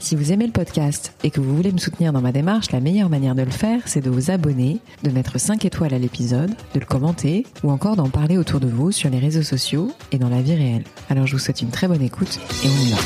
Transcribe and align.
Si 0.00 0.14
vous 0.14 0.30
aimez 0.30 0.46
le 0.46 0.52
podcast 0.52 1.12
et 1.24 1.30
que 1.30 1.40
vous 1.40 1.56
voulez 1.56 1.72
me 1.72 1.78
soutenir 1.78 2.12
dans 2.12 2.20
ma 2.20 2.30
démarche, 2.30 2.70
la 2.70 2.78
meilleure 2.78 3.08
manière 3.08 3.34
de 3.34 3.42
le 3.42 3.50
faire, 3.50 3.82
c'est 3.86 4.00
de 4.00 4.08
vous 4.08 4.30
abonner, 4.30 4.78
de 5.02 5.10
mettre 5.10 5.40
5 5.40 5.64
étoiles 5.64 5.92
à 5.92 5.98
l'épisode, 5.98 6.50
de 6.72 6.80
le 6.80 6.86
commenter 6.86 7.44
ou 7.64 7.70
encore 7.70 7.96
d'en 7.96 8.08
parler 8.08 8.38
autour 8.38 8.60
de 8.60 8.68
vous 8.68 8.92
sur 8.92 9.10
les 9.10 9.18
réseaux 9.18 9.42
sociaux 9.42 9.90
et 10.12 10.18
dans 10.18 10.28
la 10.28 10.40
vie 10.40 10.54
réelle. 10.54 10.84
Alors 11.10 11.26
je 11.26 11.32
vous 11.32 11.40
souhaite 11.40 11.62
une 11.62 11.70
très 11.70 11.88
bonne 11.88 12.02
écoute 12.02 12.38
et 12.64 12.68
on 12.68 12.86
y 12.86 12.90
va. 12.90 12.98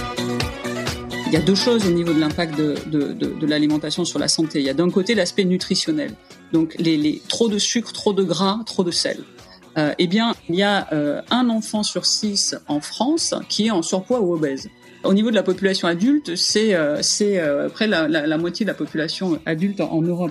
Il 1.29 1.33
y 1.33 1.37
a 1.37 1.41
deux 1.41 1.55
choses 1.55 1.87
au 1.87 1.91
niveau 1.91 2.13
de 2.13 2.21
l'impact 2.21 2.59
de, 2.59 2.75
de, 2.91 3.15
de, 3.15 3.47
l'alimentation 3.47 4.05
sur 4.05 4.19
la 4.19 4.29
santé. 4.29 4.61
Il 4.61 4.67
y 4.67 4.69
a 4.69 4.75
d'un 4.75 4.91
côté 4.91 5.15
l'aspect 5.15 5.45
nutritionnel, 5.45 6.13
donc 6.53 6.77
les, 6.79 7.23
trop 7.27 7.49
de 7.49 7.57
sucre, 7.57 7.95
trop 7.95 8.13
de 8.13 8.23
gras, 8.23 8.61
trop 8.67 8.85
de 8.85 8.91
sel. 8.91 9.25
Euh, 9.79 9.95
eh 9.99 10.07
bien, 10.07 10.35
il 10.51 10.57
y 10.57 10.63
a 10.63 10.93
euh, 10.93 11.23
un 11.31 11.49
enfant 11.49 11.83
sur 11.83 12.05
six 12.05 12.55
en 12.69 12.81
France 12.81 13.35
qui 13.49 13.69
est 13.69 13.71
en 13.71 13.81
surpoids 13.81 14.21
ou 14.21 14.35
obèse. 14.35 14.69
Au 15.05 15.15
niveau 15.15 15.31
de 15.31 15.35
la 15.35 15.43
population 15.43 15.89
adulte, 15.89 16.37
c'est 16.37 16.75
euh, 16.75 17.03
c'est 17.03 17.39
euh, 17.41 17.69
près 17.69 17.89
la, 17.89 18.07
la, 18.07 18.27
la, 18.27 18.39
moitié 18.39 18.65
de 18.65 18.71
la 18.71 18.75
population 18.75 19.41
adulte 19.47 19.81
en, 19.81 20.01
Europe. 20.01 20.31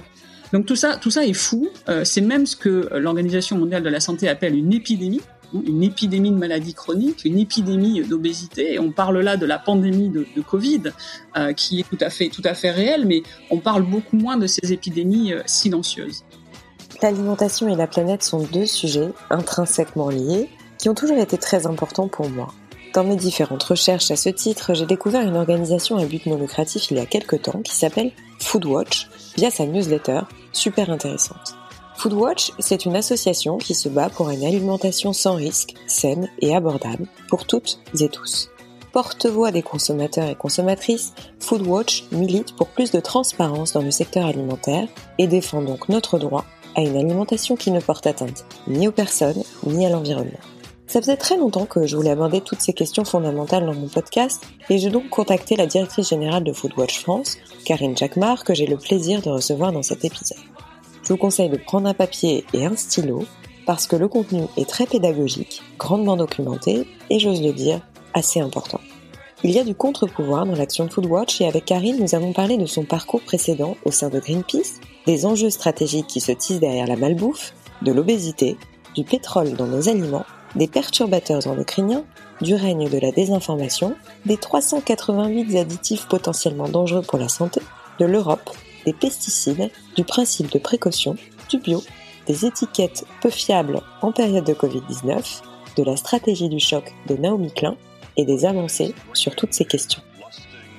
Donc 0.53 0.65
tout 0.65 0.77
ça, 0.77 0.95
tout 0.95 1.11
ça 1.11 1.25
est 1.25 1.33
fou. 1.33 1.69
Euh, 1.89 2.05
c'est 2.05 2.21
même 2.21 2.45
ce 2.45 2.55
que 2.55 2.89
l'Organisation 2.97 3.57
mondiale 3.57 3.83
de 3.83 3.89
la 3.89 3.99
santé 3.99 4.29
appelle 4.29 4.55
une 4.55 4.71
épidémie, 4.71 5.21
une 5.53 5.83
épidémie 5.83 6.31
de 6.31 6.37
maladies 6.37 6.73
chroniques, 6.73 7.25
une 7.25 7.37
épidémie 7.37 8.01
d'obésité. 8.01 8.79
On 8.79 8.91
parle 8.91 9.19
là 9.19 9.35
de 9.35 9.45
la 9.45 9.59
pandémie 9.59 10.07
de, 10.07 10.25
de 10.35 10.41
Covid, 10.41 10.83
euh, 11.35 11.51
qui 11.51 11.81
est 11.81 11.89
tout 11.89 11.97
à 11.99 12.09
fait 12.09 12.29
tout 12.29 12.43
à 12.45 12.53
fait 12.53 12.71
réelle, 12.71 13.05
mais 13.05 13.23
on 13.49 13.57
parle 13.57 13.83
beaucoup 13.83 14.15
moins 14.15 14.37
de 14.37 14.47
ces 14.47 14.71
épidémies 14.71 15.33
silencieuses. 15.45 16.23
L'alimentation 17.01 17.67
et 17.67 17.75
la 17.75 17.87
planète 17.87 18.23
sont 18.23 18.43
deux 18.43 18.67
sujets 18.67 19.09
intrinsèquement 19.29 20.09
liés 20.09 20.49
qui 20.77 20.87
ont 20.87 20.93
toujours 20.93 21.17
été 21.17 21.37
très 21.37 21.67
importants 21.67 22.07
pour 22.07 22.29
moi. 22.29 22.53
Dans 22.93 23.05
mes 23.05 23.15
différentes 23.15 23.63
recherches 23.63 24.11
à 24.11 24.17
ce 24.17 24.27
titre, 24.27 24.73
j'ai 24.73 24.85
découvert 24.85 25.21
une 25.21 25.37
organisation 25.37 25.95
à 25.97 26.05
but 26.05 26.25
non 26.25 26.37
lucratif 26.37 26.91
il 26.91 26.97
y 26.97 26.99
a 26.99 27.05
quelques 27.05 27.43
temps 27.43 27.61
qui 27.61 27.73
s'appelle 27.73 28.11
Foodwatch 28.39 29.07
via 29.37 29.49
sa 29.49 29.65
newsletter, 29.65 30.21
super 30.51 30.89
intéressante. 30.89 31.55
Foodwatch, 31.95 32.51
c'est 32.59 32.83
une 32.83 32.97
association 32.97 33.57
qui 33.57 33.75
se 33.75 33.87
bat 33.87 34.09
pour 34.09 34.29
une 34.29 34.43
alimentation 34.43 35.13
sans 35.13 35.35
risque, 35.35 35.75
saine 35.87 36.27
et 36.39 36.53
abordable 36.53 37.07
pour 37.29 37.45
toutes 37.45 37.79
et 37.97 38.09
tous. 38.09 38.49
Porte-voix 38.91 39.51
des 39.51 39.61
consommateurs 39.61 40.27
et 40.27 40.35
consommatrices, 40.35 41.13
Foodwatch 41.39 42.03
milite 42.11 42.57
pour 42.57 42.67
plus 42.67 42.91
de 42.91 42.99
transparence 42.99 43.71
dans 43.71 43.83
le 43.83 43.91
secteur 43.91 44.25
alimentaire 44.25 44.89
et 45.17 45.27
défend 45.27 45.61
donc 45.61 45.87
notre 45.87 46.19
droit 46.19 46.43
à 46.75 46.81
une 46.81 46.97
alimentation 46.97 47.55
qui 47.55 47.71
ne 47.71 47.79
porte 47.79 48.05
atteinte 48.05 48.43
ni 48.67 48.89
aux 48.89 48.91
personnes 48.91 49.43
ni 49.65 49.85
à 49.85 49.89
l'environnement. 49.89 50.39
Ça 50.91 50.99
faisait 50.99 51.15
très 51.15 51.37
longtemps 51.37 51.65
que 51.65 51.87
je 51.87 51.95
voulais 51.95 52.09
aborder 52.09 52.41
toutes 52.41 52.59
ces 52.59 52.73
questions 52.73 53.05
fondamentales 53.05 53.65
dans 53.65 53.73
mon 53.73 53.87
podcast 53.87 54.45
et 54.69 54.77
j'ai 54.77 54.89
donc 54.89 55.07
contacté 55.07 55.55
la 55.55 55.65
directrice 55.65 56.09
générale 56.09 56.43
de 56.43 56.51
Foodwatch 56.51 56.99
France, 56.99 57.37
Karine 57.63 57.95
Jacquemart, 57.95 58.43
que 58.43 58.53
j'ai 58.53 58.67
le 58.67 58.75
plaisir 58.75 59.21
de 59.21 59.29
recevoir 59.29 59.71
dans 59.71 59.83
cet 59.83 60.03
épisode. 60.03 60.37
Je 61.03 61.13
vous 61.13 61.17
conseille 61.17 61.47
de 61.47 61.55
prendre 61.55 61.87
un 61.87 61.93
papier 61.93 62.43
et 62.53 62.65
un 62.65 62.75
stylo 62.75 63.23
parce 63.65 63.87
que 63.87 63.95
le 63.95 64.09
contenu 64.09 64.41
est 64.57 64.67
très 64.67 64.85
pédagogique, 64.85 65.61
grandement 65.79 66.17
documenté 66.17 66.85
et 67.09 67.19
j'ose 67.19 67.41
le 67.41 67.53
dire, 67.53 67.79
assez 68.13 68.41
important. 68.41 68.81
Il 69.45 69.51
y 69.51 69.59
a 69.59 69.63
du 69.63 69.75
contre-pouvoir 69.75 70.45
dans 70.45 70.57
l'action 70.57 70.89
Foodwatch 70.89 71.39
et 71.39 71.47
avec 71.47 71.63
Karine, 71.63 72.01
nous 72.01 72.15
avons 72.15 72.33
parlé 72.33 72.57
de 72.57 72.65
son 72.65 72.83
parcours 72.83 73.21
précédent 73.21 73.77
au 73.85 73.91
sein 73.91 74.09
de 74.09 74.19
Greenpeace, 74.19 74.81
des 75.07 75.25
enjeux 75.25 75.51
stratégiques 75.51 76.07
qui 76.07 76.19
se 76.19 76.33
tissent 76.33 76.59
derrière 76.59 76.87
la 76.87 76.97
malbouffe, 76.97 77.53
de 77.81 77.93
l'obésité, 77.93 78.57
du 78.93 79.05
pétrole 79.05 79.53
dans 79.53 79.67
nos 79.67 79.87
aliments 79.87 80.25
des 80.55 80.67
perturbateurs 80.67 81.47
endocriniens, 81.47 82.03
du 82.41 82.55
règne 82.55 82.89
de 82.89 82.97
la 82.97 83.11
désinformation, 83.11 83.95
des 84.25 84.37
388 84.37 85.57
additifs 85.57 86.07
potentiellement 86.07 86.67
dangereux 86.67 87.03
pour 87.03 87.19
la 87.19 87.29
santé, 87.29 87.61
de 87.99 88.05
l'Europe, 88.05 88.49
des 88.85 88.93
pesticides, 88.93 89.69
du 89.95 90.03
principe 90.03 90.51
de 90.51 90.59
précaution, 90.59 91.15
du 91.49 91.59
bio, 91.59 91.83
des 92.27 92.45
étiquettes 92.45 93.05
peu 93.21 93.29
fiables 93.29 93.81
en 94.01 94.11
période 94.11 94.45
de 94.45 94.53
Covid-19, 94.53 95.41
de 95.77 95.83
la 95.83 95.95
stratégie 95.95 96.49
du 96.49 96.59
choc 96.59 96.93
de 97.07 97.15
Naomi 97.15 97.51
Klein 97.51 97.75
et 98.17 98.25
des 98.25 98.45
avancées 98.45 98.93
sur 99.13 99.35
toutes 99.35 99.53
ces 99.53 99.65
questions. 99.65 100.01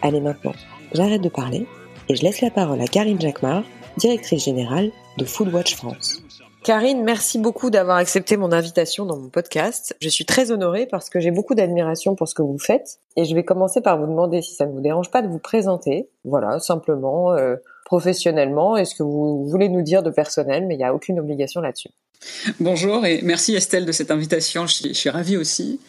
Allez 0.02 0.20
maintenant, 0.20 0.54
j'arrête 0.92 1.22
de 1.22 1.28
parler 1.28 1.66
et 2.08 2.16
je 2.16 2.22
laisse 2.22 2.40
la 2.40 2.50
parole 2.50 2.80
à 2.80 2.86
Karine 2.86 3.20
Jacquemart, 3.20 3.64
directrice 3.96 4.44
générale 4.44 4.90
de 5.18 5.24
Foodwatch 5.24 5.76
France. 5.76 6.21
Karine, 6.64 7.02
merci 7.02 7.40
beaucoup 7.40 7.70
d'avoir 7.70 7.96
accepté 7.96 8.36
mon 8.36 8.52
invitation 8.52 9.04
dans 9.04 9.16
mon 9.16 9.28
podcast. 9.30 9.96
Je 10.00 10.08
suis 10.08 10.24
très 10.24 10.52
honorée 10.52 10.86
parce 10.86 11.10
que 11.10 11.18
j'ai 11.18 11.32
beaucoup 11.32 11.56
d'admiration 11.56 12.14
pour 12.14 12.28
ce 12.28 12.36
que 12.36 12.42
vous 12.42 12.58
faites 12.58 13.00
et 13.16 13.24
je 13.24 13.34
vais 13.34 13.42
commencer 13.42 13.80
par 13.80 13.98
vous 13.98 14.06
demander 14.06 14.42
si 14.42 14.54
ça 14.54 14.66
ne 14.66 14.70
vous 14.70 14.80
dérange 14.80 15.10
pas 15.10 15.22
de 15.22 15.28
vous 15.28 15.40
présenter. 15.40 16.08
Voilà, 16.24 16.60
simplement, 16.60 17.32
euh, 17.32 17.56
professionnellement, 17.84 18.76
est-ce 18.76 18.94
que 18.94 19.02
vous 19.02 19.44
voulez 19.44 19.68
nous 19.68 19.82
dire 19.82 20.04
de 20.04 20.10
personnel, 20.10 20.66
mais 20.68 20.76
il 20.76 20.78
n'y 20.78 20.84
a 20.84 20.94
aucune 20.94 21.18
obligation 21.18 21.60
là-dessus. 21.60 21.90
Bonjour 22.60 23.04
et 23.04 23.20
merci 23.22 23.54
Estelle 23.54 23.84
de 23.84 23.92
cette 23.92 24.10
invitation. 24.10 24.66
Je 24.66 24.92
suis, 24.92 25.10
ravie 25.10 25.36
aussi. 25.36 25.80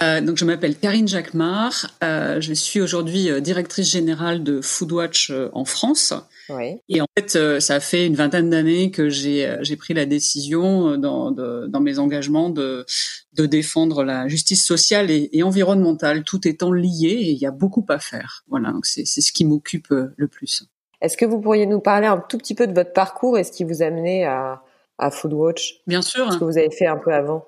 Euh, 0.00 0.20
donc 0.20 0.36
je 0.36 0.44
m'appelle 0.44 0.76
Karine 0.76 1.08
Jacquemart. 1.08 1.90
Euh, 2.04 2.40
je 2.40 2.52
suis 2.52 2.80
aujourd'hui 2.80 3.30
euh, 3.30 3.40
directrice 3.40 3.90
générale 3.90 4.44
de 4.44 4.60
Foodwatch 4.60 5.30
euh, 5.30 5.50
en 5.52 5.64
France. 5.64 6.14
Oui. 6.56 6.80
Et 6.88 7.00
en 7.00 7.06
fait, 7.16 7.36
euh, 7.36 7.60
ça 7.60 7.80
fait 7.80 8.06
une 8.06 8.14
vingtaine 8.14 8.50
d'années 8.50 8.90
que 8.90 9.08
j'ai 9.08 9.56
j'ai 9.62 9.76
pris 9.76 9.94
la 9.94 10.06
décision 10.06 10.96
dans, 10.96 11.30
de, 11.30 11.66
dans 11.68 11.80
mes 11.80 11.98
engagements 11.98 12.50
de 12.50 12.84
de 13.32 13.46
défendre 13.46 14.04
la 14.04 14.28
justice 14.28 14.64
sociale 14.64 15.10
et, 15.10 15.30
et, 15.32 15.42
environnementale, 15.42 16.24
tout 16.24 16.46
étant 16.46 16.72
lié 16.72 17.08
et 17.08 17.30
il 17.30 17.38
y 17.38 17.46
a 17.46 17.50
beaucoup 17.50 17.84
à 17.88 17.98
faire. 17.98 18.44
Voilà, 18.48 18.72
donc 18.72 18.86
c'est 18.86 19.04
c'est 19.04 19.20
ce 19.20 19.32
qui 19.32 19.44
m'occupe 19.44 19.88
le 19.90 20.28
plus. 20.28 20.64
Est-ce 21.00 21.16
que 21.16 21.24
vous 21.24 21.40
pourriez 21.40 21.66
nous 21.66 21.80
parler 21.80 22.06
un 22.06 22.18
tout 22.18 22.38
petit 22.38 22.54
peu 22.54 22.66
de 22.66 22.74
votre 22.74 22.92
parcours 22.92 23.38
et 23.38 23.44
ce 23.44 23.52
qui 23.52 23.64
vous 23.64 23.82
a 23.82 23.86
amené 23.86 24.24
à 24.24 24.62
à 24.98 25.10
Foodwatch? 25.10 25.80
Bien 25.86 26.02
sûr. 26.02 26.32
Ce 26.32 26.38
que 26.38 26.44
vous 26.44 26.58
avez 26.58 26.70
fait 26.70 26.86
un 26.86 26.98
peu 26.98 27.12
avant? 27.12 27.46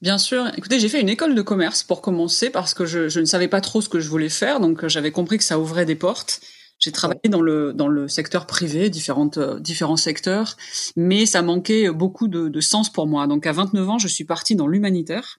Bien 0.00 0.18
sûr. 0.18 0.50
Écoutez, 0.56 0.80
j'ai 0.80 0.88
fait 0.88 1.00
une 1.00 1.08
école 1.08 1.34
de 1.34 1.42
commerce 1.42 1.82
pour 1.84 2.00
commencer 2.00 2.50
parce 2.50 2.74
que 2.74 2.84
je, 2.84 3.08
je, 3.08 3.20
ne 3.20 3.24
savais 3.24 3.48
pas 3.48 3.60
trop 3.60 3.80
ce 3.80 3.88
que 3.88 4.00
je 4.00 4.08
voulais 4.08 4.28
faire, 4.28 4.58
donc 4.58 4.86
j'avais 4.88 5.12
compris 5.12 5.38
que 5.38 5.44
ça 5.44 5.58
ouvrait 5.58 5.84
des 5.84 5.94
portes. 5.94 6.40
J'ai 6.82 6.90
travaillé 6.90 7.28
dans 7.28 7.42
le 7.42 7.72
dans 7.72 7.86
le 7.86 8.08
secteur 8.08 8.44
privé, 8.44 8.90
différentes 8.90 9.38
euh, 9.38 9.60
différents 9.60 9.96
secteurs, 9.96 10.56
mais 10.96 11.26
ça 11.26 11.40
manquait 11.40 11.88
beaucoup 11.92 12.26
de, 12.26 12.48
de, 12.48 12.60
sens 12.60 12.90
pour 12.90 13.06
moi. 13.06 13.28
Donc 13.28 13.46
à 13.46 13.52
29 13.52 13.88
ans, 13.88 13.98
je 13.98 14.08
suis 14.08 14.24
partie 14.24 14.56
dans 14.56 14.66
l'humanitaire. 14.66 15.38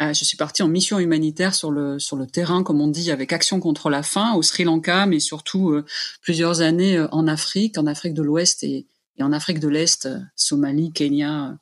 Euh, 0.00 0.12
je 0.12 0.24
suis 0.24 0.36
partie 0.36 0.62
en 0.62 0.68
mission 0.68 1.00
humanitaire 1.00 1.56
sur 1.56 1.72
le 1.72 1.98
sur 1.98 2.14
le 2.14 2.28
terrain, 2.28 2.62
comme 2.62 2.80
on 2.80 2.86
dit, 2.86 3.10
avec 3.10 3.32
Action 3.32 3.58
contre 3.58 3.90
la 3.90 4.04
faim 4.04 4.34
au 4.36 4.42
Sri 4.42 4.62
Lanka, 4.62 5.06
mais 5.06 5.18
surtout 5.18 5.70
euh, 5.70 5.84
plusieurs 6.22 6.60
années 6.60 7.04
en 7.10 7.26
Afrique, 7.26 7.78
en 7.78 7.86
Afrique 7.86 8.14
de 8.14 8.22
l'Ouest 8.22 8.62
et, 8.62 8.86
et 9.16 9.22
en 9.24 9.32
Afrique 9.32 9.58
de 9.58 9.68
l'Est, 9.68 10.08
Somalie, 10.36 10.92
Kenya. 10.92 11.58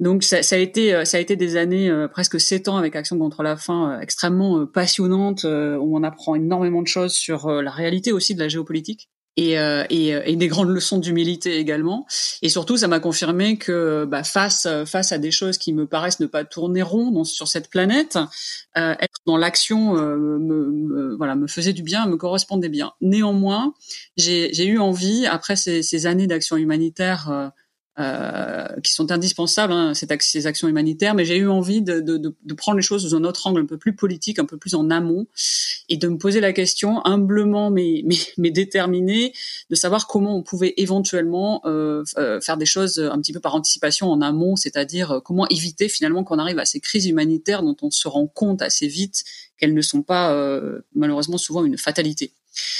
Donc 0.00 0.22
ça, 0.22 0.42
ça, 0.42 0.56
a 0.56 0.58
été 0.58 0.94
euh, 0.94 1.04
ça 1.04 1.16
a 1.16 1.20
été 1.20 1.36
des 1.36 1.56
années 1.56 1.90
euh, 1.90 2.08
presque 2.08 2.40
sept 2.40 2.68
ans 2.68 2.76
avec 2.76 2.96
Action 2.96 3.18
contre 3.18 3.42
la 3.42 3.56
faim 3.56 3.98
extrêmement 4.00 4.66
passionnantes 4.66 5.44
où 5.44 5.96
on 5.96 6.02
apprend 6.02 6.34
énormément 6.34 6.82
de 6.82 6.88
choses 6.88 7.12
sur 7.12 7.50
la 7.50 7.70
réalité 7.70 8.12
aussi 8.12 8.34
de 8.34 8.40
la 8.40 8.48
géopolitique 8.48 9.08
et, 9.36 9.58
euh, 9.58 9.84
et, 9.88 10.08
et, 10.08 10.36
des 10.36 10.48
grandes 10.48 10.68
leçons 10.68 10.98
d'humilité 10.98 11.56
également. 11.56 12.06
Et 12.42 12.48
surtout, 12.48 12.76
ça 12.76 12.88
m'a 12.88 13.00
confirmé 13.00 13.56
que 13.56 14.04
bah, 14.04 14.24
face 14.24 14.68
face 14.84 15.12
à 15.12 15.18
des 15.18 15.30
choses 15.30 15.58
qui 15.58 15.72
me 15.72 15.86
paraissent 15.86 16.20
ne 16.20 16.26
pas 16.26 16.44
tourner 16.44 16.82
rond 16.82 17.24
sur 17.24 17.48
cette 17.48 17.70
planète, 17.70 18.18
euh, 18.76 18.94
être 19.00 19.20
dans 19.26 19.36
l'action 19.36 19.96
euh, 19.96 20.16
me, 20.16 20.70
me, 20.70 21.16
voilà 21.16 21.34
me 21.34 21.46
faisait 21.46 21.72
du 21.72 21.82
bien, 21.82 22.06
me 22.06 22.16
correspondait 22.16 22.68
bien. 22.68 22.92
Néanmoins, 23.00 23.74
j'ai 24.16 24.66
eu 24.66 24.78
envie 24.78 25.26
après 25.26 25.56
ces, 25.56 25.82
ces 25.82 26.06
années 26.06 26.26
d'action 26.26 26.56
humanitaire 26.56 27.52
euh, 27.98 28.68
qui 28.82 28.92
sont 28.92 29.12
indispensables, 29.12 29.72
hein, 29.72 29.92
ces 29.94 30.46
actions 30.46 30.68
humanitaires, 30.68 31.14
mais 31.14 31.24
j'ai 31.24 31.36
eu 31.36 31.48
envie 31.48 31.82
de, 31.82 32.00
de, 32.00 32.16
de, 32.16 32.54
prendre 32.54 32.76
les 32.76 32.82
choses 32.82 33.06
sous 33.06 33.14
un 33.14 33.24
autre 33.24 33.46
angle 33.46 33.60
un 33.60 33.66
peu 33.66 33.76
plus 33.76 33.94
politique, 33.94 34.38
un 34.38 34.46
peu 34.46 34.56
plus 34.56 34.74
en 34.74 34.88
amont, 34.90 35.26
et 35.88 35.98
de 35.98 36.08
me 36.08 36.16
poser 36.16 36.40
la 36.40 36.52
question, 36.52 37.04
humblement 37.04 37.70
mais, 37.70 38.02
mais, 38.06 38.16
mais 38.38 38.50
déterminée, 38.50 39.32
de 39.68 39.74
savoir 39.74 40.06
comment 40.06 40.36
on 40.36 40.42
pouvait 40.42 40.74
éventuellement 40.78 41.60
euh, 41.66 42.02
euh, 42.16 42.40
faire 42.40 42.56
des 42.56 42.66
choses 42.66 42.98
un 42.98 43.20
petit 43.20 43.32
peu 43.32 43.40
par 43.40 43.54
anticipation 43.54 44.10
en 44.10 44.20
amont, 44.20 44.56
c'est-à-dire 44.56 45.12
euh, 45.12 45.20
comment 45.20 45.46
éviter 45.48 45.88
finalement 45.88 46.24
qu'on 46.24 46.38
arrive 46.38 46.58
à 46.58 46.64
ces 46.64 46.80
crises 46.80 47.06
humanitaires 47.06 47.62
dont 47.62 47.76
on 47.82 47.90
se 47.90 48.08
rend 48.08 48.26
compte 48.26 48.62
assez 48.62 48.86
vite 48.86 49.24
qu'elles 49.58 49.74
ne 49.74 49.82
sont 49.82 50.02
pas 50.02 50.32
euh, 50.32 50.80
malheureusement 50.94 51.38
souvent 51.38 51.64
une 51.64 51.78
fatalité. 51.78 52.32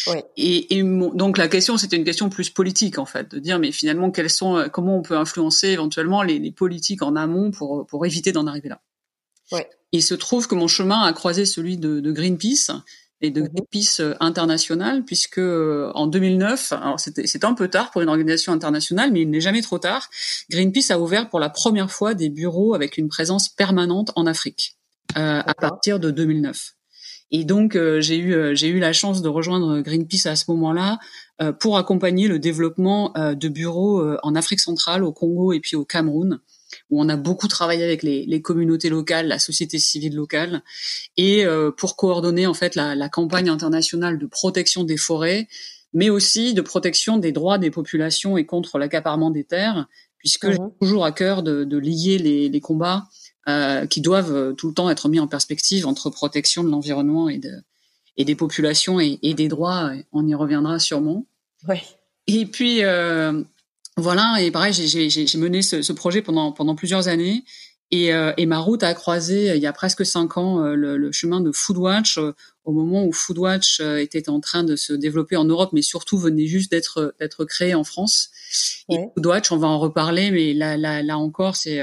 Oui. 0.09 0.19
Et, 0.37 0.79
et 0.79 0.83
donc 0.83 1.39
la 1.39 1.49
question, 1.49 1.77
c'était 1.79 1.97
une 1.97 2.05
question 2.05 2.29
plus 2.29 2.51
politique 2.51 2.99
en 2.99 3.07
fait, 3.07 3.31
de 3.31 3.39
dire 3.39 3.59
mais 3.59 3.73
finalement 3.73 4.11
quels 4.11 4.31
sont, 4.31 4.69
comment 4.73 4.99
on 4.99 5.03
peut 5.03 5.17
influencer 5.17 5.69
éventuellement 5.69 6.23
les, 6.23 6.39
les 6.39 6.53
politiques 6.53 7.03
en 7.03 7.17
amont 7.17 7.51
pour 7.51 7.87
pour 7.87 8.05
éviter 8.05 8.33
d'en 8.33 8.47
arriver 8.47 8.69
là? 8.69 8.81
Il 9.93 10.03
se 10.03 10.15
trouve 10.15 10.49
que 10.49 10.55
mon 10.55 10.69
chemin 10.69 11.03
a 11.03 11.13
croisé 11.13 11.45
celui 11.45 11.77
de, 11.77 12.01
de 12.01 12.13
Greenpeace 12.13 12.71
et 13.21 13.31
de 13.31 13.43
mhm. 13.43 13.49
Greenpeace 13.49 14.01
euh, 14.01 14.15
international, 14.21 15.05
puisque 15.05 15.39
euh, 15.39 15.93
en 15.95 16.07
2009, 16.07 16.73
alors 16.73 16.99
c'était 16.99 17.45
un 17.45 17.55
peu 17.55 17.69
tard 17.69 17.91
pour 17.91 18.03
une 18.03 18.09
organisation 18.09 18.53
internationale, 18.53 19.13
mais 19.13 19.23
il 19.23 19.31
n'est 19.31 19.41
jamais 19.41 19.63
trop 19.63 19.79
tard, 19.79 20.09
Greenpeace 20.51 20.91
a 20.91 20.99
ouvert 20.99 21.29
pour 21.29 21.39
la 21.39 21.51
première 21.51 21.91
fois 21.91 22.15
des 22.15 22.31
bureaux 22.31 22.75
avec 22.75 22.97
une 22.97 23.09
présence 23.09 23.49
permanente 23.49 24.11
en 24.17 24.27
Afrique 24.27 24.77
euh, 25.17 25.43
à 25.45 25.55
partir 25.55 26.01
de 26.01 26.11
2009. 26.11 26.75
Et 27.33 27.45
donc 27.45 27.79
j'ai 27.99 28.19
eu 28.19 28.55
j'ai 28.55 28.69
eu 28.69 28.79
la 28.79 28.93
chance 28.93 29.23
de 29.23 29.29
rejoindre 29.29 29.81
Greenpeace 29.81 30.27
à 30.27 30.37
ce 30.37 30.45
moment-là 30.51 30.99
pour 31.59 31.79
accompagner 31.79 32.29
le 32.29 32.39
développement 32.39 33.13
de 33.17 33.49
bureaux 33.49 34.05
en 34.23 34.35
Afrique 34.35 34.61
centrale, 34.61 35.03
au 35.03 35.13
Congo 35.13 35.53
et 35.53 35.61
puis 35.61 35.75
au 35.75 35.85
Cameroun 35.85 36.41
où 36.91 37.01
on 37.01 37.09
a 37.09 37.17
beaucoup 37.17 37.49
travaillé 37.49 37.85
avec 37.85 38.03
les, 38.03 38.25
les 38.27 38.43
communautés 38.43 38.89
locales, 38.89 39.29
la 39.29 39.39
société 39.39 39.79
civile 39.79 40.15
locale, 40.15 40.63
et 41.17 41.45
euh, 41.45 41.71
pour 41.71 41.97
coordonner 41.97 42.47
en 42.47 42.55
fait 42.55 42.75
la, 42.75 42.95
la, 42.95 43.09
campagne 43.09 43.49
internationale 43.49 44.19
de 44.19 44.27
protection 44.27 44.85
des 44.85 44.97
forêts, 44.97 45.49
mais 45.93 46.11
aussi 46.11 46.55
de 46.55 46.63
protection 46.63 47.19
des 47.19 47.33
droits 47.33 47.59
des 47.59 47.71
populations 47.71 48.39
et 48.39 48.47
contre 48.47 48.79
l'accaparement 48.79 49.31
des 49.31 49.45
terres, 49.45 49.87
puisque 50.19 50.51
j'ai 50.51 50.59
mhm. 50.59 50.73
toujours 50.81 51.05
à 51.05 51.13
cœur 51.13 51.43
de, 51.43 51.65
de 51.65 51.79
lier 51.79 52.19
les, 52.19 52.49
les 52.49 52.61
combats 52.61 53.05
euh, 53.49 53.87
qui 53.87 54.01
doivent 54.01 54.35
euh, 54.35 54.53
tout 54.53 54.69
le 54.69 54.75
temps 54.75 54.91
être 54.91 55.09
mis 55.09 55.21
en 55.21 55.27
perspective 55.27 55.87
entre 55.87 56.11
protection 56.11 56.63
de 56.65 56.71
l'environnement 56.71 57.29
et, 57.29 57.39
de, 57.39 57.51
et 58.17 58.25
des 58.25 58.35
populations 58.35 59.01
et, 59.01 59.19
et, 59.23 59.35
des 59.35 59.49
droits. 59.49 59.93
On 60.13 60.27
y 60.27 60.35
reviendra 60.35 60.79
sûrement. 60.79 61.27
Oui. 61.69 61.77
Et 62.29 62.47
puis, 62.47 62.85
euh, 62.85 63.43
voilà, 63.97 64.37
et 64.41 64.51
pareil, 64.51 64.73
j'ai 64.73 65.39
mené 65.39 65.61
ce, 65.63 65.83
ce, 65.83 65.93
projet 65.93 66.23
pendant, 66.23 66.53
pendant 66.53 66.75
plusieurs 66.75 67.09
années. 67.09 67.45
Et, 67.93 68.15
euh, 68.15 68.33
et, 68.39 68.47
ma 68.47 68.59
route 68.59 68.83
a 68.83 68.95
croisé 68.95 69.51
euh, 69.51 69.57
il 69.57 69.63
y 69.63 69.67
a 69.67 69.73
presque 69.75 70.07
cinq 70.07 70.39
ans 70.39 70.65
euh, 70.65 70.75
le, 70.75 70.97
le, 70.97 71.13
chemin 71.13 71.43
de 71.43 71.53
Foodwatch 71.53 72.19
au 72.65 72.73
moment 72.73 73.05
où 73.05 73.13
Foodwatch 73.13 73.81
était 73.81 74.31
en 74.31 74.41
train 74.41 74.65
de 74.65 74.77
se 74.77 74.95
développer 74.95 75.37
en 75.37 75.45
Europe, 75.45 75.71
mais 75.75 75.83
surtout 75.83 76.17
venait 76.17 76.47
juste 76.47 76.71
d'être 76.71 77.15
d'être 77.21 77.45
créé 77.45 77.75
en 77.75 77.85
France. 77.85 78.31
Et 78.89 78.99
Foodwatch, 79.15 79.53
on 79.53 79.59
va 79.59 79.67
en 79.67 79.79
reparler, 79.79 80.31
mais 80.31 80.55
là 80.55 80.77
là, 80.77 81.03
là 81.03 81.19
encore, 81.19 81.57
c'est 81.57 81.83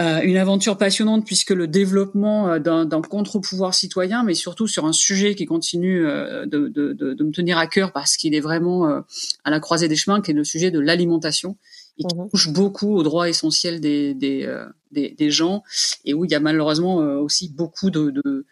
euh, 0.00 0.20
une 0.22 0.36
aventure 0.36 0.78
passionnante 0.78 1.26
puisque 1.26 1.50
le 1.50 1.66
développement 1.66 2.52
euh, 2.52 2.58
d'un 2.60 3.02
contre-pouvoir 3.02 3.74
citoyen, 3.74 4.22
mais 4.22 4.34
surtout 4.34 4.68
sur 4.68 4.86
un 4.86 4.92
sujet 4.92 5.34
qui 5.34 5.44
continue 5.44 6.06
euh, 6.06 6.46
de, 6.46 6.68
de, 6.68 6.92
de, 6.92 7.14
de 7.14 7.24
me 7.24 7.32
tenir 7.32 7.58
à 7.58 7.66
cœur 7.66 7.90
parce 7.90 8.16
qu'il 8.16 8.32
est 8.36 8.40
vraiment 8.40 8.86
à 8.86 9.50
la 9.50 9.58
croisée 9.58 9.88
des 9.88 9.96
chemins, 9.96 10.20
qui 10.20 10.30
est 10.30 10.34
le 10.34 10.44
sujet 10.44 10.70
de 10.70 10.78
l'alimentation 10.78 11.56
et 11.98 12.04
qui 12.04 12.14
mhm. 12.14 12.30
touche 12.30 12.48
beaucoup 12.50 12.94
aux 12.94 13.02
droits 13.02 13.28
essentiels 13.28 13.80
des, 13.80 14.14
des, 14.14 14.48
des, 14.92 15.10
des, 15.10 15.30
gens 15.32 15.64
et 16.04 16.14
où 16.14 16.24
il 16.24 16.30
y 16.30 16.36
a 16.36 16.40
malheureusement 16.40 16.96
aussi 16.96 17.48
beaucoup 17.48 17.90
de, 17.90 18.10
de 18.10 18.46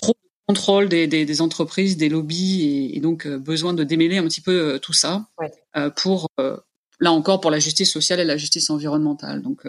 trop 0.00 0.12
de 0.12 0.28
contrôle 0.46 0.88
des, 0.88 1.06
des, 1.06 1.26
des, 1.26 1.42
entreprises, 1.42 1.98
des 1.98 2.08
lobbies 2.08 2.62
et, 2.62 2.96
et, 2.96 3.00
donc 3.00 3.28
besoin 3.28 3.74
de 3.74 3.84
démêler 3.84 4.16
un 4.16 4.24
petit 4.24 4.40
peu 4.40 4.78
tout 4.80 4.94
ça 4.94 5.26
ouais. 5.38 5.90
pour 5.96 6.28
là 7.00 7.12
encore 7.12 7.42
pour 7.42 7.50
la 7.50 7.58
justice 7.58 7.92
sociale 7.92 8.20
et 8.20 8.24
la 8.24 8.38
justice 8.38 8.70
environnementale. 8.70 9.42
Donc 9.42 9.66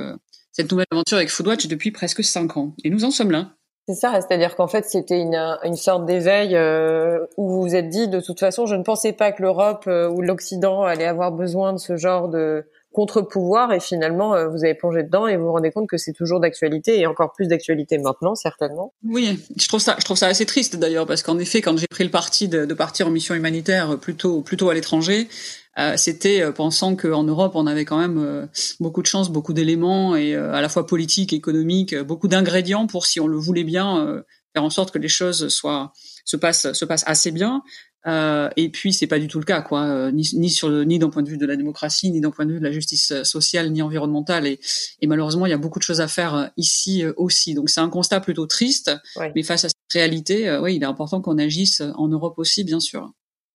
cette 0.51 0.71
nouvelle 0.71 0.88
aventure 0.92 1.18
avec 1.18 1.30
Foodwatch 1.30 1.68
depuis 1.68 1.92
presque 1.92 2.24
cinq 2.24 2.57
ans. 2.57 2.74
Et 2.83 2.89
nous 2.89 3.03
en 3.03 3.12
sommes 3.12 3.31
là. 3.31 3.53
C'est 3.88 3.95
ça, 3.95 4.21
c'est-à-dire 4.21 4.56
qu'en 4.56 4.68
fait 4.68 4.86
c'était 4.86 5.19
une, 5.19 5.36
une 5.63 5.75
sorte 5.75 6.06
d'éveil 6.06 6.56
euh, 6.56 7.25
où 7.38 7.50
vous 7.50 7.62
vous 7.62 7.75
êtes 7.75 7.89
dit 7.89 8.07
de 8.07 8.19
toute 8.19 8.39
façon 8.39 8.68
je 8.68 8.75
ne 8.75 8.83
pensais 8.83 9.12
pas 9.12 9.31
que 9.31 9.42
l'Europe 9.42 9.86
euh, 9.88 10.07
ou 10.07 10.21
l'Occident 10.21 10.83
allait 10.83 11.07
avoir 11.07 11.31
besoin 11.31 11.74
de 11.74 11.80
ce 11.80 11.98
genre 11.98 12.30
de 12.30 12.69
contre-pouvoir 12.91 13.73
et 13.73 13.79
finalement 13.79 14.33
euh, 14.33 14.47
vous 14.47 14.63
avez 14.63 14.75
plongé 14.75 15.03
dedans 15.03 15.27
et 15.27 15.38
vous 15.38 15.45
vous 15.45 15.51
rendez 15.53 15.71
compte 15.71 15.88
que 15.88 15.97
c'est 15.97 16.13
toujours 16.13 16.39
d'actualité 16.39 16.99
et 16.99 17.07
encore 17.07 17.31
plus 17.31 17.47
d'actualité 17.47 17.97
maintenant 17.97 18.35
certainement. 18.35 18.93
Oui, 19.03 19.39
je 19.57 19.67
trouve 19.67 19.79
ça 19.79 19.95
je 19.99 20.05
trouve 20.05 20.17
ça 20.17 20.27
assez 20.27 20.45
triste 20.45 20.75
d'ailleurs 20.75 21.05
parce 21.05 21.23
qu'en 21.23 21.38
effet 21.39 21.61
quand 21.61 21.77
j'ai 21.77 21.88
pris 21.88 22.03
le 22.03 22.11
parti 22.11 22.47
de, 22.47 22.65
de, 22.65 22.73
partir 22.73 23.07
en 23.07 23.11
mission 23.11 23.33
humanitaire 23.35 23.97
plutôt 23.97 24.41
plutôt 24.41 24.69
à 24.69 24.73
l'étranger, 24.73 25.27
euh, 25.77 25.95
c'était 25.95 26.41
euh, 26.41 26.51
pensant 26.51 26.97
qu'en 26.97 27.23
Europe 27.23 27.53
on 27.55 27.65
avait 27.65 27.85
quand 27.85 27.97
même 27.97 28.17
euh, 28.17 28.45
beaucoup 28.81 29.01
de 29.01 29.07
chance, 29.07 29.29
beaucoup 29.29 29.53
d'éléments 29.53 30.15
et 30.17 30.35
à 30.35 30.59
la 30.59 30.67
fois 30.67 30.85
politiques, 30.85 31.31
économiques, 31.31 31.95
beaucoup 31.95 32.27
d'ingrédients 32.27 32.88
pour 32.88 33.05
si 33.05 33.19
on 33.19 33.27
le 33.27 33.38
voulait 33.38 33.63
bien 33.63 34.23
faire 34.53 34.63
en 34.63 34.69
sorte 34.69 34.91
que 34.91 34.99
les 34.99 35.07
choses 35.07 35.47
soient 35.47 35.93
se 36.25 36.35
passent 36.35 36.73
se 36.73 36.85
passent 36.85 37.05
assez 37.07 37.31
bien. 37.31 37.63
Euh, 38.07 38.50
et 38.56 38.69
puis 38.69 38.94
c'est 38.94 39.07
pas 39.07 39.19
du 39.19 39.27
tout 39.27 39.38
le 39.38 39.45
cas, 39.45 39.62
quoi, 39.62 40.12
ni, 40.12 40.27
ni 40.33 40.50
sur 40.50 40.69
ni 40.69 40.98
d'un 40.98 41.09
point 41.09 41.21
de 41.21 41.30
vue 41.30 41.38
de 41.38 41.45
la 41.45 41.56
démocratie, 41.56 42.12
ni 42.12 42.19
d'un 42.19 42.31
point 42.31 42.45
de 42.45 42.53
vue 42.53 42.59
de 42.59 42.63
la 42.63 42.71
justice 42.71 43.21
sociale, 43.24 43.71
ni 43.71 43.81
environnementale. 43.81 44.48
Et, 44.48 44.59
et 45.01 45.07
malheureusement, 45.07 45.45
il 45.45 45.50
y 45.50 45.53
a 45.53 45.57
beaucoup 45.57 45.80
de 45.80 45.83
choses 45.83 46.01
à 46.01 46.07
faire 46.07 46.51
ici 46.57 47.03
aussi. 47.18 47.53
Donc 47.53 47.69
c'est 47.69 47.81
un 47.81 47.89
constat 47.89 48.19
plutôt 48.19 48.48
triste, 48.48 48.92
ouais. 49.18 49.31
mais 49.36 49.44
face 49.44 49.65
à 49.65 49.69
cette 49.69 49.77
réalité, 49.94 50.50
euh, 50.50 50.62
oui, 50.62 50.75
il 50.77 50.83
est 50.83 50.88
important 50.88 51.21
qu'on 51.21 51.38
agisse 51.38 51.81
en 51.95 52.07
Europe 52.07 52.36
aussi, 52.38 52.63
bien 52.63 52.80
sûr. 52.80 53.12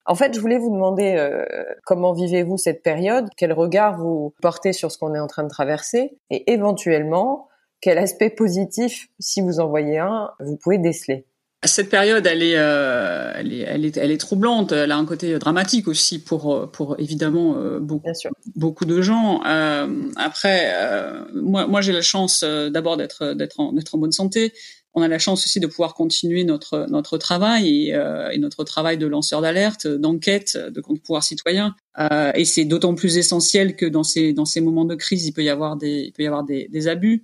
En 0.09 0.15
fait, 0.15 0.33
je 0.35 0.41
voulais 0.41 0.59
vous 0.59 0.71
demander 0.71 1.17
euh, 1.19 1.45
comment 1.85 2.13
vivez-vous 2.13 2.59
cette 2.59 2.85
période, 2.85 3.29
quel 3.37 3.53
regard 3.53 3.99
vous 3.99 4.33
portez 4.41 4.73
sur 4.73 4.93
ce 4.93 4.99
qu'on 4.99 5.15
est 5.17 5.19
en 5.19 5.27
train 5.27 5.43
de 5.43 5.49
traverser, 5.49 6.17
et 6.31 6.53
éventuellement 6.53 7.49
quel 7.81 7.99
aspect 7.99 8.31
positif, 8.31 9.09
si 9.19 9.41
vous 9.41 9.59
en 9.59 9.69
voyez 9.69 9.99
un, 9.99 10.31
vous 10.39 10.57
pouvez 10.57 10.79
déceler? 10.79 11.27
Cette 11.64 11.88
période, 11.88 12.26
elle 12.26 12.43
est, 12.43 12.56
euh, 12.56 13.32
elle 13.35 13.53
est, 13.53 13.61
elle 13.61 13.85
est, 13.85 13.97
elle 13.97 14.11
est 14.11 14.19
troublante. 14.19 14.73
Elle 14.73 14.93
a 14.93 14.97
un 14.97 15.06
côté 15.06 15.38
dramatique 15.38 15.88
aussi 15.88 16.19
pour, 16.19 16.70
pour 16.70 17.00
évidemment 17.00 17.56
euh, 17.56 17.81
beaucoup, 17.81 18.11
beaucoup 18.55 18.85
de 18.85 19.00
gens. 19.00 19.43
Euh, 19.47 19.88
après, 20.17 20.70
euh, 20.75 21.25
moi, 21.35 21.67
moi, 21.67 21.81
j'ai 21.81 21.93
la 21.93 22.03
chance 22.03 22.43
euh, 22.44 22.69
d'abord 22.69 22.97
d'être, 22.97 23.32
d'être 23.32 23.58
en, 23.58 23.73
d'être 23.73 23.94
en 23.94 23.99
bonne 23.99 24.12
santé 24.12 24.53
on 24.97 25.03
a 25.03 25.08
la 25.08 25.19
chance 25.19 25.44
aussi 25.44 25.61
de 25.61 25.67
pouvoir 25.67 25.94
continuer 25.94 26.43
notre 26.43 26.87
notre 26.88 27.19
travail 27.19 27.88
et, 27.88 27.94
euh, 27.94 28.31
et 28.31 28.38
notre 28.38 28.64
travail 28.64 28.97
de 28.97 29.06
lanceur 29.06 29.43
d'alerte, 29.43 29.87
d'enquête, 29.87 30.56
de 30.56 30.81
compte 30.81 31.02
pouvoir 31.02 31.23
citoyen. 31.23 31.76
Euh, 32.00 32.32
et 32.35 32.47
c'est 32.47 32.64
d'autant 32.64 32.94
plus 32.94 33.19
essentiel 33.19 33.76
que 33.76 33.85
dans 33.85 34.05
ces 34.05 34.32
dans 34.32 34.47
ces 34.47 34.62
moments 34.62 34.87
de 34.87 34.94
crise, 34.94 35.26
il 35.26 35.32
peut 35.32 35.44
y 35.44 35.50
avoir 35.50 35.76
des 35.76 36.05
il 36.06 36.12
peut 36.12 36.23
y 36.23 36.26
avoir 36.26 36.44
des, 36.44 36.69
des 36.69 36.88
abus. 36.88 37.23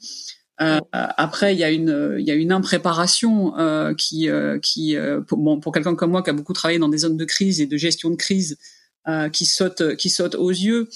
Euh, 0.61 0.81
après, 0.91 1.55
il 1.55 1.59
y 1.59 1.65
a 1.65 1.71
une 1.71 2.17
il 2.19 2.27
y 2.27 2.31
a 2.31 2.35
une 2.35 2.53
impréparation 2.53 3.59
euh, 3.59 3.95
qui 3.95 4.29
euh, 4.29 4.59
qui 4.59 4.97
pour, 5.27 5.39
bon, 5.39 5.61
pour 5.61 5.73
quelqu'un 5.73 5.95
comme 5.95 6.11
moi 6.11 6.23
qui 6.23 6.31
a 6.31 6.35
beaucoup 6.35 6.53
travaillé 6.53 6.79
dans 6.79 6.89
des 6.91 6.99
zones 6.99 7.17
de 7.17 7.25
crise 7.25 7.61
et 7.61 7.67
de 7.67 7.77
gestion 7.77 8.11
de 8.11 8.17
crise. 8.17 8.59
qui 9.33 9.47
saute 9.47 9.97
qui 9.97 10.11
saute 10.11 10.37
aux 10.37 10.51
yeux 10.51 10.89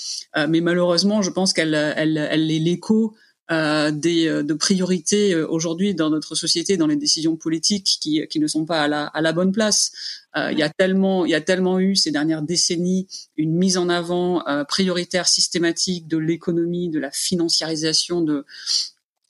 mais 0.48 0.60
malheureusement 0.60 1.22
je 1.22 1.30
pense 1.30 1.52
qu'elle 1.52 1.75
elle, 1.75 2.16
elle 2.16 2.50
est 2.52 2.60
l'écho 2.60 3.16
euh, 3.50 3.92
des, 3.92 4.26
euh, 4.26 4.42
de 4.42 4.54
priorités 4.54 5.32
euh, 5.32 5.46
aujourd'hui 5.48 5.94
dans 5.94 6.10
notre 6.10 6.34
société, 6.34 6.76
dans 6.76 6.88
les 6.88 6.96
décisions 6.96 7.36
politiques 7.36 7.98
qui, 8.00 8.26
qui 8.28 8.40
ne 8.40 8.48
sont 8.48 8.64
pas 8.64 8.82
à 8.82 8.88
la, 8.88 9.06
à 9.06 9.20
la 9.20 9.32
bonne 9.32 9.52
place. 9.52 9.92
Euh, 10.36 10.50
il 10.50 10.58
y 10.58 10.64
a 10.64 10.68
tellement, 10.68 11.25
il 11.25 11.30
y 11.30 11.34
a 11.34 11.40
tellement 11.40 11.78
eu 11.78 11.94
ces 11.94 12.10
dernières 12.10 12.42
décennies 12.42 13.06
une 13.36 13.54
mise 13.54 13.78
en 13.78 13.88
avant 13.88 14.44
euh, 14.48 14.64
prioritaire 14.64 15.28
systématique 15.28 16.08
de 16.08 16.18
l'économie, 16.18 16.88
de 16.88 16.98
la 16.98 17.12
financiarisation 17.12 18.20
de 18.20 18.44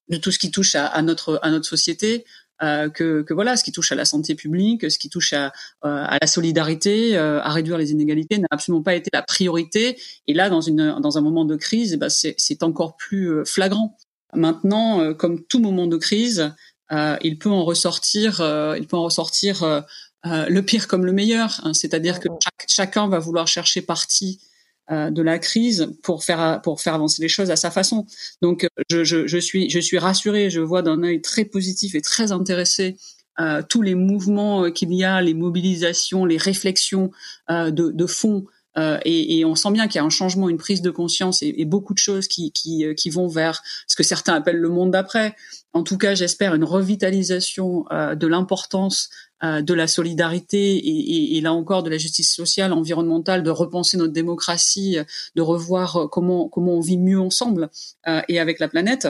de 0.08 0.16
tout 0.16 0.30
ce 0.30 0.38
qui 0.38 0.50
touche 0.50 0.74
à, 0.74 0.86
à 0.86 1.02
notre 1.02 1.38
à 1.42 1.50
notre 1.50 1.66
société. 1.66 2.24
Euh, 2.62 2.88
que, 2.88 3.20
que, 3.20 3.34
voilà, 3.34 3.54
ce 3.58 3.62
qui 3.62 3.70
touche 3.70 3.92
à 3.92 3.94
la 3.94 4.06
santé 4.06 4.34
publique, 4.34 4.90
ce 4.90 4.98
qui 4.98 5.10
touche 5.10 5.34
à, 5.34 5.52
à 5.82 6.16
la 6.18 6.26
solidarité, 6.26 7.14
à 7.18 7.50
réduire 7.50 7.76
les 7.76 7.92
inégalités, 7.92 8.38
n'a 8.38 8.46
absolument 8.50 8.82
pas 8.82 8.94
été 8.94 9.10
la 9.12 9.20
priorité. 9.20 9.98
Et 10.26 10.32
là, 10.32 10.48
dans, 10.48 10.62
une, 10.62 10.98
dans 11.02 11.18
un 11.18 11.20
moment 11.20 11.44
de 11.44 11.54
crise, 11.56 11.92
eh 11.92 11.96
ben 11.98 12.08
c'est 12.08 12.62
encore 12.62 12.96
plus 12.96 13.44
flagrant. 13.44 13.98
Maintenant, 14.34 15.00
euh, 15.00 15.14
comme 15.14 15.44
tout 15.44 15.58
moment 15.58 15.86
de 15.86 15.96
crise, 15.96 16.52
euh, 16.92 17.16
il 17.22 17.38
peut 17.38 17.50
en 17.50 17.64
ressortir, 17.64 18.40
euh, 18.40 18.76
il 18.78 18.86
peut 18.86 18.96
en 18.96 19.04
ressortir 19.04 19.84
le 20.24 20.60
pire 20.60 20.88
comme 20.88 21.06
le 21.06 21.12
meilleur. 21.12 21.60
Hein, 21.62 21.72
C'est-à-dire 21.72 22.20
que 22.20 22.28
chaque, 22.42 22.68
chacun 22.68 23.08
va 23.08 23.18
vouloir 23.18 23.46
chercher 23.46 23.80
parti 23.80 24.40
de 24.88 25.22
la 25.22 25.38
crise 25.38 25.92
pour 26.02 26.22
faire 26.22 26.60
pour 26.62 26.80
faire 26.80 26.94
avancer 26.94 27.20
les 27.20 27.28
choses 27.28 27.50
à 27.50 27.56
sa 27.56 27.70
façon. 27.70 28.06
Donc 28.40 28.68
je, 28.88 29.02
je, 29.02 29.26
je 29.26 29.38
suis 29.38 29.68
je 29.68 29.80
suis 29.80 29.98
rassurée, 29.98 30.48
je 30.48 30.60
vois 30.60 30.82
d'un 30.82 31.02
œil 31.02 31.20
très 31.20 31.44
positif 31.44 31.94
et 31.94 32.00
très 32.00 32.30
intéressé 32.30 32.96
euh, 33.40 33.62
tous 33.68 33.82
les 33.82 33.94
mouvements 33.94 34.70
qu'il 34.70 34.92
y 34.94 35.04
a, 35.04 35.20
les 35.20 35.34
mobilisations, 35.34 36.24
les 36.24 36.38
réflexions 36.38 37.10
euh, 37.50 37.70
de, 37.70 37.90
de 37.90 38.06
fond 38.06 38.46
euh, 38.78 38.98
et, 39.04 39.38
et, 39.38 39.44
on 39.44 39.54
sent 39.54 39.70
bien 39.70 39.86
qu'il 39.88 39.98
y 39.98 40.02
a 40.02 40.04
un 40.04 40.10
changement, 40.10 40.48
une 40.48 40.58
prise 40.58 40.82
de 40.82 40.90
conscience 40.90 41.42
et, 41.42 41.64
beaucoup 41.64 41.94
de 41.94 41.98
choses 41.98 42.28
qui, 42.28 42.52
qui, 42.52 42.84
euh, 42.84 42.94
qui, 42.94 43.10
vont 43.10 43.26
vers 43.26 43.62
ce 43.86 43.96
que 43.96 44.02
certains 44.02 44.34
appellent 44.34 44.58
le 44.58 44.68
monde 44.68 44.90
d'après. 44.90 45.34
En 45.72 45.82
tout 45.82 45.98
cas, 45.98 46.14
j'espère 46.14 46.54
une 46.54 46.64
revitalisation 46.64 47.84
euh, 47.90 48.14
de 48.14 48.26
l'importance 48.26 49.08
euh, 49.08 49.25
de 49.42 49.74
la 49.74 49.86
solidarité 49.86 50.76
et, 50.76 51.36
et, 51.36 51.40
là 51.42 51.52
encore 51.52 51.82
de 51.82 51.90
la 51.90 51.98
justice 51.98 52.34
sociale, 52.34 52.72
environnementale, 52.72 53.42
de 53.42 53.50
repenser 53.50 53.98
notre 53.98 54.14
démocratie, 54.14 54.96
de 55.34 55.42
revoir 55.42 56.08
comment 56.10 56.48
comment 56.48 56.72
on 56.72 56.80
vit 56.80 56.96
mieux 56.96 57.20
ensemble 57.20 57.68
euh, 58.08 58.22
et 58.28 58.40
avec 58.40 58.58
la 58.60 58.68
planète. 58.68 59.08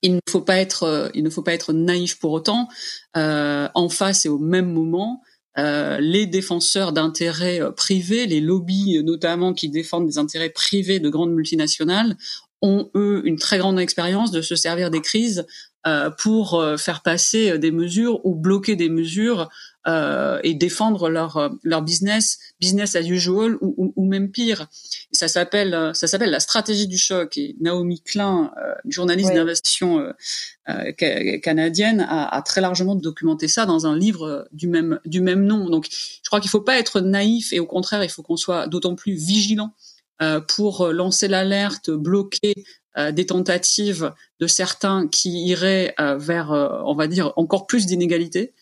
Il 0.00 0.14
ne 0.14 0.20
faut 0.28 0.40
pas 0.40 0.56
être 0.56 1.10
il 1.14 1.22
ne 1.22 1.30
faut 1.30 1.42
pas 1.42 1.52
être 1.52 1.72
naïf 1.72 2.18
pour 2.18 2.32
autant. 2.32 2.68
Euh, 3.16 3.68
en 3.74 3.88
face 3.88 4.24
et 4.24 4.28
au 4.30 4.38
même 4.38 4.72
moment 4.72 5.22
euh, 5.58 5.98
les 6.00 6.26
défenseurs 6.26 6.92
d'intérêts 6.92 7.60
euh, 7.60 7.72
privés, 7.72 8.26
les 8.26 8.40
lobbies 8.40 8.96
euh, 8.96 9.02
notamment 9.02 9.52
qui 9.52 9.68
défendent 9.68 10.06
des 10.06 10.16
intérêts 10.16 10.48
privés 10.48 10.98
de 10.98 11.10
grandes 11.10 11.34
multinationales, 11.34 12.16
ont 12.62 12.90
eux 12.94 13.22
une 13.24 13.36
très 13.36 13.58
grande 13.58 13.78
expérience 13.78 14.30
de 14.30 14.40
se 14.40 14.54
servir 14.54 14.90
des 14.90 15.02
crises 15.02 15.46
pour 16.18 16.64
faire 16.78 17.02
passer 17.02 17.58
des 17.58 17.72
mesures 17.72 18.24
ou 18.24 18.34
bloquer 18.34 18.76
des 18.76 18.88
mesures 18.88 19.48
euh, 19.88 20.38
et 20.44 20.54
défendre 20.54 21.08
leur 21.08 21.38
euh, 21.38 21.48
leur 21.64 21.82
business, 21.82 22.38
business 22.60 22.94
as 22.94 23.00
usual 23.00 23.56
ou, 23.60 23.92
ou, 23.96 24.06
même 24.06 24.30
pire. 24.30 24.68
ça 25.10 25.26
s'appelle 25.26 25.74
euh, 25.74 25.92
ça 25.92 26.06
s'appelle 26.06 26.30
la 26.30 26.38
stratégie 26.38 26.86
du 26.86 26.98
choc. 26.98 27.36
Et 27.36 27.56
Naomi 27.60 28.00
Klein, 28.00 28.52
euh, 28.62 28.74
journaliste 28.88 29.34
d'investissement 29.34 30.00
canadienne, 31.42 32.06
a, 32.08 32.32
a, 32.32 32.42
très 32.42 32.60
largement 32.60 32.94
documenté 32.94 33.48
ça 33.48 33.66
dans 33.66 33.84
un 33.84 33.96
livre 33.96 34.46
du 34.52 34.68
même 34.68 35.00
du 35.04 35.20
même 35.20 35.44
nom. 35.44 35.68
Donc, 35.68 35.88
je 35.90 36.28
crois 36.28 36.40
qu'il 36.40 36.50
faut 36.50 36.60
pas 36.60 36.78
être 36.78 37.00
naïf 37.00 37.52
et 37.52 37.58
au 37.58 37.66
contraire, 37.66 38.04
il 38.04 38.08
faut 38.08 38.22
qu'on 38.22 38.36
soit 38.36 38.68
d'autant 38.68 38.94
plus 38.94 39.14
vigilant 39.14 39.72
pour 40.48 40.88
lancer 40.88 41.26
l'alerte, 41.26 41.90
bloquer 41.90 42.54
des 42.96 43.26
tentatives 43.26 44.12
de 44.38 44.46
certains 44.46 45.08
qui 45.08 45.46
iraient 45.46 45.94
vers, 45.98 46.50
on 46.84 46.94
va 46.94 47.08
dire, 47.08 47.32
encore 47.36 47.66
plus 47.66 47.86
d'inégalités. 47.86 48.54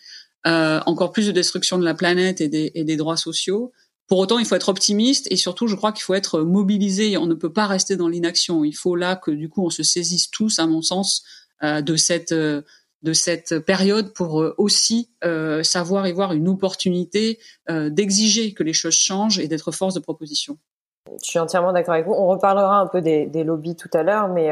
Euh, 0.47 0.81
encore 0.87 1.13
plus 1.13 1.27
de 1.27 1.33
destruction 1.33 1.79
de 1.79 1.85
la 1.85 1.93
planète 1.93 2.41
et 2.41 2.49
des, 2.49 2.73
et 2.75 2.83
des, 2.85 2.97
droits 2.97 3.19
sociaux. 3.19 3.73
Pour 4.07 4.19
autant, 4.19 4.39
il 4.39 4.47
faut 4.47 4.55
être 4.55 4.71
optimiste 4.71 5.31
et 5.31 5.37
surtout, 5.37 5.67
je 5.67 5.75
crois 5.75 5.93
qu'il 5.93 6.03
faut 6.03 6.15
être 6.15 6.41
mobilisé. 6.41 7.19
On 7.19 7.27
ne 7.27 7.35
peut 7.35 7.53
pas 7.53 7.67
rester 7.67 7.97
dans 7.97 8.09
l'inaction. 8.09 8.65
Il 8.65 8.73
faut 8.73 8.97
là 8.97 9.17
que 9.17 9.31
du 9.31 9.51
coup, 9.51 9.67
on 9.67 9.69
se 9.69 9.83
saisisse 9.83 10.31
tous, 10.31 10.59
à 10.59 10.67
mon 10.67 10.81
sens, 10.81 11.25
euh, 11.63 11.83
de 11.83 11.95
cette 11.97 12.33
euh, 12.33 12.63
de 13.03 13.13
cette 13.15 13.61
période 13.61 14.13
pour 14.13 14.43
euh, 14.43 14.55
aussi 14.59 15.11
euh, 15.25 15.63
savoir 15.63 16.07
y 16.07 16.13
voir 16.13 16.33
une 16.33 16.49
opportunité 16.49 17.39
d'exiger 17.69 18.53
que 18.53 18.63
les 18.63 18.73
choses 18.73 18.95
changent 18.95 19.39
et 19.39 19.49
d'être 19.49 19.73
force 19.73 19.95
de 19.95 20.01
proposition. 20.01 20.59
Je 21.07 21.29
suis 21.29 21.39
entièrement 21.39 21.73
d'accord 21.73 21.95
avec 21.95 22.07
vous. 22.07 22.13
On 22.13 22.29
reparlera 22.29 22.79
un 22.79 22.87
peu 22.87 23.01
des, 23.01 23.45
lobbies 23.45 23.77
tout 23.77 23.91
à 23.93 24.03
l'heure, 24.03 24.29
mais 24.29 24.51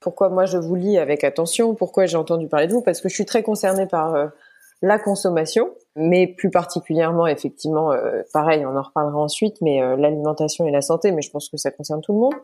pourquoi 0.00 0.30
moi 0.30 0.46
je 0.46 0.58
vous 0.58 0.74
lis 0.74 0.98
avec 0.98 1.22
attention 1.22 1.74
Pourquoi 1.74 2.06
j'ai 2.06 2.16
entendu 2.16 2.48
parler 2.48 2.66
de 2.66 2.72
vous? 2.72 2.82
Parce 2.82 3.00
que 3.00 3.08
je 3.08 3.14
suis 3.14 3.26
très 3.26 3.42
concernée 3.42 3.86
par 3.86 4.30
la 4.82 4.98
consommation, 4.98 5.70
mais 5.94 6.26
plus 6.26 6.50
particulièrement, 6.50 7.26
effectivement, 7.26 7.92
euh, 7.92 8.22
pareil, 8.32 8.66
on 8.66 8.76
en 8.76 8.82
reparlera 8.82 9.18
ensuite, 9.18 9.60
mais 9.62 9.80
euh, 9.80 9.96
l'alimentation 9.96 10.66
et 10.66 10.72
la 10.72 10.82
santé, 10.82 11.12
mais 11.12 11.22
je 11.22 11.30
pense 11.30 11.48
que 11.48 11.56
ça 11.56 11.70
concerne 11.70 12.00
tout 12.00 12.12
le 12.12 12.18
monde. 12.18 12.34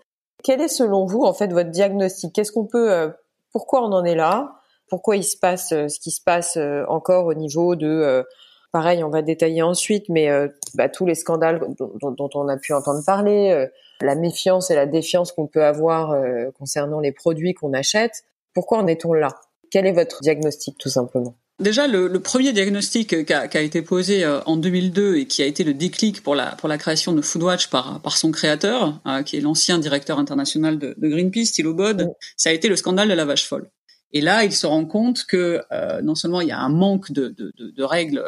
Quel 0.45 0.61
est 0.61 0.69
selon 0.69 1.05
vous, 1.05 1.23
en 1.23 1.35
fait, 1.35 1.53
votre 1.53 1.71
diagnostic? 1.71 2.33
Qu'est-ce 2.33 2.53
qu'on 2.53 2.67
peut, 2.67 2.93
euh, 2.93 3.09
pourquoi 3.53 3.83
on 3.83 3.93
en 3.93 4.05
est 4.05 4.15
là? 4.15 4.55
Pourquoi 4.89 5.17
il 5.17 5.25
se 5.25 5.37
passe 5.37 5.69
ce 5.69 6.01
qui 6.01 6.11
se 6.11 6.23
passe 6.23 6.57
encore 6.89 7.27
au 7.27 7.35
niveau 7.35 7.77
de, 7.77 8.25
pareil, 8.73 9.03
on 9.05 9.11
va 9.11 9.23
détailler 9.23 9.63
ensuite, 9.63 10.09
mais 10.09 10.29
bah, 10.75 10.89
tous 10.89 11.07
les 11.07 11.15
scandales 11.15 11.61
dont, 11.79 12.11
dont, 12.11 12.31
on 12.35 12.49
a 12.49 12.57
pu 12.57 12.73
entendre 12.73 13.05
parler, 13.05 13.67
la 14.01 14.15
méfiance 14.15 14.71
et 14.71 14.75
la 14.75 14.87
défiance 14.87 15.33
qu'on 15.33 15.47
peut 15.47 15.65
avoir 15.65 16.15
concernant 16.59 17.01
les 17.01 17.13
produits 17.13 17.55
qu'on 17.55 17.73
achète. 17.73 18.25
Pourquoi 18.55 18.79
en 18.79 18.87
est-on 18.87 19.13
là? 19.13 19.31
Quel 19.71 19.87
est 19.87 19.93
votre 19.93 20.21
diagnostic, 20.21 20.79
tout 20.79 20.89
simplement? 20.89 21.35
Déjà, 21.61 21.89
le, 21.89 22.07
le, 22.07 22.21
premier 22.21 22.53
diagnostic 22.53 23.25
qui 23.27 23.33
a, 23.33 23.61
été 23.61 23.83
posé 23.83 24.25
euh, 24.25 24.41
en 24.47 24.57
2002 24.57 25.17
et 25.17 25.27
qui 25.27 25.43
a 25.43 25.47
été 25.47 25.65
le 25.65 25.75
déclic 25.75 26.23
pour 26.23 26.37
la, 26.37 26.55
pour 26.55 26.69
la 26.69 26.79
création 26.79 27.13
de 27.13 27.21
Foodwatch 27.21 27.69
par, 27.69 28.01
par 28.01 28.17
son 28.17 28.31
créateur, 28.31 29.01
euh, 29.09 29.25
qui 29.25 29.37
est 29.37 29.41
l'ancien 29.41 29.79
directeur 29.79 30.21
international 30.21 30.79
de, 30.79 30.95
de 30.97 31.09
Greenpeace, 31.09 31.51
Thilo 31.51 31.75
Bod, 31.75 32.15
ça 32.37 32.51
a 32.51 32.53
été 32.53 32.69
le 32.69 32.77
scandale 32.77 33.09
de 33.09 33.15
la 33.15 33.25
vache 33.25 33.45
folle. 33.45 33.69
Et 34.13 34.21
là, 34.21 34.45
il 34.45 34.53
se 34.53 34.67
rend 34.67 34.87
compte 34.87 35.25
que 35.25 35.63
euh, 35.71 36.01
non 36.01 36.15
seulement 36.15 36.41
il 36.41 36.49
y 36.49 36.53
a 36.53 36.59
un 36.59 36.71
manque 36.71 37.13
de, 37.13 37.29
de, 37.29 37.53
de 37.59 37.83
règles 37.83 38.25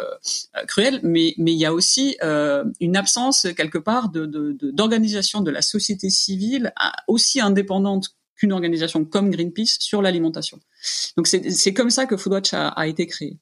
cruelles, 0.66 1.00
mais, 1.02 1.34
mais 1.38 1.52
il 1.52 1.58
y 1.58 1.64
a 1.64 1.72
aussi 1.72 2.16
une 2.80 2.96
absence 2.96 3.46
quelque 3.56 3.78
part 3.78 4.10
d'organisation 4.10 5.40
de, 5.40 5.50
la 5.50 5.62
société 5.62 6.10
civile 6.10 6.72
aussi 7.08 7.40
indépendante 7.40 8.10
qu'une 8.36 8.52
organisation 8.52 9.04
comme 9.04 9.30
Greenpeace 9.30 9.76
sur 9.80 10.02
l'alimentation. 10.02 10.60
Donc 11.16 11.26
c'est 11.26 11.74
comme 11.74 11.90
ça 11.90 12.06
que 12.06 12.16
Foodwatch 12.16 12.54
a, 12.54 12.68
a 12.68 12.86
été 12.86 13.06
créé. 13.06 13.38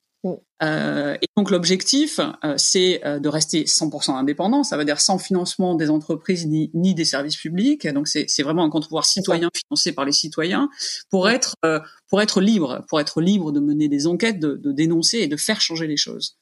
Euh, 0.63 1.17
et 1.23 1.27
donc 1.37 1.51
l'objectif, 1.51 2.19
euh, 2.19 2.55
c'est 2.57 3.05
euh, 3.07 3.21
de 3.21 3.29
rester 3.29 3.65
100% 3.65 4.17
indépendant, 4.17 4.65
ça 4.65 4.77
veut 4.77 4.85
dire 4.85 5.01
sans 5.01 5.19
financement 5.19 5.77
des 5.77 5.89
entreprises 5.91 6.47
ni, 6.47 6.71
ni 6.75 6.95
des 6.95 7.05
services 7.05 7.37
publics. 7.37 7.87
Donc 7.89 8.09
c'est 8.09 8.43
vraiment 8.43 8.65
un 8.65 8.71
contre-pouvoir 8.71 9.05
citoyen 9.05 9.49
financé 9.55 9.93
par 9.93 10.05
les 10.05 10.13
citoyens 10.13 10.69
pour 11.11 11.29
être 11.29 11.55
euh, 11.65 11.79
pour 12.09 12.21
être 12.21 12.41
libre, 12.41 12.85
pour 12.89 13.01
être 13.01 13.21
libre 13.21 13.53
de 13.53 13.61
mener 13.61 13.89
des 13.89 14.07
enquêtes, 14.07 14.41
de, 14.41 14.57
de 14.57 14.73
dénoncer 14.73 15.19
et 15.19 15.29
de 15.29 15.37
faire 15.37 15.61
changer 15.61 15.87
les 15.87 15.97
choses. 15.97 16.37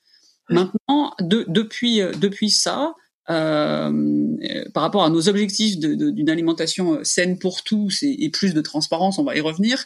Maintenant, 0.49 1.13
de, 1.21 1.45
depuis 1.49 2.01
depuis 2.19 2.51
ça, 2.51 2.95
euh, 3.29 4.37
par 4.73 4.85
rapport 4.85 5.05
à 5.05 5.11
nos 5.11 5.29
objectifs 5.29 5.79
d'une 5.79 6.31
alimentation 6.31 7.01
saine 7.03 7.39
pour 7.39 7.65
tous 7.65 8.05
et, 8.05 8.17
et, 8.21 8.31
plus 8.31 8.55
de 8.55 8.61
transparence, 8.61 9.19
on 9.19 9.25
va 9.25 9.37
y 9.37 9.41
revenir, 9.41 9.85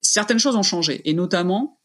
certaines 0.00 0.40
choses 0.40 0.56
ont 0.56 0.64
changé, 0.64 1.00
et 1.04 1.14
notamment 1.14 1.79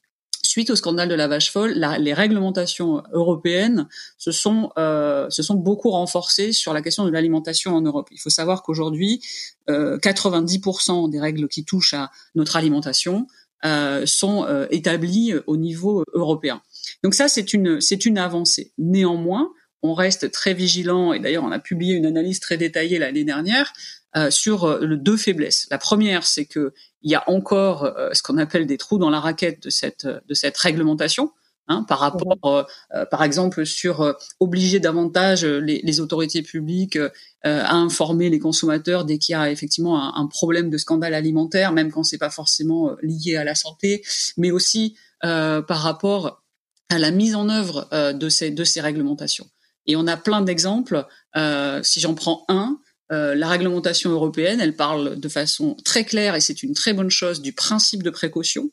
suite 0.55 0.69
au 0.69 0.77
scandale 0.77 1.09
de 1.09 1.15
la 1.15 1.27
vache 1.27 1.51
folle, 1.51 1.73
la, 1.75 1.97
les 1.97 2.13
réglementations 2.13 3.03
européennes 3.11 3.89
se 4.17 4.31
sont 4.31 4.71
euh, 4.77 5.29
se 5.29 5.43
sont 5.43 5.55
beaucoup 5.55 5.89
renforcées 5.89 6.53
sur 6.53 6.71
la 6.71 6.81
question 6.81 7.03
de 7.03 7.11
l'alimentation 7.11 7.75
en 7.75 7.81
Europe. 7.81 8.07
Il 8.11 8.21
faut 8.21 8.29
savoir 8.29 8.63
qu'aujourd'hui, 8.63 9.21
euh, 9.69 9.97
90% 9.97 11.09
des 11.09 11.19
règles 11.19 11.49
qui 11.49 11.65
touchent 11.65 11.93
à 11.93 12.09
notre 12.35 12.55
alimentation 12.55 13.27
euh, 13.65 14.05
sont 14.05 14.45
euh, 14.45 14.65
établies 14.69 15.33
au 15.45 15.57
niveau 15.57 16.05
européen. 16.13 16.61
Donc 17.03 17.15
ça, 17.15 17.27
c'est 17.27 17.51
une 17.51 17.81
c'est 17.81 18.05
une 18.05 18.17
avancée. 18.17 18.71
Néanmoins, 18.77 19.51
on 19.83 19.93
reste 19.93 20.31
très 20.31 20.53
vigilant, 20.53 21.11
et 21.11 21.19
d'ailleurs 21.19 21.43
on 21.43 21.51
a 21.51 21.59
publié 21.59 21.95
une 21.95 22.05
analyse 22.05 22.39
très 22.39 22.55
détaillée 22.55 22.97
l'année 22.97 23.25
dernière 23.25 23.73
euh, 24.15 24.31
sur 24.31 24.65
euh, 24.65 24.95
deux 24.95 25.17
faiblesses. 25.17 25.67
La 25.71 25.77
première, 25.77 26.25
c'est 26.25 26.45
que 26.45 26.73
il 27.01 27.11
y 27.11 27.15
a 27.15 27.29
encore 27.29 27.83
euh, 27.83 28.09
ce 28.13 28.23
qu'on 28.23 28.37
appelle 28.37 28.65
des 28.65 28.77
trous 28.77 28.97
dans 28.97 29.09
la 29.09 29.19
raquette 29.19 29.63
de 29.63 29.69
cette 29.69 30.07
de 30.07 30.33
cette 30.33 30.57
réglementation. 30.57 31.31
Hein, 31.67 31.83
par 31.87 31.97
rapport, 31.97 32.67
par 33.09 33.23
exemple, 33.23 33.65
sur 33.65 34.15
obliger 34.39 34.79
davantage 34.79 35.43
les, 35.43 35.81
les 35.83 35.99
autorités 35.99 36.43
publiques 36.43 36.99
à 37.41 37.73
informer 37.73 38.29
les 38.29 38.37
consommateurs 38.37 39.03
dès 39.03 39.17
qu'il 39.17 39.33
y 39.33 39.35
a 39.35 39.49
effectivement 39.49 39.99
un, 39.99 40.13
un, 40.21 40.27
problème 40.27 40.69
de 40.69 40.77
scandale 40.77 41.15
alimentaire, 41.15 41.71
même 41.71 41.91
quand 41.91 42.03
c'est 42.03 42.19
pas 42.19 42.29
forcément 42.29 42.95
lié 43.01 43.37
à 43.37 43.43
la 43.43 43.55
santé, 43.55 44.03
mais 44.37 44.51
aussi 44.51 44.95
par 45.21 45.65
rapport 45.67 46.43
à 46.89 46.99
la 46.99 47.09
mise 47.09 47.33
en 47.33 47.49
œuvre 47.49 47.89
de 48.13 48.29
ces 48.29 48.51
de 48.51 48.63
ces 48.63 48.79
réglementations. 48.79 49.47
Et 49.87 49.95
on 49.95 50.07
a 50.07 50.17
plein 50.17 50.41
d'exemples. 50.41 51.05
Euh, 51.35 51.81
si 51.83 51.99
j'en 51.99 52.13
prends 52.13 52.45
un, 52.47 52.79
euh, 53.11 53.35
la 53.35 53.47
réglementation 53.47 54.11
européenne, 54.11 54.59
elle 54.59 54.75
parle 54.75 55.19
de 55.19 55.29
façon 55.29 55.75
très 55.85 56.03
claire, 56.03 56.35
et 56.35 56.41
c'est 56.41 56.63
une 56.63 56.73
très 56.73 56.93
bonne 56.93 57.11
chose, 57.11 57.41
du 57.41 57.53
principe 57.53 58.03
de 58.03 58.09
précaution, 58.09 58.71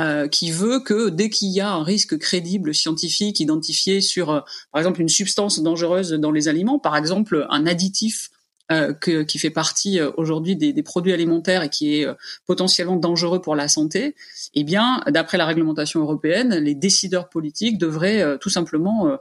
euh, 0.00 0.28
qui 0.28 0.50
veut 0.50 0.80
que 0.80 1.10
dès 1.10 1.28
qu'il 1.28 1.48
y 1.48 1.60
a 1.60 1.70
un 1.72 1.82
risque 1.82 2.16
crédible 2.16 2.74
scientifique 2.74 3.38
identifié 3.38 4.00
sur, 4.00 4.30
euh, 4.30 4.40
par 4.72 4.80
exemple, 4.80 5.00
une 5.02 5.10
substance 5.10 5.60
dangereuse 5.60 6.12
dans 6.12 6.30
les 6.30 6.48
aliments, 6.48 6.78
par 6.78 6.96
exemple 6.96 7.46
un 7.50 7.66
additif 7.66 8.30
euh, 8.70 8.94
que, 8.94 9.24
qui 9.24 9.38
fait 9.38 9.50
partie 9.50 10.00
aujourd'hui 10.16 10.56
des, 10.56 10.72
des, 10.72 10.82
produits 10.82 11.12
alimentaires 11.12 11.62
et 11.64 11.68
qui 11.68 11.96
est 11.96 12.06
potentiellement 12.46 12.96
dangereux 12.96 13.42
pour 13.42 13.56
la 13.56 13.68
santé, 13.68 14.14
eh 14.54 14.64
bien, 14.64 15.02
d'après 15.08 15.36
la 15.36 15.44
réglementation 15.44 16.00
européenne, 16.00 16.54
les 16.54 16.74
décideurs 16.74 17.28
politiques 17.28 17.76
devraient 17.76 18.38
tout 18.38 18.48
simplement 18.48 19.18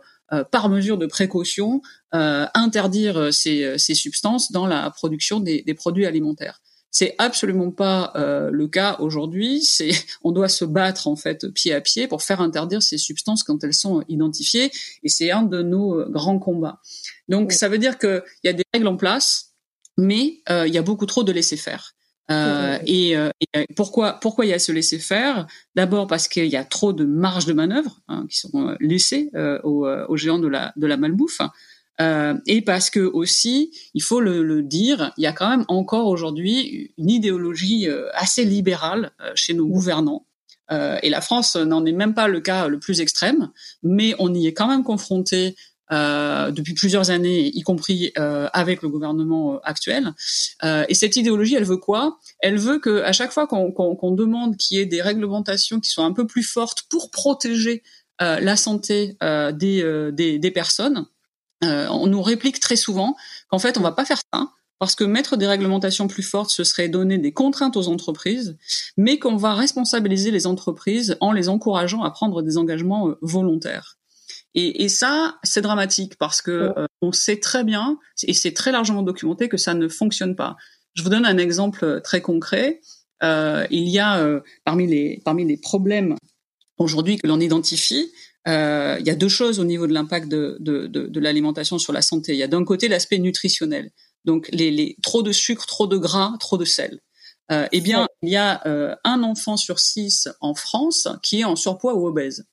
par 0.52 0.70
mesure 0.70 0.98
de 0.98 1.06
précaution, 1.06 1.82
euh, 2.14 2.46
interdire 2.54 3.34
ces, 3.34 3.78
ces, 3.78 3.96
substances 3.96 4.52
dans 4.52 4.68
la 4.68 4.90
production 4.92 5.40
des, 5.40 5.62
des 5.62 5.74
produits 5.74 6.06
alimentaires. 6.06 6.62
C'est 6.92 7.14
absolument 7.20 7.70
pas 7.72 8.12
euh, 8.16 8.50
le 8.52 8.68
cas 8.68 8.98
aujourd'hui. 9.00 9.62
C'est, 9.64 9.92
on 10.24 10.32
doit 10.32 10.50
se 10.50 10.66
battre 10.66 11.08
en 11.08 11.16
fait 11.16 11.48
pied 11.54 11.74
à 11.74 11.82
pied 11.82 12.08
pour 12.08 12.24
faire 12.24 12.42
interdire 12.42 12.82
ces 12.82 12.98
substances 12.98 13.44
quand 13.44 13.64
elles 13.64 13.74
sont 13.74 14.04
identifiées, 14.08 14.72
et 15.04 15.10
c'est 15.10 15.32
un 15.32 15.44
de 15.44 15.62
nos 15.62 16.04
grands 16.10 16.40
combats. 16.40 16.80
Donc 17.28 17.52
ça 17.52 17.70
veut 17.70 17.78
dire 17.78 18.00
qu'il 18.00 18.24
y 18.44 18.50
a 18.50 18.54
des 18.54 18.64
règles 18.74 18.88
en 18.88 18.98
place, 18.98 19.54
mais 19.98 20.42
euh, 20.50 20.68
il 20.68 20.74
y 20.74 20.78
a 20.78 20.82
beaucoup 20.82 21.06
trop 21.06 21.24
de 21.24 21.32
laisser 21.32 21.58
faire. 21.58 21.94
Euh, 22.32 22.78
et, 22.86 23.18
euh, 23.18 23.30
et, 23.54 23.66
pourquoi 23.76 24.14
pourquoi 24.14 24.46
il 24.46 24.50
y 24.50 24.54
a 24.54 24.60
ce 24.60 24.72
laisser 24.72 25.00
faire? 25.00 25.48
D'abord 25.76 26.08
parce 26.08 26.28
qu'il 26.28 26.46
y 26.46 26.56
a 26.56 26.64
trop 26.64 26.94
de 26.94 27.06
marge 27.06 27.46
de 27.46 27.54
manœuvre 27.54 28.02
hein, 28.08 28.26
qui 28.30 28.38
sont 28.38 28.68
euh, 28.68 28.76
laissées 28.80 29.30
euh, 29.36 29.60
aux, 29.64 29.88
euh, 29.88 30.06
aux, 30.08 30.18
géants 30.18 30.40
de 30.40 30.48
la 30.48 30.74
de 30.76 30.86
la 30.86 30.98
malbouffe. 30.98 31.42
et 32.46 32.62
parce 32.62 32.90
que 32.90 33.00
aussi, 33.00 33.72
il 33.94 34.02
faut 34.02 34.22
le, 34.22 34.44
le, 34.44 34.62
dire, 34.62 35.12
il 35.18 35.24
y 35.24 35.28
a 35.28 35.34
quand 35.34 35.50
même 35.50 35.66
encore 35.68 36.08
aujourd'hui 36.08 36.94
une 36.98 37.10
idéologie 37.10 37.88
assez 38.14 38.46
libérale 38.46 39.12
chez 39.36 39.54
nos 39.54 39.68
gouvernants. 39.68 40.26
et 40.72 41.10
la 41.10 41.20
France 41.20 41.58
n'en 41.58 41.86
est 41.86 41.92
même 41.92 42.14
pas 42.14 42.30
le 42.30 42.40
cas 42.40 42.70
le 42.70 42.80
plus 42.80 43.02
extrême, 43.02 43.50
mais 43.84 44.16
on 44.18 44.34
y 44.34 44.48
est 44.48 44.54
quand 44.54 44.70
même 44.70 44.86
confronté 44.86 45.58
euh, 45.92 46.52
depuis 46.52 46.74
plusieurs 46.74 47.10
années, 47.10 47.48
y 47.48 47.62
compris 47.62 48.12
euh, 48.18 48.48
avec 48.54 48.82
le 48.82 48.90
gouvernement 48.90 49.56
euh, 49.56 49.58
actuel. 49.64 50.14
Euh, 50.64 50.86
et 50.88 50.94
cette 50.94 51.16
idéologie, 51.16 51.56
elle 51.56 51.64
veut 51.64 51.78
quoi? 51.78 52.20
Elle 52.40 52.58
veut 52.58 52.80
que 52.80 53.02
à 53.02 53.12
chaque 53.12 53.32
fois 53.32 53.48
qu'on 53.48 53.72
qu 53.72 54.00
qu 54.00 54.16
demande 54.16 54.58
qu'il 54.58 54.78
y 54.78 54.82
ait 54.82 54.86
des 54.86 55.02
réglementations 55.02 55.80
qui 55.80 55.90
soient 55.90 56.06
un 56.06 56.14
peu 56.14 56.28
plus 56.28 56.44
fortes 56.44 56.84
pour 56.90 57.10
protéger 57.12 57.84
euh, 58.22 58.40
la 58.40 58.56
santé 58.56 59.18
des, 59.22 60.12
des, 60.14 60.40
des, 60.40 60.52
personnes, 60.52 61.06
on 61.62 62.08
nous 62.08 62.22
réplique 62.22 62.60
très 62.60 62.76
souvent 62.76 63.16
qu'en 63.50 63.60
fait, 63.60 63.78
on 63.78 63.82
va 63.82 63.92
pas 63.92 64.06
faire 64.06 64.20
ça 64.34 64.50
parce 64.78 64.96
que 64.96 65.04
mettre 65.04 65.36
des 65.36 65.48
réglementations 65.48 66.08
plus 66.08 66.24
fortes, 66.24 66.52
ce 66.52 66.64
serait 66.64 66.88
donner 66.88 67.18
des 67.18 67.34
contraintes 67.34 67.76
aux 67.76 67.90
entreprises, 67.90 68.58
mais 68.96 69.20
qu'on 69.20 69.36
va 69.36 69.54
responsabiliser 69.54 70.32
les 70.32 70.48
entreprises 70.48 71.18
en 71.20 71.34
les 71.34 71.50
encourageant 71.50 72.04
à 72.04 72.12
prendre 72.12 72.42
des 72.42 72.58
engagements 72.58 73.14
volontaires. 73.22 73.99
Et, 74.56 74.84
et 74.84 74.90
ça, 74.90 75.38
c'est 75.44 75.62
dramatique 75.62 76.16
parce 76.18 76.42
que 76.42 76.74
euh, 76.78 76.86
on 77.02 77.12
sait 77.12 77.40
très 77.40 77.64
bien, 77.64 78.00
et 78.24 78.34
c'est 78.34 78.54
très 78.54 78.72
largement 78.72 79.04
documenté, 79.04 79.50
que 79.50 79.58
ça 79.58 79.74
ne 79.74 79.88
fonctionne 79.88 80.36
pas. 80.36 80.58
Je 80.96 81.04
vous 81.04 81.10
donne 81.10 81.26
un 81.26 81.38
exemple 81.38 81.86
euh, 81.86 82.00
très 82.00 82.22
concret. 82.22 82.82
Euh, 83.22 83.68
il 83.70 83.88
y 83.90 84.00
a 84.00 84.42
parmi 84.64 84.88
les 84.88 85.22
parmi 85.26 85.46
les 85.46 85.58
problèmes 85.58 86.16
aujourd'hui 86.78 87.18
que 87.18 87.28
l'on 87.28 87.40
identifie, 87.40 88.12
euh, 88.48 88.98
il 89.00 89.06
y 89.06 89.10
a 89.10 89.16
deux 89.16 89.30
choses 89.30 89.60
au 89.60 89.66
niveau 89.66 89.86
de 89.86 89.94
l'impact 89.94 90.28
de, 90.28 90.58
de, 90.60 90.88
de, 90.88 91.08
de 91.08 91.20
l'alimentation 91.20 91.78
sur 91.78 91.94
la 91.94 92.02
santé. 92.02 92.34
Il 92.34 92.38
y 92.40 92.44
a 92.44 92.48
d'un 92.48 92.64
côté 92.64 92.88
l'aspect 92.88 93.20
nutritionnel, 93.20 93.92
donc 94.26 94.50
les, 94.52 94.72
les, 94.72 94.96
trop 95.04 95.22
de 95.22 95.32
sucre, 95.32 95.66
trop 95.66 95.88
de 95.88 95.98
gras, 95.98 96.34
trop 96.40 96.58
de 96.58 96.66
sel. 96.66 97.00
Euh, 97.52 97.68
eh 97.72 97.82
bien, 97.82 98.08
il 98.22 98.30
y 98.30 98.38
a 98.38 98.66
euh, 98.68 98.96
un 99.04 99.24
enfant 99.24 99.58
sur 99.58 99.80
six 99.80 100.30
en 100.40 100.54
France 100.54 101.08
qui 101.24 101.42
est 101.42 101.46
en 101.46 101.56
surpoids 101.56 101.96
ou 101.96 102.08
obèse. 102.08 102.46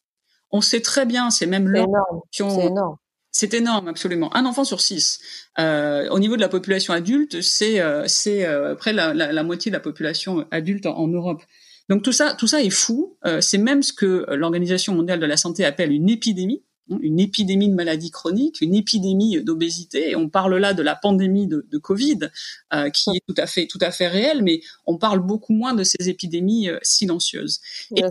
On 0.56 0.62
sait 0.62 0.80
très 0.80 1.04
bien, 1.04 1.28
c'est 1.28 1.44
même 1.44 1.68
énorme. 1.68 2.22
C'est 2.30 2.44
énorme. 2.44 2.96
C'est 3.30 3.52
énorme, 3.52 3.88
absolument. 3.88 4.34
Un 4.34 4.46
enfant 4.46 4.64
sur 4.64 4.80
six. 4.80 5.18
Euh, 5.58 6.08
au 6.08 6.18
niveau 6.18 6.36
de 6.36 6.40
la 6.40 6.48
population 6.48 6.94
adulte, 6.94 7.42
c'est 7.42 7.78
euh, 7.80 8.04
c'est 8.06 8.46
euh, 8.46 8.75
près 8.75 8.94
la, 8.94 9.12
la, 9.12 9.34
la, 9.34 9.42
moitié 9.42 9.70
de 9.70 9.76
la 9.76 9.80
population 9.80 10.46
adulte 10.50 10.86
en, 10.86 10.96
en 10.96 11.08
Europe. 11.08 11.42
Donc 11.90 12.02
tout 12.02 12.12
ça, 12.12 12.32
tout 12.32 12.46
ça 12.46 12.62
est 12.62 12.70
fou. 12.70 13.18
C'est 13.40 13.58
même 13.58 13.82
ce 13.82 13.92
que 13.92 14.25
l'Organisation 14.34 14.94
mondiale 14.94 15.20
de 15.20 15.26
la 15.26 15.36
santé 15.36 15.66
appelle 15.66 15.92
une 15.92 16.08
épidémie, 16.08 16.62
une 17.00 17.20
épidémie 17.20 17.68
de 17.68 17.74
maladies 17.74 18.10
chroniques, 18.10 18.60
une 18.60 18.74
épidémie 18.74 19.42
d'obésité. 19.42 20.10
Et 20.10 20.16
on 20.16 20.28
parle 20.28 20.56
là 20.56 20.74
de 20.74 20.82
la 20.82 20.94
pandémie 20.94 21.46
de, 21.46 21.66
de 21.70 21.78
Covid, 21.78 22.30
euh, 22.72 22.90
qui 22.90 23.10
est 23.10 23.22
tout 23.26 23.34
à 23.36 23.46
fait, 23.46 23.66
tout 23.66 23.78
à 23.80 23.90
fait 23.90 24.08
réelle, 24.08 24.42
mais 24.42 24.60
on 24.86 24.98
parle 24.98 25.20
beaucoup 25.20 25.52
moins 25.52 25.74
de 25.74 25.84
ces 25.84 26.08
épidémies 26.08 26.68
euh, 26.68 26.78
silencieuses. 26.82 27.60
Et 27.94 28.02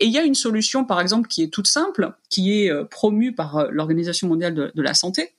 il 0.00 0.10
y 0.10 0.18
a 0.18 0.22
une 0.22 0.34
solution, 0.34 0.84
par 0.84 1.00
exemple, 1.00 1.28
qui 1.28 1.42
est 1.42 1.52
toute 1.52 1.68
simple, 1.68 2.14
qui 2.28 2.60
est 2.62 2.70
euh, 2.70 2.84
promue 2.84 3.34
par 3.34 3.56
euh, 3.56 3.68
l'Organisation 3.70 4.28
mondiale 4.28 4.54
de, 4.54 4.72
de 4.74 4.82
la 4.82 4.94
santé, 4.94 5.36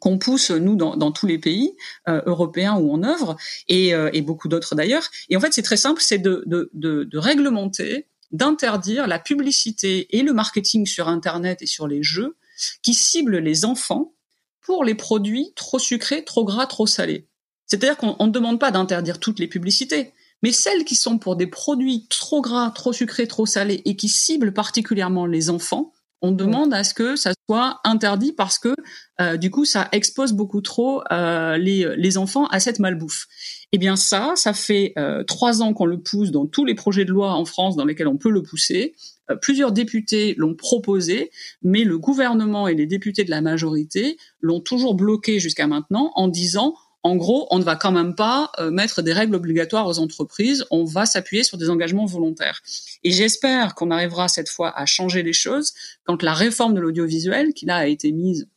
qu'on 0.00 0.18
pousse 0.18 0.50
nous 0.50 0.74
dans, 0.74 0.96
dans, 0.96 1.12
tous 1.12 1.26
les 1.26 1.38
pays 1.38 1.76
euh, 2.08 2.20
européens 2.26 2.74
où 2.74 2.92
on 2.92 3.04
œuvre 3.04 3.36
et, 3.68 3.94
euh, 3.94 4.10
et 4.12 4.22
beaucoup 4.22 4.48
d'autres 4.48 4.74
d'ailleurs. 4.74 5.04
Et 5.28 5.36
en 5.36 5.40
fait, 5.40 5.52
c'est 5.52 5.62
très 5.62 5.76
simple, 5.76 6.00
c'est 6.02 6.18
de, 6.18 6.42
de, 6.46 6.70
de, 6.74 7.04
de, 7.04 7.18
réglementer, 7.18 8.06
d'interdire 8.32 9.06
la 9.06 9.18
publicité 9.18 10.16
et 10.16 10.22
le 10.22 10.32
marketing 10.32 10.86
sur 10.86 11.08
Internet 11.08 11.62
et 11.62 11.66
sur 11.66 11.88
les 11.88 12.02
jeux 12.02 12.36
qui 12.82 12.94
ciblent 12.94 13.38
les 13.38 13.64
enfants 13.64 14.14
pour 14.60 14.84
les 14.84 14.94
produits 14.94 15.52
trop 15.56 15.78
sucrés, 15.78 16.24
trop 16.24 16.44
gras, 16.44 16.66
trop 16.66 16.86
salés. 16.86 17.26
C'est-à-dire 17.66 17.96
qu'on 17.96 18.26
ne 18.26 18.32
demande 18.32 18.60
pas 18.60 18.70
d'interdire 18.70 19.18
toutes 19.18 19.38
les 19.38 19.46
publicités, 19.46 20.12
mais 20.42 20.52
celles 20.52 20.84
qui 20.84 20.96
sont 20.96 21.18
pour 21.18 21.36
des 21.36 21.46
produits 21.46 22.06
trop 22.08 22.40
gras, 22.40 22.70
trop 22.70 22.92
sucrés, 22.92 23.26
trop 23.26 23.46
salés 23.46 23.82
et 23.84 23.96
qui 23.96 24.08
ciblent 24.08 24.52
particulièrement 24.52 25.26
les 25.26 25.50
enfants, 25.50 25.92
on 26.22 26.32
demande 26.32 26.74
à 26.74 26.84
ce 26.84 26.92
que 26.92 27.16
ça 27.16 27.32
soit 27.48 27.80
interdit 27.84 28.32
parce 28.32 28.58
que 28.58 28.74
euh, 29.20 29.36
du 29.36 29.50
coup 29.50 29.64
ça 29.64 29.88
expose 29.92 30.32
beaucoup 30.32 30.60
trop 30.60 31.02
euh, 31.10 31.56
les, 31.56 31.96
les 31.96 32.18
enfants 32.18 32.46
à 32.46 32.60
cette 32.60 32.78
malbouffe. 32.78 33.26
Eh 33.72 33.78
bien 33.78 33.94
ça, 33.94 34.32
ça 34.34 34.52
fait 34.52 34.92
euh, 34.98 35.22
trois 35.22 35.62
ans 35.62 35.72
qu'on 35.72 35.86
le 35.86 36.00
pousse 36.00 36.32
dans 36.32 36.46
tous 36.46 36.64
les 36.64 36.74
projets 36.74 37.04
de 37.04 37.10
loi 37.10 37.34
en 37.34 37.44
France 37.44 37.76
dans 37.76 37.84
lesquels 37.84 38.08
on 38.08 38.16
peut 38.16 38.30
le 38.30 38.42
pousser. 38.42 38.94
Euh, 39.30 39.36
plusieurs 39.36 39.70
députés 39.70 40.34
l'ont 40.36 40.54
proposé, 40.54 41.30
mais 41.62 41.84
le 41.84 41.98
gouvernement 41.98 42.66
et 42.66 42.74
les 42.74 42.86
députés 42.86 43.24
de 43.24 43.30
la 43.30 43.40
majorité 43.40 44.16
l'ont 44.40 44.60
toujours 44.60 44.94
bloqué 44.94 45.38
jusqu'à 45.38 45.68
maintenant 45.68 46.10
en 46.16 46.26
disant 46.26 46.74
en 47.02 47.16
gros, 47.16 47.46
on 47.50 47.58
ne 47.58 47.64
va 47.64 47.76
quand 47.76 47.92
même 47.92 48.14
pas 48.14 48.50
euh, 48.58 48.70
mettre 48.70 49.00
des 49.00 49.14
règles 49.14 49.34
obligatoires 49.34 49.86
aux 49.86 49.98
entreprises, 49.98 50.66
on 50.70 50.84
va 50.84 51.06
s'appuyer 51.06 51.44
sur 51.44 51.56
des 51.56 51.70
engagements 51.70 52.04
volontaires. 52.04 52.60
Et 53.04 53.10
j'espère 53.10 53.74
qu'on 53.74 53.90
arrivera 53.90 54.28
cette 54.28 54.50
fois 54.50 54.76
à 54.78 54.84
changer 54.84 55.22
les 55.22 55.32
choses 55.32 55.72
quand 56.04 56.22
la 56.22 56.34
réforme 56.34 56.74
de 56.74 56.80
l'audiovisuel, 56.80 57.54
qui 57.54 57.64
là 57.64 57.76
a 57.76 57.86
été 57.86 58.12
mise 58.12 58.48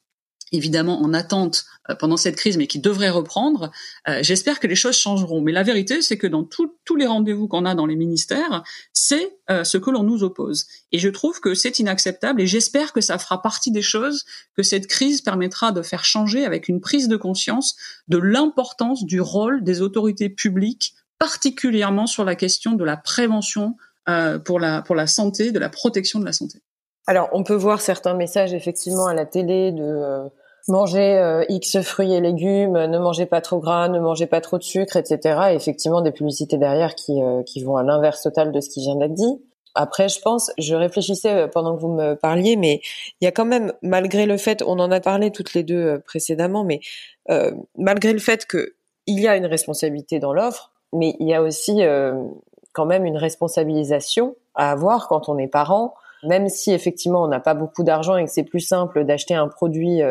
évidemment 0.53 1.01
en 1.01 1.13
attente 1.13 1.65
euh, 1.89 1.95
pendant 1.95 2.15
cette 2.15 2.37
crise, 2.37 2.57
mais 2.57 2.67
qui 2.67 2.79
devrait 2.79 3.09
reprendre. 3.09 3.71
Euh, 4.07 4.19
j'espère 4.21 4.59
que 4.59 4.67
les 4.67 4.75
choses 4.75 4.95
changeront. 4.95 5.41
Mais 5.41 5.51
la 5.51 5.63
vérité, 5.63 6.01
c'est 6.01 6.17
que 6.17 6.27
dans 6.27 6.43
tous 6.43 6.95
les 6.95 7.07
rendez-vous 7.07 7.47
qu'on 7.47 7.65
a 7.65 7.75
dans 7.75 7.87
les 7.87 7.95
ministères, 7.95 8.63
c'est 8.93 9.37
euh, 9.49 9.63
ce 9.63 9.77
que 9.77 9.89
l'on 9.89 10.03
nous 10.03 10.23
oppose. 10.23 10.65
Et 10.91 10.99
je 10.99 11.09
trouve 11.09 11.41
que 11.41 11.55
c'est 11.55 11.79
inacceptable. 11.79 12.39
Et 12.39 12.47
j'espère 12.47 12.93
que 12.93 13.01
ça 13.01 13.17
fera 13.17 13.41
partie 13.41 13.71
des 13.71 13.81
choses 13.81 14.23
que 14.55 14.63
cette 14.63 14.87
crise 14.87 15.21
permettra 15.21 15.71
de 15.71 15.81
faire 15.81 16.05
changer 16.05 16.45
avec 16.45 16.69
une 16.69 16.79
prise 16.79 17.07
de 17.07 17.17
conscience 17.17 17.75
de 18.07 18.17
l'importance 18.17 19.03
du 19.03 19.19
rôle 19.19 19.63
des 19.63 19.81
autorités 19.81 20.29
publiques, 20.29 20.93
particulièrement 21.17 22.05
sur 22.05 22.23
la 22.23 22.35
question 22.35 22.73
de 22.73 22.83
la 22.83 22.95
prévention 22.95 23.75
pour 24.43 24.59
la 24.59 24.81
pour 24.81 24.95
la 24.95 25.07
santé, 25.07 25.53
de 25.53 25.59
la 25.59 25.69
protection 25.69 26.19
de 26.19 26.25
la 26.25 26.33
santé. 26.33 26.59
Alors, 27.07 27.29
on 27.31 27.43
peut 27.43 27.55
voir 27.55 27.79
certains 27.79 28.13
messages 28.13 28.53
effectivement 28.53 29.07
à 29.07 29.13
la 29.13 29.25
télé 29.25 29.71
de 29.71 30.29
mangez 30.67 31.17
euh, 31.17 31.43
X 31.49 31.81
fruits 31.81 32.13
et 32.13 32.21
légumes, 32.21 32.85
ne 32.85 32.97
mangez 32.97 33.25
pas 33.25 33.41
trop 33.41 33.59
gras, 33.59 33.87
ne 33.89 33.99
mangez 33.99 34.27
pas 34.27 34.41
trop 34.41 34.57
de 34.57 34.63
sucre, 34.63 34.95
etc. 34.95 35.39
Et 35.51 35.55
effectivement, 35.55 36.01
des 36.01 36.11
publicités 36.11 36.57
derrière 36.57 36.95
qui, 36.95 37.21
euh, 37.21 37.43
qui 37.43 37.63
vont 37.63 37.77
à 37.77 37.83
l'inverse 37.83 38.21
total 38.21 38.51
de 38.51 38.61
ce 38.61 38.69
qui 38.69 38.81
vient 38.81 38.95
d'être 38.95 39.13
dit. 39.13 39.41
Après, 39.75 40.07
je 40.07 40.21
pense, 40.21 40.51
je 40.57 40.75
réfléchissais 40.75 41.33
euh, 41.33 41.47
pendant 41.47 41.75
que 41.75 41.81
vous 41.81 41.93
me 41.93 42.13
parliez, 42.15 42.55
mais 42.55 42.81
il 43.19 43.25
y 43.25 43.27
a 43.27 43.31
quand 43.31 43.45
même, 43.45 43.73
malgré 43.81 44.25
le 44.25 44.37
fait, 44.37 44.61
on 44.61 44.79
en 44.79 44.91
a 44.91 44.99
parlé 44.99 45.31
toutes 45.31 45.53
les 45.53 45.63
deux 45.63 45.99
précédemment, 46.05 46.63
mais 46.63 46.79
euh, 47.29 47.51
malgré 47.77 48.13
le 48.13 48.19
fait 48.19 48.45
que 48.45 48.75
il 49.05 49.19
y 49.19 49.27
a 49.27 49.35
une 49.35 49.47
responsabilité 49.47 50.19
dans 50.19 50.31
l'offre, 50.31 50.71
mais 50.93 51.15
il 51.19 51.27
y 51.27 51.33
a 51.33 51.41
aussi 51.41 51.81
quand 52.71 52.85
même 52.85 53.03
une 53.03 53.17
responsabilisation 53.17 54.37
à 54.55 54.71
avoir 54.71 55.09
quand 55.09 55.27
on 55.27 55.37
est 55.37 55.49
parent, 55.49 55.93
même 56.23 56.47
si 56.47 56.71
effectivement 56.71 57.21
on 57.21 57.27
n'a 57.27 57.41
pas 57.41 57.53
beaucoup 57.53 57.83
d'argent 57.83 58.15
et 58.15 58.23
que 58.23 58.31
c'est 58.31 58.43
plus 58.43 58.61
simple 58.61 59.03
d'acheter 59.03 59.33
un 59.33 59.49
produit 59.49 60.01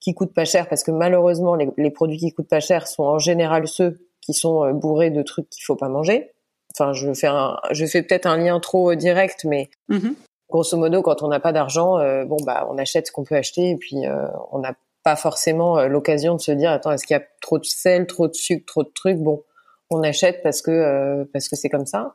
qui 0.00 0.14
coûtent 0.14 0.34
pas 0.34 0.46
cher 0.46 0.68
parce 0.68 0.82
que 0.82 0.90
malheureusement 0.90 1.54
les, 1.54 1.90
produits 1.90 2.16
qui 2.16 2.32
coûtent 2.32 2.48
pas 2.48 2.60
cher 2.60 2.88
sont 2.88 3.02
en 3.02 3.18
général 3.18 3.68
ceux 3.68 3.98
qui 4.20 4.32
sont 4.34 4.64
euh, 4.64 4.72
bourrés 4.72 5.10
de 5.10 5.22
trucs 5.22 5.48
qu'il 5.50 5.64
faut 5.64 5.76
pas 5.76 5.88
manger. 5.88 6.32
Enfin, 6.74 6.92
je 6.92 7.12
fais 7.14 7.26
un, 7.26 7.58
je 7.70 7.84
fais 7.84 8.02
peut-être 8.02 8.26
un 8.26 8.36
lien 8.36 8.60
trop 8.60 8.92
euh, 8.92 8.96
direct, 8.96 9.44
mais 9.44 9.70
mm-hmm. 9.90 10.14
grosso 10.48 10.76
modo, 10.76 11.02
quand 11.02 11.22
on 11.22 11.28
n'a 11.28 11.40
pas 11.40 11.52
d'argent, 11.52 11.98
euh, 11.98 12.24
bon 12.24 12.36
bah 12.44 12.66
on 12.70 12.78
achète 12.78 13.08
ce 13.08 13.12
qu'on 13.12 13.24
peut 13.24 13.36
acheter 13.36 13.70
et 13.70 13.76
puis 13.76 14.04
on 14.52 14.58
n'a 14.58 14.74
pas 15.02 15.16
forcément 15.16 15.86
l'occasion 15.86 16.34
de 16.34 16.40
se 16.40 16.52
dire 16.52 16.70
attends 16.70 16.92
est-ce 16.92 17.06
qu'il 17.06 17.16
y 17.16 17.20
a 17.20 17.24
trop 17.40 17.58
de 17.58 17.64
sel, 17.64 18.06
trop 18.06 18.28
de 18.28 18.34
sucre, 18.34 18.64
trop 18.66 18.82
de 18.82 18.90
trucs? 18.94 19.18
Bon, 19.18 19.42
on 19.90 20.02
achète 20.02 20.42
parce 20.42 20.62
que 20.62 21.24
parce 21.32 21.48
que 21.48 21.56
c'est 21.56 21.68
comme 21.68 21.86
ça. 21.86 22.14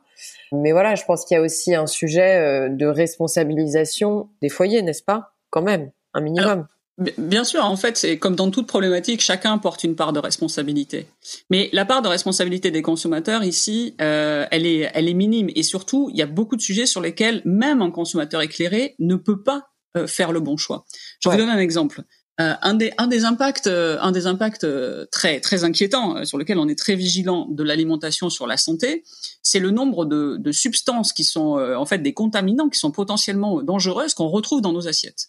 Mais 0.52 0.72
voilà, 0.72 0.94
je 0.94 1.04
pense 1.04 1.24
qu'il 1.24 1.36
y 1.36 1.38
a 1.38 1.42
aussi 1.42 1.74
un 1.74 1.86
sujet 1.86 2.68
de 2.70 2.86
responsabilisation 2.86 4.28
des 4.40 4.48
foyers, 4.48 4.82
n'est-ce 4.82 5.02
pas? 5.02 5.32
Quand 5.50 5.62
même, 5.62 5.90
un 6.14 6.20
minimum. 6.20 6.66
Bien 6.98 7.44
sûr, 7.44 7.62
en 7.62 7.76
fait, 7.76 7.98
c'est 7.98 8.18
comme 8.18 8.36
dans 8.36 8.50
toute 8.50 8.66
problématique, 8.66 9.20
chacun 9.20 9.58
porte 9.58 9.84
une 9.84 9.96
part 9.96 10.14
de 10.14 10.18
responsabilité. 10.18 11.08
Mais 11.50 11.68
la 11.74 11.84
part 11.84 12.00
de 12.00 12.08
responsabilité 12.08 12.70
des 12.70 12.80
consommateurs 12.80 13.44
ici, 13.44 13.94
euh, 14.00 14.46
elle 14.50 14.64
est, 14.64 14.90
elle 14.94 15.06
est 15.06 15.14
minime. 15.14 15.50
Et 15.54 15.62
surtout, 15.62 16.08
il 16.10 16.18
y 16.18 16.22
a 16.22 16.26
beaucoup 16.26 16.56
de 16.56 16.62
sujets 16.62 16.86
sur 16.86 17.02
lesquels 17.02 17.42
même 17.44 17.82
un 17.82 17.90
consommateur 17.90 18.40
éclairé 18.40 18.94
ne 18.98 19.14
peut 19.16 19.42
pas 19.42 19.68
euh, 19.98 20.06
faire 20.06 20.32
le 20.32 20.40
bon 20.40 20.56
choix. 20.56 20.86
Je 21.20 21.28
vous 21.28 21.36
donne 21.36 21.50
un 21.50 21.58
exemple. 21.58 22.02
Euh, 22.40 22.54
un 22.62 22.74
des 22.74 22.92
un 22.98 23.06
des 23.06 23.24
impacts 23.24 23.66
un 23.66 24.12
des 24.12 24.26
impacts 24.26 24.66
très 25.10 25.40
très 25.40 25.64
inquiétants 25.64 26.22
sur 26.26 26.36
lequel 26.36 26.58
on 26.58 26.68
est 26.68 26.78
très 26.78 26.94
vigilant 26.94 27.46
de 27.48 27.62
l'alimentation 27.62 28.28
sur 28.28 28.46
la 28.46 28.58
santé, 28.58 29.04
c'est 29.42 29.58
le 29.58 29.70
nombre 29.70 30.04
de, 30.04 30.36
de 30.38 30.52
substances 30.52 31.14
qui 31.14 31.24
sont 31.24 31.58
en 31.58 31.86
fait 31.86 31.98
des 31.98 32.12
contaminants 32.12 32.68
qui 32.68 32.78
sont 32.78 32.90
potentiellement 32.90 33.62
dangereuses 33.62 34.12
qu'on 34.12 34.28
retrouve 34.28 34.60
dans 34.60 34.72
nos 34.72 34.86
assiettes. 34.86 35.28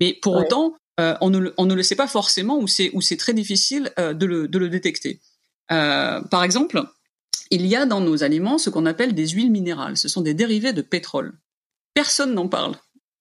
Mais 0.00 0.14
pour 0.20 0.34
autant, 0.34 0.74
euh, 0.98 1.14
on, 1.20 1.30
ne, 1.30 1.74
le 1.74 1.82
sait 1.82 1.96
pas 1.96 2.08
forcément 2.08 2.58
ou 2.58 2.66
c'est 2.66 3.16
très 3.16 3.34
difficile 3.34 3.92
euh, 3.98 4.14
de, 4.14 4.26
le, 4.26 4.48
de, 4.48 4.58
le, 4.58 4.68
détecter. 4.68 5.20
Euh, 5.70 6.20
par 6.22 6.42
exemple, 6.42 6.82
il 7.50 7.66
y 7.66 7.76
a 7.76 7.86
dans 7.86 8.00
nos 8.00 8.24
aliments 8.24 8.58
ce 8.58 8.70
qu'on 8.70 8.86
appelle 8.86 9.14
des 9.14 9.28
huiles 9.28 9.50
minérales. 9.50 9.96
Ce 9.96 10.08
sont 10.08 10.22
des 10.22 10.34
dérivés 10.34 10.72
de 10.72 10.82
pétrole. 10.82 11.38
Personne 11.94 12.34
n'en 12.34 12.48
parle. 12.48 12.74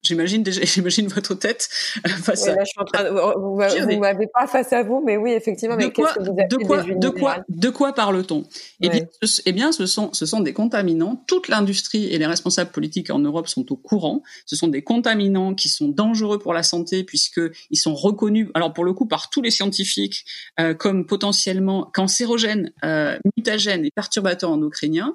J'imagine 0.04 0.44
déjà, 0.44 0.62
j'imagine 0.64 1.08
votre 1.08 1.34
tête 1.34 1.68
face 1.70 2.44
oui, 2.44 2.50
à. 2.50 2.56
Là, 2.56 2.64
je 2.64 2.70
suis 2.70 2.80
en 2.80 2.86
train 2.86 3.04
de, 3.04 3.10
vous, 3.10 4.00
m'avez 4.00 4.28
pas 4.28 4.48
face 4.48 4.72
à 4.74 4.84
vous, 4.84 5.04
mais 5.06 5.18
oui, 5.18 5.32
effectivement. 5.32 5.76
Mais 5.76 5.86
de 5.86 5.94
quoi, 5.94 6.14
que 6.14 6.20
vous 6.20 6.34
de 6.34 6.58
quoi, 6.58 6.84
de 6.84 7.10
quoi, 7.10 7.38
de 7.50 7.70
quoi 7.70 7.94
parle-t-on? 7.94 8.44
Eh 8.82 8.90
bien, 8.90 9.06
ce, 9.24 9.42
eh 9.46 9.52
bien, 9.52 9.72
ce 9.72 9.86
sont, 9.86 10.14
ce 10.14 10.26
sont 10.26 10.40
des 10.40 10.54
contaminants. 10.54 11.24
Toute 11.28 11.48
l'industrie 11.48 12.06
et 12.06 12.18
les 12.18 12.26
responsables 12.26 12.72
politiques 12.72 13.10
en 13.10 13.20
Europe 13.20 13.48
sont 13.48 13.72
au 13.72 13.76
courant. 13.76 14.24
Ce 14.46 14.56
sont 14.56 14.68
des 14.68 14.84
contaminants 14.84 15.56
qui 15.56 15.70
sont 15.70 15.88
dangereux 15.88 16.40
pour 16.40 16.54
la 16.54 16.64
santé 16.64 17.04
puisque 17.04 17.42
ils 17.72 17.78
sont 17.78 17.96
reconnus, 17.96 18.50
alors 18.54 18.74
pour 18.74 18.86
le 18.86 18.94
coup, 18.94 19.06
par 19.06 19.30
tous 19.30 19.42
les 19.42 19.52
scientifiques 19.52 20.26
euh, 20.60 20.74
comme 20.74 21.06
potentiellement 21.06 21.90
cancérogènes, 21.94 22.72
euh, 22.84 23.18
mutagènes 23.36 23.86
et 23.86 23.92
perturbateurs 23.92 24.52
endocriniens. 24.52 25.14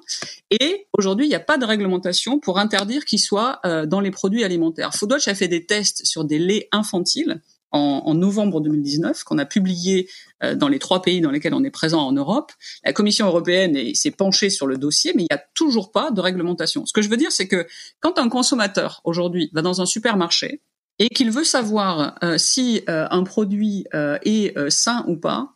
Et 0.51 0.87
aujourd'hui, 0.97 1.25
il 1.25 1.29
n'y 1.29 1.35
a 1.35 1.39
pas 1.39 1.57
de 1.57 1.65
réglementation 1.65 2.39
pour 2.39 2.59
interdire 2.59 3.05
qu'ils 3.05 3.19
soient 3.19 3.59
euh, 3.65 3.85
dans 3.85 3.99
les 3.99 4.11
produits 4.11 4.43
alimentaires. 4.43 4.72
Foodwatch 4.93 5.27
a 5.27 5.35
fait 5.35 5.47
des 5.47 5.65
tests 5.65 6.05
sur 6.05 6.25
des 6.25 6.39
laits 6.39 6.67
infantiles 6.71 7.41
en, 7.73 8.13
novembre 8.13 8.61
2019, 8.61 9.23
qu'on 9.23 9.39
a 9.39 9.45
publié 9.45 10.07
euh, 10.43 10.55
dans 10.55 10.67
les 10.67 10.79
trois 10.79 11.01
pays 11.01 11.21
dans 11.21 11.31
lesquels 11.31 11.55
on 11.55 11.63
est 11.63 11.71
présent 11.71 12.01
en 12.01 12.11
Europe. 12.11 12.51
La 12.85 12.93
Commission 12.93 13.25
européenne 13.25 13.95
s'est 13.95 14.11
penchée 14.11 14.49
sur 14.49 14.67
le 14.67 14.77
dossier, 14.77 15.13
mais 15.15 15.23
il 15.23 15.27
n'y 15.31 15.35
a 15.35 15.43
toujours 15.55 15.91
pas 15.91 16.11
de 16.11 16.21
réglementation. 16.21 16.85
Ce 16.85 16.93
que 16.93 17.01
je 17.01 17.09
veux 17.09 17.17
dire, 17.17 17.31
c'est 17.31 17.47
que 17.47 17.67
quand 17.99 18.19
un 18.19 18.29
consommateur 18.29 19.01
aujourd'hui 19.03 19.49
va 19.53 19.63
dans 19.63 19.81
un 19.81 19.87
supermarché 19.87 20.61
et 20.99 21.09
qu'il 21.09 21.31
veut 21.31 21.43
savoir 21.43 22.15
euh, 22.23 22.37
si 22.37 22.83
euh, 22.89 23.07
un 23.09 23.23
produit 23.23 23.85
est 23.91 24.69
sain 24.69 25.03
ou 25.07 25.17
pas, 25.17 25.55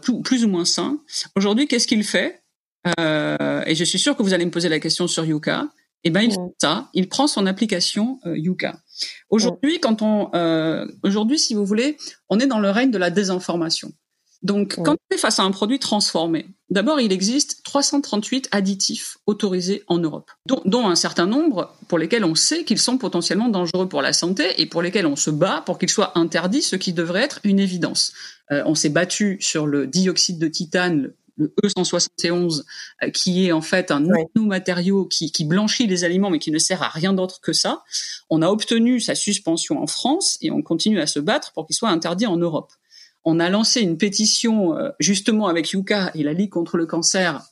plus, 0.00 0.22
plus, 0.22 0.44
ou 0.44 0.48
moins 0.48 0.64
sain, 0.64 0.98
aujourd'hui, 1.36 1.68
qu'est-ce 1.68 1.86
qu'il 1.86 2.02
fait? 2.02 2.42
Et 2.86 3.74
je 3.74 3.84
suis 3.84 3.98
sûr 3.98 4.16
que 4.16 4.22
vous 4.22 4.32
allez 4.32 4.46
me 4.46 4.50
poser 4.50 4.70
la 4.70 4.80
question 4.80 5.06
sur 5.06 5.26
Yuka. 5.26 5.68
Eh 6.04 6.10
ben, 6.10 6.22
il 6.22 6.30
fait 6.30 6.38
ça. 6.60 6.88
Il 6.94 7.08
prend 7.08 7.26
son 7.26 7.46
application 7.46 8.20
Yuka. 8.24 8.76
Aujourd'hui, 9.30 9.80
quand 9.80 10.02
on, 10.02 10.30
euh, 10.34 10.86
aujourd'hui, 11.02 11.38
si 11.38 11.54
vous 11.54 11.64
voulez, 11.64 11.96
on 12.28 12.38
est 12.38 12.46
dans 12.46 12.58
le 12.58 12.70
règne 12.70 12.90
de 12.90 12.98
la 12.98 13.10
désinformation. 13.10 13.92
Donc, 14.42 14.76
quand 14.76 14.94
on 14.94 15.14
est 15.14 15.18
face 15.18 15.40
à 15.40 15.42
un 15.42 15.50
produit 15.50 15.80
transformé, 15.80 16.46
d'abord, 16.70 17.00
il 17.00 17.10
existe 17.10 17.60
338 17.64 18.48
additifs 18.52 19.18
autorisés 19.26 19.82
en 19.88 19.98
Europe, 19.98 20.30
dont, 20.46 20.62
dont, 20.64 20.86
un 20.86 20.94
certain 20.94 21.26
nombre 21.26 21.74
pour 21.88 21.98
lesquels 21.98 22.24
on 22.24 22.36
sait 22.36 22.62
qu'ils 22.62 22.78
sont 22.78 22.98
potentiellement 22.98 23.48
dangereux 23.48 23.88
pour 23.88 24.00
la 24.00 24.12
santé 24.12 24.44
et 24.58 24.66
pour 24.66 24.80
lesquels 24.80 25.06
on 25.06 25.16
se 25.16 25.30
bat 25.30 25.62
pour 25.66 25.76
qu'ils 25.76 25.90
soient 25.90 26.16
interdits, 26.16 26.62
ce 26.62 26.76
qui 26.76 26.92
devrait 26.92 27.22
être 27.22 27.40
une 27.42 27.58
évidence. 27.58 28.12
Euh, 28.52 28.62
on 28.64 28.76
s'est 28.76 28.90
battu 28.90 29.38
sur 29.40 29.66
le 29.66 29.88
dioxyde 29.88 30.38
de 30.38 30.46
titane, 30.46 31.10
le 31.38 31.54
E171, 31.62 32.64
euh, 33.02 33.10
qui 33.10 33.46
est 33.46 33.52
en 33.52 33.60
fait 33.60 33.90
un 33.90 34.04
ouais. 34.04 34.26
matériau 34.36 35.06
qui, 35.06 35.32
qui, 35.32 35.44
blanchit 35.44 35.86
les 35.86 36.04
aliments 36.04 36.30
mais 36.30 36.38
qui 36.38 36.50
ne 36.50 36.58
sert 36.58 36.82
à 36.82 36.88
rien 36.88 37.12
d'autre 37.12 37.40
que 37.40 37.52
ça. 37.52 37.82
On 38.28 38.42
a 38.42 38.48
obtenu 38.48 39.00
sa 39.00 39.14
suspension 39.14 39.80
en 39.80 39.86
France 39.86 40.36
et 40.42 40.50
on 40.50 40.62
continue 40.62 41.00
à 41.00 41.06
se 41.06 41.20
battre 41.20 41.52
pour 41.52 41.66
qu'il 41.66 41.76
soit 41.76 41.90
interdit 41.90 42.26
en 42.26 42.36
Europe. 42.36 42.72
On 43.24 43.40
a 43.40 43.48
lancé 43.48 43.80
une 43.80 43.98
pétition 43.98 44.76
euh, 44.76 44.90
justement 45.00 45.46
avec 45.46 45.70
Yuka 45.70 46.10
et 46.14 46.22
la 46.22 46.32
Ligue 46.32 46.50
contre 46.50 46.76
le 46.76 46.86
cancer 46.86 47.42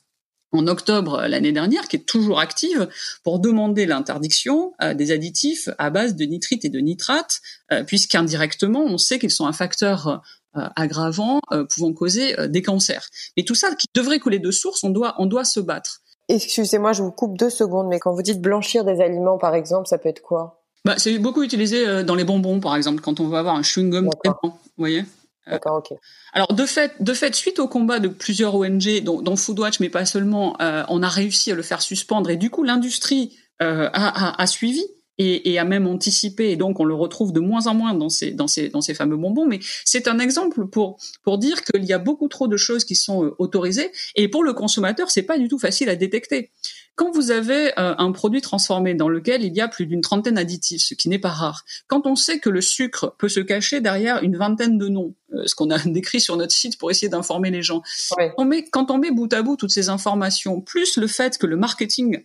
en 0.53 0.65
octobre 0.67 1.27
l'année 1.27 1.51
dernière, 1.51 1.87
qui 1.89 1.97
est 1.97 2.07
toujours 2.07 2.39
active, 2.39 2.87
pour 3.23 3.39
demander 3.39 3.85
l'interdiction 3.85 4.73
euh, 4.81 4.93
des 4.93 5.11
additifs 5.11 5.69
à 5.77 5.89
base 5.89 6.15
de 6.15 6.25
nitrite 6.25 6.63
et 6.63 6.69
de 6.69 6.79
nitrate, 6.79 7.41
puisqu'indirectement, 7.85 8.83
on 8.83 8.97
sait 8.97 9.19
qu'ils 9.19 9.31
sont 9.31 9.45
un 9.45 9.53
facteur 9.53 10.07
euh, 10.07 10.17
aggravants 10.53 11.39
euh, 11.51 11.65
pouvant 11.65 11.93
causer 11.93 12.39
euh, 12.39 12.47
des 12.47 12.61
cancers. 12.61 13.07
Mais 13.35 13.43
tout 13.43 13.55
ça 13.55 13.73
qui 13.75 13.87
devrait 13.93 14.19
couler 14.19 14.39
de 14.39 14.51
source, 14.51 14.83
on 14.83 14.89
doit, 14.89 15.15
on 15.19 15.25
doit 15.25 15.45
se 15.45 15.59
battre. 15.59 16.01
Excusez-moi, 16.29 16.93
je 16.93 17.03
vous 17.03 17.11
coupe 17.11 17.37
deux 17.37 17.49
secondes, 17.49 17.87
mais 17.87 17.99
quand 17.99 18.13
vous 18.13 18.21
dites 18.21 18.41
blanchir 18.41 18.83
des 18.83 19.01
aliments, 19.01 19.37
par 19.37 19.55
exemple, 19.55 19.87
ça 19.87 19.97
peut 19.97 20.09
être 20.09 20.21
quoi? 20.21 20.63
Bah, 20.83 20.95
C'est 20.97 21.17
beaucoup 21.19 21.43
utilisé 21.43 22.03
dans 22.03 22.15
les 22.15 22.25
bonbons, 22.25 22.59
par 22.59 22.75
exemple, 22.75 23.01
quand 23.01 23.19
on 23.19 23.27
veut 23.27 23.37
avoir 23.37 23.55
un 23.55 23.61
chewing-gum 23.61 24.09
très 24.23 24.33
blanc, 24.41 24.59
vous 24.63 24.73
voyez? 24.77 25.05
D'accord, 25.45 25.77
ok. 25.77 25.97
Alors 26.33 26.53
de 26.53 26.65
fait, 26.65 27.01
de 27.01 27.13
fait, 27.13 27.33
suite 27.33 27.59
au 27.59 27.69
combat 27.69 27.99
de 27.99 28.09
plusieurs 28.09 28.55
ONG, 28.55 29.01
dont, 29.01 29.21
dont 29.21 29.37
Foodwatch, 29.37 29.79
mais 29.79 29.87
pas 29.87 30.05
seulement, 30.05 30.57
on 30.59 31.01
a 31.01 31.07
réussi 31.07 31.53
à 31.53 31.55
le 31.55 31.61
faire 31.61 31.81
suspendre 31.81 32.29
et 32.29 32.35
du 32.35 32.49
coup 32.49 32.63
l'industrie 32.63 33.37
a, 33.59 33.87
a, 33.93 34.41
a, 34.41 34.47
suivi 34.47 34.83
et, 35.17 35.51
et, 35.51 35.59
a 35.59 35.63
même 35.63 35.87
anticipé, 35.87 36.51
et 36.51 36.55
donc 36.55 36.79
on 36.79 36.85
le 36.85 36.93
retrouve 36.93 37.33
de 37.33 37.39
moins 37.39 37.67
en 37.67 37.73
moins 37.73 37.93
dans 37.93 38.09
ces, 38.09 38.31
dans 38.31 38.47
ces, 38.47 38.69
dans 38.69 38.81
ces 38.81 38.93
fameux 38.93 39.17
bonbons. 39.17 39.45
Mais 39.45 39.59
c'est 39.85 40.07
un 40.07 40.19
exemple 40.19 40.67
pour, 40.67 40.97
pour 41.23 41.37
dire 41.37 41.63
qu'il 41.63 41.85
y 41.85 41.93
a 41.93 41.99
beaucoup 41.99 42.27
trop 42.27 42.47
de 42.47 42.57
choses 42.57 42.85
qui 42.85 42.95
sont 42.95 43.25
euh, 43.25 43.35
autorisées, 43.39 43.91
et 44.15 44.27
pour 44.27 44.43
le 44.43 44.53
consommateur, 44.53 45.09
c'est 45.09 45.23
pas 45.23 45.37
du 45.37 45.47
tout 45.47 45.59
facile 45.59 45.89
à 45.89 45.95
détecter. 45.95 46.51
Quand 46.95 47.11
vous 47.11 47.29
avez 47.29 47.67
euh, 47.77 47.93
un 47.97 48.11
produit 48.11 48.41
transformé 48.41 48.95
dans 48.95 49.07
lequel 49.07 49.43
il 49.43 49.55
y 49.55 49.61
a 49.61 49.67
plus 49.67 49.85
d'une 49.85 50.01
trentaine 50.01 50.33
d'additifs, 50.33 50.81
ce 50.81 50.95
qui 50.95 51.09
n'est 51.09 51.19
pas 51.19 51.29
rare, 51.29 51.63
quand 51.87 52.07
on 52.07 52.15
sait 52.15 52.39
que 52.39 52.49
le 52.49 52.59
sucre 52.59 53.15
peut 53.19 53.29
se 53.29 53.39
cacher 53.39 53.81
derrière 53.81 54.23
une 54.23 54.35
vingtaine 54.35 54.79
de 54.79 54.87
noms, 54.87 55.13
euh, 55.33 55.43
ce 55.45 55.53
qu'on 55.53 55.69
a 55.69 55.77
décrit 55.85 56.19
sur 56.19 56.37
notre 56.37 56.53
site 56.53 56.77
pour 56.79 56.89
essayer 56.89 57.09
d'informer 57.09 57.51
les 57.51 57.61
gens, 57.61 57.83
ouais. 58.17 58.33
on 58.37 58.45
met, 58.45 58.65
quand 58.65 58.89
on 58.89 58.97
met 58.97 59.11
bout 59.11 59.31
à 59.33 59.43
bout 59.43 59.57
toutes 59.57 59.71
ces 59.71 59.89
informations, 59.89 60.59
plus 60.59 60.97
le 60.97 61.05
fait 61.05 61.37
que 61.37 61.45
le 61.45 61.55
marketing 61.55 62.23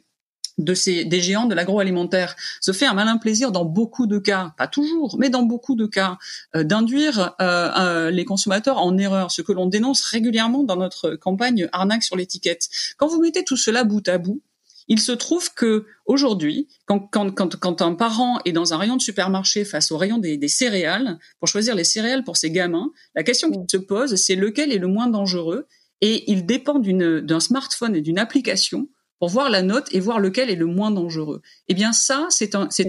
de 0.59 0.75
ces 0.75 1.05
des 1.05 1.21
géants 1.21 1.47
de 1.47 1.55
l'agroalimentaire 1.55 2.37
se 2.61 2.73
fait 2.73 2.87
un 2.87 2.95
malin 2.95 3.17
plaisir 3.17 3.53
dans 3.53 3.65
beaucoup 3.65 4.07
de 4.07 4.19
cas, 4.19 4.55
pas 4.57 4.69
toujours, 4.69 5.17
mais 5.19 5.31
dans 5.31 5.43
beaucoup 5.43 5.75
de 5.75 5.87
cas, 5.87 6.19
euh, 6.57 6.65
d'induire 6.65 7.35
euh, 7.41 7.71
euh, 7.79 8.11
les 8.11 8.25
consommateurs 8.25 8.79
en 8.79 8.97
erreur, 8.99 9.31
ce 9.31 9.43
que 9.43 9.53
l'on 9.53 9.67
dénonce 9.67 10.03
régulièrement 10.05 10.65
dans 10.65 10.77
notre 10.77 11.17
campagne 11.17 11.69
arnaque 11.73 12.03
sur 12.03 12.17
l'étiquette. 12.17 12.69
Quand 12.97 13.09
vous 13.09 13.21
mettez 13.21 13.45
tout 13.45 13.57
cela 13.57 13.85
bout 13.85 14.07
à 14.09 14.19
bout, 14.19 14.43
il 14.89 15.01
se 15.01 15.13
trouve 15.13 15.55
que 15.55 15.87
aujourd'hui, 16.07 16.69
quand, 16.87 16.99
quand, 16.99 17.31
quand, 17.31 17.57
quand, 17.57 17.83
un 17.83 17.95
parent 17.95 18.41
est 18.45 18.53
dans 18.53 18.75
un 18.75 18.77
rayon 18.77 18.97
de 18.97 19.03
supermarché 19.03 19.65
face 19.65 19.93
au 19.93 19.97
rayon 19.97 20.19
des, 20.19 20.37
des 20.37 20.49
céréales, 20.49 21.19
pour 21.39 21.49
choisir 21.49 21.75
les 21.75 21.85
céréales 21.85 22.25
pour 22.25 22.37
ses 22.37 22.51
gamins, 22.51 22.91
la 23.15 23.23
question 23.23 23.51
qui 23.51 23.59
se 23.71 23.77
pose, 23.77 24.17
c'est 24.17 24.35
lequel 24.35 24.73
est 24.73 24.79
le 24.79 24.89
moins 24.89 25.07
dangereux, 25.07 25.67
et 26.01 26.31
il 26.31 26.45
dépend 26.47 26.81
d'un 26.81 27.41
smartphone 27.41 27.95
et 27.95 28.01
d'une 28.01 28.19
application 28.19 28.89
pour 29.23 29.29
voir 29.29 29.51
la 29.51 29.63
note 29.63 29.87
et 29.93 30.01
voir 30.01 30.19
lequel 30.19 30.51
est 30.51 30.57
le 30.57 30.67
moins 30.67 30.91
dangereux. 30.91 31.43
Eh 31.69 31.75
bien, 31.75 31.93
ça, 31.93 32.27
c'est 32.29 32.57
un, 32.57 32.67
c'est 32.71 32.89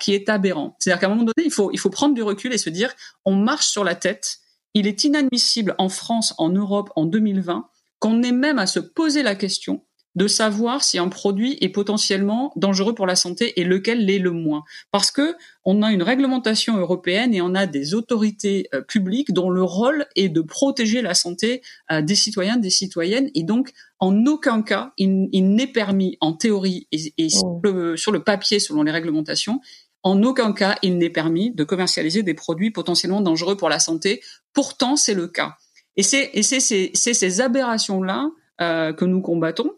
qui 0.00 0.14
est 0.14 0.30
aberrant. 0.30 0.74
C'est-à-dire 0.78 0.98
qu'à 0.98 1.06
un 1.08 1.10
moment 1.10 1.24
donné, 1.24 1.44
il 1.44 1.52
faut, 1.52 1.70
il 1.74 1.78
faut 1.78 1.90
prendre 1.90 2.14
du 2.14 2.22
recul 2.22 2.54
et 2.54 2.56
se 2.56 2.70
dire, 2.70 2.90
on 3.26 3.34
marche 3.34 3.66
sur 3.66 3.84
la 3.84 3.94
tête. 3.94 4.38
Il 4.72 4.86
est 4.86 5.04
inadmissible 5.04 5.74
en 5.76 5.90
France, 5.90 6.32
en 6.38 6.48
Europe, 6.48 6.88
en 6.96 7.04
2020, 7.04 7.68
qu'on 7.98 8.22
ait 8.22 8.32
même 8.32 8.58
à 8.58 8.66
se 8.66 8.80
poser 8.80 9.22
la 9.22 9.34
question 9.34 9.84
de 10.18 10.26
savoir 10.26 10.82
si 10.82 10.98
un 10.98 11.08
produit 11.08 11.56
est 11.60 11.68
potentiellement 11.68 12.52
dangereux 12.56 12.92
pour 12.92 13.06
la 13.06 13.14
santé 13.14 13.60
et 13.60 13.62
lequel 13.62 14.04
l'est 14.04 14.18
le 14.18 14.32
moins. 14.32 14.64
Parce 14.90 15.12
que 15.12 15.36
on 15.64 15.80
a 15.80 15.92
une 15.92 16.02
réglementation 16.02 16.76
européenne 16.76 17.34
et 17.34 17.40
on 17.40 17.54
a 17.54 17.66
des 17.66 17.94
autorités 17.94 18.68
euh, 18.74 18.80
publiques 18.82 19.32
dont 19.32 19.48
le 19.48 19.62
rôle 19.62 20.06
est 20.16 20.28
de 20.28 20.40
protéger 20.40 21.02
la 21.02 21.14
santé 21.14 21.62
euh, 21.92 22.02
des 22.02 22.16
citoyens, 22.16 22.56
des 22.56 22.68
citoyennes. 22.68 23.30
Et 23.36 23.44
donc, 23.44 23.70
en 24.00 24.26
aucun 24.26 24.62
cas, 24.62 24.92
il, 24.98 25.28
il 25.30 25.54
n'est 25.54 25.68
permis, 25.68 26.18
en 26.20 26.32
théorie 26.32 26.88
et, 26.90 27.14
et 27.16 27.28
sur, 27.28 27.46
oh. 27.46 27.60
le, 27.62 27.96
sur 27.96 28.10
le 28.10 28.24
papier, 28.24 28.58
selon 28.58 28.82
les 28.82 28.90
réglementations, 28.90 29.60
en 30.02 30.20
aucun 30.24 30.52
cas, 30.52 30.78
il 30.82 30.98
n'est 30.98 31.10
permis 31.10 31.52
de 31.52 31.62
commercialiser 31.62 32.24
des 32.24 32.34
produits 32.34 32.72
potentiellement 32.72 33.20
dangereux 33.20 33.56
pour 33.56 33.68
la 33.68 33.78
santé. 33.78 34.20
Pourtant, 34.52 34.96
c'est 34.96 35.14
le 35.14 35.28
cas. 35.28 35.54
Et 35.96 36.02
c'est 36.02 36.42
ces, 36.42 36.90
ces 36.92 37.40
aberrations-là 37.40 38.30
euh, 38.60 38.92
que 38.92 39.04
nous 39.04 39.20
combattons 39.20 39.70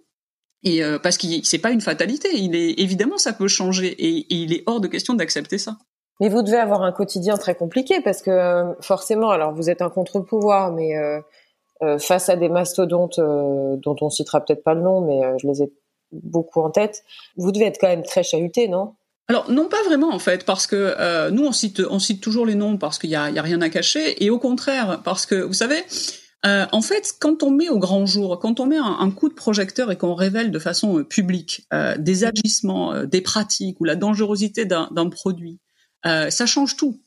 et 0.62 0.85
euh, 0.85 0.99
parce 0.99 1.16
que 1.16 1.27
c'est 1.42 1.59
pas 1.59 1.70
une 1.70 1.81
fatalité, 1.81 2.29
il 2.35 2.55
est 2.55 2.79
évidemment 2.81 3.18
ça 3.18 3.33
peut 3.33 3.49
changer 3.49 3.88
et, 3.88 4.18
et 4.18 4.35
il 4.35 4.53
est 4.53 4.62
hors 4.66 4.81
de 4.81 4.88
question 4.88 5.14
d'accepter 5.14 5.59
ça. 5.59 5.77
Mais 6.20 6.29
vous 6.29 6.42
devez 6.42 6.59
avoir 6.59 6.83
un 6.83 6.92
quotidien 6.92 7.37
très 7.37 7.55
compliqué 7.55 8.01
parce 8.01 8.20
que 8.20 8.31
euh, 8.31 8.75
forcément, 8.81 9.31
alors 9.31 9.55
vous 9.55 9.70
êtes 9.70 9.81
un 9.83 9.88
contre-pouvoir, 9.88 10.73
mais 10.73 10.96
euh, 10.96 11.20
euh 11.83 11.99
face 11.99 12.29
à 12.29 12.37
des 12.37 12.51
mastodontes 12.51 13.18
dont 13.18 13.96
on 14.01 14.11
citera 14.11 14.44
peut-être 14.44 14.62
pas 14.62 14.75
le 14.75 14.83
nom, 14.83 15.01
mais 15.01 15.20
je 15.38 15.46
les 15.46 15.62
ai 15.62 15.73
beaucoup 16.12 16.61
en 16.61 16.70
tête, 16.70 17.05
vous 17.37 17.53
devez 17.53 17.66
être 17.66 17.79
quand 17.81 17.88
même 17.88 18.03
très 18.03 18.23
chahuté, 18.23 18.68
non? 18.68 18.94
Alors 19.31 19.49
non 19.49 19.68
pas 19.68 19.81
vraiment 19.85 20.12
en 20.12 20.18
fait 20.18 20.44
parce 20.44 20.66
que 20.66 20.96
euh, 20.99 21.31
nous 21.31 21.46
on 21.46 21.53
cite 21.53 21.81
on 21.88 22.01
cite 22.01 22.20
toujours 22.20 22.44
les 22.44 22.57
noms 22.57 22.77
parce 22.79 22.99
qu'il 22.99 23.11
y 23.11 23.14
a, 23.14 23.31
y 23.31 23.38
a 23.38 23.42
rien 23.42 23.61
à 23.61 23.68
cacher 23.68 24.25
et 24.25 24.29
au 24.29 24.40
contraire 24.40 25.03
parce 25.05 25.25
que 25.25 25.37
vous 25.37 25.53
savez 25.53 25.85
euh, 26.46 26.66
en 26.72 26.83
fait, 26.83 27.14
quand 27.18 27.42
on 27.42 27.50
met 27.50 27.68
au 27.68 27.79
grand 27.79 28.07
jour, 28.07 28.38
quand 28.38 28.61
on 28.61 28.66
met 28.66 28.79
un, 28.79 28.96
un 28.98 29.11
coup 29.11 29.29
de 29.29 29.35
projecteur 29.35 29.90
et 29.90 29.98
qu'on 29.98 30.14
révèle 30.14 30.50
de 30.50 30.59
façon 30.59 30.98
euh, 30.98 31.05
publique 31.05 31.66
euh, 31.72 31.96
des 31.98 32.24
agissements, 32.24 32.92
euh, 32.92 33.07
des 33.07 33.20
pratiques 33.20 33.81
ou 33.81 33.85
la 33.85 33.96
dangerosité 33.96 34.64
d'un 34.64 35.09
produit, 35.11 35.59
euh, 36.07 36.31
ça 36.31 36.46
change 36.46 36.76
tout. 36.76 37.00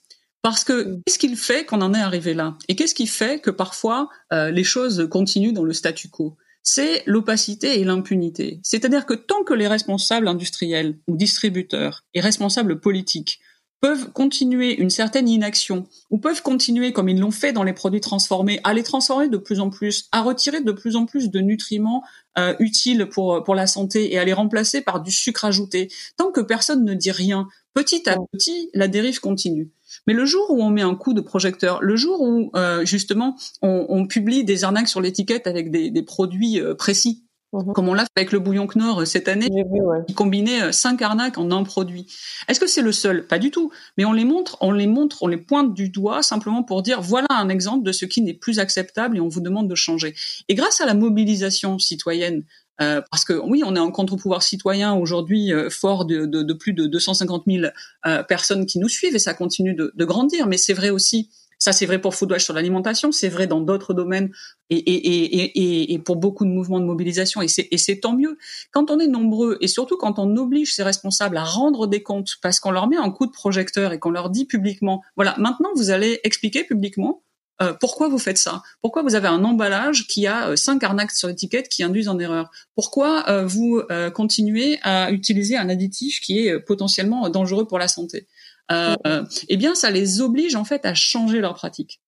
Parce 0.44 0.64
que 0.64 1.00
qu'est-ce 1.06 1.18
qu'il 1.18 1.38
fait 1.38 1.66
qu'on 1.66 1.82
en 1.82 1.94
est 1.94 2.02
arrivé 2.02 2.34
là? 2.34 2.58
Et 2.68 2.76
qu'est-ce 2.76 2.94
qui 2.94 3.08
fait 3.08 3.40
que 3.40 3.50
parfois 3.50 4.10
les 4.30 4.66
choses 4.66 5.08
continuent 5.10 5.54
dans 5.54 5.64
le 5.64 5.72
statu 5.72 6.10
quo? 6.10 6.36
C'est 6.64 7.02
l'opacité 7.06 7.80
et 7.80 7.86
l'impunité. 7.86 8.60
C'est-à-dire 8.62 9.06
que 9.06 9.14
tant 9.14 9.44
que 9.46 9.54
les 9.54 9.70
responsables 9.70 10.28
industriels 10.28 10.98
ou 11.08 11.16
distributeurs 11.16 12.04
et 12.14 12.20
responsables 12.20 12.82
politiques 12.82 13.40
peuvent 13.84 14.14
continuer 14.14 14.80
une 14.80 14.90
certaine 14.90 15.28
inaction 15.28 15.86
ou 16.10 16.18
peuvent 16.18 16.42
continuer 16.42 16.94
comme 16.94 17.10
ils 17.10 17.20
l'ont 17.20 17.32
fait 17.32 17.52
dans 17.52 17.64
les 17.64 17.74
produits 17.74 18.00
transformés 18.00 18.62
à 18.64 18.74
les 18.74 18.82
transformer 18.82 19.28
de 19.28 19.36
plus 19.36 19.60
en 19.60 19.70
plus, 19.70 20.08
à 20.14 20.22
retirer 20.22 20.62
de 20.62 20.72
plus 20.72 20.96
en 20.96 21.06
plus 21.06 21.30
de 21.30 21.42
nutriments 21.42 22.02
euh, 22.38 22.56
utiles 22.60 23.10
pour 23.12 23.44
pour 23.44 23.56
la 23.56 23.68
santé 23.68 24.14
et 24.14 24.18
à 24.18 24.24
les 24.24 24.32
remplacer 24.32 24.80
par 24.80 25.02
du 25.02 25.12
sucre 25.12 25.44
ajouté. 25.44 25.92
Tant 26.16 26.32
que 26.32 26.40
personne 26.40 26.86
ne 26.86 26.94
dit 26.94 27.12
rien, 27.12 27.50
petit 27.74 28.10
à 28.10 28.16
petit, 28.32 28.70
la 28.74 28.88
dérive 28.88 29.20
continue. 29.20 29.70
Mais 30.08 30.14
le 30.14 30.24
jour 30.24 30.50
où 30.50 30.64
on 30.64 30.70
met 30.70 30.82
un 30.82 30.96
coup 30.96 31.14
de 31.14 31.20
projecteur, 31.20 31.82
le 31.82 31.98
jour 31.98 32.22
où 32.22 32.52
euh, 32.56 32.86
justement 32.86 33.36
on, 33.62 33.86
on, 33.90 34.08
publie 34.08 34.46
des 34.46 34.64
arnaques 34.64 34.88
sur 34.88 35.02
l'étiquette 35.02 35.46
avec 35.46 35.72
des, 35.72 35.90
des 35.90 36.04
produits 36.04 36.62
euh, 36.62 36.74
précis, 36.74 37.26
Mhm. 37.54 37.74
comme 37.74 37.88
on 37.88 37.94
l'a 37.94 38.04
fait 38.04 38.10
avec 38.18 38.32
le 38.32 38.40
bouillon 38.40 38.68
Knorr 38.68 39.02
euh, 39.02 39.06
cette 39.06 39.28
année, 39.28 39.48
vu, 39.50 39.82
ouais. 39.82 40.00
qui 40.08 40.14
combinait 40.14 40.64
euh, 40.64 40.72
cinq 40.72 41.02
arnaques 41.02 41.38
en 41.38 41.52
un 41.52 41.64
produit. 41.64 42.08
Est-ce 42.48 42.60
que 42.60 42.68
c'est 42.68 42.82
le 42.82 42.92
seul? 42.92 43.28
Pas 43.28 43.40
du 43.40 43.52
tout. 43.52 43.72
Mais 43.98 44.06
on 44.06 44.14
les 44.14 44.26
montre, 44.26 44.58
on 44.62 44.72
les 44.72 44.88
montre, 44.88 45.22
on 45.22 45.28
les 45.28 45.38
pointe 45.38 45.74
du 45.74 45.90
doigt 45.90 46.24
simplement 46.24 46.64
pour 46.64 46.82
dire 46.82 47.02
voilà 47.02 47.28
un 47.30 47.50
exemple 47.50 47.84
de 47.84 47.92
ce 47.92 48.06
qui 48.06 48.22
n'est 48.22 48.34
plus 48.34 48.60
acceptable 48.60 49.18
et 49.18 49.20
on 49.22 49.28
vous 49.30 49.42
demande 49.42 49.70
de 49.70 49.76
changer. 49.76 50.16
Et 50.50 50.56
grâce 50.56 50.82
à 50.82 50.86
la 50.86 50.94
mobilisation 50.94 51.80
citoyenne 51.80 52.44
Euh, 52.82 53.02
parce 53.12 53.24
que 53.24 53.34
oui, 53.34 53.62
on 53.64 53.76
est 53.76 53.80
un 53.80 53.92
contre-pouvoir 53.92 54.42
citoyen 54.42 54.96
aujourd'hui 54.96 55.54
euh, 55.54 55.70
fort 55.70 56.06
de, 56.06 56.26
de, 56.26 56.42
de, 56.42 56.54
plus 56.54 56.74
de 56.74 56.88
250 56.88 57.44
000 57.48 57.68
euh, 58.08 58.24
personnes 58.24 58.66
qui 58.66 58.80
nous 58.80 58.90
suivent 58.90 59.16
et 59.16 59.20
ça 59.20 59.36
continue 59.36 59.76
de, 59.76 59.94
de 59.96 60.06
grandir. 60.06 60.48
Mais 60.48 60.58
c'est 60.58 60.74
vrai 60.74 60.90
aussi, 60.90 61.30
ça 61.64 61.72
c'est 61.72 61.86
vrai 61.86 62.02
pour 62.02 62.14
Foodwatch 62.14 62.44
sur 62.44 62.54
l'alimentation, 62.54 63.14
c'est 63.14 63.30
vrai 63.30 63.48
dans 63.48 63.62
d'autres 63.62 63.94
domaines 63.94 64.32
et, 64.70 65.98
pour 66.04 66.18
beaucoup 66.18 66.44
de 66.44 66.50
mouvements 66.50 66.82
de 66.82 66.86
mobilisation 66.86 67.42
et 67.42 67.48
c'est 67.48 68.00
tant 68.02 68.18
mieux. 68.18 68.38
Quand 68.72 68.92
on 68.92 69.00
est 69.00 69.08
nombreux 69.08 69.58
et 69.62 69.70
surtout 69.70 69.96
quand 69.96 70.20
on 70.20 70.36
oblige 70.36 70.76
ces 70.76 70.84
responsables 70.84 71.38
à 71.38 71.46
rendre 71.46 71.88
des 71.88 72.04
comptes 72.04 72.32
parce 72.42 72.60
qu'on 72.60 72.72
leur 72.72 72.90
met 72.90 72.98
un 72.98 73.12
coup 73.12 73.28
de 73.28 73.32
projecteur 73.32 73.94
et 73.94 74.00
qu'on 74.00 74.10
leur 74.10 74.30
dit 74.30 74.44
publiquement, 74.44 75.04
voilà, 75.16 75.36
maintenant 75.38 75.70
vous 75.74 75.90
allez 75.90 76.20
expliquer 76.26 76.66
publiquement 76.66 77.24
euh, 77.62 77.72
pourquoi 77.80 78.10
vous 78.10 78.18
faites 78.18 78.38
ça? 78.38 78.62
Pourquoi 78.82 79.04
vous 79.04 79.16
avez 79.16 79.30
un 79.30 79.44
emballage 79.46 80.08
qui 80.08 80.28
a 80.28 80.50
euh, 80.50 80.56
cinq 80.58 80.84
arnaques 80.84 81.12
sur 81.12 81.30
l'étiquette 81.30 81.70
qui 81.70 81.84
induisent 81.84 82.10
en 82.10 82.20
erreur? 82.20 82.52
Pourquoi 82.76 83.30
euh, 83.30 83.46
vous 83.46 83.82
continuez 84.14 84.80
à 84.82 85.12
utiliser 85.12 85.56
un 85.56 85.70
additif 85.70 86.20
qui 86.20 86.46
est 86.46 86.60
potentiellement 86.60 87.30
dangereux 87.30 87.66
pour 87.66 87.80
la 87.80 87.88
santé? 87.88 88.28
Eh 88.70 89.58
bien, 89.58 89.76
ça 89.76 89.92
les 89.92 90.22
oblige 90.22 90.56
en 90.56 90.66
fait 90.66 90.86
à 90.86 90.94
changer 90.94 91.40
leur 91.40 91.54
pratique. 91.56 92.02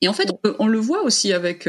Et 0.00 0.08
en 0.08 0.12
fait, 0.12 0.30
on, 0.58 0.66
le 0.66 0.78
voit 0.78 1.02
aussi 1.02 1.32
avec, 1.32 1.68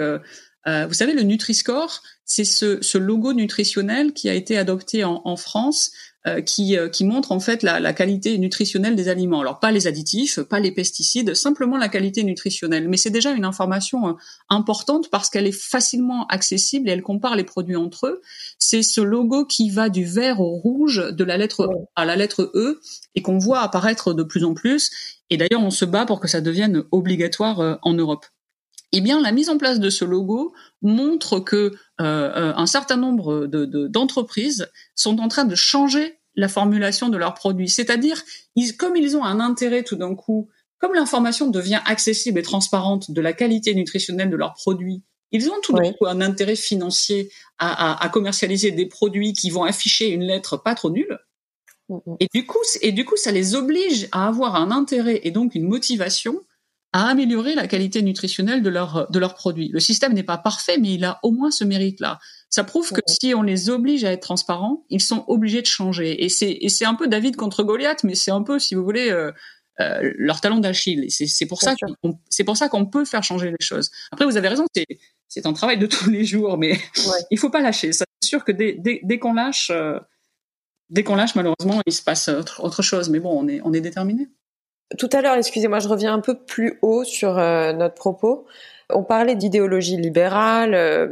vous 0.66 0.94
savez, 0.94 1.14
le 1.14 1.24
Nutri-Score, 1.24 2.02
c'est 2.26 2.44
ce, 2.44 2.98
logo 2.98 3.34
nutritionnel 3.34 4.14
qui 4.14 4.30
a 4.30 4.34
été 4.34 4.58
adopté 4.58 5.04
en, 5.04 5.36
France 5.38 5.92
euh, 6.28 6.42
qui, 6.42 6.76
euh, 6.76 6.90
qui 6.90 7.06
montre 7.06 7.32
en 7.32 7.40
fait 7.40 7.62
la, 7.62 7.80
la, 7.80 7.94
qualité 7.94 8.40
nutritionnelle 8.40 8.96
des 8.96 9.10
aliments. 9.10 9.42
Alors 9.42 9.60
pas 9.60 9.72
les 9.72 9.86
additifs, 9.86 10.40
pas 10.40 10.60
les 10.60 10.72
pesticides, 10.72 11.36
simplement 11.36 11.78
la 11.78 11.88
qualité 11.88 12.24
nutritionnelle. 12.24 12.90
Mais 12.90 12.98
c'est 12.98 13.12
déjà 13.12 13.32
une 13.32 13.46
information 13.46 14.08
euh, 14.08 14.14
importante 14.50 15.12
parce 15.12 15.30
qu'elle 15.30 15.46
est 15.46 15.52
facilement 15.52 16.26
accessible 16.26 16.90
et 16.90 16.94
elle 16.94 17.04
compare 17.04 17.36
les 17.36 17.44
produits 17.44 17.76
entre 17.76 18.08
eux. 18.08 18.22
C'est 18.58 18.82
ce 18.82 19.02
logo 19.02 19.46
qui 19.46 19.70
va 19.70 19.90
du 19.90 20.04
vert 20.04 20.42
au 20.42 20.56
rouge, 20.56 21.12
de 21.12 21.24
la 21.24 21.38
lettre 21.38 21.70
à 21.96 22.06
la 22.06 22.16
lettre 22.16 22.50
E, 22.56 22.82
et 23.14 23.22
qu'on 23.22 23.38
voit 23.38 23.60
apparaître 23.60 24.14
de 24.14 24.24
plus 24.24 24.46
en 24.46 24.56
plus. 24.56 24.90
Et 25.30 25.38
d'ailleurs, 25.38 25.62
on 25.62 25.70
se 25.70 25.86
bat 25.86 26.08
pour 26.08 26.20
que 26.20 26.28
ça 26.28 26.42
devienne 26.42 26.86
obligatoire 26.92 27.78
en 27.84 27.94
Europe. 27.94 28.26
Eh 28.98 29.02
bien, 29.02 29.20
la 29.20 29.34
mise 29.34 29.50
en 29.50 29.58
place 29.58 29.82
de 29.82 29.90
ce 29.90 30.06
logo 30.06 30.54
montre 30.82 31.42
que 31.42 31.74
euh, 32.00 32.54
un 32.56 32.66
certain 32.66 32.96
nombre 32.96 33.46
d'entreprises 33.46 34.60
de, 34.60 34.68
sont 34.96 35.20
en 35.20 35.28
train 35.28 35.44
de 35.44 35.54
changer 35.54 36.18
la 36.36 36.48
formulation 36.48 37.10
de 37.10 37.18
leurs 37.18 37.34
produits. 37.34 37.68
C'est-à-dire, 37.68 38.24
comme 38.80 38.96
ils 38.96 39.18
ont 39.18 39.24
un 39.26 39.42
intérêt 39.42 39.84
tout 39.84 39.98
d'un 39.98 40.16
coup, 40.16 40.50
comme 40.80 40.94
l'information 40.94 41.50
devient 41.50 41.82
accessible 41.86 42.40
et 42.40 42.42
transparente 42.42 43.12
de 43.12 43.20
la 43.20 43.34
qualité 43.34 43.76
nutritionnelle 43.76 44.30
de 44.30 44.38
leurs 44.38 44.54
produits, 44.54 45.04
ils 45.32 45.50
ont 45.50 45.60
tout 45.62 45.74
d'un 45.74 45.92
coup 45.92 46.06
un 46.06 46.22
intérêt 46.22 46.56
financier 46.56 47.34
à, 47.58 47.92
à, 47.92 48.06
à, 48.06 48.08
commercialiser 48.08 48.72
des 48.72 48.86
produits 48.86 49.34
qui 49.34 49.50
vont 49.50 49.66
afficher 49.66 50.08
une 50.08 50.24
lettre 50.24 50.56
pas 50.56 50.74
trop 50.74 50.90
nulle. 50.90 51.20
Mm, 51.90 51.96
mm. 51.96 52.16
Et 52.22 52.28
du 52.34 52.46
coup, 52.46 52.64
et 52.82 52.94
du 52.94 53.04
coup, 53.04 53.18
ça 53.18 53.34
les 53.34 53.56
oblige 53.56 54.08
à 54.14 54.28
avoir 54.30 54.56
un 54.56 54.72
intérêt 54.72 55.20
et 55.24 55.32
donc 55.32 55.54
une 55.54 55.68
motivation 55.68 56.40
à 56.96 57.10
améliorer 57.10 57.56
la 57.56 57.68
qualité 57.68 58.02
nutritionnelle 58.02 58.64
de 58.64 58.70
leurs 58.70 59.12
de 59.12 59.20
leurs 59.20 59.36
produits. 59.36 59.68
Le 59.68 59.82
système 59.82 60.14
n'est 60.14 60.24
pas 60.24 60.38
parfait, 60.38 60.78
mais 60.78 60.94
il 60.94 61.04
a 61.04 61.20
au 61.24 61.32
moins 61.32 61.52
ce 61.52 61.66
mérite-là. 61.66 62.20
Ça 62.50 62.64
prouve 62.64 62.90
que 62.94 63.02
si 63.06 63.34
on 63.36 63.42
les 63.42 63.70
oblige 63.70 64.06
à 64.06 64.14
être 64.14 64.22
transparents, 64.22 64.86
ils 64.90 65.02
sont 65.02 65.26
obligés 65.28 65.62
de 65.62 65.68
changer. 65.68 66.24
Et 66.24 66.30
c'est 66.30 66.58
et 66.62 66.70
c'est 66.70 66.86
un 66.86 66.94
peu 66.96 67.10
David 67.10 67.36
contre 67.36 67.64
Goliath, 67.64 68.06
mais 68.06 68.16
c'est 68.16 68.32
un 68.32 68.44
peu, 68.44 68.60
si 68.60 68.76
vous 68.76 68.84
voulez, 68.86 69.10
euh, 69.12 69.34
euh, 69.82 70.10
leur 70.16 70.40
talon 70.40 70.60
d'Achille. 70.60 71.08
C'est 71.10 71.46
pour 71.48 71.62
ça 71.62 71.76
qu'on 71.76 72.18
c'est 72.30 72.46
pour 72.46 72.56
ça 72.56 72.70
qu'on 72.70 72.86
peut 72.86 73.04
faire 73.04 73.24
changer 73.24 73.52
les 73.52 73.58
choses. 73.60 73.92
Après, 74.14 74.24
vous 74.24 74.38
avez 74.38 74.48
raison, 74.48 74.64
c'est 74.74 74.86
c'est 75.28 75.46
un 75.46 75.52
travail 75.52 75.78
de 75.78 75.88
tous 75.88 76.10
les 76.10 76.24
jours, 76.24 76.58
mais 76.58 76.80
il 77.30 77.38
faut 77.38 77.50
pas 77.50 77.60
lâcher. 77.60 77.92
C'est 77.92 78.06
sûr 78.24 78.46
que 78.46 78.54
dès 78.54 78.78
dès, 78.80 79.02
dès 79.04 79.20
qu'on 79.20 79.34
lâche, 79.34 79.70
euh, 79.70 80.00
dès 80.90 81.04
qu'on 81.04 81.16
lâche, 81.16 81.36
malheureusement, 81.36 81.82
il 81.86 81.92
se 81.92 82.02
passe 82.02 82.30
autre, 82.30 82.64
autre 82.64 82.82
chose. 82.82 83.10
Mais 83.10 83.20
bon, 83.20 83.38
on 83.38 83.50
est 83.50 83.60
on 83.66 83.74
est 83.74 83.82
déterminé. 83.82 84.30
Tout 85.00 85.10
à 85.14 85.22
l'heure, 85.22 85.36
excusez-moi, 85.36 85.80
je 85.80 85.88
reviens 85.88 86.14
un 86.14 86.20
peu 86.20 86.38
plus 86.38 86.78
haut 86.82 87.04
sur 87.04 87.38
euh, 87.40 87.74
notre 87.74 87.96
propos. 87.96 88.46
On 88.90 89.04
parlait 89.04 89.36
d'idéologie 89.36 89.98
libérale. 89.98 90.76
Euh, 90.76 91.08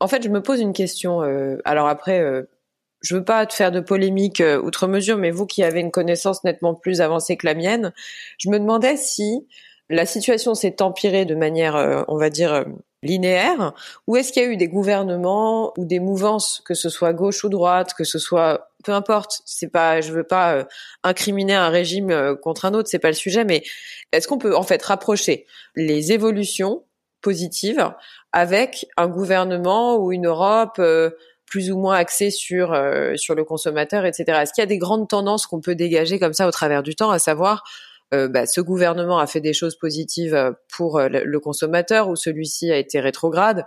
en 0.00 0.08
fait, 0.08 0.22
je 0.22 0.28
me 0.28 0.42
pose 0.42 0.60
une 0.60 0.74
question. 0.74 1.22
Euh, 1.22 1.56
alors 1.64 1.88
après, 1.88 2.22
je 3.00 3.16
veux 3.16 3.24
pas 3.24 3.46
te 3.46 3.54
faire 3.54 3.72
de 3.72 3.80
polémique 3.80 4.42
outre 4.62 4.86
mesure, 4.86 5.16
mais 5.16 5.30
vous 5.30 5.46
qui 5.46 5.62
avez 5.62 5.80
une 5.80 5.90
connaissance 5.90 6.44
nettement 6.44 6.74
plus 6.74 7.00
avancée 7.00 7.36
que 7.38 7.46
la 7.46 7.54
mienne, 7.54 7.94
je 8.38 8.50
me 8.50 8.58
demandais 8.58 8.98
si 8.98 9.46
la 9.88 10.04
situation 10.04 10.54
s'est 10.54 10.82
empirée 10.82 11.24
de 11.24 11.34
manière, 11.34 12.04
on 12.08 12.16
va 12.18 12.28
dire, 12.28 12.66
linéaire, 13.06 13.72
ou 14.06 14.16
est-ce 14.16 14.32
qu'il 14.32 14.42
y 14.42 14.46
a 14.46 14.48
eu 14.48 14.56
des 14.56 14.68
gouvernements 14.68 15.72
ou 15.78 15.84
des 15.84 16.00
mouvances, 16.00 16.62
que 16.64 16.74
ce 16.74 16.88
soit 16.88 17.12
gauche 17.12 17.44
ou 17.44 17.48
droite, 17.48 17.94
que 17.94 18.04
ce 18.04 18.18
soit 18.18 18.70
peu 18.86 18.92
importe, 18.92 19.42
c'est 19.44 19.68
pas, 19.68 20.00
je 20.00 20.12
veux 20.12 20.24
pas 20.24 20.54
euh, 20.54 20.64
incriminer 21.02 21.54
un 21.54 21.70
régime 21.70 22.10
euh, 22.10 22.36
contre 22.36 22.66
un 22.66 22.72
autre, 22.72 22.88
c'est 22.88 23.00
pas 23.00 23.08
le 23.08 23.14
sujet, 23.14 23.44
mais 23.44 23.64
est-ce 24.12 24.28
qu'on 24.28 24.38
peut 24.38 24.56
en 24.56 24.62
fait 24.62 24.80
rapprocher 24.80 25.44
les 25.74 26.12
évolutions 26.12 26.84
positives 27.20 27.92
avec 28.32 28.86
un 28.96 29.08
gouvernement 29.08 29.96
ou 29.96 30.12
une 30.12 30.28
Europe 30.28 30.76
euh, 30.78 31.10
plus 31.46 31.72
ou 31.72 31.78
moins 31.78 31.96
axée 31.96 32.30
sur 32.30 32.76
sur 33.14 33.36
le 33.36 33.44
consommateur, 33.44 34.04
etc. 34.04 34.24
Est-ce 34.42 34.52
qu'il 34.52 34.62
y 34.62 34.64
a 34.64 34.66
des 34.66 34.78
grandes 34.78 35.08
tendances 35.08 35.46
qu'on 35.46 35.60
peut 35.60 35.76
dégager 35.76 36.18
comme 36.18 36.32
ça 36.32 36.48
au 36.48 36.50
travers 36.50 36.82
du 36.82 36.96
temps, 36.96 37.10
à 37.10 37.20
savoir 37.20 37.62
bah, 38.12 38.46
ce 38.46 38.60
gouvernement 38.60 39.18
a 39.18 39.26
fait 39.26 39.40
des 39.40 39.52
choses 39.52 39.76
positives 39.76 40.54
pour 40.76 41.00
le 41.00 41.38
consommateur 41.38 42.08
ou 42.08 42.16
celui-ci 42.16 42.70
a 42.70 42.78
été 42.78 43.00
rétrograde 43.00 43.64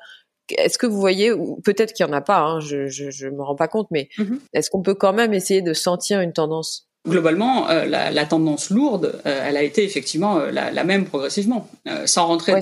est-ce 0.58 0.78
que 0.78 0.88
vous 0.88 1.00
voyez, 1.00 1.32
ou 1.32 1.60
peut-être 1.64 1.94
qu'il 1.94 2.06
y 2.06 2.10
en 2.10 2.14
a 2.14 2.22
pas, 2.22 2.40
hein, 2.40 2.60
je, 2.60 2.88
je, 2.88 3.28
me 3.28 3.44
rends 3.44 3.56
pas 3.56 3.68
compte, 3.68 3.88
mais 3.92 4.10
mhm. 4.18 4.40
est-ce 4.54 4.70
qu'on 4.70 4.82
peut 4.82 4.96
quand 4.96 5.14
même 5.14 5.34
essayer 5.34 5.62
de 5.62 5.74
sentir 5.74 6.22
une 6.22 6.34
tendance? 6.34 6.88
Globalement, 7.08 7.70
euh, 7.70 7.86
la, 7.86 8.26
tendance 8.26 8.70
lourde, 8.70 9.22
euh, 9.26 9.44
elle 9.48 9.56
a 9.56 9.64
été 9.64 9.86
effectivement 9.86 10.38
euh, 10.38 10.52
la, 10.52 10.84
même 10.84 11.06
progressivement, 11.06 11.70
sans 12.06 12.28
rentrer, 12.28 12.54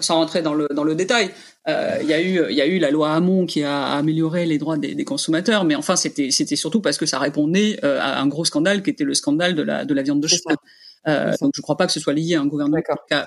sans 0.00 0.14
rentrer 0.16 0.40
dans 0.40 0.54
le 0.54 0.68
dans 0.74 0.84
le 0.84 0.94
détail. 0.94 1.30
Il 1.68 2.06
y 2.06 2.14
a 2.14 2.20
eu 2.20 2.46
il 2.48 2.56
y 2.56 2.62
a 2.62 2.66
eu 2.66 2.78
la 2.78 2.90
loi 2.90 3.12
Hamon 3.12 3.44
qui 3.44 3.62
a 3.62 3.84
amélioré 3.88 4.46
les 4.46 4.56
droits 4.56 4.78
des, 4.78 5.04
consommateurs, 5.04 5.64
mais 5.64 5.74
enfin 5.74 5.96
c'était 5.96 6.30
c'était 6.30 6.56
surtout 6.56 6.80
parce 6.80 6.96
que 6.96 7.04
ça 7.04 7.18
répondait 7.18 7.78
à 7.84 8.20
un 8.20 8.26
gros 8.26 8.46
scandale 8.46 8.82
qui 8.82 8.88
était 8.88 9.04
le 9.04 9.14
scandale 9.14 9.54
de 9.54 9.62
la 9.62 9.84
de 9.84 9.92
la 9.92 10.02
viande 10.02 10.20
de 10.20 10.28
cheval. 10.28 10.56
Euh, 11.06 11.32
donc 11.40 11.52
je 11.54 11.60
ne 11.60 11.62
crois 11.62 11.76
pas 11.76 11.86
que 11.86 11.92
ce 11.92 12.00
soit 12.00 12.12
lié 12.12 12.34
à 12.34 12.40
un 12.40 12.46
gouvernement 12.46 12.78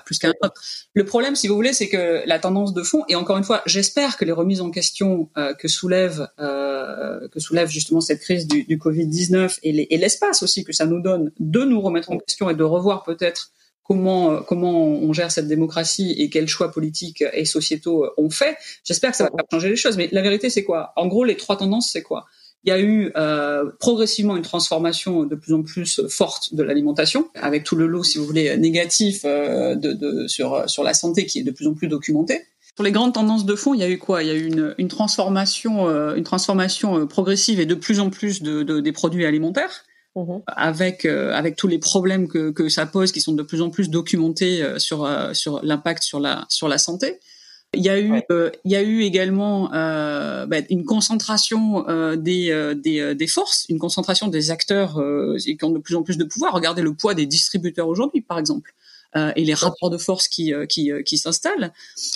plus 0.04 0.18
qu'à 0.18 0.28
un 0.28 0.32
autre. 0.42 0.60
Le 0.94 1.04
problème, 1.04 1.36
si 1.36 1.48
vous 1.48 1.54
voulez, 1.54 1.72
c'est 1.72 1.88
que 1.88 2.22
la 2.26 2.38
tendance 2.38 2.74
de 2.74 2.82
fond, 2.82 3.04
et 3.08 3.14
encore 3.14 3.38
une 3.38 3.44
fois, 3.44 3.62
j'espère 3.66 4.16
que 4.16 4.24
les 4.24 4.32
remises 4.32 4.60
en 4.60 4.70
question 4.70 5.30
euh, 5.36 5.54
que 5.54 5.68
soulève 5.68 6.28
euh, 6.40 7.28
que 7.28 7.40
soulève 7.40 7.68
justement 7.68 8.00
cette 8.00 8.20
crise 8.20 8.46
du, 8.46 8.64
du 8.64 8.78
Covid-19 8.78 9.58
et 9.62 9.98
l'espace 9.98 10.42
aussi 10.42 10.64
que 10.64 10.72
ça 10.72 10.86
nous 10.86 11.00
donne 11.00 11.32
de 11.38 11.64
nous 11.64 11.80
remettre 11.80 12.10
en 12.10 12.18
question 12.18 12.50
et 12.50 12.54
de 12.54 12.64
revoir 12.64 13.04
peut-être 13.04 13.52
comment 13.88 14.32
euh, 14.32 14.40
comment 14.40 14.86
on 14.86 15.12
gère 15.12 15.30
cette 15.30 15.48
démocratie 15.48 16.14
et 16.18 16.30
quels 16.30 16.48
choix 16.48 16.70
politiques 16.70 17.24
et 17.32 17.44
sociétaux 17.44 18.06
on 18.16 18.30
fait. 18.30 18.56
J'espère 18.84 19.12
que 19.12 19.16
ça 19.16 19.24
va 19.24 19.30
pas 19.30 19.44
changer 19.50 19.70
les 19.70 19.76
choses. 19.76 19.96
Mais 19.96 20.08
la 20.12 20.22
vérité, 20.22 20.50
c'est 20.50 20.64
quoi? 20.64 20.92
En 20.96 21.06
gros, 21.06 21.24
les 21.24 21.36
trois 21.36 21.56
tendances, 21.56 21.90
c'est 21.92 22.02
quoi? 22.02 22.26
Il 22.64 22.70
y 22.70 22.72
a 22.72 22.80
eu 22.80 23.12
euh, 23.16 23.70
progressivement 23.78 24.36
une 24.36 24.42
transformation 24.42 25.24
de 25.24 25.34
plus 25.36 25.54
en 25.54 25.62
plus 25.62 26.00
forte 26.08 26.54
de 26.54 26.62
l'alimentation, 26.62 27.28
avec 27.34 27.64
tout 27.64 27.76
le 27.76 27.86
lot, 27.86 28.02
si 28.02 28.18
vous 28.18 28.24
voulez, 28.24 28.56
négatif 28.56 29.22
euh, 29.24 29.74
de, 29.74 29.92
de, 29.92 30.26
sur, 30.26 30.68
sur 30.68 30.82
la 30.82 30.92
santé 30.92 31.24
qui 31.24 31.38
est 31.38 31.44
de 31.44 31.50
plus 31.50 31.66
en 31.66 31.74
plus 31.74 31.88
documenté. 31.88 32.42
Pour 32.74 32.84
les 32.84 32.92
grandes 32.92 33.14
tendances 33.14 33.46
de 33.46 33.54
fond, 33.54 33.74
il 33.74 33.80
y 33.80 33.84
a 33.84 33.88
eu 33.88 33.98
quoi? 33.98 34.22
Il 34.22 34.28
y 34.28 34.30
a 34.30 34.34
eu 34.34 34.46
une, 34.46 34.74
une 34.78 34.88
transformation, 34.88 35.88
euh, 35.88 36.14
une 36.14 36.24
transformation 36.24 36.98
euh, 36.98 37.06
progressive 37.06 37.60
et 37.60 37.66
de 37.66 37.74
plus 37.74 38.00
en 38.00 38.10
plus 38.10 38.42
de, 38.42 38.62
de 38.62 38.80
des 38.80 38.92
produits 38.92 39.24
alimentaires. 39.24 39.84
Mmh. 40.16 40.38
avec 40.46 41.04
avec 41.04 41.54
tous 41.54 41.68
les 41.68 41.78
problèmes 41.78 42.26
que, 42.26 42.50
que 42.50 42.68
ça 42.68 42.86
pose 42.86 43.12
qui 43.12 43.20
sont 43.20 43.34
de 43.34 43.42
plus 43.42 43.60
en 43.60 43.70
plus 43.70 43.88
documentés 43.88 44.64
sur 44.78 45.08
sur 45.32 45.60
l'impact 45.62 46.02
sur 46.02 46.18
la 46.18 46.44
sur 46.48 46.66
la 46.66 46.78
santé 46.78 47.20
il 47.74 47.82
y 47.82 47.88
a 47.90 48.00
eu, 48.00 48.22
euh, 48.30 48.50
il 48.64 48.72
y 48.72 48.76
a 48.76 48.82
eu 48.82 49.02
également 49.02 49.72
euh, 49.74 50.46
bah, 50.46 50.58
une 50.70 50.84
concentration 50.84 51.86
euh, 51.88 52.16
des, 52.16 52.74
des, 52.76 53.14
des, 53.14 53.26
forces, 53.26 53.66
une 53.68 53.78
concentration 53.78 54.28
des 54.28 54.50
acteurs 54.50 55.02
qui 55.38 55.58
ont 55.62 55.70
de 55.70 55.78
plus 55.78 55.94
en 55.94 56.02
plus 56.02 56.16
de 56.16 56.24
pouvoir. 56.24 56.54
Regardez 56.54 56.82
le 56.82 56.94
poids 56.94 57.14
des 57.14 57.26
distributeurs 57.26 57.88
aujourd'hui, 57.88 58.22
par 58.22 58.38
exemple. 58.38 58.72
Euh, 59.16 59.32
et 59.36 59.44
les 59.44 59.54
rapports 59.54 59.88
de 59.88 59.96
force 59.96 60.28
qui 60.28 60.52
euh, 60.52 60.66
qui, 60.66 60.92
euh, 60.92 61.02
qui 61.02 61.16
s'installent. 61.16 61.72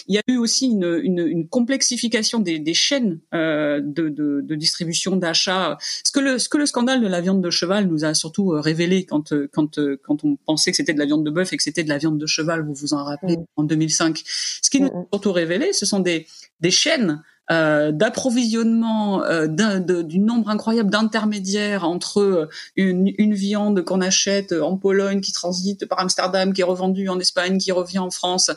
Il 0.09 0.15
y 0.15 0.19
a 0.19 0.23
eu 0.29 0.37
aussi 0.37 0.67
une, 0.67 1.01
une, 1.03 1.27
une 1.27 1.49
complexification 1.49 2.39
des, 2.39 2.59
des 2.59 2.75
chaînes 2.75 3.19
de, 3.33 3.81
de, 3.81 4.43
de, 4.43 4.55
distribution, 4.55 5.17
d'achat. 5.17 5.79
Ce 6.07 6.13
que 6.13 6.21
le 6.21 6.39
ce 6.39 6.51
que 6.51 6.59
le 6.59 6.67
scandale 6.67 7.01
de 7.01 7.07
la 7.07 7.23
viande 7.23 7.41
de 7.41 7.49
cheval 7.49 7.87
nous 7.87 8.05
a 8.05 8.13
surtout 8.13 8.49
révélé 8.49 9.07
quand 9.07 9.33
quand 9.53 9.81
quand 10.03 10.25
on 10.25 10.37
pensait 10.37 10.71
que 10.71 10.77
c'était 10.77 10.93
de 10.93 10.99
la 10.99 11.07
viande 11.07 11.25
de 11.25 11.31
bœuf 11.31 11.55
et 11.55 11.57
que 11.57 11.63
c'était 11.63 11.83
de 11.83 11.89
la 11.89 11.97
viande 11.97 12.19
de 12.19 12.27
cheval, 12.27 12.63
vous 12.63 12.75
vous 12.75 12.93
en 12.93 13.05
rappelez, 13.05 13.39
mm. 13.39 13.45
en 13.57 13.63
2005. 13.63 14.23
Ce 14.27 14.69
qui 14.69 14.83
nous 14.83 14.89
a 14.89 15.07
surtout 15.15 15.33
révélé, 15.33 15.73
ce 15.73 15.87
sont 15.87 16.01
des 16.01 16.27
des 16.61 16.71
chaînes 16.71 17.23
d'approvisionnement 17.51 19.25
euh, 19.25 19.47
du 19.47 20.19
nombre 20.19 20.49
incroyable 20.49 20.91
d'intermédiaires 20.91 21.85
entre 21.85 22.49
une, 22.77 23.13
une 23.19 23.35
viande 23.35 23.85
qu'on 23.85 24.01
achète 24.01 24.53
en 24.53 24.77
Pologne 24.77 25.21
qui 25.21 25.33
transite 25.33 25.87
par 25.87 26.01
Amsterdam, 26.01 26.53
qui 26.53 26.61
est 26.61 26.65
revendue 26.65 27.09
en 27.09 27.19
Espagne, 27.19 27.59
qui 27.59 27.73
revient 27.73 27.99
en 27.99 28.11
France, 28.11 28.51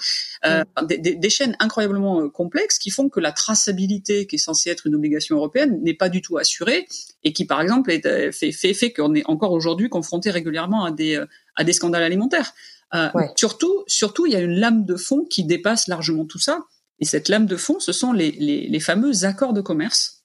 euh, 0.45 0.63
mm. 0.81 0.85
des, 0.87 0.97
des, 0.97 1.15
des, 1.15 1.29
chaînes 1.29 1.55
incroyablement 1.59 2.29
complexes 2.29 2.79
qui 2.79 2.89
font 2.89 3.09
que 3.09 3.19
la 3.19 3.31
traçabilité, 3.31 4.27
qui 4.27 4.35
est 4.35 4.39
censée 4.39 4.69
être 4.69 4.87
une 4.87 4.95
obligation 4.95 5.35
européenne, 5.35 5.79
n'est 5.81 5.93
pas 5.93 6.09
du 6.09 6.21
tout 6.21 6.37
assurée 6.37 6.87
et 7.23 7.33
qui, 7.33 7.45
par 7.45 7.61
exemple, 7.61 7.91
est, 7.91 8.31
fait, 8.31 8.51
fait, 8.51 8.73
fait 8.73 8.93
qu'on 8.93 9.15
est 9.15 9.25
encore 9.25 9.51
aujourd'hui 9.51 9.89
confronté 9.89 10.29
régulièrement 10.29 10.85
à 10.85 10.91
des, 10.91 11.21
à 11.55 11.63
des 11.63 11.73
scandales 11.73 12.03
alimentaires. 12.03 12.53
Euh, 12.93 13.09
surtout, 13.35 13.83
surtout, 13.87 14.25
il 14.25 14.33
y 14.33 14.35
a 14.35 14.39
une 14.39 14.59
lame 14.59 14.85
de 14.85 14.95
fond 14.95 15.25
qui 15.29 15.43
dépasse 15.43 15.87
largement 15.87 16.25
tout 16.25 16.39
ça. 16.39 16.59
Et 16.99 17.05
cette 17.05 17.29
lame 17.29 17.45
de 17.45 17.55
fond, 17.55 17.79
ce 17.79 17.91
sont 17.91 18.13
les, 18.13 18.31
les, 18.31 18.67
les 18.67 18.79
fameux 18.79 19.25
accords 19.25 19.53
de 19.53 19.61
commerce 19.61 20.23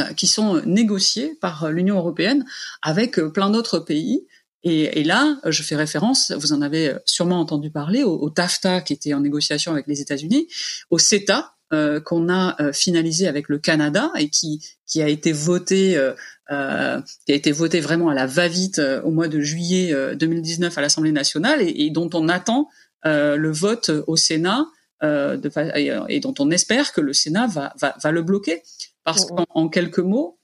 euh, 0.00 0.12
qui 0.14 0.26
sont 0.26 0.62
négociés 0.66 1.36
par 1.40 1.70
l'Union 1.70 1.96
européenne 1.96 2.44
avec 2.82 3.18
euh, 3.18 3.30
plein 3.30 3.50
d'autres 3.50 3.78
pays. 3.78 4.26
Et, 4.64 5.00
et, 5.00 5.04
là, 5.04 5.40
je 5.46 5.62
fais 5.62 5.74
référence, 5.74 6.30
vous 6.30 6.52
en 6.52 6.62
avez 6.62 6.94
sûrement 7.04 7.40
entendu 7.40 7.70
parler, 7.70 8.04
au, 8.04 8.16
au 8.16 8.30
TAFTA 8.30 8.80
qui 8.80 8.92
était 8.92 9.12
en 9.12 9.20
négociation 9.20 9.72
avec 9.72 9.88
les 9.88 10.00
États-Unis, 10.00 10.46
au 10.90 10.98
CETA 10.98 11.56
euh, 11.72 12.00
qu'on 12.00 12.28
a 12.28 12.54
euh, 12.60 12.70
finalisé 12.74 13.26
avec 13.26 13.48
le 13.48 13.58
Canada 13.58 14.10
et 14.18 14.28
qui 14.28 14.62
qui 14.86 15.00
a 15.00 15.08
été 15.08 15.32
voté 15.32 15.96
euh, 15.96 16.12
qui 17.24 17.32
a 17.32 17.34
été 17.34 17.50
voté 17.50 17.80
vraiment 17.80 18.10
à 18.10 18.14
la 18.14 18.26
va-vite 18.26 18.78
au 19.04 19.10
mois 19.10 19.28
de 19.28 19.40
juillet 19.40 19.94
2019 20.14 20.76
à 20.76 20.82
l'Assemblée 20.82 21.12
nationale 21.12 21.62
et, 21.62 21.86
et, 21.86 21.90
dont 21.90 22.10
on 22.12 22.28
attend 22.28 22.68
le 23.04 23.50
vote 23.50 23.90
au 24.06 24.16
Sénat 24.16 24.66
de, 25.02 26.10
et, 26.10 26.20
dont 26.20 26.34
on 26.38 26.50
espère 26.50 26.92
que 26.92 27.00
le 27.00 27.12
Sénat 27.12 27.46
va 27.46 27.72
va, 27.80 27.94
va 28.02 28.10
le 28.12 28.22
bloquer 28.22 28.62
parce 29.04 29.30
mmh, 29.30 29.34
mmh. 29.34 29.44
qu'en 29.50 29.68
quelques 29.68 29.98
mots 29.98 30.38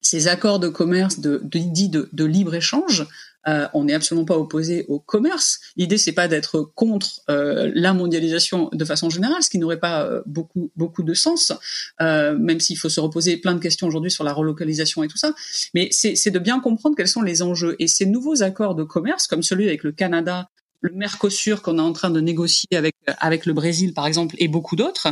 ces 0.00 0.28
accords 0.28 0.60
de 0.60 0.68
commerce 0.68 1.20
de, 1.20 1.40
de, 1.42 1.58
dits 1.58 1.88
de, 1.88 2.08
de 2.12 2.24
libre 2.24 2.54
échange 2.54 3.06
euh, 3.46 3.66
on 3.72 3.84
n'est 3.84 3.94
absolument 3.94 4.24
pas 4.24 4.36
opposé 4.36 4.84
au 4.88 4.98
commerce. 4.98 5.60
L'idée 5.76 5.96
c'est 5.96 6.12
pas 6.12 6.28
d'être 6.28 6.70
contre 6.74 7.20
euh, 7.30 7.70
la 7.74 7.94
mondialisation 7.94 8.68
de 8.72 8.84
façon 8.84 9.10
générale, 9.10 9.42
ce 9.42 9.50
qui 9.50 9.58
n'aurait 9.58 9.80
pas 9.80 10.04
euh, 10.04 10.22
beaucoup 10.26 10.70
beaucoup 10.76 11.02
de 11.02 11.14
sens, 11.14 11.52
même 12.00 12.60
s'il 12.60 12.76
faut 12.76 12.88
se 12.88 13.00
reposer 13.00 13.36
plein 13.36 13.54
de 13.54 13.60
questions 13.60 13.86
aujourd'hui 13.86 14.10
sur 14.10 14.24
la 14.24 14.32
relocalisation 14.32 15.02
et 15.02 15.08
tout 15.08 15.16
ça. 15.16 15.34
Mais 15.74 15.88
c'est 15.92 16.30
de 16.30 16.38
bien 16.38 16.60
comprendre 16.60 16.96
quels 16.96 17.08
sont 17.08 17.22
les 17.22 17.42
enjeux 17.42 17.76
et 17.78 17.86
ces 17.86 18.06
nouveaux 18.06 18.42
accords 18.42 18.74
de 18.74 18.84
commerce, 18.84 19.26
comme 19.26 19.42
celui 19.42 19.66
avec 19.68 19.82
le 19.82 19.92
Canada, 19.92 20.50
le 20.80 20.92
Mercosur 20.92 21.62
qu'on 21.62 21.78
est 21.78 21.82
en 21.82 21.92
train 21.92 22.10
de 22.10 22.20
négocier 22.20 22.68
avec 22.76 22.94
avec 23.18 23.46
le 23.46 23.52
Brésil 23.52 23.94
par 23.94 24.06
exemple 24.06 24.36
et 24.38 24.48
beaucoup 24.48 24.76
d'autres, 24.76 25.08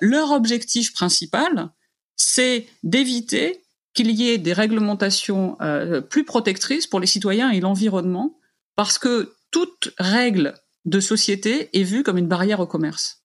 leur 0.00 0.30
objectif 0.32 0.92
principal 0.92 1.70
c'est 2.16 2.66
d'éviter 2.82 3.64
qu'il 3.94 4.10
y 4.10 4.28
ait 4.28 4.38
des 4.38 4.52
réglementations 4.52 5.56
euh, 5.60 6.00
plus 6.00 6.24
protectrices 6.24 6.86
pour 6.86 7.00
les 7.00 7.06
citoyens 7.06 7.50
et 7.50 7.60
l'environnement, 7.60 8.38
parce 8.76 8.98
que 8.98 9.34
toute 9.50 9.94
règle 9.98 10.54
de 10.84 11.00
société 11.00 11.70
est 11.78 11.84
vue 11.84 12.02
comme 12.02 12.18
une 12.18 12.26
barrière 12.26 12.60
au 12.60 12.66
commerce. 12.66 13.22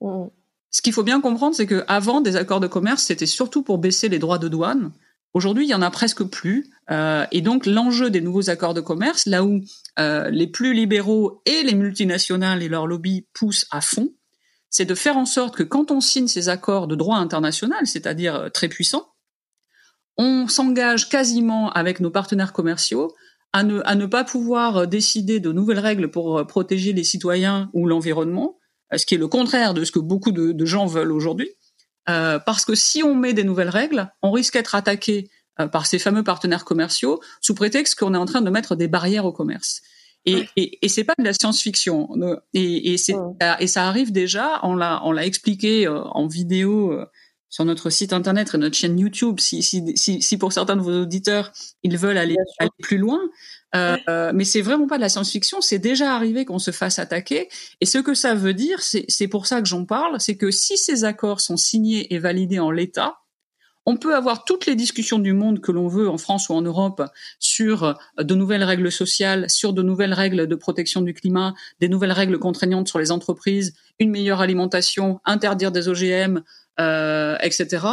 Mmh. 0.00 0.26
Ce 0.70 0.82
qu'il 0.82 0.92
faut 0.92 1.02
bien 1.02 1.20
comprendre, 1.20 1.56
c'est 1.56 1.66
que 1.66 1.84
avant 1.88 2.20
des 2.20 2.36
accords 2.36 2.60
de 2.60 2.68
commerce, 2.68 3.02
c'était 3.02 3.26
surtout 3.26 3.62
pour 3.62 3.78
baisser 3.78 4.08
les 4.08 4.20
droits 4.20 4.38
de 4.38 4.46
douane. 4.46 4.92
Aujourd'hui, 5.32 5.64
il 5.64 5.70
y 5.70 5.74
en 5.74 5.82
a 5.82 5.90
presque 5.90 6.24
plus, 6.24 6.70
euh, 6.90 7.24
et 7.30 7.40
donc 7.40 7.66
l'enjeu 7.66 8.10
des 8.10 8.20
nouveaux 8.20 8.50
accords 8.50 8.74
de 8.74 8.80
commerce, 8.80 9.26
là 9.26 9.44
où 9.44 9.60
euh, 9.98 10.28
les 10.30 10.48
plus 10.48 10.74
libéraux 10.74 11.42
et 11.46 11.62
les 11.62 11.74
multinationales 11.74 12.62
et 12.62 12.68
leurs 12.68 12.86
lobbies 12.86 13.26
poussent 13.32 13.66
à 13.70 13.80
fond, 13.80 14.12
c'est 14.70 14.84
de 14.84 14.94
faire 14.94 15.16
en 15.16 15.26
sorte 15.26 15.56
que 15.56 15.62
quand 15.62 15.90
on 15.90 16.00
signe 16.00 16.28
ces 16.28 16.48
accords 16.48 16.88
de 16.88 16.94
droit 16.94 17.16
international, 17.16 17.86
c'est-à-dire 17.86 18.34
euh, 18.36 18.48
très 18.48 18.68
puissants, 18.68 19.12
on 20.16 20.48
s'engage 20.48 21.08
quasiment 21.08 21.70
avec 21.72 22.00
nos 22.00 22.10
partenaires 22.10 22.52
commerciaux 22.52 23.14
à 23.52 23.64
ne, 23.64 24.06
pas 24.06 24.22
pouvoir 24.22 24.86
décider 24.86 25.40
de 25.40 25.50
nouvelles 25.50 25.80
règles 25.80 26.10
pour 26.10 26.38
euh, 26.38 26.44
protéger 26.44 26.92
les 26.92 27.02
citoyens 27.04 27.68
ou 27.72 27.86
l'environnement, 27.86 28.58
euh, 28.92 28.98
ce 28.98 29.06
qui 29.06 29.16
est 29.16 29.18
le 29.18 29.28
contraire 29.28 29.74
de 29.74 29.84
ce 29.84 29.90
que 29.90 29.98
beaucoup 29.98 30.30
de, 30.30 30.64
gens 30.64 30.86
veulent 30.86 31.12
aujourd'hui. 31.12 31.50
Euh, 32.08 32.38
parce 32.38 32.64
que 32.64 32.74
si 32.74 33.02
on 33.02 33.14
met 33.14 33.34
des 33.34 33.44
nouvelles 33.44 33.68
règles, 33.68 34.10
on 34.22 34.30
risque 34.30 34.54
d'être 34.54 34.74
attaqué 34.74 35.30
par 35.72 35.84
ces 35.84 35.98
fameux 35.98 36.24
partenaires 36.24 36.64
commerciaux 36.64 37.20
sous 37.42 37.54
prétexte 37.54 37.94
qu'on 37.98 38.14
est 38.14 38.18
en 38.18 38.24
train 38.24 38.40
de 38.40 38.48
mettre 38.48 38.76
des 38.76 38.88
barrières 38.88 39.26
au 39.26 39.32
commerce. 39.32 39.82
Et, 40.24 40.46
et, 40.56 40.78
et 40.84 40.88
c'est 40.88 41.04
pas 41.04 41.14
de 41.18 41.24
la 41.24 41.34
science-fiction. 41.34 42.08
Et, 42.54 42.94
et, 42.94 42.96
et 43.58 43.66
ça 43.66 43.86
arrive 43.86 44.10
déjà. 44.10 44.60
On 44.62 44.74
l'a, 44.74 45.02
on 45.04 45.12
l'a 45.12 45.26
expliqué 45.26 45.86
en 45.86 46.26
vidéo 46.26 46.98
sur 47.50 47.64
notre 47.64 47.90
site 47.90 48.12
internet 48.12 48.54
et 48.54 48.58
notre 48.58 48.76
chaîne 48.76 48.98
YouTube, 48.98 49.40
si, 49.40 49.62
si, 49.62 49.82
si, 49.96 50.22
si 50.22 50.38
pour 50.38 50.52
certains 50.52 50.76
de 50.76 50.82
vos 50.82 51.02
auditeurs, 51.02 51.52
ils 51.82 51.98
veulent 51.98 52.16
aller, 52.16 52.36
aller 52.58 52.70
plus 52.80 52.96
loin. 52.96 53.18
Euh, 53.76 53.96
euh, 54.08 54.32
mais 54.34 54.44
c'est 54.44 54.62
vraiment 54.62 54.86
pas 54.86 54.96
de 54.96 55.02
la 55.02 55.08
science-fiction, 55.08 55.60
c'est 55.60 55.78
déjà 55.78 56.14
arrivé 56.14 56.44
qu'on 56.44 56.58
se 56.58 56.70
fasse 56.70 56.98
attaquer. 56.98 57.48
Et 57.80 57.86
ce 57.86 57.98
que 57.98 58.14
ça 58.14 58.34
veut 58.34 58.54
dire, 58.54 58.80
c'est 58.82 59.28
pour 59.28 59.46
ça 59.46 59.60
que 59.62 59.68
j'en 59.68 59.84
parle, 59.84 60.20
c'est 60.20 60.36
que 60.36 60.50
si 60.50 60.76
ces 60.76 61.04
accords 61.04 61.40
sont 61.40 61.56
signés 61.56 62.12
et 62.12 62.18
validés 62.18 62.58
en 62.58 62.70
l'état, 62.70 63.18
on 63.86 63.96
peut 63.96 64.14
avoir 64.14 64.44
toutes 64.44 64.66
les 64.66 64.74
discussions 64.74 65.18
du 65.18 65.32
monde 65.32 65.60
que 65.60 65.72
l'on 65.72 65.88
veut 65.88 66.08
en 66.08 66.18
France 66.18 66.48
ou 66.48 66.52
en 66.52 66.62
Europe 66.62 67.02
sur 67.38 67.98
de 68.18 68.34
nouvelles 68.34 68.62
règles 68.62 68.92
sociales, 68.92 69.48
sur 69.48 69.72
de 69.72 69.82
nouvelles 69.82 70.12
règles 70.12 70.46
de 70.46 70.54
protection 70.54 71.00
du 71.00 71.14
climat, 71.14 71.54
des 71.80 71.88
nouvelles 71.88 72.12
règles 72.12 72.38
contraignantes 72.38 72.88
sur 72.88 72.98
les 72.98 73.10
entreprises, 73.10 73.74
une 73.98 74.10
meilleure 74.10 74.40
alimentation, 74.40 75.20
interdire 75.24 75.72
des 75.72 75.88
OGM, 75.88 76.42
euh, 76.78 77.36
etc., 77.42 77.86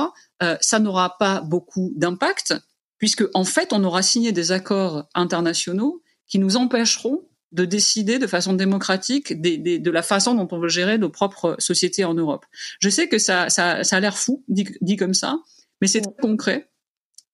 euh, 0.43 0.55
ça 0.61 0.79
n'aura 0.79 1.17
pas 1.17 1.41
beaucoup 1.41 1.91
d'impact, 1.95 2.55
puisque 2.97 3.23
en 3.33 3.43
fait, 3.43 3.73
on 3.73 3.83
aura 3.83 4.01
signé 4.01 4.31
des 4.31 4.51
accords 4.51 5.07
internationaux 5.13 6.01
qui 6.27 6.39
nous 6.39 6.57
empêcheront 6.57 7.21
de 7.53 7.63
décider 7.63 8.19
de 8.19 8.27
façon 8.27 8.53
démocratique 8.53 9.41
de 9.41 9.91
la 9.91 10.03
façon 10.03 10.35
dont 10.35 10.47
on 10.51 10.59
veut 10.59 10.67
gérer 10.67 10.97
nos 10.97 11.09
propres 11.09 11.55
sociétés 11.59 12.03
en 12.03 12.13
Europe. 12.13 12.45
Je 12.79 12.89
sais 12.89 13.07
que 13.07 13.19
ça, 13.19 13.49
ça, 13.49 13.83
ça 13.83 13.97
a 13.97 13.99
l'air 13.99 14.17
fou 14.17 14.43
dit, 14.49 14.67
dit, 14.81 14.97
comme 14.97 15.13
ça, 15.13 15.39
mais 15.81 15.87
c'est 15.87 16.01
concret. 16.21 16.69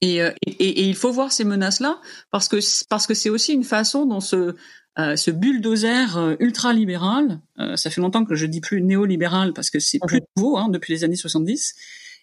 Et, 0.01 0.21
euh, 0.21 0.31
et, 0.45 0.51
et, 0.51 0.83
il 0.83 0.95
faut 0.95 1.11
voir 1.11 1.31
ces 1.31 1.45
menaces-là 1.45 2.01
parce 2.29 2.49
que 2.49 2.57
parce 2.89 3.07
que 3.07 3.13
c'est 3.13 3.29
aussi 3.29 3.53
une 3.53 3.63
façon 3.63 4.05
dont 4.05 4.19
ce 4.19 4.53
euh, 4.99 5.15
ce 5.15 5.31
bulldozer 5.31 6.17
euh, 6.17 6.35
ultra-libéral, 6.39 7.41
euh, 7.59 7.75
ça 7.75 7.89
fait 7.89 7.99
longtemps 7.99 8.25
que 8.25 8.35
je 8.35 8.45
dis 8.45 8.61
plus 8.61 8.79
néolibéral 8.83 9.53
parce 9.53 9.71
que 9.71 9.79
c'est 9.79 9.97
plus 10.05 10.21
nouveau 10.37 10.55
hein, 10.57 10.69
depuis 10.69 10.93
les 10.93 11.03
années 11.03 11.15
70, 11.15 11.73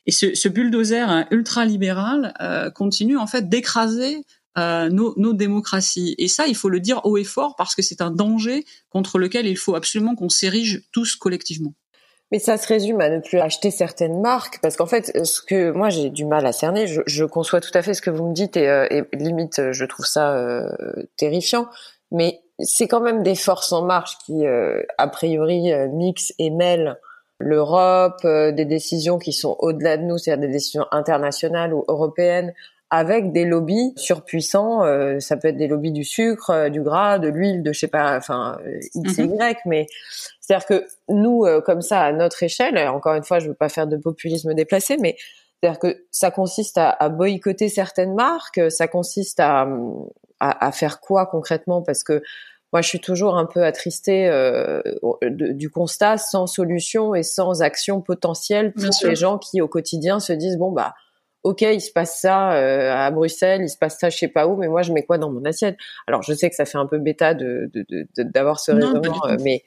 et 0.06 0.10
ce, 0.12 0.34
ce 0.34 0.48
bulldozer 0.48 1.26
ultra-libéral 1.30 2.34
continue 2.74 3.16
en 3.16 3.26
fait 3.26 3.48
d'écraser 3.48 4.24
nos, 4.56 5.14
nos, 5.16 5.32
démocraties. 5.32 6.14
Et 6.18 6.28
ça, 6.28 6.46
il 6.46 6.56
faut 6.56 6.68
le 6.68 6.80
dire 6.80 7.00
haut 7.04 7.16
et 7.16 7.24
fort 7.24 7.54
parce 7.56 7.74
que 7.74 7.82
c'est 7.82 8.00
un 8.00 8.10
danger 8.10 8.64
contre 8.90 9.18
lequel 9.18 9.46
il 9.46 9.56
faut 9.56 9.74
absolument 9.74 10.14
qu'on 10.14 10.28
s'érige 10.28 10.82
tous 10.92 11.16
collectivement. 11.16 11.74
Mais 12.32 12.38
ça 12.38 12.56
se 12.56 12.68
résume 12.68 13.00
à 13.00 13.08
ne 13.08 13.18
plus 13.18 13.38
acheter 13.38 13.72
certaines 13.72 14.20
marques, 14.20 14.60
parce 14.62 14.76
qu'en 14.76 14.86
fait, 14.86 15.26
ce 15.26 15.42
que 15.42 15.72
moi 15.72 15.88
j'ai 15.88 16.10
du 16.10 16.24
mal 16.24 16.46
à 16.46 16.52
cerner, 16.52 16.86
je, 16.86 17.00
je, 17.06 17.24
conçois 17.24 17.60
tout 17.60 17.72
à 17.74 17.82
fait 17.82 17.92
ce 17.92 18.02
que 18.02 18.10
vous 18.10 18.28
me 18.28 18.34
dites 18.34 18.56
et, 18.56 18.66
et 18.90 19.16
limite, 19.16 19.72
je 19.72 19.84
trouve 19.84 20.06
ça 20.06 20.36
euh, 20.36 20.70
terrifiant. 21.16 21.68
Mais 22.12 22.40
c'est 22.60 22.86
quand 22.86 23.00
même 23.00 23.22
des 23.24 23.34
forces 23.34 23.72
en 23.72 23.84
marche 23.84 24.16
qui, 24.24 24.46
euh, 24.46 24.82
a 24.98 25.08
priori, 25.08 25.72
euh, 25.72 25.88
mixent 25.88 26.32
et 26.38 26.50
mêlent 26.50 26.98
l'Europe, 27.40 28.20
euh, 28.24 28.53
des 28.53 28.64
décisions 28.64 29.18
qui 29.18 29.33
sont 29.33 29.57
au-delà 29.59 29.96
de 29.96 30.05
nous, 30.05 30.18
c'est-à-dire 30.18 30.46
des 30.46 30.53
décisions 30.53 30.87
internationales 30.92 31.74
ou 31.74 31.85
européennes, 31.88 32.55
avec 32.90 33.33
des 33.33 33.44
lobbies 33.44 33.92
surpuissants. 33.94 34.81
ça 35.20 35.37
peut 35.37 35.46
être 35.46 35.57
des 35.57 35.68
lobbies 35.68 35.92
du 35.92 36.03
sucre, 36.03 36.68
du 36.70 36.83
gras, 36.83 37.20
de 37.20 37.29
l'huile, 37.29 37.62
de 37.62 37.72
je 37.72 37.79
sais 37.79 37.88
pas, 37.88 38.16
enfin 38.16 38.59
X 38.96 39.16
et 39.20 39.29
mhm. 39.29 39.35
Y, 39.37 39.59
mais 39.64 39.87
c'est-à-dire 40.40 40.66
que 40.66 40.87
nous, 41.09 41.46
comme 41.64 41.83
ça, 41.83 42.00
à 42.00 42.12
notre 42.12 42.42
échelle, 42.42 42.76
encore 42.88 43.14
une 43.14 43.22
fois, 43.22 43.38
je 43.38 43.46
veux 43.46 43.55
pas 43.55 43.68
faire 43.68 43.87
de 43.87 43.96
populisme 43.96 44.55
déplacé, 44.55 44.96
mais 44.96 45.16
c'est-à-dire 45.62 45.79
que 45.79 46.05
ça 46.11 46.31
consiste 46.31 46.79
à, 46.79 46.90
à, 46.90 47.09
boycotter 47.09 47.68
certaines 47.68 48.14
marques, 48.14 48.61
ça 48.70 48.88
consiste 48.88 49.40
à, 49.40 49.68
à, 50.40 50.66
à, 50.66 50.72
faire 50.72 51.00
quoi 51.00 51.26
concrètement? 51.26 51.83
Parce 51.83 52.03
que 52.03 52.22
moi, 52.72 52.83
je 52.83 52.88
suis 52.88 53.00
toujours 53.00 53.37
un 53.37 53.46
peu 53.46 53.64
attristée 53.64 54.28
euh, 54.28 54.80
du 55.22 55.70
constat 55.70 56.18
sans 56.18 56.46
solution 56.46 57.14
et 57.14 57.22
sans 57.22 57.62
action 57.62 58.00
potentielle 58.00 58.72
pour 58.72 58.90
les 59.02 59.16
gens 59.16 59.38
qui, 59.38 59.61
au 59.61 59.68
quotidien, 59.68 60.20
se 60.20 60.33
disent 60.33 60.56
bon 60.56 60.70
bah 60.70 60.94
ok, 61.42 61.62
il 61.62 61.80
se 61.80 61.90
passe 61.90 62.20
ça 62.20 62.52
euh, 62.52 62.92
à 62.92 63.11
Bruxelles, 63.11 63.62
il 63.62 63.68
se 63.68 63.78
passe 63.78 63.98
ça 63.98 64.11
je 64.11 64.16
sais 64.16 64.28
pas 64.28 64.46
où, 64.46 64.56
mais 64.56 64.68
moi 64.68 64.83
je 64.83 64.92
mets 64.92 65.04
quoi 65.04 65.18
dans 65.18 65.30
mon 65.30 65.44
assiette? 65.44 65.76
Alors 66.06 66.22
je 66.22 66.33
sais 66.33 66.48
que 66.48 66.54
ça 66.54 66.64
fait 66.64 66.78
un 66.78 66.87
peu 66.87 66.98
bêta 66.98 67.35
de 67.35 67.70
d'avoir 68.18 68.57
de, 68.57 68.61
ce 68.61 68.72
raisonnement, 68.72 69.26
euh, 69.26 69.36
mais 69.42 69.64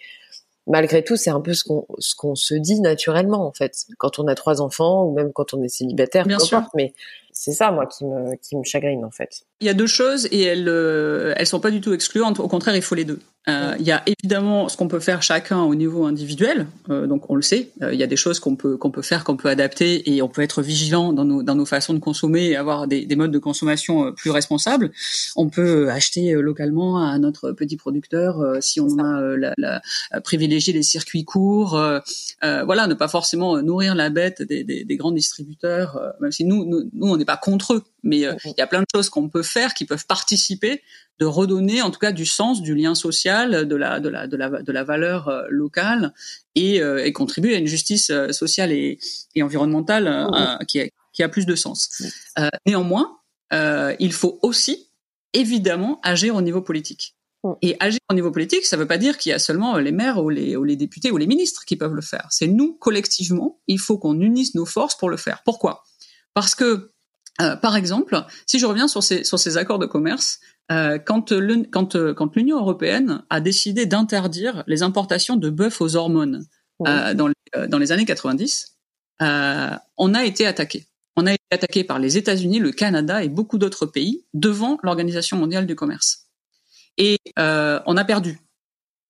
malgré 0.65 1.03
tout, 1.03 1.17
c'est 1.17 1.31
un 1.31 1.41
peu 1.41 1.53
ce 1.53 1.63
qu'on 1.65 1.85
ce 1.99 2.15
qu'on 2.15 2.35
se 2.35 2.53
dit 2.55 2.79
naturellement 2.79 3.45
en 3.45 3.51
fait 3.51 3.75
quand 3.97 4.19
on 4.19 4.27
a 4.27 4.35
trois 4.35 4.61
enfants 4.61 5.03
ou 5.03 5.13
même 5.13 5.33
quand 5.33 5.53
on 5.53 5.61
est 5.61 5.67
célibataire, 5.67 6.25
Bien 6.25 6.37
peu 6.37 6.43
importe. 6.43 6.71
Mais 6.75 6.93
c'est 7.33 7.51
ça 7.51 7.71
moi 7.71 7.85
qui 7.87 8.05
me 8.05 8.35
qui 8.35 8.55
me 8.55 8.63
chagrine 8.63 9.03
en 9.03 9.11
fait. 9.11 9.43
il 9.59 9.67
y 9.67 9.69
a 9.69 9.73
deux 9.73 9.87
choses 9.87 10.27
et 10.31 10.41
elles 10.43 10.69
euh, 10.69 11.33
elles 11.37 11.47
sont 11.47 11.59
pas 11.59 11.71
du 11.71 11.81
tout 11.81 11.93
excluantes. 11.93 12.39
Au 12.39 12.47
contraire, 12.47 12.75
il 12.75 12.81
faut 12.81 12.95
les 12.95 13.05
deux. 13.05 13.19
Euh, 13.49 13.75
il 13.77 13.85
y 13.85 13.91
a 13.91 14.01
évidemment 14.05 14.69
ce 14.69 14.77
qu'on 14.77 14.87
peut 14.87 15.01
faire 15.01 15.21
chacun 15.21 15.63
au 15.63 15.75
niveau 15.75 16.05
individuel. 16.05 16.65
Euh, 16.89 17.07
donc 17.07 17.29
on 17.29 17.35
le 17.35 17.41
sait, 17.41 17.71
il 17.81 17.99
y 17.99 18.03
a 18.03 18.07
des 18.07 18.15
choses 18.15 18.39
qu'on 18.39 18.55
peut 18.55 18.77
qu'on 18.77 18.91
peut 18.91 19.01
faire, 19.01 19.25
qu'on 19.25 19.35
peut 19.35 19.49
adapter 19.49 20.13
et 20.13 20.21
on 20.21 20.29
peut 20.29 20.41
être 20.41 20.61
vigilant 20.61 21.11
dans 21.11 21.25
nos 21.25 21.43
dans 21.43 21.55
nos 21.55 21.65
façons 21.65 21.93
de 21.93 21.99
consommer 21.99 22.45
et 22.45 22.55
avoir 22.55 22.87
des, 22.87 23.05
des 23.05 23.15
modes 23.17 23.31
de 23.31 23.39
consommation 23.39 24.13
plus 24.13 24.31
responsables. 24.31 24.91
On 25.35 25.49
peut 25.49 25.89
acheter 25.89 26.33
localement 26.33 27.05
à 27.05 27.17
notre 27.19 27.51
petit 27.51 27.75
producteur 27.75 28.57
si 28.61 28.79
on 28.79 28.97
a 28.99 29.35
la, 29.35 29.53
la, 29.57 29.81
privilégier 30.21 30.71
les 30.71 30.83
circuits 30.83 31.25
courts. 31.25 31.71
voilà, 32.41 32.87
ne 32.87 32.93
pas 32.93 33.09
forcément 33.09 33.61
nourrir 33.61 33.93
la 33.93 34.09
bête 34.09 34.41
des, 34.41 34.63
des, 34.63 34.85
des 34.85 34.95
grands 34.95 35.11
distributeurs, 35.11 35.99
même 36.21 36.31
si 36.31 36.45
nous 36.45 36.63
nous, 36.65 36.89
nous 36.93 37.07
on 37.07 37.19
n'est 37.23 37.25
pas 37.25 37.37
contre 37.37 37.73
eux, 37.73 37.83
mais 38.03 38.19
il 38.19 38.53
y 38.57 38.61
a 38.61 38.67
plein 38.67 38.81
de 38.81 38.87
choses 38.93 39.09
qu'on 39.09 39.29
peut 39.29 39.43
faire 39.43 39.73
qui 39.73 39.85
peuvent 39.85 40.05
participer 40.05 40.81
de 41.19 41.25
redonner 41.25 41.81
en 41.81 41.91
tout 41.91 41.99
cas 41.99 42.11
du 42.11 42.25
sens, 42.25 42.61
du 42.61 42.75
lien 42.75 42.95
social, 42.95 43.67
de 43.67 43.75
la 43.75 43.99
de 43.99 44.09
la 44.09 44.27
de 44.27 44.37
la 44.37 44.49
de 44.49 44.71
la 44.71 44.83
valeur 44.83 45.27
euh, 45.27 45.43
locale 45.49 46.13
et, 46.55 46.81
euh, 46.81 47.05
et 47.05 47.13
contribuer 47.13 47.55
à 47.55 47.59
une 47.59 47.67
justice 47.67 48.09
euh, 48.09 48.31
sociale 48.31 48.71
et, 48.71 48.99
et 49.35 49.43
environnementale 49.43 50.27
qui, 50.67 50.81
a, 50.81 50.85
qui 51.13 51.23
a 51.23 51.29
plus 51.29 51.45
de 51.45 51.55
sens. 51.55 52.03
néanmoins, 52.65 53.19
il 53.51 54.13
faut 54.13 54.39
aussi 54.41 54.89
évidemment 55.33 55.99
agir 56.03 56.35
au 56.35 56.41
niveau 56.41 56.61
politique. 56.61 57.15
Et 57.61 57.75
agir 57.81 57.99
au 58.09 58.13
niveau 58.13 58.31
politique, 58.31 58.65
ça 58.65 58.77
ne 58.77 58.81
veut 58.81 58.87
pas 58.87 58.97
dire 58.97 59.17
qu'il 59.17 59.31
y 59.31 59.33
a 59.33 59.39
seulement 59.39 59.77
les 59.77 59.91
maires 59.91 60.23
ou 60.23 60.29
les, 60.29 60.55
ou 60.55 60.63
les 60.63 60.77
députés 60.77 61.11
ou 61.11 61.17
les 61.17 61.27
ministres 61.27 61.65
qui 61.65 61.75
peuvent 61.75 61.93
le 61.93 62.01
faire. 62.01 62.27
C'est 62.31 62.47
nous, 62.47 62.73
collectivement, 62.75 63.59
il 63.67 63.79
faut 63.79 63.97
qu'on 63.97 64.21
unisse 64.21 64.55
nos 64.55 64.65
forces 64.65 64.95
pour 64.95 65.09
le 65.09 65.17
faire. 65.17 65.41
Pourquoi? 65.43 65.83
Parce 66.33 66.55
que 66.55 66.92
euh, 67.41 67.55
par 67.55 67.75
exemple, 67.75 68.23
si 68.45 68.59
je 68.59 68.65
reviens 68.65 68.87
sur 68.87 69.03
ces, 69.03 69.23
sur 69.23 69.39
ces 69.39 69.57
accords 69.57 69.79
de 69.79 69.85
commerce, 69.85 70.39
euh, 70.71 70.97
quand, 70.97 71.31
le, 71.31 71.63
quand, 71.69 71.95
euh, 71.95 72.13
quand 72.13 72.35
l'Union 72.35 72.57
européenne 72.57 73.23
a 73.29 73.41
décidé 73.41 73.85
d'interdire 73.85 74.63
les 74.67 74.81
importations 74.81 75.35
de 75.35 75.49
bœuf 75.49 75.81
aux 75.81 75.95
hormones 75.95 76.45
euh, 76.87 77.13
dans, 77.13 77.27
les, 77.27 77.67
dans 77.67 77.79
les 77.79 77.91
années 77.91 78.05
90, 78.05 78.77
on 79.19 80.13
a 80.13 80.23
été 80.25 80.45
attaqué. 80.45 80.87
On 81.15 81.27
a 81.27 81.33
été 81.33 81.43
attaqué 81.51 81.83
par 81.83 81.99
les 81.99 82.17
États-Unis, 82.17 82.59
le 82.59 82.71
Canada 82.71 83.23
et 83.23 83.29
beaucoup 83.29 83.57
d'autres 83.57 83.85
pays 83.85 84.25
devant 84.33 84.79
l'Organisation 84.83 85.37
mondiale 85.37 85.67
du 85.67 85.75
commerce. 85.75 86.27
Et 86.97 87.19
on 87.37 87.97
a 87.97 88.05
perdu 88.05 88.39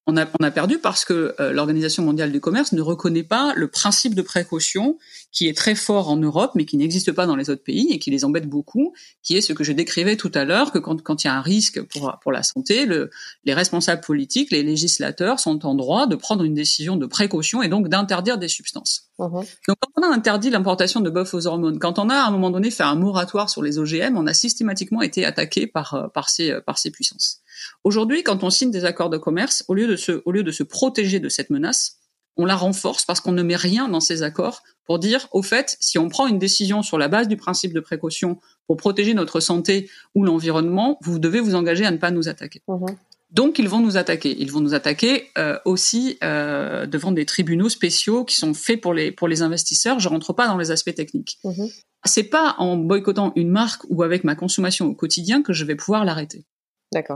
on 0.06 0.18
a, 0.18 0.26
on 0.39 0.43
a 0.43 0.51
perdu 0.51 0.80
parce 0.80 1.06
que 1.06 1.34
euh, 1.39 1.54
l'Organisation 1.54 2.04
mondiale 2.04 2.32
du 2.32 2.41
commerce 2.41 2.74
ne 2.74 2.82
reconnaît 2.82 3.24
pas 3.24 3.54
le 3.56 3.68
principe 3.70 4.16
de 4.16 4.22
précaution 4.22 4.97
qui 5.32 5.47
est 5.47 5.56
très 5.56 5.76
fort 5.76 6.10
en 6.10 6.18
Europe, 6.18 6.51
mais 6.56 6.66
qui 6.66 6.78
n'existe 6.78 7.12
pas 7.14 7.26
dans 7.26 7.36
les 7.36 7.49
autres 7.49 7.64
pays 7.64 7.88
et 7.91 7.99
qui 7.99 8.12
les 8.12 8.26
embête 8.26 8.47
beaucoup, 8.47 8.93
qui 9.24 9.38
est 9.38 9.41
ce 9.41 9.54
que 9.54 9.64
je 9.64 9.72
décrivais 9.72 10.18
tout 10.18 10.32
à 10.36 10.43
l'heure, 10.43 10.72
que 10.72 10.78
quand, 10.78 11.01
quand 11.01 11.24
il 11.24 11.28
y 11.28 11.30
a 11.30 11.36
un 11.36 11.41
risque 11.41 11.82
pour, 11.84 12.18
pour 12.22 12.32
la 12.32 12.43
santé, 12.43 12.86
le, 12.86 13.10
les 13.45 13.54
responsables 13.54 14.01
politiques, 14.01 14.51
les 14.51 14.62
législateurs 14.62 15.39
sont 15.39 15.66
en 15.66 15.74
droit 15.74 16.06
de 16.06 16.16
prendre 16.16 16.43
une 16.43 16.54
décision 16.54 16.97
de 16.97 17.06
précaution 17.06 17.64
et 17.64 17.70
donc 17.70 17.88
d'interdire 17.88 18.38
des 18.38 18.49
substances. 18.49 19.10
Mmh 19.20 19.41
donc 19.68 19.78
quand 19.80 20.01
on 20.01 20.12
a 20.12 20.14
interdit 20.14 20.49
l'importation 20.49 20.99
de 20.99 21.10
bœuf 21.10 21.34
aux 21.34 21.45
hormones, 21.45 21.78
quand 21.80 21.99
on 21.99 22.10
a 22.10 22.16
à 22.16 22.28
un 22.28 22.32
moment 22.32 22.49
donné 22.49 22.72
fait 22.72 22.84
un 22.84 22.95
moratoire 22.95 23.49
sur 23.49 23.62
les 23.62 23.78
OGM, 23.78 24.18
on 24.18 24.26
a 24.26 24.34
systématiquement 24.34 25.01
été 25.01 25.24
attaqué 25.24 25.68
par, 25.68 25.93
euh, 25.93 26.08
par, 26.08 26.30
ces, 26.30 26.60
par 26.66 26.78
ces 26.78 26.91
puissances. 26.91 27.43
Aujourd'hui, 27.84 28.24
quand 28.24 28.43
on 28.43 28.49
signe 28.49 28.72
des 28.72 28.86
accords 28.86 29.09
de 29.09 29.18
commerce, 29.18 29.64
au 29.68 29.74
lieu 29.74 29.88
de 29.88 29.95
se, 29.95 30.22
au 30.26 30.32
lieu 30.32 30.43
de 30.43 30.51
se 30.51 30.64
protéger 30.64 31.20
de 31.20 31.30
cette 31.30 31.49
menace, 31.49 31.99
on 32.38 32.45
la 32.45 32.55
renforce 32.55 33.05
parce 33.05 33.20
qu'on 33.20 33.32
ne 33.32 33.43
met 33.43 33.55
rien 33.55 33.88
dans 33.88 33.99
ces 33.99 34.24
accords 34.24 34.64
pour 34.86 34.99
dire, 34.99 35.28
au 35.32 35.41
fait, 35.41 35.78
si 35.80 35.97
on 35.97 36.09
prend 36.09 36.28
une 36.28 36.39
décision 36.39 36.82
sur 36.82 36.97
la 36.97 37.07
base 37.07 37.28
du 37.28 37.38
principe 37.38 37.74
de 37.74 37.80
précaution 37.80 38.39
pour 38.68 38.78
protéger 38.78 39.14
notre 39.14 39.39
santé 39.39 39.89
ou 40.16 40.24
l'environnement, 40.24 40.97
vous 41.01 41.20
devez 41.20 41.39
vous 41.39 41.55
engager 41.55 41.86
à 41.86 41.91
ne 41.91 41.97
pas 41.97 42.11
nous 42.11 42.28
attaquer. 42.28 42.61
Mmh 42.68 42.86
Donc, 43.32 43.59
ils 43.59 43.70
vont 43.70 43.80
nous 43.80 43.97
attaquer. 43.97 44.36
Ils 44.38 44.51
vont 44.51 44.59
nous 44.59 44.74
attaquer 44.74 45.30
euh, 45.38 45.57
aussi 45.66 46.18
euh, 46.24 46.86
devant 46.86 47.11
des 47.11 47.26
tribunaux 47.26 47.70
spéciaux 47.70 48.26
qui 48.26 48.36
sont 48.36 48.53
faits 48.53 48.82
pour 48.82 48.93
les 48.93 49.11
pour 49.11 49.28
les 49.28 49.41
investisseurs. 49.41 49.99
Je 49.99 50.09
rentre 50.09 50.34
pas 50.34 50.47
dans 50.47 50.57
les 50.57 50.72
aspects 50.72 50.95
techniques. 50.95 51.39
Mmh 51.43 51.68
C'est 52.05 52.24
pas 52.24 52.55
en 52.57 52.76
boycottant 52.76 53.32
une 53.36 53.49
marque 53.49 53.84
ou 53.89 54.03
avec 54.03 54.24
ma 54.24 54.36
consommation 54.36 54.88
au 54.88 54.95
quotidien 54.95 55.41
que 55.43 55.53
je 55.53 55.64
vais 55.64 55.76
pouvoir 55.76 56.03
l'arrêter. 56.03 56.45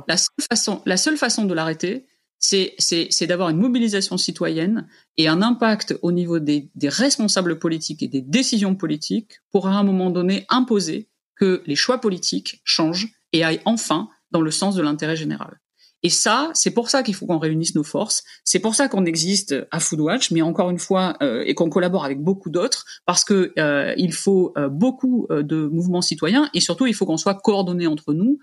La 0.07 0.17
seule 0.17 0.45
façon, 0.49 0.81
la 0.85 0.97
seule 0.97 1.17
façon 1.17 1.45
de 1.45 1.53
l'arrêter, 1.53 2.05
c'est 2.39 3.27
d'avoir 3.27 3.49
une 3.49 3.57
mobilisation 3.57 4.17
citoyenne 4.17 4.87
et 5.17 5.27
un 5.27 5.41
impact 5.41 5.97
au 6.01 6.11
niveau 6.11 6.39
des, 6.39 6.69
des 6.75 6.89
responsables 6.89 7.57
politiques 7.59 8.03
et 8.03 8.07
des 8.07 8.21
décisions 8.21 8.75
politiques 8.75 9.39
pour 9.51 9.67
à 9.67 9.71
un 9.71 9.83
moment 9.83 10.11
donné 10.11 10.45
imposer 10.49 11.09
que 11.35 11.63
les 11.65 11.75
choix 11.75 11.99
politiques 11.99 12.61
changent 12.63 13.09
et 13.33 13.43
aillent 13.43 13.61
enfin 13.65 14.09
dans 14.31 14.41
le 14.41 14.51
sens 14.51 14.75
de 14.75 14.81
l'intérêt 14.81 15.15
général. 15.15 15.59
Et 16.07 16.09
ça, 16.09 16.51
c'est 16.53 16.71
pour 16.71 16.89
ça 16.89 17.03
qu'il 17.03 17.15
faut 17.15 17.25
qu'on 17.25 17.37
réunisse 17.37 17.75
nos 17.75 17.83
forces. 17.83 18.23
C'est 18.45 18.59
pour 18.59 18.75
ça 18.75 18.87
qu'on 18.87 19.03
existe 19.03 19.53
à 19.71 19.81
Foodwatch, 19.81 20.31
mais 20.31 20.41
encore 20.41 20.69
une 20.69 20.79
fois, 20.79 21.17
euh, 21.21 21.43
et 21.45 21.53
qu'on 21.53 21.69
collabore 21.69 22.05
avec 22.05 22.23
beaucoup 22.23 22.49
d'autres, 22.49 22.85
parce 23.05 23.25
que 23.25 23.51
euh, 23.59 23.93
il 23.97 24.13
faut 24.13 24.53
euh, 24.57 24.69
beaucoup 24.69 25.27
de 25.29 25.67
mouvements 25.67 26.01
citoyens 26.01 26.49
et 26.53 26.61
surtout 26.61 26.87
il 26.87 26.93
faut 26.93 27.05
qu'on 27.05 27.17
soit 27.17 27.35
coordonnés 27.35 27.87
entre 27.87 28.13
nous 28.13 28.39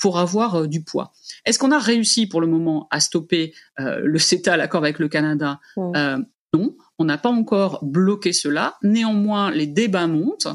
pour 0.00 0.18
avoir 0.18 0.66
du 0.66 0.82
poids. 0.82 1.12
Est-ce 1.44 1.60
qu'on 1.60 1.70
a 1.70 1.78
réussi 1.78 2.26
pour 2.26 2.40
le 2.40 2.48
moment 2.48 2.88
à 2.90 2.98
stopper 2.98 3.54
le 3.78 4.18
CETA, 4.18 4.56
l'accord 4.56 4.82
avec 4.82 4.98
le 4.98 5.06
Canada? 5.06 5.60
Non, 5.76 6.74
on 6.98 7.04
n'a 7.04 7.18
pas 7.18 7.28
encore 7.28 7.84
bloqué 7.84 8.32
cela. 8.32 8.78
Néanmoins, 8.82 9.52
les 9.52 9.66
débats 9.66 10.08
montent. 10.08 10.48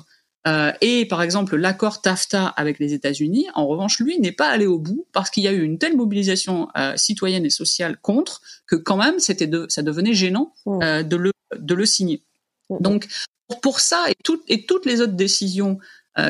Euh, 0.47 0.71
et 0.81 1.05
par 1.05 1.21
exemple, 1.21 1.55
l'accord 1.55 2.01
TAFTA 2.01 2.47
avec 2.47 2.79
les 2.79 2.93
États-Unis, 2.93 3.47
en 3.53 3.67
revanche, 3.67 3.99
lui, 3.99 4.19
n'est 4.19 4.31
pas 4.31 4.49
allé 4.49 4.65
au 4.65 4.79
bout 4.79 5.05
parce 5.11 5.29
qu'il 5.29 5.43
y 5.43 5.47
a 5.47 5.51
eu 5.51 5.61
une 5.61 5.77
telle 5.77 5.95
mobilisation 5.95 6.67
euh, 6.75 6.95
citoyenne 6.97 7.45
et 7.45 7.51
sociale 7.51 7.97
contre 8.01 8.41
que 8.65 8.75
quand 8.75 8.97
même, 8.97 9.19
c'était 9.19 9.47
de, 9.47 9.67
ça 9.69 9.83
devenait 9.83 10.13
gênant 10.13 10.53
mmh. 10.65 10.81
euh, 10.81 11.03
de 11.03 11.15
le 11.15 11.31
de 11.57 11.75
le 11.75 11.85
signer. 11.85 12.23
Mmh. 12.69 12.77
Donc 12.79 13.07
pour 13.61 13.81
ça 13.81 14.05
et, 14.09 14.15
tout, 14.23 14.41
et 14.47 14.65
toutes 14.65 14.85
les 14.85 15.01
autres 15.01 15.13
décisions 15.13 15.77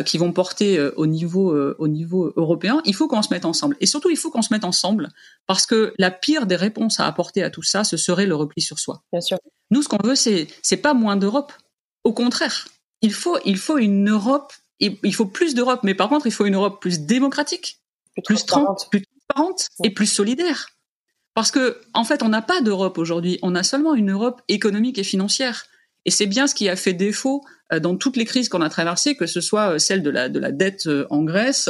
qui 0.05 0.20
vont 0.20 0.32
porter 0.32 0.80
au 0.95 1.07
niveau 1.07 1.55
au 1.80 1.88
niveau 1.88 2.32
européen, 2.36 2.84
il 2.86 2.93
faut 2.93 3.07
qu'on 3.07 3.24
se 3.24 3.34
mette 3.34 3.45
ensemble. 3.45 3.76
Et 3.80 3.88
surtout, 3.88 4.12
il 4.12 4.16
faut 4.16 4.30
qu'on 4.30 4.43
se 4.43 4.53
mette 4.53 4.64
ensemble 4.64 5.09
parce 5.47 5.66
que 5.66 5.95
la 5.97 6.12
pire 6.12 6.45
des 6.45 6.55
réponses 6.55 6.99
à 6.99 7.07
apporter 7.07 7.41
à 7.41 7.49
tout 7.49 7.64
ça, 7.64 7.84
ce 7.84 7.97
serait 7.97 8.28
le 8.28 8.36
repli 8.36 8.62
sur 8.62 8.78
soi. 8.78 9.01
Bien 9.12 9.22
sûr. 9.22 9.39
Nous, 9.72 9.82
ce 9.82 9.89
qu'on 9.89 9.97
veut, 10.03 10.14
c'est 10.14 10.47
c'est 10.62 10.78
pas 10.78 10.93
moins 10.93 11.16
d'Europe. 11.16 11.51
Au 12.03 12.14
contraire, 12.14 12.68
il 13.02 13.14
faut, 13.14 13.38
il 13.45 13.58
faut 13.58 13.78
une 13.78 14.10
Europe, 14.10 14.54
il 14.80 15.14
faut 15.14 15.26
plus 15.26 15.54
d'Europe, 15.54 15.82
mais 15.84 15.95
par 15.95 16.10
contre, 16.10 16.28
il 16.28 16.32
faut 16.32 16.45
une 16.45 16.56
Europe 16.56 16.82
plus 16.82 17.02
démocratique, 17.02 17.80
plus, 18.16 18.24
plus 18.24 18.45
transparente, 18.45 18.88
plus 18.89 19.04
transparente 19.30 19.68
et 19.84 19.91
plus 19.91 20.08
solidaire. 20.08 20.68
Parce 21.34 21.52
que, 21.52 21.80
en 21.93 22.04
fait, 22.04 22.24
on 22.24 22.30
n'a 22.30 22.41
pas 22.41 22.62
d'Europe 22.62 22.97
aujourd'hui. 22.97 23.39
On 23.41 23.56
a 23.56 23.64
seulement 23.64 23.95
une 23.95 24.12
Europe 24.12 24.41
économique 24.47 24.97
et 24.97 25.04
financière. 25.04 25.66
Et 26.06 26.12
c'est 26.12 26.26
bien 26.26 26.47
ce 26.47 26.56
qui 26.56 26.68
a 26.68 26.76
fait 26.76 26.93
défaut 26.93 27.43
euh, 27.72 27.80
dans 27.80 27.95
toutes 27.95 28.18
les 28.18 28.26
crises 28.26 28.49
qu'on 28.49 28.62
a 28.62 28.70
traversées, 28.70 29.16
que 29.16 29.28
ce 29.28 29.39
soit 29.39 29.76
euh, 29.76 29.78
celle 29.78 30.02
de 30.04 30.10
la, 30.10 30.30
de 30.30 30.39
la 30.39 30.52
dette 30.52 30.88
euh, 30.88 31.06
en 31.10 31.24
Grèce, 31.24 31.70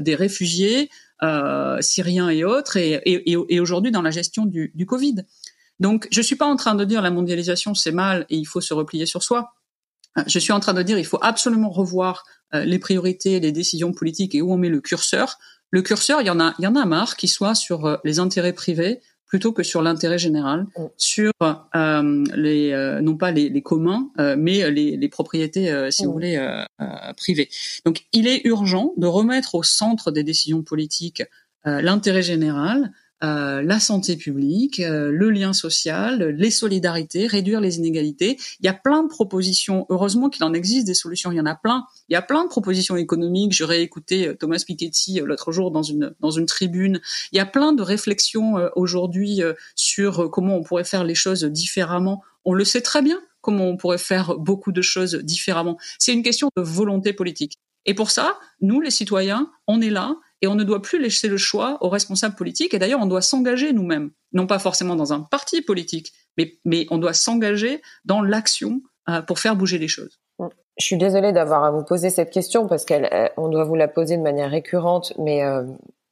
des 0.00 0.14
réfugiés 0.14 0.88
euh, 1.22 1.80
syriens 1.80 2.30
et 2.30 2.44
autres, 2.44 2.76
et, 2.76 2.92
et, 3.04 3.36
et 3.48 3.60
aujourd'hui 3.60 3.90
dans 3.90 4.02
la 4.02 4.10
gestion 4.10 4.46
du, 4.46 4.70
du 4.74 4.86
Covid. 4.86 5.16
Donc, 5.80 6.08
je 6.10 6.22
suis 6.22 6.36
pas 6.36 6.46
en 6.46 6.56
train 6.56 6.74
de 6.74 6.84
dire 6.84 7.02
la 7.02 7.10
mondialisation 7.10 7.74
c'est 7.74 7.92
mal 7.92 8.24
et 8.30 8.36
il 8.36 8.46
faut 8.46 8.60
se 8.60 8.72
replier 8.72 9.04
sur 9.04 9.22
soi. 9.22 9.55
Je 10.26 10.38
suis 10.38 10.52
en 10.52 10.60
train 10.60 10.74
de 10.74 10.82
dire 10.82 10.98
il 10.98 11.06
faut 11.06 11.18
absolument 11.20 11.70
revoir 11.70 12.24
euh, 12.54 12.64
les 12.64 12.78
priorités, 12.78 13.40
les 13.40 13.52
décisions 13.52 13.92
politiques 13.92 14.34
et 14.34 14.42
où 14.42 14.52
on 14.52 14.56
met 14.56 14.68
le 14.68 14.80
curseur. 14.80 15.38
Le 15.70 15.82
curseur, 15.82 16.20
il 16.20 16.26
y 16.26 16.30
en 16.30 16.40
a, 16.40 16.54
il 16.58 16.62
y 16.62 16.66
en 16.66 16.76
a 16.76 16.84
marre 16.84 17.16
qu'il 17.16 17.30
soit 17.30 17.54
sur 17.54 17.86
euh, 17.86 17.96
les 18.04 18.18
intérêts 18.18 18.52
privés 18.52 19.00
plutôt 19.26 19.52
que 19.52 19.64
sur 19.64 19.82
l'intérêt 19.82 20.18
général, 20.18 20.66
mm. 20.76 20.84
sur 20.96 21.32
euh, 21.42 22.24
les 22.36 22.70
euh, 22.70 23.00
non 23.00 23.16
pas 23.16 23.32
les, 23.32 23.48
les 23.48 23.62
communs, 23.62 24.08
mais 24.38 24.70
les, 24.70 24.96
les 24.96 25.08
propriétés, 25.08 25.90
si 25.90 26.04
vous 26.04 26.10
mm. 26.10 26.12
voulez, 26.12 26.64
privées. 27.16 27.48
Donc, 27.84 28.06
il 28.12 28.28
est 28.28 28.42
urgent 28.44 28.92
de 28.96 29.06
remettre 29.06 29.56
au 29.56 29.64
centre 29.64 30.12
des 30.12 30.22
décisions 30.22 30.62
politiques 30.62 31.24
l'intérêt 31.64 32.22
général, 32.22 32.92
euh, 33.24 33.62
la 33.62 33.80
santé 33.80 34.16
publique, 34.16 34.80
euh, 34.80 35.10
le 35.10 35.30
lien 35.30 35.54
social, 35.54 36.22
les 36.36 36.50
solidarités, 36.50 37.26
réduire 37.26 37.60
les 37.60 37.78
inégalités. 37.78 38.36
Il 38.60 38.66
y 38.66 38.68
a 38.68 38.74
plein 38.74 39.02
de 39.02 39.08
propositions. 39.08 39.86
Heureusement 39.88 40.28
qu'il 40.28 40.44
en 40.44 40.52
existe 40.52 40.86
des 40.86 40.94
solutions. 40.94 41.32
Il 41.32 41.36
y 41.36 41.40
en 41.40 41.46
a 41.46 41.54
plein. 41.54 41.84
Il 42.10 42.12
y 42.12 42.16
a 42.16 42.22
plein 42.22 42.44
de 42.44 42.50
propositions 42.50 42.96
économiques. 42.96 43.54
J'aurais 43.54 43.80
écouté 43.80 44.28
euh, 44.28 44.34
Thomas 44.34 44.62
Piketty 44.66 45.20
l'autre 45.20 45.50
jour 45.50 45.70
dans 45.70 45.82
une 45.82 46.14
dans 46.20 46.30
une 46.30 46.44
tribune. 46.44 47.00
Il 47.32 47.36
y 47.36 47.40
a 47.40 47.46
plein 47.46 47.72
de 47.72 47.82
réflexions 47.82 48.56
aujourd'hui 48.74 49.40
sur 49.74 50.30
comment 50.30 50.56
on 50.56 50.62
pourrait 50.62 50.84
faire 50.84 51.04
les 51.04 51.14
choses 51.14 51.44
différemment. 51.44 52.22
On 52.44 52.52
le 52.52 52.64
sait 52.64 52.82
très 52.82 53.02
bien 53.02 53.20
comment 53.40 53.64
on 53.64 53.76
pourrait 53.76 53.98
faire 53.98 54.36
beaucoup 54.36 54.72
de 54.72 54.82
choses 54.82 55.14
différemment. 55.14 55.78
C'est 55.98 56.12
une 56.12 56.22
question 56.22 56.50
de 56.56 56.62
volonté 56.62 57.12
politique. 57.12 57.58
Et 57.86 57.94
pour 57.94 58.10
ça, 58.10 58.38
nous, 58.60 58.80
les 58.80 58.90
citoyens, 58.90 59.50
on 59.66 59.80
est 59.80 59.90
là 59.90 60.16
et 60.42 60.46
on 60.46 60.54
ne 60.54 60.64
doit 60.64 60.82
plus 60.82 61.00
laisser 61.00 61.28
le 61.28 61.36
choix 61.36 61.78
aux 61.80 61.88
responsables 61.88 62.34
politiques. 62.34 62.74
Et 62.74 62.78
d'ailleurs, 62.78 63.00
on 63.00 63.06
doit 63.06 63.22
s'engager 63.22 63.72
nous-mêmes, 63.72 64.10
non 64.32 64.46
pas 64.46 64.58
forcément 64.58 64.96
dans 64.96 65.12
un 65.12 65.20
parti 65.20 65.62
politique, 65.62 66.12
mais, 66.36 66.58
mais 66.64 66.86
on 66.90 66.98
doit 66.98 67.12
s'engager 67.12 67.80
dans 68.04 68.22
l'action 68.22 68.80
euh, 69.08 69.22
pour 69.22 69.38
faire 69.38 69.56
bouger 69.56 69.78
les 69.78 69.88
choses. 69.88 70.20
Je 70.78 70.84
suis 70.84 70.98
désolée 70.98 71.32
d'avoir 71.32 71.64
à 71.64 71.70
vous 71.70 71.84
poser 71.84 72.10
cette 72.10 72.30
question 72.30 72.66
parce 72.66 72.84
qu'on 72.84 73.48
doit 73.48 73.64
vous 73.64 73.76
la 73.76 73.88
poser 73.88 74.18
de 74.18 74.22
manière 74.22 74.50
récurrente, 74.50 75.14
mais 75.18 75.42
euh, 75.42 75.62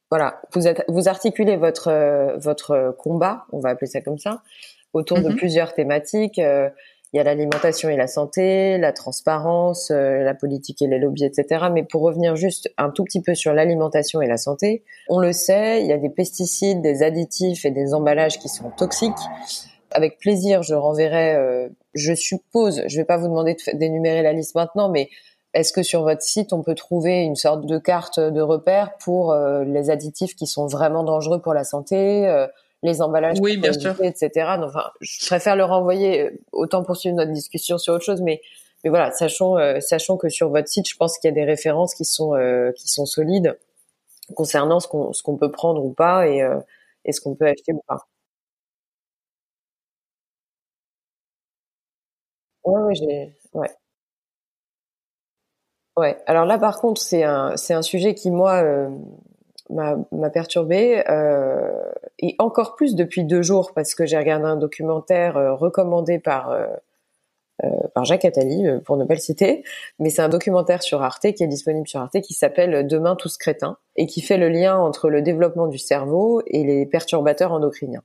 voilà, 0.09 0.41
vous, 0.53 0.67
êtes, 0.67 0.83
vous 0.87 1.07
articulez 1.07 1.55
votre 1.55 1.89
euh, 1.89 2.35
votre 2.37 2.95
combat, 2.97 3.45
on 3.51 3.59
va 3.59 3.69
appeler 3.69 3.85
ça 3.85 4.01
comme 4.01 4.17
ça, 4.17 4.41
autour 4.93 5.19
de 5.19 5.29
mhm. 5.29 5.35
plusieurs 5.35 5.73
thématiques. 5.73 6.41
Euh, 7.13 7.13
il 7.13 7.17
y 7.17 7.19
a 7.19 7.23
l'alimentation 7.23 7.89
et 7.89 7.95
la 7.95 8.07
santé, 8.07 8.77
la 8.77 8.91
transparence, 8.91 9.89
la 9.89 10.33
politique 10.33 10.81
et 10.81 10.87
les 10.87 10.99
lobbies, 10.99 11.25
etc. 11.25 11.65
Mais 11.71 11.83
pour 11.83 12.01
revenir 12.01 12.35
juste 12.35 12.69
un 12.77 12.89
tout 12.89 13.03
petit 13.03 13.21
peu 13.21 13.35
sur 13.35 13.53
l'alimentation 13.53 14.21
et 14.21 14.27
la 14.27 14.37
santé, 14.37 14.83
on 15.09 15.19
le 15.19 15.31
sait, 15.31 15.81
il 15.81 15.87
y 15.87 15.93
a 15.93 15.97
des 15.97 16.09
pesticides, 16.09 16.81
des 16.81 17.03
additifs 17.03 17.65
et 17.65 17.71
des 17.71 17.93
emballages 17.93 18.39
qui 18.39 18.49
sont 18.49 18.69
toxiques 18.69 19.13
avec 19.95 20.19
plaisir, 20.19 20.61
je 20.61 20.75
renverrai. 20.75 21.35
Euh, 21.35 21.69
je 21.93 22.13
suppose, 22.13 22.83
je 22.87 22.97
vais 22.97 23.05
pas 23.05 23.17
vous 23.17 23.27
demander 23.27 23.55
d'énumérer 23.73 24.21
la 24.21 24.33
liste 24.33 24.55
maintenant, 24.55 24.89
mais 24.89 25.09
est-ce 25.53 25.71
que 25.71 25.83
sur 25.83 26.03
votre 26.03 26.21
site 26.21 26.51
on 26.51 26.61
peut 26.61 26.75
trouver 26.75 27.21
une 27.21 27.35
sorte 27.35 27.65
de 27.65 27.77
carte 27.77 28.19
de 28.19 28.41
repère 28.41 28.97
pour 28.97 29.31
euh, 29.31 29.63
les 29.63 29.89
additifs 29.89 30.35
qui 30.35 30.47
sont 30.47 30.67
vraiment 30.67 31.03
dangereux 31.03 31.41
pour 31.41 31.53
la 31.53 31.63
santé, 31.63 32.27
euh, 32.27 32.47
les 32.85 33.01
emballages, 33.01 33.37
oui, 33.41 33.57
bien 33.57 33.73
sûr. 33.73 33.95
etc. 34.01 34.57
enfin, 34.63 34.91
je 35.01 35.25
préfère 35.27 35.55
le 35.55 35.63
renvoyer 35.65 36.31
autant 36.51 36.83
poursuivre 36.83 37.15
notre 37.15 37.31
discussion 37.31 37.77
sur 37.77 37.93
autre 37.93 38.05
chose, 38.05 38.21
mais 38.21 38.41
mais 38.83 38.89
voilà, 38.89 39.11
sachons 39.11 39.57
sachons 39.81 40.17
que 40.17 40.29
sur 40.29 40.49
votre 40.49 40.67
site, 40.67 40.87
je 40.89 40.95
pense 40.95 41.17
qu'il 41.17 41.27
y 41.29 41.31
a 41.31 41.35
des 41.35 41.43
références 41.45 41.95
qui 41.95 42.05
sont 42.05 42.33
qui 42.75 42.87
sont 42.87 43.05
solides 43.05 43.57
concernant 44.35 44.79
ce 44.79 44.87
qu'on 44.87 45.13
ce 45.13 45.23
qu'on 45.23 45.37
peut 45.37 45.51
prendre 45.51 45.83
ou 45.83 45.91
pas 45.93 46.27
et 46.27 46.41
et 47.05 47.11
ce 47.11 47.21
qu'on 47.21 47.35
peut 47.35 47.47
acheter 47.47 47.73
ou 47.73 47.81
pas. 47.87 48.07
Ouais, 52.65 52.81
ouais, 52.83 52.95
j'ai, 52.95 53.33
ouais. 53.53 53.69
Ouais. 55.97 56.17
Alors 56.27 56.45
là, 56.45 56.57
par 56.57 56.79
contre, 56.79 57.01
c'est 57.01 57.23
un, 57.23 57.55
c'est 57.57 57.73
un 57.73 57.81
sujet 57.81 58.15
qui 58.15 58.29
moi 58.29 58.61
euh, 58.63 58.89
m'a, 59.69 59.97
m'a 60.11 60.29
perturbé 60.29 61.03
euh, 61.09 61.71
et 62.19 62.35
encore 62.39 62.75
plus 62.75 62.95
depuis 62.95 63.23
deux 63.23 63.41
jours 63.41 63.73
parce 63.73 63.95
que 63.95 64.05
j'ai 64.05 64.17
regardé 64.17 64.45
un 64.45 64.57
documentaire 64.57 65.37
euh, 65.37 65.53
recommandé 65.53 66.19
par 66.19 66.51
euh, 66.51 66.67
euh, 67.63 67.69
par 67.93 68.03
Jacques 68.03 68.25
Attali, 68.25 68.65
pour 68.83 68.97
ne 68.97 69.05
pas 69.05 69.13
le 69.13 69.19
citer, 69.19 69.63
mais 69.97 70.09
c'est 70.09 70.21
un 70.21 70.27
documentaire 70.27 70.83
sur 70.83 71.01
Arte 71.01 71.31
qui 71.31 71.41
est 71.41 71.47
disponible 71.47 71.87
sur 71.87 72.01
Arte 72.01 72.19
qui 72.19 72.33
s'appelle 72.33 72.85
Demain 72.85 73.15
tous 73.15 73.37
crétins 73.37 73.77
et 73.95 74.07
qui 74.07 74.21
fait 74.21 74.35
le 74.35 74.49
lien 74.49 74.77
entre 74.77 75.09
le 75.09 75.21
développement 75.21 75.67
du 75.67 75.77
cerveau 75.77 76.41
et 76.47 76.65
les 76.65 76.85
perturbateurs 76.85 77.53
endocriniens. 77.53 78.03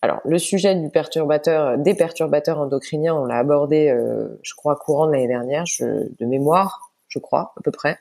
Alors, 0.00 0.20
le 0.24 0.38
sujet 0.38 0.76
du 0.76 0.90
perturbateur, 0.90 1.76
des 1.76 1.94
perturbateurs 1.94 2.60
endocriniens, 2.60 3.16
on 3.16 3.24
l'a 3.24 3.38
abordé, 3.38 3.88
euh, 3.88 4.38
je 4.42 4.54
crois, 4.54 4.76
courant 4.76 5.08
de 5.08 5.12
l'année 5.12 5.26
dernière, 5.26 5.64
de 5.80 6.24
mémoire, 6.24 6.92
je 7.08 7.18
crois, 7.18 7.52
à 7.56 7.60
peu 7.64 7.72
près. 7.72 7.98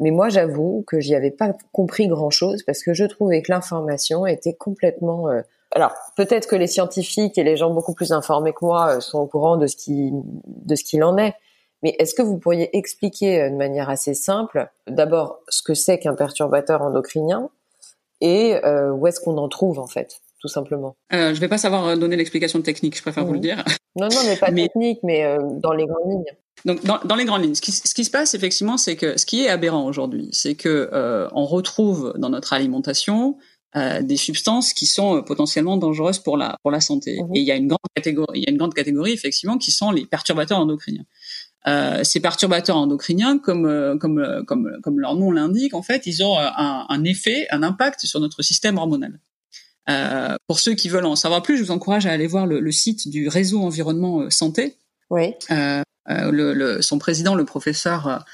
Mais 0.00 0.10
moi, 0.10 0.28
j'avoue 0.28 0.84
que 0.86 0.98
j'y 1.00 1.14
avais 1.14 1.30
pas 1.30 1.52
compris 1.72 2.08
grand-chose 2.08 2.62
parce 2.64 2.82
que 2.82 2.94
je 2.94 3.04
trouvais 3.04 3.42
que 3.42 3.52
l'information 3.52 4.26
était 4.26 4.54
complètement. 4.54 5.28
Euh, 5.28 5.42
alors, 5.72 5.92
peut-être 6.16 6.48
que 6.48 6.56
les 6.56 6.66
scientifiques 6.66 7.38
et 7.38 7.44
les 7.44 7.56
gens 7.56 7.70
beaucoup 7.70 7.94
plus 7.94 8.12
informés 8.12 8.52
que 8.52 8.64
moi 8.64 8.96
euh, 8.96 9.00
sont 9.00 9.20
au 9.20 9.26
courant 9.26 9.56
de 9.56 9.66
ce 9.66 9.76
qui, 9.76 10.10
de 10.12 10.74
ce 10.74 10.84
qu'il 10.84 11.04
en 11.04 11.16
est. 11.18 11.34
Mais 11.82 11.94
est-ce 11.98 12.14
que 12.14 12.22
vous 12.22 12.38
pourriez 12.38 12.76
expliquer 12.76 13.48
de 13.48 13.56
manière 13.56 13.88
assez 13.88 14.12
simple, 14.12 14.68
d'abord, 14.86 15.40
ce 15.48 15.62
que 15.62 15.72
c'est 15.72 15.98
qu'un 15.98 16.14
perturbateur 16.14 16.82
endocrinien 16.82 17.48
et 18.20 18.60
où 18.92 19.06
est-ce 19.06 19.18
qu'on 19.18 19.38
en 19.38 19.48
trouve 19.48 19.78
en 19.78 19.86
fait 19.86 20.20
tout 20.40 20.48
simplement? 20.48 20.96
Euh, 21.12 21.34
je 21.34 21.40
vais 21.40 21.48
pas 21.48 21.58
savoir 21.58 21.86
euh, 21.86 21.96
donner 21.96 22.16
l'explication 22.16 22.60
technique, 22.62 22.96
je 22.96 23.02
préfère 23.02 23.24
vous 23.24 23.34
le 23.34 23.40
dire. 23.40 23.62
Non, 23.94 24.08
non, 24.08 24.20
mais 24.26 24.36
pas 24.36 24.50
technique, 24.52 25.00
mais 25.02 25.24
euh, 25.24 25.38
dans 25.40 25.72
les 25.72 25.86
grandes 25.86 26.10
lignes. 26.10 26.36
Donc, 26.64 26.84
dans, 26.84 26.98
dans 27.04 27.14
les 27.14 27.24
grandes 27.24 27.42
lignes, 27.42 27.54
ce 27.54 27.60
qui, 27.60 27.72
ce 27.72 27.94
qui, 27.94 28.04
se 28.04 28.10
passe 28.10 28.34
effectivement, 28.34 28.76
c'est 28.76 28.96
que 28.96 29.18
ce 29.18 29.26
qui 29.26 29.44
est 29.44 29.48
aberrant 29.48 29.84
aujourd'hui, 29.86 30.28
c'est 30.32 30.54
que 30.54 30.90
euh, 30.92 31.28
on 31.32 31.46
retrouve 31.46 32.14
dans 32.18 32.30
notre 32.30 32.52
alimentation 32.52 33.38
euh, 33.76 34.02
des 34.02 34.16
substances 34.16 34.72
qui 34.72 34.86
sont 34.86 35.16
euh, 35.16 35.22
potentiellement 35.22 35.76
dangereuses 35.76 36.18
pour 36.18 36.36
la 36.36 36.56
pour 36.62 36.70
la 36.70 36.80
santé. 36.80 37.22
Mhm. 37.22 37.36
Et 37.36 37.40
il 37.40 37.46
y 37.46 37.52
a 37.52 37.56
une 37.56 37.68
grande 37.68 37.78
catégorie, 37.94 38.40
il 38.40 38.44
y 38.44 38.46
a 38.46 38.50
une 38.50 38.58
grande 38.58 38.74
catégorie 38.74 39.12
effectivement 39.12 39.58
qui 39.58 39.70
sont 39.70 39.90
les 39.90 40.06
perturbateurs 40.06 40.58
endocriniens. 40.58 41.04
Euh, 41.66 42.02
ces 42.04 42.20
perturbateurs 42.20 42.76
endocriniens, 42.76 43.38
comme 43.38 43.66
euh, 43.66 43.96
comme 43.96 44.44
comme 44.46 44.70
comme 44.82 44.98
leur 44.98 45.14
nom 45.14 45.30
l'indique, 45.30 45.74
en 45.74 45.82
fait, 45.82 46.06
ils 46.06 46.22
ont 46.24 46.38
un, 46.38 46.86
un 46.88 47.04
effet, 47.04 47.46
un 47.50 47.62
impact 47.62 48.06
sur 48.06 48.20
notre 48.20 48.42
système 48.42 48.76
hormonal. 48.76 49.20
Euh, 49.88 50.36
pour 50.46 50.60
ceux 50.60 50.74
qui 50.74 50.88
veulent 50.88 51.06
en 51.06 51.16
savoir 51.16 51.42
plus, 51.42 51.56
je 51.56 51.64
vous 51.64 51.70
encourage 51.70 52.06
à 52.06 52.12
aller 52.12 52.26
voir 52.26 52.46
le, 52.46 52.60
le 52.60 52.72
site 52.72 53.08
du 53.08 53.28
réseau 53.28 53.62
environnement 53.62 54.20
euh, 54.20 54.30
santé. 54.30 54.76
Oui. 55.08 55.34
Euh, 55.50 55.82
euh, 56.08 56.30
le, 56.30 56.54
le, 56.54 56.82
son 56.82 56.98
président, 56.98 57.34
le 57.34 57.44
professeur, 57.44 58.24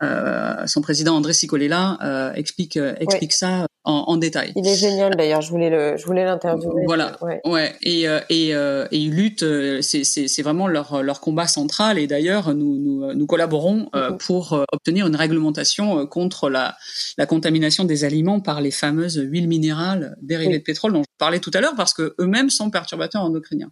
euh, 0.00 0.66
son 0.66 0.80
président 0.80 1.16
André 1.16 1.32
Sicolella 1.32 1.98
euh, 2.02 2.32
explique 2.34 2.76
explique 2.76 3.32
ça 3.32 3.66
en, 3.84 4.04
en, 4.06 4.16
détail. 4.16 4.52
Il 4.54 4.66
est 4.66 4.76
génial 4.76 5.16
d'ailleurs. 5.16 5.42
Je 5.42 5.50
voulais 5.50 5.68
le, 5.68 5.96
je 5.96 6.06
voulais 6.06 6.24
l'interviewer. 6.24 6.84
Voilà. 6.86 7.16
Ouais. 7.22 7.40
ouais. 7.44 7.74
Et 7.82 8.04
et 8.30 8.50
et 8.50 8.96
ils 8.96 9.12
luttent. 9.12 9.44
C'est 9.82 10.42
vraiment 10.42 10.68
leur 10.68 11.02
leur 11.02 11.20
combat 11.20 11.48
central. 11.48 11.98
Et 11.98 12.06
d'ailleurs, 12.06 12.54
nous 12.54 12.78
nous 12.78 13.12
nous 13.12 13.26
collaborons 13.26 13.90
mm-hmm. 13.92 14.16
pour 14.18 14.64
obtenir 14.72 15.06
une 15.06 15.16
réglementation 15.16 16.06
contre 16.06 16.48
la 16.48 16.76
la 17.18 17.26
contamination 17.26 17.84
des 17.84 18.04
aliments 18.04 18.40
par 18.40 18.60
les 18.60 18.70
fameuses 18.70 19.20
huiles 19.20 19.48
minérales 19.48 20.16
dérivées 20.22 20.58
de 20.58 20.64
pétrole 20.64 20.92
dont 20.92 21.02
je 21.02 21.16
parlais 21.18 21.40
tout 21.40 21.50
à 21.54 21.60
l'heure, 21.60 21.74
parce 21.76 21.92
que 21.92 22.14
eux-mêmes 22.20 22.50
sont 22.50 22.70
perturbateurs 22.70 23.22
endocriniens. 23.22 23.70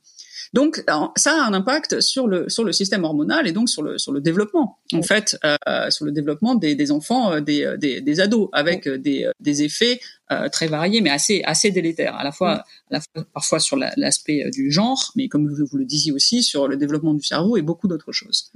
Donc 0.52 0.84
ça 1.16 1.32
a 1.32 1.46
un 1.46 1.52
impact 1.54 2.00
sur 2.00 2.26
le 2.26 2.48
sur 2.48 2.64
le 2.64 2.72
système 2.72 3.04
hormonal 3.04 3.46
et 3.46 3.52
donc 3.52 3.68
sur 3.68 3.82
le 3.82 3.98
sur 3.98 4.12
le 4.12 4.20
développement 4.20 4.78
en 4.92 5.02
fait 5.02 5.36
euh, 5.44 5.90
sur 5.90 6.04
le 6.04 6.12
développement 6.12 6.54
des, 6.54 6.74
des 6.74 6.90
enfants 6.90 7.32
euh, 7.32 7.40
des, 7.40 7.64
euh, 7.64 7.76
des, 7.76 8.00
des 8.00 8.20
ados 8.20 8.48
avec 8.52 8.88
des, 8.88 9.30
des 9.40 9.62
effets 9.62 10.00
euh, 10.32 10.48
très 10.48 10.66
variés 10.66 11.00
mais 11.00 11.10
assez 11.10 11.42
assez 11.44 11.70
délétères 11.70 12.16
à 12.16 12.24
la 12.24 12.32
fois, 12.32 12.52
à 12.52 12.64
la 12.90 13.00
fois 13.00 13.24
parfois 13.32 13.60
sur 13.60 13.76
l'aspect 13.76 14.50
du 14.50 14.70
genre 14.70 15.12
mais 15.16 15.28
comme 15.28 15.48
vous, 15.48 15.66
vous, 15.66 15.78
le 15.78 15.84
disiez 15.84 16.12
aussi 16.12 16.42
sur 16.42 16.68
le 16.68 16.76
développement 16.76 17.14
du 17.14 17.24
cerveau 17.24 17.56
et 17.56 17.62
beaucoup 17.62 17.88
d'autres 17.88 18.12
choses. 18.12 18.50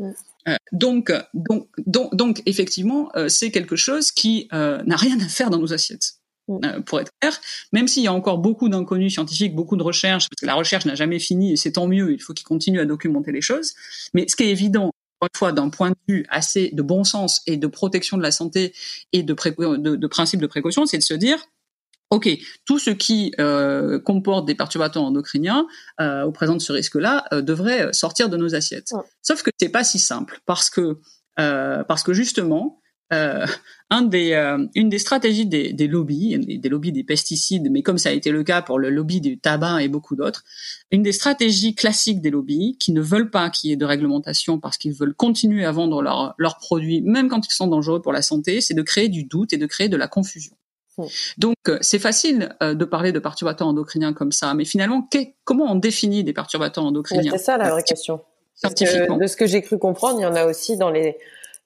Euh, 0.48 0.56
donc, 0.72 1.12
donc, 1.34 1.68
donc, 1.86 2.14
donc, 2.14 2.42
effectivement, 2.46 3.10
c'est 3.28 3.50
quelque 3.50 3.76
chose 3.76 4.12
qui 4.12 4.48
n'a 4.52 4.96
rien 4.96 5.20
à 5.20 5.28
faire 5.28 5.50
dans 5.50 5.58
nos 5.58 5.74
assiettes. 5.74 6.17
Euh, 6.48 6.80
pour 6.80 7.00
être 7.00 7.12
clair, 7.20 7.38
même 7.72 7.88
s'il 7.88 8.02
y 8.02 8.06
a 8.06 8.12
encore 8.12 8.38
beaucoup 8.38 8.68
d'inconnus 8.68 9.12
scientifiques, 9.12 9.54
beaucoup 9.54 9.76
de 9.76 9.82
recherches, 9.82 10.28
parce 10.28 10.40
que 10.40 10.46
la 10.46 10.54
recherche 10.54 10.86
n'a 10.86 10.94
jamais 10.94 11.18
fini 11.18 11.52
et 11.52 11.56
c'est 11.56 11.72
tant 11.72 11.86
mieux, 11.86 12.12
il 12.12 12.22
faut 12.22 12.32
qu'ils 12.32 12.46
continuent 12.46 12.80
à 12.80 12.86
documenter 12.86 13.32
les 13.32 13.42
choses. 13.42 13.74
Mais 14.14 14.26
ce 14.28 14.36
qui 14.36 14.44
est 14.44 14.50
évident, 14.50 14.92
une 15.20 15.28
fois, 15.36 15.52
d'un 15.52 15.68
point 15.68 15.90
de 15.90 15.96
vue 16.08 16.24
assez 16.30 16.70
de 16.72 16.82
bon 16.82 17.04
sens 17.04 17.42
et 17.46 17.56
de 17.56 17.66
protection 17.66 18.16
de 18.16 18.22
la 18.22 18.30
santé 18.30 18.72
et 19.12 19.22
de, 19.22 19.34
de, 19.76 19.96
de 19.96 20.06
principe 20.06 20.40
de 20.40 20.46
précaution, 20.46 20.86
c'est 20.86 20.98
de 20.98 21.02
se 21.02 21.14
dire, 21.14 21.38
OK, 22.10 22.28
tout 22.64 22.78
ce 22.78 22.90
qui 22.90 23.34
euh, 23.38 23.98
comporte 23.98 24.46
des 24.46 24.54
perturbateurs 24.54 25.02
endocriniens 25.02 25.66
euh, 26.00 26.24
ou 26.24 26.32
présente 26.32 26.62
ce 26.62 26.72
risque-là 26.72 27.24
euh, 27.32 27.42
devrait 27.42 27.92
sortir 27.92 28.30
de 28.30 28.36
nos 28.36 28.54
assiettes. 28.54 28.92
Sauf 29.20 29.42
que 29.42 29.50
c'est 29.58 29.68
pas 29.68 29.84
si 29.84 29.98
simple 29.98 30.40
parce 30.46 30.70
que 30.70 30.98
euh, 31.38 31.84
parce 31.84 32.02
que 32.02 32.12
justement 32.14 32.80
euh, 33.12 33.46
un 33.90 34.02
des, 34.02 34.32
euh, 34.32 34.66
une 34.74 34.88
des 34.88 34.98
stratégies 34.98 35.46
des, 35.46 35.72
des 35.72 35.88
lobbies, 35.88 36.38
des 36.58 36.68
lobbies 36.68 36.92
des 36.92 37.04
pesticides, 37.04 37.70
mais 37.70 37.82
comme 37.82 37.98
ça 37.98 38.10
a 38.10 38.12
été 38.12 38.30
le 38.30 38.44
cas 38.44 38.60
pour 38.60 38.78
le 38.78 38.90
lobby 38.90 39.20
du 39.20 39.38
tabac 39.38 39.82
et 39.82 39.88
beaucoup 39.88 40.14
d'autres, 40.14 40.44
une 40.90 41.02
des 41.02 41.12
stratégies 41.12 41.74
classiques 41.74 42.20
des 42.20 42.30
lobbies 42.30 42.76
qui 42.78 42.92
ne 42.92 43.00
veulent 43.00 43.30
pas 43.30 43.48
qu'il 43.50 43.70
y 43.70 43.72
ait 43.72 43.76
de 43.76 43.86
réglementation 43.86 44.60
parce 44.60 44.76
qu'ils 44.76 44.92
veulent 44.92 45.14
continuer 45.14 45.64
à 45.64 45.72
vendre 45.72 46.02
leurs 46.02 46.34
leurs 46.38 46.58
produits, 46.58 47.00
même 47.02 47.28
quand 47.28 47.46
ils 47.46 47.52
sont 47.52 47.66
dangereux 47.66 48.02
pour 48.02 48.12
la 48.12 48.22
santé, 48.22 48.60
c'est 48.60 48.74
de 48.74 48.82
créer 48.82 49.08
du 49.08 49.24
doute 49.24 49.52
et 49.52 49.58
de 49.58 49.66
créer 49.66 49.88
de 49.88 49.96
la 49.96 50.08
confusion. 50.08 50.54
Donc 51.36 51.56
euh, 51.68 51.78
c'est 51.80 51.98
facile 51.98 52.56
euh, 52.62 52.74
de 52.74 52.84
parler 52.84 53.12
de 53.12 53.18
perturbateurs 53.18 53.68
endocriniens 53.68 54.12
comme 54.12 54.32
ça, 54.32 54.54
mais 54.54 54.64
finalement, 54.64 55.08
comment 55.44 55.70
on 55.70 55.76
définit 55.76 56.24
des 56.24 56.32
perturbateurs 56.32 56.84
endocriniens? 56.84 57.32
C'est 57.32 57.38
ça 57.38 57.56
la 57.56 57.70
vraie 57.70 57.82
question. 57.82 58.20
Scientifiquement. 58.54 59.18
de 59.18 59.26
ce 59.28 59.36
que 59.36 59.46
j'ai 59.46 59.62
cru 59.62 59.78
comprendre, 59.78 60.18
il 60.18 60.22
y 60.24 60.26
en 60.26 60.34
a 60.34 60.44
aussi 60.44 60.76
dans 60.76 60.90
les 60.90 61.16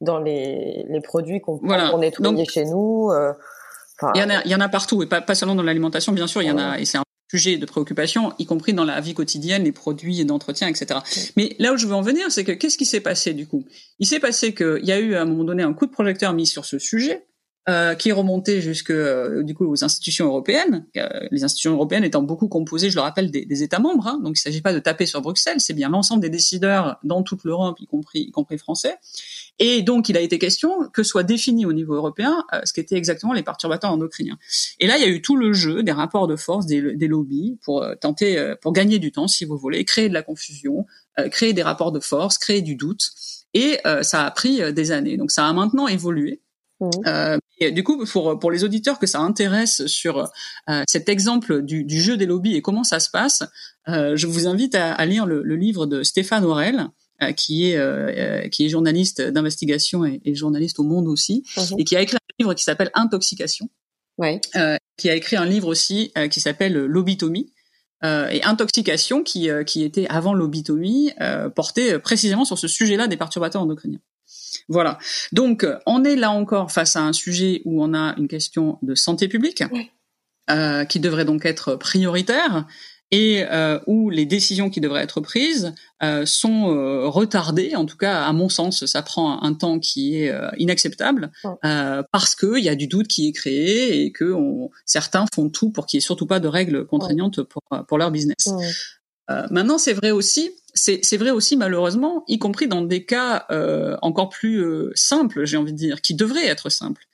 dans 0.02 0.18
les, 0.18 0.84
les 0.88 1.00
produits 1.00 1.40
qu'on 1.40 1.58
voilà. 1.62 1.88
pour 1.88 1.98
nettoyer 1.98 2.44
chez 2.44 2.66
nous. 2.66 3.10
Euh, 3.10 3.32
il 4.14 4.20
y 4.20 4.24
en 4.24 4.30
a, 4.30 4.42
il 4.44 4.50
y 4.50 4.54
en 4.54 4.60
a 4.60 4.68
partout 4.68 5.02
et 5.02 5.06
pas, 5.06 5.20
pas 5.20 5.34
seulement 5.34 5.54
dans 5.54 5.62
l'alimentation, 5.62 6.12
bien 6.12 6.26
sûr. 6.26 6.42
Il 6.42 6.48
y 6.48 6.50
en 6.50 6.58
a 6.58 6.78
et 6.78 6.84
c'est 6.84 6.98
un 6.98 7.04
sujet 7.30 7.56
de 7.56 7.64
préoccupation, 7.64 8.34
y 8.38 8.44
compris 8.44 8.74
dans 8.74 8.84
la 8.84 9.00
vie 9.00 9.14
quotidienne, 9.14 9.64
les 9.64 9.72
produits 9.72 10.22
d'entretien, 10.24 10.68
etc. 10.68 11.00
Mais 11.36 11.56
là 11.58 11.72
où 11.72 11.76
je 11.76 11.86
veux 11.86 11.94
en 11.94 12.02
venir, 12.02 12.30
c'est 12.30 12.44
que 12.44 12.52
qu'est-ce 12.52 12.76
qui 12.76 12.84
s'est 12.84 13.00
passé 13.00 13.32
du 13.32 13.46
coup? 13.46 13.64
Il 14.00 14.06
s'est 14.06 14.20
passé 14.20 14.54
qu'il 14.54 14.84
y 14.84 14.92
a 14.92 14.98
eu 14.98 15.14
à 15.14 15.22
un 15.22 15.24
moment 15.24 15.44
donné 15.44 15.62
un 15.62 15.72
coup 15.72 15.86
de 15.86 15.92
projecteur 15.92 16.34
mis 16.34 16.46
sur 16.46 16.66
ce 16.66 16.78
sujet 16.78 17.24
euh, 17.68 17.94
qui 17.94 18.08
est 18.08 18.12
remonté 18.12 18.60
jusque 18.60 18.90
euh, 18.90 19.44
du 19.44 19.54
coup 19.54 19.64
aux 19.66 19.84
institutions 19.84 20.26
européennes. 20.26 20.84
Euh, 20.96 21.08
les 21.30 21.44
institutions 21.44 21.74
européennes 21.74 22.02
étant 22.02 22.22
beaucoup 22.22 22.48
composées, 22.48 22.90
je 22.90 22.96
le 22.96 23.02
rappelle, 23.02 23.30
des, 23.30 23.44
des 23.44 23.62
États 23.62 23.78
membres. 23.78 24.08
Hein, 24.08 24.18
donc 24.18 24.30
il 24.30 24.40
ne 24.40 24.50
s'agit 24.50 24.62
pas 24.62 24.72
de 24.72 24.80
taper 24.80 25.06
sur 25.06 25.22
Bruxelles, 25.22 25.60
c'est 25.60 25.72
bien 25.72 25.88
l'ensemble 25.88 26.20
des 26.22 26.28
décideurs 26.28 26.98
dans 27.04 27.22
toute 27.22 27.44
l'Europe, 27.44 27.78
y 27.78 27.86
compris 27.86 28.22
y 28.22 28.30
compris 28.32 28.58
français. 28.58 28.96
Et 29.58 29.82
donc 29.82 30.08
il 30.08 30.16
a 30.16 30.20
été 30.20 30.38
question 30.38 30.88
que 30.92 31.02
soit 31.02 31.22
défini 31.22 31.66
au 31.66 31.72
niveau 31.72 31.94
européen 31.94 32.44
euh, 32.52 32.60
ce 32.64 32.72
qu'étaient 32.72 32.96
exactement 32.96 33.32
les 33.32 33.42
perturbateurs 33.42 33.92
endocriniens. 33.92 34.38
Et 34.80 34.86
là 34.86 34.96
il 34.96 35.02
y 35.02 35.04
a 35.04 35.08
eu 35.08 35.22
tout 35.22 35.36
le 35.36 35.52
jeu 35.52 35.82
des 35.82 35.92
rapports 35.92 36.26
de 36.26 36.36
force, 36.36 36.66
des, 36.66 36.96
des 36.96 37.08
lobbies 37.08 37.58
pour 37.64 37.84
tenter, 38.00 38.54
pour 38.60 38.72
gagner 38.72 38.98
du 38.98 39.12
temps 39.12 39.28
si 39.28 39.44
vous 39.44 39.56
voulez, 39.56 39.84
créer 39.84 40.08
de 40.08 40.14
la 40.14 40.22
confusion, 40.22 40.86
créer 41.30 41.52
des 41.52 41.62
rapports 41.62 41.92
de 41.92 42.00
force, 42.00 42.38
créer 42.38 42.62
du 42.62 42.76
doute. 42.76 43.10
Et 43.54 43.78
ça 44.02 44.24
a 44.24 44.30
pris 44.30 44.72
des 44.72 44.92
années. 44.92 45.16
Donc 45.16 45.30
ça 45.30 45.46
a 45.46 45.52
maintenant 45.52 45.86
évolué. 45.86 46.40
Mmh. 46.80 47.38
et 47.60 47.70
du 47.70 47.84
coup, 47.84 48.04
pour 48.06 48.40
pour 48.40 48.50
les 48.50 48.64
auditeurs 48.64 48.98
que 48.98 49.06
ça 49.06 49.20
intéresse 49.20 49.86
sur 49.86 50.28
cet 50.88 51.08
exemple 51.08 51.62
du, 51.62 51.84
du, 51.84 52.00
jeu 52.00 52.16
des 52.16 52.26
lobbies 52.26 52.56
et 52.56 52.62
comment 52.62 52.82
ça 52.82 52.98
se 52.98 53.10
passe, 53.10 53.44
je 53.86 54.26
vous 54.26 54.48
invite 54.48 54.74
à, 54.74 54.92
à 54.92 55.04
lire 55.04 55.26
le, 55.26 55.42
le, 55.42 55.56
livre 55.56 55.86
de 55.86 56.02
Stéphane 56.02 56.44
Aurel, 56.44 56.80
euh, 56.80 56.88
qui 57.30 57.70
est 57.70 57.76
euh, 57.76 58.10
euh, 58.16 58.48
qui 58.48 58.66
est 58.66 58.68
journaliste 58.68 59.22
d'investigation 59.22 60.04
et, 60.04 60.20
et, 60.24 60.34
journaliste 60.34 60.78
au 60.80 60.82
Monde 60.82 61.06
aussi, 61.06 61.44
mhm. 61.56 61.78
et 61.78 61.84
qui 61.84 61.96
a 61.96 62.00
écrit 62.00 62.16
un 62.16 62.34
livre 62.38 62.54
qui 62.54 62.64
s'appelle 62.64 62.90
Intoxication. 62.94 63.68
Ouais. 64.18 64.40
qui 64.98 65.08
a 65.08 65.16
écrit 65.16 65.36
un 65.36 65.46
livre 65.46 65.68
aussi 65.68 66.12
qui 66.30 66.40
s'appelle 66.40 66.74
Lobitomie. 66.74 67.50
et 68.04 68.44
intoxication 68.44 69.22
qui, 69.22 69.48
qui 69.66 69.82
était 69.84 70.06
avant 70.08 70.34
lobitomie 70.34 71.12
portait 71.56 71.98
précisément 71.98 72.44
sur 72.44 72.58
ce 72.58 72.68
sujet-là 72.68 73.08
des 73.08 73.16
perturbateurs 73.16 73.62
endocriniens. 73.62 74.00
Voilà. 74.68 74.98
Donc 75.32 75.66
on 75.86 76.04
est 76.04 76.14
là 76.14 76.30
encore 76.30 76.70
face 76.70 76.94
à 76.94 77.00
un 77.00 77.14
sujet 77.14 77.62
où 77.64 77.82
on 77.82 77.94
a 77.94 78.14
une 78.18 78.28
question 78.28 78.78
de 78.82 78.94
santé 78.94 79.28
publique 79.28 79.64
euh, 80.50 80.84
qui 80.84 80.98
devrait 80.98 81.24
donc 81.24 81.46
être 81.46 81.76
prioritaire 81.76 82.66
et 83.12 83.44
euh, 83.50 83.78
où 83.86 84.08
les 84.08 84.24
décisions 84.24 84.70
qui 84.70 84.80
devraient 84.80 85.02
être 85.02 85.20
prises 85.20 85.74
euh, 86.02 86.24
sont 86.24 86.74
euh, 86.74 87.06
retardées. 87.06 87.76
En 87.76 87.84
tout 87.84 87.98
cas, 87.98 88.22
à 88.24 88.32
mon 88.32 88.48
sens, 88.48 88.86
ça 88.86 89.02
prend 89.02 89.42
un, 89.42 89.52
temps 89.52 89.78
qui 89.78 90.16
est 90.16 90.30
euh, 90.30 90.48
inacceptable 90.56 91.30
euh, 91.64 92.02
parce 92.10 92.34
qu'il 92.34 92.64
y 92.64 92.70
a 92.70 92.74
du 92.74 92.86
doute 92.86 93.06
qui 93.06 93.28
est 93.28 93.32
créé 93.32 94.02
et 94.02 94.12
que 94.12 94.32
on, 94.32 94.70
certains 94.86 95.26
font 95.34 95.50
tout 95.50 95.70
pour 95.70 95.84
qu'il 95.84 95.98
n'y 95.98 96.02
ait 96.02 96.06
surtout 96.06 96.26
pas 96.26 96.40
de 96.40 96.48
règles 96.48 96.86
contraignantes 96.86 97.42
pour, 97.42 97.62
pour 97.86 97.98
leur 97.98 98.10
business. 98.10 98.48
maintenant, 99.50 99.76
c'est 99.76 99.92
vrai 99.92 100.10
aussi, 100.10 100.50
c'est 100.72 101.16
vrai 101.18 101.30
aussi 101.30 101.56
malheureusement, 101.56 102.24
y 102.28 102.38
compris 102.38 102.66
dans 102.66 102.80
des 102.80 103.04
cas 103.04 103.46
encore 104.00 104.30
plus 104.30 104.64
simples, 104.94 105.44
j'ai 105.44 105.58
envie 105.58 105.72
de 105.72 105.78
dire, 105.78 106.00
qui 106.00 106.14
devraient 106.14 106.46
être 106.46 106.70
simples. 106.70 107.06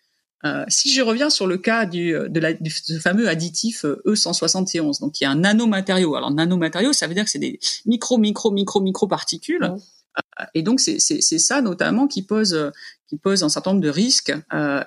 Euh, 0.45 0.64
si 0.68 0.93
je 0.93 1.03
reviens 1.03 1.30
sur 1.30 1.47
le 1.47 1.59
cas 1.59 1.84
du, 1.84 2.14
euh, 2.14 2.28
de 2.28 2.39
la, 2.39 2.53
du 2.53 2.70
fameux 2.70 3.28
additif 3.28 3.84
E171, 3.84 4.78
euh, 4.78 4.91
e 4.93 5.01
donc 5.01 5.20
il 5.20 5.24
y 5.24 5.26
a 5.26 5.30
un 5.30 5.36
nanomatériau. 5.36 6.14
Alors 6.14 6.30
nanomatériau, 6.30 6.93
ça 6.93 7.07
veut 7.07 7.14
dire 7.14 7.24
que 7.24 7.30
c'est 7.30 7.41
des 7.41 7.59
micro, 7.86 8.18
micro, 8.18 8.51
micro, 8.51 8.80
micro 8.80 9.09
particules. 9.09 9.72
et 10.55 10.62
donc 10.62 10.80
c'est 10.80 10.99
ça 11.20 11.62
notamment 11.62 12.07
qui 12.09 12.22
pose 12.22 12.72
qui 13.07 13.16
pose 13.16 13.45
un 13.45 13.49
certain 13.49 13.70
nombre 13.70 13.82
de 13.82 13.89
risques 13.89 14.32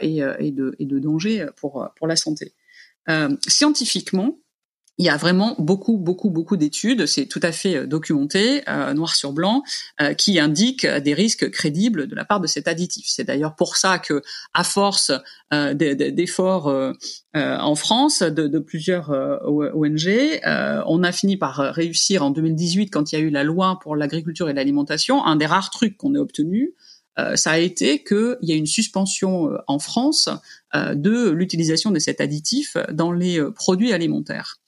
et, 0.02 0.18
et, 0.18 0.52
de, 0.52 0.76
et 0.78 0.86
de 0.86 1.00
dangers 1.00 1.46
pour 1.56 1.90
pour 1.96 2.08
la 2.08 2.16
santé. 2.16 2.54
scientifiquement, 3.48 4.38
il 5.02 5.06
y 5.06 5.10
a 5.10 5.18
vraiment 5.18 5.56
beaucoup, 5.58 5.98
beaucoup, 5.98 6.30
beaucoup 6.30 6.58
d'études, 6.58 7.08
c'est 7.08 7.26
tout 7.26 7.40
à 7.42 7.52
fait 7.52 7.76
euh, 7.76 7.88
documenté, 7.88 8.62
euh, 8.70 8.94
noir 8.94 9.16
sur 9.16 9.34
blanc, 9.34 9.64
euh, 10.00 10.14
qui 10.14 10.40
indiquent 10.40 10.86
des 10.86 11.16
risques 11.16 11.50
crédibles 11.50 12.06
de 12.06 12.14
la 12.14 12.24
part 12.24 12.40
de 12.40 12.46
cet 12.46 12.68
additif. 12.68 13.08
C'est 13.08 13.24
d'ailleurs 13.24 13.56
pour 13.56 13.78
ça 13.78 13.98
que, 13.98 14.22
à 14.54 14.64
force 14.64 15.12
d'efforts 15.52 16.74
en 17.34 17.76
France 17.76 18.22
de, 18.22 18.48
de 18.48 18.60
plusieurs 18.60 19.10
ONG, 19.10 20.40
on 20.86 21.04
a 21.04 21.12
fini 21.12 21.36
par 21.36 21.58
réussir 21.58 22.24
en 22.24 22.30
2018, 22.30 22.90
quand 22.90 23.12
il 23.12 23.16
y 23.16 23.22
a 23.22 23.22
eu 23.22 23.30
la 23.30 23.44
loi 23.44 23.80
pour 23.82 23.96
l'agriculture 23.96 24.50
et 24.50 24.54
l'alimentation, 24.54 25.26
un 25.26 25.36
des 25.36 25.46
rares 25.46 25.72
trucs 25.72 25.98
qu'on 25.98 26.16
ait 26.16 26.20
obtenu, 26.20 26.74
ça 27.36 27.52
a 27.52 27.58
été 27.58 28.04
qu'il 28.04 28.38
y 28.44 28.54
a 28.54 28.56
une 28.56 28.68
suspension 28.68 29.50
en 29.68 29.80
France 29.80 30.30
de 30.74 31.30
l'utilisation 31.30 31.92
de 31.92 32.00
cet 32.00 32.22
additif 32.22 32.78
dans 32.94 33.12
les 33.12 33.42
produits 33.54 33.92
alimentaires. 33.92 34.61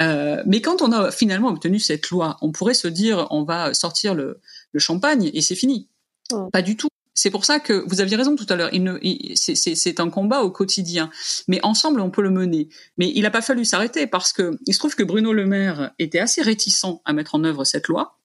Euh, 0.00 0.42
mais 0.46 0.60
quand 0.60 0.82
on 0.82 0.92
a 0.92 1.10
finalement 1.10 1.48
obtenu 1.48 1.78
cette 1.78 2.08
loi, 2.10 2.36
on 2.40 2.52
pourrait 2.52 2.74
se 2.74 2.88
dire 2.88 3.26
on 3.30 3.44
va 3.44 3.74
sortir 3.74 4.14
le, 4.14 4.40
le 4.72 4.80
champagne 4.80 5.30
et 5.32 5.40
c'est 5.40 5.54
fini. 5.54 5.88
Pas 6.52 6.62
du 6.62 6.76
tout. 6.76 6.88
C'est 7.12 7.30
pour 7.30 7.44
ça 7.44 7.58
que 7.58 7.84
vous 7.88 8.00
aviez 8.00 8.16
raison 8.16 8.36
tout 8.36 8.46
à 8.48 8.56
l'heure. 8.56 8.70
Il 8.72 9.34
c'est 9.34 10.00
un 10.00 10.10
combat 10.10 10.42
au 10.42 10.50
quotidien, 10.50 11.10
mais 11.48 11.60
ensemble 11.62 12.00
on 12.00 12.10
peut 12.10 12.22
le 12.22 12.30
mener. 12.30 12.68
Mais 12.98 13.10
il 13.14 13.22
n'a 13.22 13.30
pas 13.30 13.42
fallu 13.42 13.64
s'arrêter 13.64 14.06
parce 14.06 14.32
que 14.32 14.56
il 14.66 14.74
se 14.74 14.78
trouve 14.78 14.94
que 14.94 15.02
Bruno 15.02 15.32
Le 15.32 15.44
Maire 15.44 15.90
était 15.98 16.20
assez 16.20 16.40
réticent 16.40 16.86
à 17.04 17.12
mettre 17.12 17.34
en 17.34 17.44
œuvre 17.44 17.64
cette 17.64 17.88
loi 17.88 18.18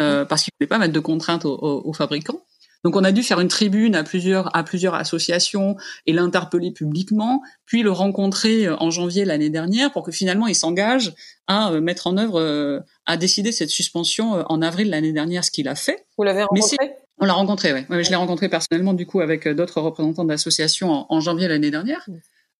euh, 0.00 0.24
parce 0.24 0.42
qu'il 0.42 0.52
voulait 0.58 0.68
pas 0.68 0.78
mettre 0.78 0.94
de 0.94 1.00
contraintes 1.00 1.44
aux, 1.44 1.82
aux 1.84 1.92
fabricants. 1.92 2.42
Donc 2.84 2.96
on 2.96 3.04
a 3.04 3.12
dû 3.12 3.22
faire 3.22 3.40
une 3.40 3.48
tribune 3.48 3.94
à 3.94 4.04
plusieurs 4.04 4.54
à 4.56 4.64
plusieurs 4.64 4.94
associations 4.94 5.76
et 6.06 6.12
l'interpeller 6.12 6.70
publiquement, 6.70 7.42
puis 7.66 7.82
le 7.82 7.90
rencontrer 7.90 8.66
euh, 8.66 8.76
en 8.76 8.90
janvier 8.90 9.24
l'année 9.24 9.50
dernière 9.50 9.92
pour 9.92 10.02
que 10.02 10.12
finalement 10.12 10.46
il 10.46 10.54
s'engage 10.54 11.12
à 11.46 11.72
euh, 11.72 11.80
mettre 11.80 12.06
en 12.06 12.16
œuvre, 12.16 12.40
euh, 12.40 12.80
à 13.06 13.16
décider 13.16 13.52
cette 13.52 13.70
suspension 13.70 14.44
en 14.48 14.62
avril 14.62 14.90
l'année 14.90 15.12
dernière, 15.12 15.44
ce 15.44 15.50
qu'il 15.50 15.68
a 15.68 15.74
fait. 15.74 16.06
Vous 16.16 16.24
l'avez 16.24 16.42
rencontré? 16.42 16.76
On 17.22 17.26
l'a 17.26 17.34
rencontré, 17.34 17.74
oui. 17.74 17.80
Ouais, 17.90 18.02
je 18.02 18.08
l'ai 18.08 18.16
rencontré 18.16 18.48
personnellement 18.48 18.94
du 18.94 19.04
coup 19.04 19.20
avec 19.20 19.46
d'autres 19.46 19.82
représentants 19.82 20.24
d'associations 20.24 21.04
en, 21.12 21.20
janvier 21.20 21.48
l'année 21.48 21.70
dernière. 21.70 22.06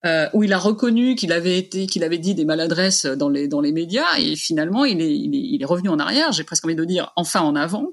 Euh, 0.06 0.28
où 0.32 0.42
il 0.42 0.52
a 0.54 0.58
reconnu 0.58 1.14
qu'il 1.14 1.30
avait 1.30 1.58
été, 1.58 1.86
qu'il 1.86 2.04
avait 2.04 2.16
dit 2.16 2.34
des 2.34 2.46
maladresses 2.46 3.04
dans 3.04 3.28
les 3.28 3.48
dans 3.48 3.60
les 3.60 3.70
médias, 3.70 4.18
et 4.18 4.34
finalement 4.34 4.86
il 4.86 5.02
est 5.02 5.14
il 5.14 5.34
est, 5.34 5.38
il 5.38 5.62
est 5.62 5.66
revenu 5.66 5.90
en 5.90 5.98
arrière. 5.98 6.32
J'ai 6.32 6.44
presque 6.44 6.64
envie 6.64 6.74
de 6.74 6.84
dire 6.86 7.12
enfin 7.16 7.42
en 7.42 7.54
avant, 7.54 7.92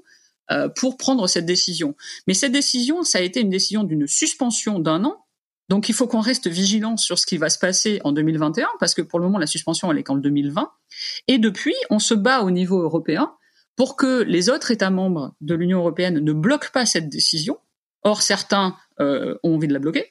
euh, 0.50 0.68
pour 0.68 0.96
prendre 0.96 1.26
cette 1.26 1.46
décision. 1.46 1.94
Mais 2.26 2.34
cette 2.34 2.52
décision, 2.52 3.02
ça 3.02 3.18
a 3.18 3.20
été 3.22 3.40
une 3.40 3.50
décision 3.50 3.84
d'une 3.84 4.06
suspension 4.06 4.78
d'un 4.78 5.04
an. 5.04 5.24
Donc 5.68 5.88
il 5.88 5.94
faut 5.94 6.06
qu'on 6.06 6.20
reste 6.20 6.48
vigilant 6.48 6.96
sur 6.96 7.18
ce 7.18 7.26
qui 7.26 7.36
va 7.36 7.50
se 7.50 7.58
passer 7.58 8.00
en 8.04 8.12
2021, 8.12 8.66
parce 8.80 8.94
que 8.94 9.02
pour 9.02 9.18
le 9.18 9.26
moment, 9.26 9.38
la 9.38 9.46
suspension, 9.46 9.92
elle 9.92 9.98
est 9.98 10.02
qu'en 10.02 10.16
2020. 10.16 10.70
Et 11.26 11.38
depuis, 11.38 11.74
on 11.90 11.98
se 11.98 12.14
bat 12.14 12.40
au 12.40 12.50
niveau 12.50 12.80
européen 12.80 13.32
pour 13.76 13.96
que 13.96 14.22
les 14.22 14.50
autres 14.50 14.70
États 14.70 14.90
membres 14.90 15.34
de 15.40 15.54
l'Union 15.54 15.78
européenne 15.80 16.18
ne 16.18 16.32
bloquent 16.32 16.70
pas 16.72 16.86
cette 16.86 17.08
décision. 17.08 17.58
Or, 18.02 18.22
certains 18.22 18.76
euh, 19.00 19.36
ont 19.42 19.56
envie 19.56 19.68
de 19.68 19.72
la 19.72 19.78
bloquer. 19.78 20.10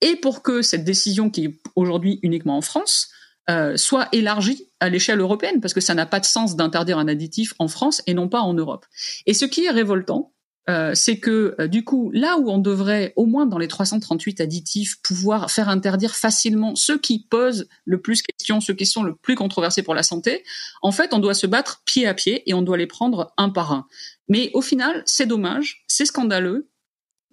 Et 0.00 0.16
pour 0.16 0.42
que 0.42 0.62
cette 0.62 0.84
décision, 0.84 1.30
qui 1.30 1.44
est 1.44 1.60
aujourd'hui 1.74 2.18
uniquement 2.22 2.56
en 2.56 2.62
France, 2.62 3.10
euh, 3.48 3.76
soit 3.76 4.08
élargie 4.12 4.66
à 4.80 4.88
l'échelle 4.88 5.20
européenne, 5.20 5.60
parce 5.60 5.74
que 5.74 5.80
ça 5.80 5.94
n'a 5.94 6.06
pas 6.06 6.20
de 6.20 6.24
sens 6.24 6.56
d'interdire 6.56 6.98
un 6.98 7.08
additif 7.08 7.54
en 7.58 7.68
France 7.68 8.02
et 8.06 8.14
non 8.14 8.28
pas 8.28 8.40
en 8.40 8.54
Europe. 8.54 8.86
Et 9.26 9.34
ce 9.34 9.44
qui 9.44 9.64
est 9.64 9.70
révoltant, 9.70 10.32
euh, 10.68 10.92
c'est 10.94 11.20
que 11.20 11.54
euh, 11.60 11.68
du 11.68 11.84
coup, 11.84 12.10
là 12.12 12.38
où 12.38 12.50
on 12.50 12.58
devrait, 12.58 13.12
au 13.14 13.26
moins 13.26 13.46
dans 13.46 13.58
les 13.58 13.68
338 13.68 14.40
additifs, 14.40 15.00
pouvoir 15.00 15.48
faire 15.48 15.68
interdire 15.68 16.16
facilement 16.16 16.74
ceux 16.74 16.98
qui 16.98 17.24
posent 17.24 17.68
le 17.84 18.00
plus 18.00 18.20
questions, 18.22 18.60
ceux 18.60 18.74
qui 18.74 18.84
sont 18.84 19.04
le 19.04 19.14
plus 19.14 19.36
controversés 19.36 19.84
pour 19.84 19.94
la 19.94 20.02
santé, 20.02 20.42
en 20.82 20.90
fait, 20.90 21.14
on 21.14 21.20
doit 21.20 21.34
se 21.34 21.46
battre 21.46 21.82
pied 21.84 22.06
à 22.06 22.14
pied 22.14 22.42
et 22.50 22.54
on 22.54 22.62
doit 22.62 22.76
les 22.76 22.88
prendre 22.88 23.32
un 23.36 23.48
par 23.48 23.72
un. 23.72 23.86
Mais 24.28 24.50
au 24.54 24.60
final, 24.60 25.04
c'est 25.06 25.26
dommage, 25.26 25.84
c'est 25.86 26.04
scandaleux, 26.04 26.68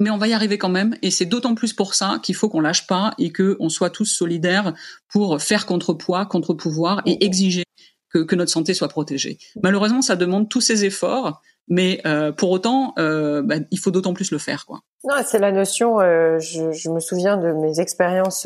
mais 0.04 0.10
on 0.10 0.18
va 0.18 0.28
y 0.28 0.34
arriver 0.34 0.58
quand 0.58 0.70
même, 0.70 0.96
et 1.02 1.10
c'est 1.10 1.26
d'autant 1.26 1.56
plus 1.56 1.72
pour 1.72 1.94
ça 1.94 2.20
qu'il 2.22 2.36
faut 2.36 2.50
qu'on 2.50 2.60
lâche 2.60 2.88
pas 2.88 3.14
et 3.18 3.32
que 3.32 3.56
on 3.62 3.70
soit 3.70 3.90
tous 3.90 4.06
solidaires 4.06 4.74
pour 5.10 5.42
faire 5.42 5.66
contrepoids, 5.66 6.26
contre-pouvoir 6.26 7.02
et 7.06 7.24
exiger 7.26 7.64
que, 8.10 8.20
que, 8.20 8.36
notre 8.36 8.52
santé 8.52 8.74
soit 8.74 8.90
protégée. 8.90 9.38
Malheureusement, 9.64 10.02
ça 10.02 10.18
demande 10.18 10.50
tous 10.50 10.60
ces 10.60 10.84
efforts, 10.84 11.42
mais 11.70 12.02
euh, 12.06 12.34
pour 12.34 12.52
autant, 12.52 12.94
euh, 13.00 13.42
bah, 13.42 13.56
il 13.72 13.80
faut 13.80 13.92
d'autant 13.92 14.14
plus 14.14 14.32
le 14.32 14.38
faire, 14.38 14.66
quoi. 14.66 14.82
Non, 15.06 15.16
c'est 15.26 15.40
la 15.40 15.54
notion. 15.54 16.02
Euh, 16.02 16.38
je, 16.40 16.74
je, 16.74 16.90
me 16.90 17.00
souviens 17.00 17.38
de 17.38 17.54
mes 17.54 17.80
expériences 17.80 18.46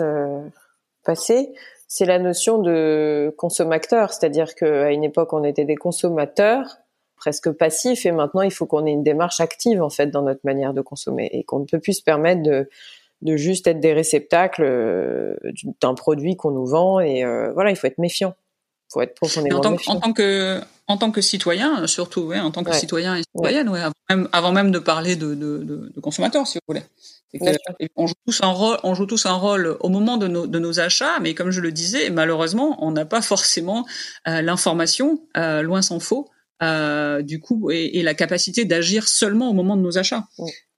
passées. 1.04 1.50
C'est 1.88 2.06
la 2.06 2.20
notion 2.20 2.60
de 2.60 3.34
consommateur, 3.36 4.14
c'est-à-dire 4.14 4.54
qu'à 4.54 4.92
une 4.92 5.04
époque, 5.04 5.34
on 5.34 5.44
était 5.44 5.66
des 5.66 5.76
consommateurs 5.76 6.78
presque 7.18 7.52
passif 7.52 8.06
et 8.06 8.12
maintenant 8.12 8.42
il 8.42 8.52
faut 8.52 8.66
qu'on 8.66 8.86
ait 8.86 8.92
une 8.92 9.04
démarche 9.04 9.42
active 9.42 9.82
en 9.82 9.90
fait 9.90 10.08
dans 10.08 10.22
notre 10.22 10.42
manière 10.44 10.74
de 10.74 10.82
consommer 10.82 11.30
et 11.34 11.44
qu'on 11.44 11.60
ne 11.60 11.66
peut 11.66 11.80
plus 11.80 11.94
se 11.94 12.04
permettre 12.04 12.44
de 12.44 12.70
de 13.24 13.36
juste 13.36 13.66
être 13.66 13.80
des 13.80 13.94
réceptacles 13.94 14.64
euh, 14.64 15.36
d'un 15.82 15.96
produit 15.96 16.36
qu'on 16.36 16.52
nous 16.52 16.68
vend 16.68 17.00
et 17.00 17.26
euh, 17.26 17.52
voilà 17.54 17.72
il 17.72 17.76
faut 17.76 17.88
être 17.88 17.98
méfiant. 17.98 18.36
Il 18.90 18.94
faut 18.94 19.02
être 19.02 19.16
profondément 19.16 19.58
en 19.58 19.62
tant, 19.62 19.72
méfiant. 19.72 19.94
en 19.96 20.00
tant 20.00 20.14
que 20.14 20.62
en 20.88 20.98
tant 20.98 21.12
que 21.12 21.20
citoyen 21.20 21.88
surtout 21.88 22.22
ouais, 22.22 22.40
en 22.40 22.52
tant 22.52 22.64
que 22.64 22.74
citoyen 22.74 23.16
et 23.16 23.24
citoyenne 23.24 23.68
ouais. 23.68 23.82
avant, 23.82 23.94
même, 24.10 24.30
avant 24.32 24.52
même 24.54 24.72
de 24.72 24.80
parler 24.80 25.18
de, 25.18 25.36
de, 25.36 25.58
de, 25.58 25.92
de 25.94 26.00
consommateur 26.00 26.48
si 26.48 26.58
vous 26.60 26.74
voulez. 26.74 26.84
On 27.96 28.08
joue 28.08 28.14
tous 28.26 28.42
un 28.42 28.52
rôle, 28.52 28.78
on 28.84 28.94
joue 28.94 29.06
tous 29.06 29.26
un 29.26 29.34
rôle 29.34 29.78
au 29.82 29.90
moment 29.90 30.18
de 30.18 30.28
nos, 30.28 30.48
de 30.48 30.60
nos 30.60 30.80
achats, 30.80 31.20
mais 31.20 31.34
comme 31.34 31.52
je 31.52 31.60
le 31.60 31.72
disais, 31.72 32.10
malheureusement, 32.10 32.78
on 32.80 32.92
n'a 32.92 33.06
pas 33.06 33.22
forcément 33.22 33.86
euh, 34.28 34.42
l'information, 34.42 35.22
euh, 35.36 35.62
loin 35.62 35.82
s'en 35.82 36.00
faut, 36.00 36.30
euh, 36.64 37.22
du 37.22 37.40
coup 37.40 37.70
et, 37.70 38.00
et 38.00 38.04
la 38.04 38.16
capacité 38.16 38.66
d'agir 38.66 39.08
seulement 39.08 39.52
au 39.52 39.54
moment 39.54 39.78
de 39.78 39.82
nos 39.82 40.00
achats. 40.00 40.28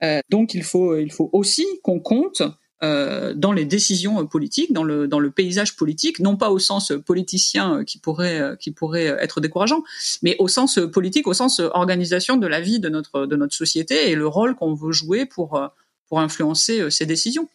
Euh, 0.04 0.20
donc 0.30 0.54
il 0.54 0.64
faut 0.64 0.98
il 0.98 1.12
faut 1.12 1.30
aussi 1.32 1.66
qu'on 1.84 2.02
compte 2.02 2.42
euh, 2.84 3.34
dans 3.34 3.54
les 3.54 3.64
décisions 3.64 4.26
politiques, 4.26 4.74
dans 4.74 4.84
le 4.84 5.08
dans 5.08 5.20
le 5.20 5.32
paysage 5.32 5.78
politique, 5.78 6.20
non 6.20 6.36
pas 6.36 6.50
au 6.50 6.60
sens 6.60 6.92
politicien 7.06 7.86
qui 7.86 7.98
pourrait 7.98 8.58
qui 8.60 8.72
pourrait 8.72 9.06
être 9.06 9.40
décourageant, 9.40 9.82
mais 10.22 10.36
au 10.40 10.50
sens 10.50 10.80
politique, 10.92 11.28
au 11.28 11.34
sens 11.34 11.60
organisation 11.60 12.36
de 12.36 12.48
la 12.48 12.60
vie 12.60 12.82
de 12.82 12.90
notre 12.90 13.26
de 13.26 13.36
notre 13.38 13.56
société 13.56 14.10
et 14.10 14.16
le 14.16 14.28
rôle 14.28 14.56
qu'on 14.56 14.74
veut 14.74 14.92
jouer 14.92 15.26
pour 15.26 15.62
pour 16.10 16.20
influencer 16.20 16.92
ces 16.92 17.06
décisions. 17.06 17.48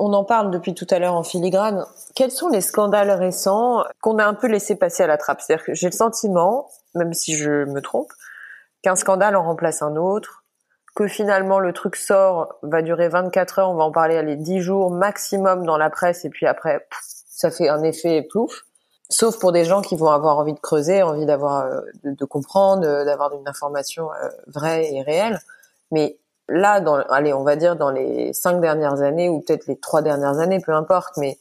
On 0.00 0.12
en 0.12 0.24
parle 0.24 0.50
depuis 0.50 0.74
tout 0.74 0.86
à 0.90 0.98
l'heure 0.98 1.14
en 1.14 1.24
filigrane. 1.24 1.84
Quels 2.14 2.30
sont 2.30 2.48
les 2.48 2.60
scandales 2.60 3.10
récents 3.10 3.84
qu'on 4.00 4.18
a 4.18 4.24
un 4.24 4.34
peu 4.34 4.46
laissé 4.46 4.76
passer 4.76 5.02
à 5.02 5.06
la 5.06 5.16
trappe? 5.16 5.40
C'est-à-dire 5.40 5.64
que 5.64 5.74
j'ai 5.74 5.86
le 5.86 5.92
sentiment 5.92 6.68
même 6.94 7.12
si 7.12 7.36
je 7.36 7.64
me 7.64 7.80
trompe, 7.80 8.12
qu'un 8.82 8.96
scandale 8.96 9.36
en 9.36 9.42
remplace 9.42 9.82
un 9.82 9.96
autre, 9.96 10.44
que 10.94 11.06
finalement 11.06 11.60
le 11.60 11.72
truc 11.72 11.96
sort, 11.96 12.58
va 12.62 12.82
durer 12.82 13.08
24 13.08 13.60
heures, 13.60 13.70
on 13.70 13.74
va 13.74 13.84
en 13.84 13.92
parler 13.92 14.20
les 14.22 14.36
10 14.36 14.60
jours 14.60 14.90
maximum 14.90 15.64
dans 15.64 15.76
la 15.76 15.90
presse 15.90 16.24
et 16.24 16.30
puis 16.30 16.46
après 16.46 16.86
ça 17.28 17.50
fait 17.50 17.68
un 17.68 17.82
effet 17.82 18.22
plouf. 18.22 18.64
Sauf 19.10 19.38
pour 19.38 19.52
des 19.52 19.64
gens 19.64 19.80
qui 19.80 19.96
vont 19.96 20.10
avoir 20.10 20.38
envie 20.38 20.52
de 20.52 20.58
creuser, 20.58 21.02
envie 21.02 21.24
d'avoir 21.24 21.64
euh, 21.64 21.80
de, 22.04 22.24
comprendre, 22.24 22.82
d'avoir 23.04 23.32
une 23.32 23.48
information 23.48 24.12
euh, 24.12 24.28
vraie 24.48 24.92
et 24.92 25.02
réelle. 25.02 25.38
Mais 25.92 26.18
là, 26.48 26.80
dans, 26.80 26.96
allez, 26.96 27.32
on 27.32 27.44
va 27.44 27.56
dire 27.56 27.76
dans 27.76 27.90
les 27.90 28.32
cinq 28.32 28.60
dernières 28.60 29.00
années 29.00 29.28
ou 29.28 29.40
peut-être 29.40 29.66
les 29.66 29.78
trois 29.78 30.02
dernières 30.02 30.40
années, 30.40 30.60
peu 30.60 30.72
importe, 30.72 31.16
mais 31.16 31.38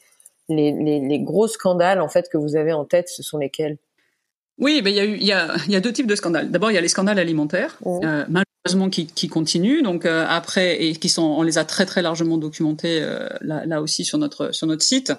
les, 0.49 0.71
les, 0.71 1.19
gros 1.19 1.47
scandales 1.47 1.99
en 1.99 2.07
fait 2.07 2.29
que 2.29 2.37
vous 2.37 2.55
avez 2.55 2.71
en 2.71 2.85
tête, 2.85 3.09
ce 3.09 3.21
sont 3.21 3.37
lesquels? 3.37 3.77
Oui, 4.59 4.81
ben 4.81 4.89
il 4.89 4.95
y 4.95 4.99
a 4.99 5.05
eu 5.05 5.15
il 5.15 5.25
y 5.25 5.31
a, 5.31 5.55
y 5.67 5.75
a 5.75 5.79
deux 5.79 5.93
types 5.93 6.07
de 6.07 6.15
scandales. 6.15 6.49
D'abord, 6.49 6.71
il 6.71 6.75
y 6.75 6.77
a 6.77 6.81
les 6.81 6.87
scandales 6.87 7.19
alimentaires, 7.19 7.77
mmh. 7.85 7.99
euh, 8.03 8.25
malheureusement 8.27 8.89
qui, 8.89 9.05
qui 9.05 9.27
continuent. 9.27 9.83
Donc 9.83 10.05
euh, 10.05 10.25
après 10.27 10.83
et 10.83 10.95
qui 10.95 11.09
sont, 11.09 11.23
on 11.23 11.43
les 11.43 11.57
a 11.57 11.65
très 11.65 11.85
très 11.85 12.01
largement 12.01 12.37
documentés 12.37 12.99
euh, 13.01 13.27
là, 13.41 13.65
là 13.65 13.81
aussi 13.81 14.03
sur 14.03 14.17
notre 14.17 14.53
sur 14.53 14.67
notre 14.67 14.83
site. 14.83 15.13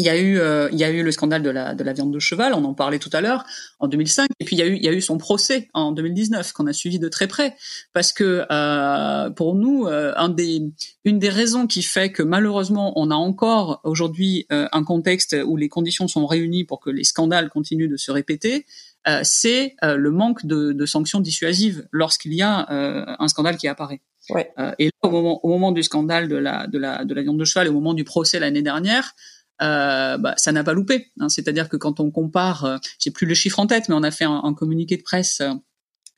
Il 0.00 0.06
y 0.06 0.08
a 0.08 0.16
eu, 0.16 0.38
euh, 0.38 0.70
il 0.72 0.78
y 0.78 0.84
a 0.84 0.90
eu 0.90 1.02
le 1.02 1.12
scandale 1.12 1.42
de 1.42 1.50
la, 1.50 1.74
de 1.74 1.84
la 1.84 1.92
viande 1.92 2.10
de 2.10 2.18
cheval, 2.18 2.54
on 2.54 2.64
en 2.64 2.72
parlait 2.72 2.98
tout 2.98 3.10
à 3.12 3.20
l'heure, 3.20 3.44
en 3.80 3.86
2005. 3.86 4.30
Et 4.40 4.46
puis 4.46 4.56
il 4.56 4.58
y 4.58 4.62
a 4.62 4.66
eu, 4.66 4.76
il 4.76 4.82
y 4.82 4.88
a 4.88 4.92
eu 4.92 5.02
son 5.02 5.18
procès 5.18 5.68
en 5.74 5.92
2019 5.92 6.54
qu'on 6.54 6.66
a 6.66 6.72
suivi 6.72 6.98
de 6.98 7.08
très 7.08 7.26
près, 7.26 7.54
parce 7.92 8.14
que 8.14 8.46
euh, 8.50 9.28
pour 9.28 9.54
nous, 9.54 9.86
euh, 9.86 10.14
un 10.16 10.30
des, 10.30 10.62
une 11.04 11.18
des 11.18 11.28
raisons 11.28 11.66
qui 11.66 11.82
fait 11.82 12.12
que 12.12 12.22
malheureusement 12.22 12.94
on 12.96 13.10
a 13.10 13.14
encore 13.14 13.82
aujourd'hui 13.84 14.46
euh, 14.52 14.68
un 14.72 14.84
contexte 14.84 15.36
où 15.44 15.58
les 15.58 15.68
conditions 15.68 16.08
sont 16.08 16.26
réunies 16.26 16.64
pour 16.64 16.80
que 16.80 16.88
les 16.88 17.04
scandales 17.04 17.50
continuent 17.50 17.90
de 17.90 17.98
se 17.98 18.10
répéter, 18.10 18.64
euh, 19.06 19.20
c'est 19.22 19.76
le 19.82 20.10
manque 20.10 20.46
de, 20.46 20.72
de, 20.72 20.86
sanctions 20.86 21.20
dissuasives 21.20 21.86
lorsqu'il 21.92 22.32
y 22.32 22.42
a 22.42 22.66
un 22.70 23.28
scandale 23.28 23.58
qui 23.58 23.68
apparaît. 23.68 24.00
Ouais. 24.28 24.52
et 24.78 24.86
là, 24.86 24.90
au 25.02 25.10
moment, 25.10 25.40
au 25.44 25.48
moment 25.48 25.72
du 25.72 25.82
scandale 25.82 26.28
de 26.28 26.36
la, 26.36 26.66
de 26.66 26.78
la, 26.78 27.04
de 27.04 27.14
la 27.14 27.22
viande 27.22 27.38
de 27.38 27.44
cheval, 27.44 27.66
et 27.66 27.70
au 27.70 27.74
moment 27.74 27.94
du 27.94 28.04
procès 28.04 28.38
l'année 28.38 28.62
dernière, 28.62 29.14
euh, 29.62 30.18
bah, 30.18 30.34
ça 30.36 30.52
n'a 30.52 30.64
pas 30.64 30.72
loupé. 30.72 31.10
Hein. 31.18 31.28
C'est-à-dire 31.28 31.68
que 31.68 31.76
quand 31.76 32.00
on 32.00 32.10
compare, 32.10 32.64
euh, 32.64 32.76
j'ai 32.98 33.10
plus 33.10 33.26
le 33.26 33.34
chiffre 33.34 33.58
en 33.58 33.66
tête, 33.66 33.88
mais 33.88 33.94
on 33.94 34.02
a 34.02 34.10
fait 34.10 34.24
un, 34.24 34.54
communiqué 34.54 34.96
de 34.96 35.02
presse. 35.02 35.40
Euh, 35.40 35.52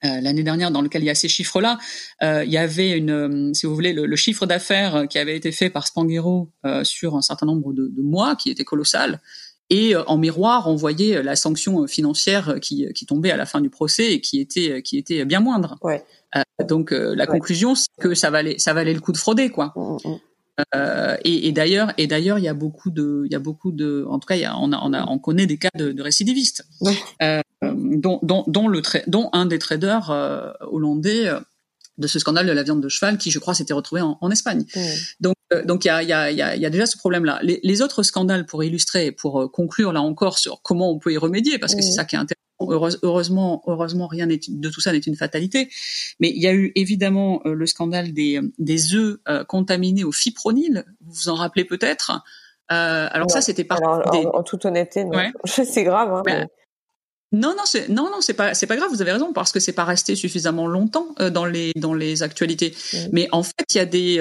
euh, 0.05 0.21
l'année 0.21 0.43
dernière 0.43 0.73
dans 0.73 0.83
lequel 0.83 1.03
il 1.03 1.07
y 1.07 1.11
a 1.11 1.15
ces 1.15 1.29
chiffres-là, 1.29 1.79
il 2.21 2.51
y 2.51 2.57
avait 2.57 2.99
une, 2.99 3.55
si 3.55 3.67
vous 3.67 3.75
voulez, 3.75 3.93
le, 3.93 4.17
chiffre 4.17 4.47
d'affaires 4.47 5.07
qui 5.09 5.17
avait 5.17 5.37
été 5.37 5.53
fait 5.53 5.71
par 5.71 5.87
Spanghero 5.87 6.51
sur 6.83 7.15
un 7.15 7.23
certain 7.23 7.47
nombre 7.47 7.73
de, 7.73 7.87
de, 7.87 8.03
mois, 8.03 8.35
qui 8.35 8.51
était 8.51 8.65
colossal, 8.65 9.21
et 9.71 9.95
en 9.95 10.19
miroir, 10.19 10.67
on 10.67 10.75
voyait 10.75 11.23
la 11.23 11.37
sanction 11.37 11.87
financière 11.87 12.57
qui, 12.61 12.89
qui, 12.97 13.07
tombait 13.07 13.31
à 13.31 13.37
la 13.37 13.47
fin 13.47 13.61
du 13.61 13.71
procès 13.71 14.15
et 14.15 14.21
qui 14.21 14.41
était, 14.41 14.83
qui 14.83 14.99
était 14.99 15.25
bien 15.25 15.39
moindre. 15.39 15.79
Ouais. 15.83 16.05
donc 16.67 16.91
la 16.91 17.29
conclusion, 17.29 17.77
c'est 17.77 17.87
que 18.01 18.17
ça 18.17 18.31
valait, 18.31 18.59
ça 18.59 18.73
valait 18.73 18.95
le 18.95 19.01
coup 19.01 19.13
de 19.13 19.19
frauder, 19.19 19.51
quoi. 19.51 19.73
Mmh, 19.77 19.99
mmh. 20.05 20.19
Euh, 20.75 21.17
et, 21.25 21.49
et 21.49 21.53
d'ailleurs, 21.53 21.93
et 21.99 22.07
d'ailleurs, 22.07 22.39
il 22.39 22.45
y 22.45 22.49
a 22.49 22.55
beaucoup 22.55 22.91
de, 22.91 23.23
il 23.27 23.33
y 23.33 23.35
a 23.35 23.39
beaucoup 23.39 23.73
de, 23.73 24.05
en 24.09 24.19
tout 24.19 24.27
cas, 24.27 24.37
il 24.37 24.43
y 24.43 24.45
a, 24.45 24.57
on 24.59 24.73
a, 24.73 24.81
on 24.83 24.93
a, 24.93 25.07
on 25.07 25.19
connaît 25.19 25.47
des 25.47 25.59
cas 25.59 25.71
de, 25.77 25.93
de 25.93 26.03
récidivistes, 26.03 26.67
euh, 27.23 27.41
dont, 27.63 28.19
dont, 28.23 28.45
dont, 28.47 28.69
le 28.69 28.83
dont 29.07 29.31
un 29.33 29.47
des 29.47 29.59
traders 29.59 30.11
euh, 30.11 30.53
hollandais 30.61 31.31
de 31.99 32.07
ce 32.07 32.19
scandale 32.19 32.47
de 32.47 32.53
la 32.53 32.63
viande 32.63 32.83
de 32.83 32.89
cheval, 32.89 33.19
qui, 33.19 33.31
je 33.31 33.39
crois, 33.39 33.55
s'était 33.55 33.75
retrouvé 33.75 34.03
en, 34.03 34.19
en 34.21 34.31
Espagne. 34.31 34.65
Donc, 35.21 35.37
donc, 35.67 35.85
il 35.85 35.89
y 35.89 35.91
a, 35.91 36.03
il 36.03 36.09
y 36.09 36.13
a, 36.13 36.31
il 36.31 36.61
y 36.61 36.67
a, 36.67 36.71
déjà 36.71 36.87
ce 36.87 36.97
problème-là. 36.97 37.39
Les, 37.43 37.61
les, 37.63 37.83
autres 37.83 38.03
scandales, 38.03 38.47
pour 38.47 38.65
illustrer, 38.65 39.13
pour 39.13 39.51
conclure 39.53 39.93
là 39.93 40.01
encore 40.01 40.39
sur 40.39 40.63
comment 40.63 40.91
on 40.91 40.99
peut 40.99 41.13
y 41.13 41.19
remédier, 41.19 41.59
parce 41.59 41.75
que 41.75 41.83
c'est 41.83 41.93
ça 41.93 42.05
qui 42.05 42.17
est 42.17 42.19
intéressant 42.19 42.42
heureusement, 42.71 43.63
heureusement, 43.67 44.07
rien 44.07 44.27
de 44.27 44.69
tout 44.69 44.81
ça 44.81 44.93
n'est 44.93 44.99
une 44.99 45.17
fatalité. 45.17 45.69
Mais 46.21 46.31
il 46.31 46.43
y 46.43 46.47
a 46.47 46.53
eu 46.53 46.73
évidemment 46.75 47.43
euh, 47.47 47.55
le 47.55 47.67
scandale 47.67 48.13
des, 48.13 48.41
des 48.59 48.95
œufs 48.95 49.19
euh, 49.29 49.45
contaminés 49.45 50.05
au 50.05 50.13
fipronil. 50.13 50.85
Vous 51.01 51.13
vous 51.13 51.29
en 51.29 51.35
rappelez 51.35 51.65
peut-être. 51.65 52.13
Euh, 52.71 53.09
alors 53.11 53.31
ça, 53.31 53.41
c'était 53.41 53.65
pas. 53.65 53.77
En, 53.77 54.43
toute 54.43 54.65
honnêteté, 54.65 55.05
c'est 55.45 55.85
grave. 55.85 56.23
Hein, 56.27 56.47
Non, 57.33 57.55
non, 57.57 57.65
c'est 57.65 57.89
non, 57.89 58.05
non, 58.11 58.21
c'est 58.21 58.35
pas, 58.35 58.55
c'est 58.55 58.67
pas 58.67 58.77
grave. 58.77 58.91
Vous 58.91 59.03
avez 59.03 59.13
raison 59.13 59.33
parce 59.33 59.53
que 59.53 59.61
c'est 59.61 59.73
pas 59.73 59.85
resté 59.85 60.15
suffisamment 60.15 60.67
longtemps 60.67 61.09
dans 61.33 61.45
les 61.45 61.73
dans 61.77 61.95
les 61.95 62.23
actualités. 62.23 62.75
Mais 63.13 63.29
en 63.33 63.43
fait, 63.43 63.65
il 63.75 63.77
y 63.77 63.81
a 63.81 63.87
des 63.87 64.21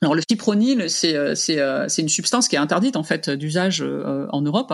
alors 0.00 0.14
le 0.14 0.22
fipronil, 0.28 0.88
c'est 0.90 1.34
c'est 1.36 1.58
c'est 1.88 2.02
une 2.02 2.08
substance 2.08 2.48
qui 2.48 2.56
est 2.56 2.60
interdite 2.60 2.96
en 2.96 3.04
fait 3.04 3.30
d'usage 3.30 3.82
en 3.82 4.40
Europe. 4.40 4.72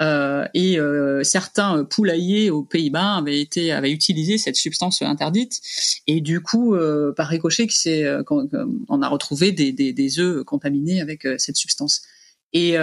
Euh, 0.00 0.46
et 0.54 0.78
euh, 0.78 1.22
certains 1.22 1.84
poulaillers 1.84 2.50
aux 2.50 2.64
Pays-Bas 2.64 3.16
avaient 3.16 3.40
été 3.40 3.70
avaient 3.70 3.92
utilisé 3.92 4.38
cette 4.38 4.56
substance 4.56 5.02
interdite. 5.02 5.60
Et 6.06 6.20
du 6.20 6.40
coup 6.40 6.74
euh, 6.74 7.12
par 7.12 7.28
ricochet 7.28 7.66
c'est 7.70 8.04
on 8.28 9.02
a 9.02 9.08
retrouvé 9.08 9.52
des, 9.52 9.72
des, 9.72 9.92
des 9.92 10.18
œufs 10.18 10.44
contaminés 10.44 11.00
avec 11.00 11.26
cette 11.38 11.56
substance. 11.56 12.02
Et, 12.52 12.76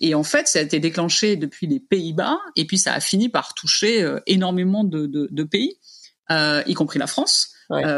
et 0.00 0.14
en 0.14 0.22
fait 0.22 0.48
ça 0.48 0.58
a 0.58 0.62
été 0.62 0.80
déclenché 0.80 1.36
depuis 1.36 1.66
les 1.66 1.80
Pays-Bas 1.80 2.38
et 2.56 2.66
puis 2.66 2.78
ça 2.78 2.92
a 2.92 3.00
fini 3.00 3.28
par 3.28 3.54
toucher 3.54 4.16
énormément 4.26 4.84
de, 4.84 5.06
de, 5.06 5.28
de 5.30 5.42
pays 5.44 5.78
y 6.30 6.74
compris 6.74 6.98
la 6.98 7.06
France 7.06 7.54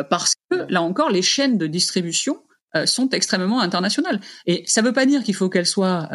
parce 0.09 0.35
que 0.51 0.67
là 0.69 0.83
encore 0.83 1.11
les 1.11 1.23
chaînes 1.23 1.59
de 1.59 1.67
distribution 1.67 2.39
sont 2.85 3.09
extrêmement 3.11 3.61
internationales. 3.61 4.21
Et 4.47 4.63
ça 4.67 4.83
veut 4.83 4.93
pas 4.93 5.07
dire 5.07 5.23
qu'il 5.23 5.35
faut 5.35 5.49
qu'elles 5.49 5.67
soient 5.67 6.09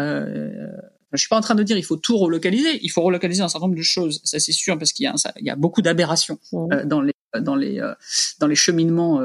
je 1.14 1.18
suis 1.18 1.30
pas 1.30 1.38
en 1.38 1.42
train 1.42 1.56
de 1.56 1.64
dire 1.64 1.78
il 1.78 1.84
faut 1.84 1.98
tout 1.98 2.18
relocaliser. 2.18 2.80
Il 2.84 2.90
faut 2.90 3.02
relocaliser 3.02 3.42
un 3.42 3.48
certain 3.48 3.68
nombre 3.68 3.78
de 3.78 3.84
choses, 3.84 4.22
ça 4.24 4.40
c'est 4.40 4.52
sûr, 4.52 4.78
parce 4.78 4.94
qu'il 4.94 5.06
y 5.06 5.08
a, 5.08 5.14
il 5.40 5.46
y 5.46 5.50
a 5.50 5.56
beaucoup 5.56 5.82
d'aberrations 5.82 6.40
mmh. 6.52 6.74
euh, 6.74 6.86
dans 6.86 7.02
les 7.02 7.14
dans 7.40 7.56
les 7.56 7.80
euh, 7.80 7.94
dans 8.40 8.48
les 8.48 8.56
cheminements 8.56 9.22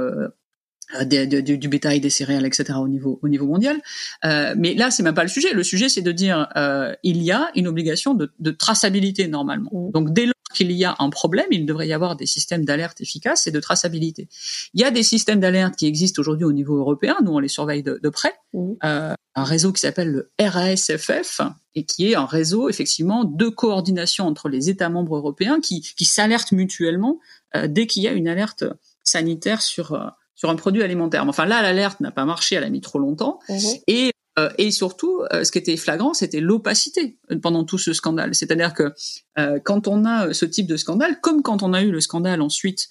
euh, 0.94 1.04
du, 1.04 1.58
du, 1.58 1.68
bétail, 1.68 2.00
des 2.00 2.10
céréales, 2.10 2.46
etc. 2.46 2.74
au 2.78 2.88
niveau 2.88 3.18
au 3.22 3.28
niveau 3.28 3.46
mondial. 3.46 3.80
Euh, 4.24 4.54
mais 4.56 4.74
là, 4.74 4.90
c'est 4.90 5.02
même 5.02 5.14
pas 5.14 5.24
le 5.24 5.28
sujet. 5.28 5.52
Le 5.52 5.64
sujet, 5.64 5.88
c'est 5.88 6.02
de 6.02 6.12
dire 6.12 6.48
euh, 6.56 6.94
il 7.02 7.22
y 7.22 7.32
a 7.32 7.50
une 7.54 7.66
obligation 7.66 8.14
de, 8.14 8.30
de 8.38 8.50
traçabilité 8.50 9.26
normalement. 9.26 9.70
Mmh. 9.72 9.90
Donc 9.92 10.12
dès 10.12 10.26
lors 10.26 10.34
qu'il 10.54 10.70
y 10.72 10.84
a 10.84 10.94
un 10.98 11.10
problème, 11.10 11.46
il 11.50 11.66
devrait 11.66 11.88
y 11.88 11.92
avoir 11.92 12.16
des 12.16 12.26
systèmes 12.26 12.64
d'alerte 12.64 13.00
efficaces 13.00 13.46
et 13.46 13.50
de 13.50 13.60
traçabilité. 13.60 14.28
Il 14.74 14.80
y 14.80 14.84
a 14.84 14.90
des 14.90 15.02
systèmes 15.02 15.40
d'alerte 15.40 15.76
qui 15.76 15.86
existent 15.86 16.20
aujourd'hui 16.20 16.44
au 16.44 16.52
niveau 16.52 16.76
européen. 16.76 17.16
Nous, 17.22 17.32
on 17.32 17.40
les 17.40 17.48
surveille 17.48 17.82
de, 17.82 17.98
de 18.02 18.08
près. 18.08 18.32
Mmh. 18.52 18.72
Euh, 18.84 19.14
un 19.34 19.44
réseau 19.44 19.72
qui 19.72 19.82
s'appelle 19.82 20.10
le 20.10 20.30
RASFF 20.40 21.42
et 21.74 21.84
qui 21.84 22.10
est 22.10 22.14
un 22.14 22.24
réseau 22.24 22.70
effectivement 22.70 23.24
de 23.24 23.48
coordination 23.48 24.26
entre 24.26 24.48
les 24.48 24.70
États 24.70 24.88
membres 24.88 25.16
européens 25.16 25.60
qui, 25.60 25.82
qui 25.82 26.06
s'alertent 26.06 26.52
mutuellement 26.52 27.18
euh, 27.54 27.66
dès 27.68 27.86
qu'il 27.86 28.02
y 28.02 28.08
a 28.08 28.12
une 28.12 28.28
alerte 28.28 28.64
sanitaire 29.04 29.60
sur 29.60 29.92
euh, 29.92 30.06
sur 30.36 30.50
un 30.50 30.56
produit 30.56 30.82
alimentaire. 30.82 31.26
Enfin 31.26 31.46
là, 31.46 31.62
l'alerte 31.62 31.98
n'a 32.00 32.12
pas 32.12 32.24
marché, 32.24 32.54
elle 32.54 32.64
a 32.64 32.70
mis 32.70 32.80
trop 32.80 32.98
longtemps. 32.98 33.40
Mhm. 33.48 33.58
Et 33.88 34.12
euh, 34.38 34.50
et 34.58 34.70
surtout, 34.70 35.22
euh, 35.32 35.44
ce 35.44 35.52
qui 35.52 35.58
était 35.58 35.76
flagrant, 35.76 36.12
c'était 36.12 36.40
l'opacité 36.40 37.18
pendant 37.42 37.64
tout 37.64 37.78
ce 37.78 37.92
scandale. 37.92 38.34
C'est-à-dire 38.34 38.74
que 38.74 38.92
euh, 39.38 39.58
quand 39.64 39.88
on 39.88 40.04
a 40.04 40.34
ce 40.34 40.44
type 40.44 40.66
de 40.66 40.76
scandale, 40.76 41.20
comme 41.20 41.42
quand 41.42 41.62
on 41.62 41.72
a 41.72 41.82
eu 41.82 41.90
le 41.90 42.00
scandale 42.00 42.40
ensuite 42.42 42.88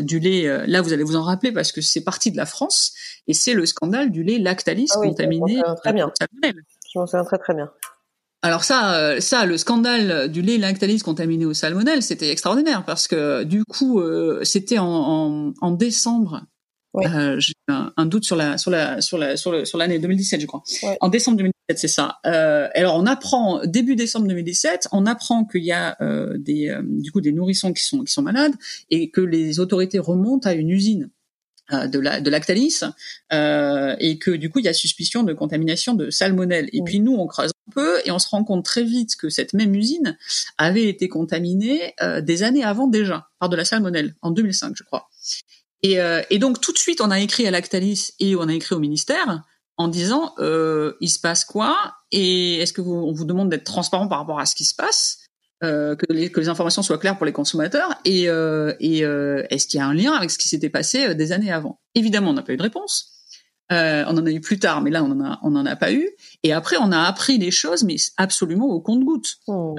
du 0.00 0.18
lait, 0.18 0.66
là 0.66 0.80
vous 0.80 0.94
allez 0.94 1.02
vous 1.02 1.16
en 1.16 1.22
rappeler 1.22 1.52
parce 1.52 1.70
que 1.70 1.82
c'est 1.82 2.00
parti 2.00 2.30
de 2.30 2.38
la 2.38 2.46
France, 2.46 2.94
et 3.26 3.34
c'est 3.34 3.52
le 3.52 3.66
scandale 3.66 4.10
du 4.10 4.22
lait 4.22 4.38
Lactalis 4.38 4.88
ah 4.94 5.00
contaminé 5.00 5.60
très 5.82 5.92
bien. 5.92 6.10
Je 6.42 6.98
m'en 6.98 7.06
souviens 7.06 7.24
très 7.24 7.36
très 7.36 7.52
bien. 7.52 7.70
Alors 8.40 8.64
ça, 8.64 9.20
ça, 9.20 9.44
le 9.44 9.58
scandale 9.58 10.30
du 10.30 10.40
lait 10.40 10.56
Lactalis 10.56 11.00
contaminé 11.00 11.44
au 11.44 11.52
salmonelle, 11.52 12.02
c'était 12.02 12.30
extraordinaire 12.30 12.84
parce 12.86 13.08
que 13.08 13.42
du 13.42 13.62
coup, 13.64 14.00
c'était 14.42 14.78
en, 14.78 14.86
en, 14.86 15.52
en, 15.60 15.70
décembre 15.72 16.46
euh, 16.96 17.40
j'ai 17.40 17.54
un, 17.68 17.92
un, 17.96 18.06
doute 18.06 18.24
sur 18.24 18.36
la 18.36 18.58
sur 18.58 18.70
la 18.70 19.00
sur 19.00 19.18
la 19.18 19.36
sur 19.36 19.66
sur 19.66 19.78
l'année 19.78 19.98
2017, 19.98 20.40
je 20.40 20.46
crois. 20.46 20.62
En 21.00 21.08
décembre 21.08 21.38
2017, 21.38 21.78
c'est 21.78 21.88
ça. 21.88 22.18
Euh, 22.26 22.68
alors 22.74 22.96
on 22.96 23.06
apprend 23.06 23.64
début 23.64 23.96
décembre 23.96 24.28
2017, 24.28 24.88
on 24.92 25.06
apprend 25.06 25.44
qu'il 25.44 25.64
y 25.64 25.72
a 25.72 25.96
euh, 26.00 26.36
des 26.38 26.68
euh, 26.68 26.82
du 26.84 27.10
coup 27.10 27.20
des 27.20 27.32
nourrissons 27.32 27.72
qui 27.72 27.82
sont 27.82 28.04
qui 28.04 28.12
sont 28.12 28.22
malades 28.22 28.54
et 28.90 29.10
que 29.10 29.20
les 29.20 29.60
autorités 29.60 29.98
remontent 29.98 30.48
à 30.48 30.54
une 30.54 30.70
usine 30.70 31.10
euh, 31.72 31.88
de 31.88 31.98
la 31.98 32.20
de 32.20 32.30
Lactalis 32.30 32.80
euh, 33.32 33.96
et 33.98 34.18
que 34.18 34.30
du 34.30 34.50
coup 34.50 34.60
il 34.60 34.66
y 34.66 34.68
a 34.68 34.74
suspicion 34.74 35.24
de 35.24 35.32
contamination 35.32 35.94
de 35.94 36.10
salmonelle. 36.10 36.68
Et 36.72 36.82
puis 36.82 37.00
nous 37.00 37.14
on 37.14 37.26
creuse 37.26 37.50
un 37.68 37.72
peu 37.72 37.98
et 38.04 38.12
on 38.12 38.20
se 38.20 38.28
rend 38.28 38.44
compte 38.44 38.64
très 38.64 38.84
vite 38.84 39.16
que 39.16 39.30
cette 39.30 39.52
même 39.52 39.74
usine 39.74 40.16
avait 40.58 40.88
été 40.88 41.08
contaminée 41.08 41.94
des 42.22 42.42
années 42.44 42.62
avant 42.62 42.86
déjà 42.86 43.28
par 43.40 43.48
de 43.48 43.56
la 43.56 43.64
salmonelle 43.64 44.14
en 44.22 44.30
2005, 44.30 44.74
je 44.76 44.84
crois. 44.84 45.08
Et, 45.84 46.00
euh, 46.00 46.22
et, 46.30 46.38
donc 46.38 46.62
tout 46.62 46.72
de 46.72 46.78
suite, 46.78 47.02
on 47.02 47.10
a 47.10 47.20
écrit 47.20 47.46
à 47.46 47.50
Lactalis 47.50 48.12
et 48.18 48.34
on 48.36 48.48
a 48.48 48.54
écrit 48.54 48.74
au 48.74 48.78
ministère 48.78 49.42
en 49.76 49.86
disant 49.86 50.34
euh, 50.38 50.94
il 51.00 51.10
se 51.10 51.20
passe 51.20 51.44
quoi 51.44 51.94
et 52.10 52.56
est-ce 52.56 52.72
que 52.72 52.80
vous, 52.80 52.94
on 52.94 53.12
vous 53.12 53.26
demande 53.26 53.50
d'être 53.50 53.64
transparent 53.64 54.08
par 54.08 54.18
rapport 54.18 54.40
à 54.40 54.46
ce 54.46 54.54
qui 54.54 54.64
se 54.64 54.74
passe, 54.74 55.18
euh, 55.62 55.94
que, 55.94 56.10
les, 56.10 56.30
que 56.30 56.40
les 56.40 56.48
informations 56.48 56.82
soient 56.82 56.96
claires 56.96 57.18
pour 57.18 57.26
les 57.26 57.32
consommateurs 57.32 57.94
et, 58.06 58.30
euh, 58.30 58.72
et 58.80 59.04
euh, 59.04 59.44
est-ce 59.50 59.66
qu'il 59.66 59.78
y 59.78 59.82
a 59.82 59.86
un 59.86 59.92
lien 59.92 60.12
avec 60.12 60.30
ce 60.30 60.38
qui 60.38 60.48
s'était 60.48 60.70
passé 60.70 61.08
euh, 61.08 61.14
des 61.14 61.32
années 61.32 61.52
avant? 61.52 61.80
Évidemment, 61.94 62.30
on 62.30 62.34
n'a 62.34 62.42
pas 62.42 62.54
eu 62.54 62.56
de 62.56 62.62
réponse. 62.62 63.12
on 63.70 64.16
en 64.16 64.24
a 64.24 64.30
eu 64.30 64.40
plus 64.40 64.58
tard, 64.58 64.80
mais 64.80 64.90
là 64.90 65.04
on 65.04 65.10
en 65.10 65.22
a 65.22 65.38
on 65.42 65.54
en 65.54 65.66
a 65.66 65.76
pas 65.76 65.92
eu. 65.92 66.08
Et 66.44 66.54
après, 66.54 66.76
on 66.80 66.92
a 66.92 67.02
appris 67.02 67.36
les 67.36 67.50
choses, 67.50 67.84
mais 67.84 67.96
absolument 68.16 68.68
au 68.68 68.80
compte-goutte. 68.80 69.36
Oh. 69.48 69.76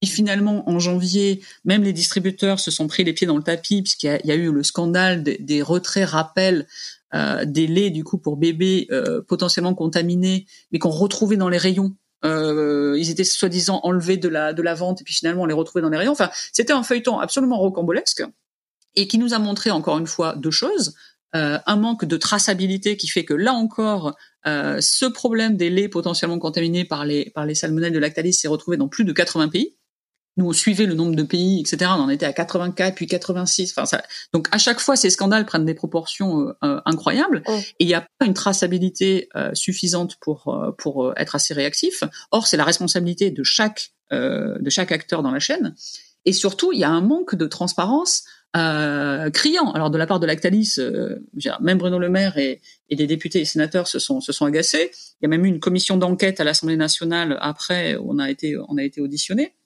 Et 0.00 0.06
finalement, 0.06 0.68
en 0.68 0.78
janvier, 0.78 1.42
même 1.64 1.82
les 1.82 1.92
distributeurs 1.92 2.60
se 2.60 2.70
sont 2.70 2.86
pris 2.86 3.02
les 3.02 3.12
pieds 3.12 3.26
dans 3.26 3.36
le 3.36 3.42
tapis 3.42 3.82
puisqu'il 3.82 4.20
y, 4.24 4.30
a 4.30 4.34
eu 4.36 4.52
le 4.52 4.62
scandale 4.62 5.22
des, 5.22 5.62
retraits 5.62 6.08
rappels 6.08 6.66
euh, 7.14 7.44
des 7.44 7.66
laits 7.66 7.92
du 7.92 8.04
coup 8.04 8.18
pour 8.18 8.36
bébés 8.36 8.86
euh, 8.92 9.22
potentiellement 9.26 9.74
contaminés, 9.74 10.46
mais 10.70 10.78
qu'on 10.78 10.90
retrouvait 10.90 11.36
dans 11.36 11.48
les 11.48 11.58
rayons. 11.58 11.96
Euh, 12.24 12.96
ils 12.98 13.10
étaient 13.10 13.24
soi-disant 13.24 13.80
enlevés 13.84 14.16
de 14.16 14.28
la 14.28 14.52
de 14.52 14.60
la 14.60 14.74
vente 14.74 15.00
et 15.00 15.04
puis 15.04 15.14
finalement 15.14 15.42
on 15.42 15.46
les 15.46 15.54
retrouvait 15.54 15.82
dans 15.82 15.88
les 15.88 15.98
rayons. 15.98 16.12
Enfin, 16.12 16.30
c'était 16.52 16.72
un 16.72 16.82
feuilleton 16.82 17.18
absolument 17.18 17.58
rocambolesque 17.58 18.24
et 18.96 19.06
qui 19.06 19.18
nous 19.18 19.34
a 19.34 19.38
montré 19.38 19.70
encore 19.70 19.98
une 19.98 20.06
fois 20.06 20.34
deux 20.36 20.50
choses. 20.50 20.94
Euh, 21.36 21.58
un 21.66 21.76
manque 21.76 22.04
de 22.06 22.16
traçabilité 22.16 22.96
qui 22.96 23.06
fait 23.06 23.24
que 23.24 23.34
là 23.34 23.52
encore, 23.52 24.16
euh, 24.46 24.80
ce 24.80 25.04
problème 25.04 25.56
des 25.56 25.68
laits 25.68 25.92
potentiellement 25.92 26.38
contaminés 26.38 26.84
par 26.84 27.04
les 27.04 27.30
par 27.30 27.44
les 27.44 27.54
salmonelles 27.54 27.92
de 27.92 27.98
Lactalis 27.98 28.32
s'est 28.32 28.48
retrouvé 28.48 28.76
dans 28.76 28.88
plus 28.88 29.04
de 29.04 29.12
80 29.12 29.48
pays. 29.48 29.76
Nous, 30.38 30.46
on 30.46 30.52
suivait 30.52 30.86
le 30.86 30.94
nombre 30.94 31.16
de 31.16 31.24
pays, 31.24 31.60
etc. 31.60 31.90
On 31.96 32.00
en 32.00 32.08
était 32.08 32.24
à 32.24 32.32
84, 32.32 32.94
puis 32.94 33.08
86. 33.08 33.72
Enfin, 33.72 33.86
ça... 33.86 34.02
donc 34.32 34.46
à 34.52 34.58
chaque 34.58 34.78
fois, 34.78 34.94
ces 34.94 35.10
scandales 35.10 35.44
prennent 35.44 35.64
des 35.64 35.74
proportions 35.74 36.42
euh, 36.42 36.52
euh, 36.62 36.80
incroyables, 36.86 37.42
et 37.48 37.64
il 37.80 37.86
n'y 37.88 37.94
a 37.94 38.06
pas 38.18 38.24
une 38.24 38.34
traçabilité 38.34 39.28
euh, 39.34 39.50
suffisante 39.52 40.16
pour 40.20 40.56
pour 40.78 41.12
être 41.16 41.34
assez 41.34 41.54
réactif. 41.54 42.04
Or, 42.30 42.46
c'est 42.46 42.56
la 42.56 42.64
responsabilité 42.64 43.30
de 43.30 43.42
chaque 43.42 43.90
de 44.10 44.70
chaque 44.70 44.90
acteur 44.90 45.22
dans 45.22 45.32
la 45.32 45.40
chaîne. 45.40 45.74
Et 46.24 46.32
surtout, 46.32 46.72
il 46.72 46.78
y 46.78 46.84
a 46.84 46.88
un 46.88 47.02
manque 47.02 47.34
de 47.34 47.46
transparence 47.46 48.24
euh, 48.56 49.28
criant. 49.28 49.72
Alors 49.72 49.90
de 49.90 49.98
la 49.98 50.06
part 50.06 50.18
de 50.18 50.26
Lactalis, 50.26 50.76
même 51.60 51.76
Bruno 51.76 51.98
Le 51.98 52.08
Maire 52.08 52.38
et, 52.38 52.62
et 52.88 52.96
des 52.96 53.06
députés 53.06 53.40
et 53.40 53.44
sénateurs 53.44 53.88
se 53.88 53.98
sont 53.98 54.20
se 54.20 54.32
sont 54.32 54.46
agacés. 54.46 54.92
Il 55.20 55.24
y 55.24 55.26
a 55.26 55.28
même 55.28 55.44
eu 55.44 55.48
une 55.48 55.60
commission 55.60 55.98
d'enquête 55.98 56.40
à 56.40 56.44
l'Assemblée 56.44 56.76
nationale 56.76 57.36
après 57.40 57.96
où 57.96 58.12
on 58.12 58.18
a 58.18 58.30
été 58.30 58.56
on 58.68 58.78
a 58.78 58.84
été 58.84 59.02
auditionné 59.02 59.57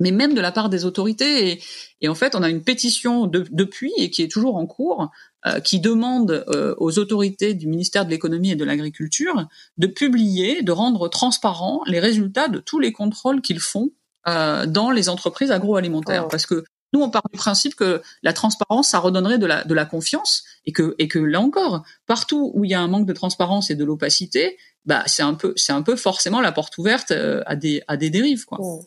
mais 0.00 0.10
même 0.10 0.34
de 0.34 0.40
la 0.40 0.52
part 0.52 0.68
des 0.68 0.84
autorités. 0.84 1.50
Et, 1.50 1.62
et 2.00 2.08
en 2.08 2.14
fait, 2.14 2.34
on 2.34 2.42
a 2.42 2.48
une 2.48 2.62
pétition 2.62 3.26
de, 3.26 3.44
depuis 3.50 3.92
et 3.96 4.10
qui 4.10 4.22
est 4.22 4.30
toujours 4.30 4.56
en 4.56 4.66
cours, 4.66 5.10
euh, 5.46 5.60
qui 5.60 5.78
demande 5.78 6.44
euh, 6.48 6.74
aux 6.78 6.98
autorités 6.98 7.54
du 7.54 7.68
ministère 7.68 8.04
de 8.04 8.10
l'économie 8.10 8.50
et 8.50 8.56
de 8.56 8.64
l'agriculture 8.64 9.46
de 9.76 9.86
publier, 9.86 10.62
de 10.62 10.72
rendre 10.72 11.08
transparents 11.08 11.82
les 11.86 12.00
résultats 12.00 12.48
de 12.48 12.58
tous 12.58 12.80
les 12.80 12.92
contrôles 12.92 13.40
qu'ils 13.40 13.60
font 13.60 13.90
euh, 14.26 14.66
dans 14.66 14.90
les 14.90 15.08
entreprises 15.08 15.52
agroalimentaires, 15.52 16.24
oh. 16.26 16.28
parce 16.28 16.44
que 16.44 16.64
nous, 16.92 17.02
on 17.02 17.10
part 17.10 17.22
du 17.32 17.38
principe 17.38 17.76
que 17.76 18.02
la 18.22 18.32
transparence, 18.32 18.88
ça 18.88 18.98
redonnerait 18.98 19.38
de 19.38 19.46
la, 19.46 19.62
de 19.62 19.74
la 19.74 19.84
confiance 19.84 20.42
et 20.64 20.72
que, 20.72 20.96
et 20.98 21.06
que 21.06 21.18
là 21.18 21.40
encore, 21.40 21.84
partout 22.06 22.50
où 22.54 22.64
il 22.64 22.70
y 22.70 22.74
a 22.74 22.80
un 22.80 22.88
manque 22.88 23.06
de 23.06 23.12
transparence 23.12 23.70
et 23.70 23.74
de 23.74 23.84
l'opacité, 23.84 24.56
bah, 24.86 25.04
c'est 25.06 25.22
un 25.22 25.34
peu, 25.34 25.52
c'est 25.54 25.72
un 25.72 25.82
peu 25.82 25.96
forcément 25.96 26.40
la 26.40 26.50
porte 26.50 26.78
ouverte 26.78 27.12
à 27.12 27.56
des, 27.56 27.82
à 27.88 27.96
des 27.96 28.10
dérives, 28.10 28.44
quoi. 28.46 28.58
Oh. 28.60 28.84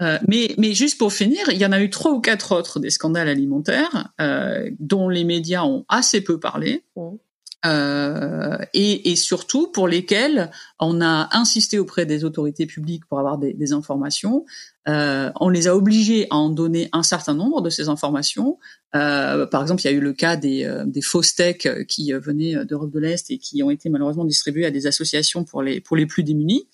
Euh, 0.00 0.18
mais, 0.26 0.54
mais 0.58 0.72
juste 0.72 0.98
pour 0.98 1.12
finir, 1.12 1.48
il 1.50 1.58
y 1.58 1.66
en 1.66 1.72
a 1.72 1.80
eu 1.80 1.90
trois 1.90 2.12
ou 2.12 2.20
quatre 2.20 2.56
autres 2.56 2.80
des 2.80 2.90
scandales 2.90 3.28
alimentaires 3.28 4.12
euh, 4.20 4.70
dont 4.80 5.08
les 5.08 5.24
médias 5.24 5.64
ont 5.64 5.84
assez 5.88 6.22
peu 6.22 6.40
parlé. 6.40 6.84
Euh, 7.64 8.58
et, 8.74 9.12
et, 9.12 9.16
surtout 9.16 9.70
pour 9.70 9.86
lesquels 9.86 10.50
on 10.80 11.00
a 11.00 11.28
insisté 11.30 11.78
auprès 11.78 12.06
des 12.06 12.24
autorités 12.24 12.66
publiques 12.66 13.06
pour 13.06 13.20
avoir 13.20 13.38
des, 13.38 13.52
des 13.52 13.72
informations. 13.72 14.44
Euh, 14.88 15.30
on 15.40 15.48
les 15.48 15.68
a 15.68 15.76
obligés 15.76 16.26
à 16.30 16.36
en 16.36 16.48
donner 16.48 16.88
un 16.92 17.02
certain 17.02 17.34
nombre 17.34 17.60
de 17.60 17.70
ces 17.70 17.88
informations. 17.88 18.58
Euh, 18.94 19.46
par 19.46 19.62
exemple, 19.62 19.82
il 19.82 19.84
y 19.84 19.88
a 19.88 19.92
eu 19.92 20.00
le 20.00 20.12
cas 20.12 20.36
des, 20.36 20.64
euh, 20.64 20.84
des 20.84 21.02
faux 21.02 21.22
steaks 21.22 21.86
qui 21.86 22.12
venaient 22.12 22.64
d'Europe 22.64 22.90
de 22.90 22.98
l'Est 22.98 23.30
et 23.30 23.38
qui 23.38 23.62
ont 23.62 23.70
été 23.70 23.88
malheureusement 23.88 24.24
distribués 24.24 24.66
à 24.66 24.70
des 24.70 24.86
associations 24.86 25.44
pour 25.44 25.62
les 25.62 25.80
pour 25.80 25.96
les 25.96 26.06
plus 26.06 26.24
démunis. 26.24 26.68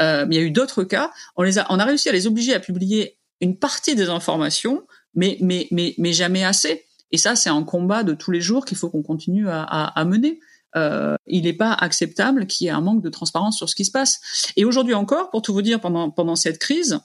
mais 0.00 0.26
il 0.30 0.34
y 0.34 0.38
a 0.38 0.42
eu 0.42 0.50
d'autres 0.50 0.84
cas. 0.84 1.12
On 1.36 1.42
les 1.42 1.58
a 1.58 1.66
on 1.70 1.78
a 1.78 1.84
réussi 1.84 2.08
à 2.08 2.12
les 2.12 2.26
obliger 2.26 2.54
à 2.54 2.60
publier 2.60 3.18
une 3.40 3.56
partie 3.56 3.94
des 3.94 4.08
informations, 4.08 4.82
mais 5.14 5.38
mais 5.40 5.68
mais 5.70 5.94
mais 5.98 6.12
jamais 6.12 6.44
assez. 6.44 6.84
Et 7.14 7.16
ça, 7.16 7.36
c'est 7.36 7.50
un 7.50 7.62
combat 7.62 8.02
de 8.02 8.12
tous 8.12 8.32
les 8.32 8.40
jours 8.40 8.64
qu'il 8.64 8.76
faut 8.76 8.90
qu'on 8.90 9.04
continue 9.04 9.46
à, 9.48 10.04
mener. 10.04 10.40
Euh, 10.74 11.14
il 11.28 11.44
n'est 11.44 11.52
pas 11.52 11.72
acceptable 11.72 12.48
qu'il 12.48 12.64
y 12.64 12.68
ait 12.68 12.72
un 12.72 12.80
manque 12.80 13.02
de 13.02 13.08
transparence 13.08 13.56
sur 13.56 13.68
ce 13.68 13.76
qui 13.76 13.84
se 13.84 13.92
passe. 13.92 14.20
Et 14.56 14.64
aujourd'hui 14.64 14.94
encore, 14.94 15.30
pour 15.30 15.40
tout 15.40 15.52
vous 15.52 15.62
dire, 15.62 15.80
pendant, 15.80 16.10
pendant 16.10 16.34
cette 16.34 16.58
crise, 16.58 16.98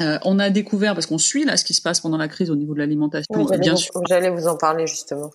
euh, 0.00 0.18
on 0.24 0.38
a 0.38 0.50
découvert, 0.50 0.94
parce 0.94 1.06
qu'on 1.06 1.18
suit 1.18 1.44
là 1.44 1.56
ce 1.56 1.64
qui 1.64 1.74
se 1.74 1.82
passe 1.82 2.00
pendant 2.00 2.16
la 2.16 2.28
crise 2.28 2.50
au 2.50 2.56
niveau 2.56 2.74
de 2.74 2.78
l'alimentation, 2.78 3.44
bien 3.58 3.76
sûr. 3.76 3.92
J'allais 4.08 4.30
vous 4.30 4.46
en 4.46 4.56
parler 4.56 4.86
justement. 4.86 5.30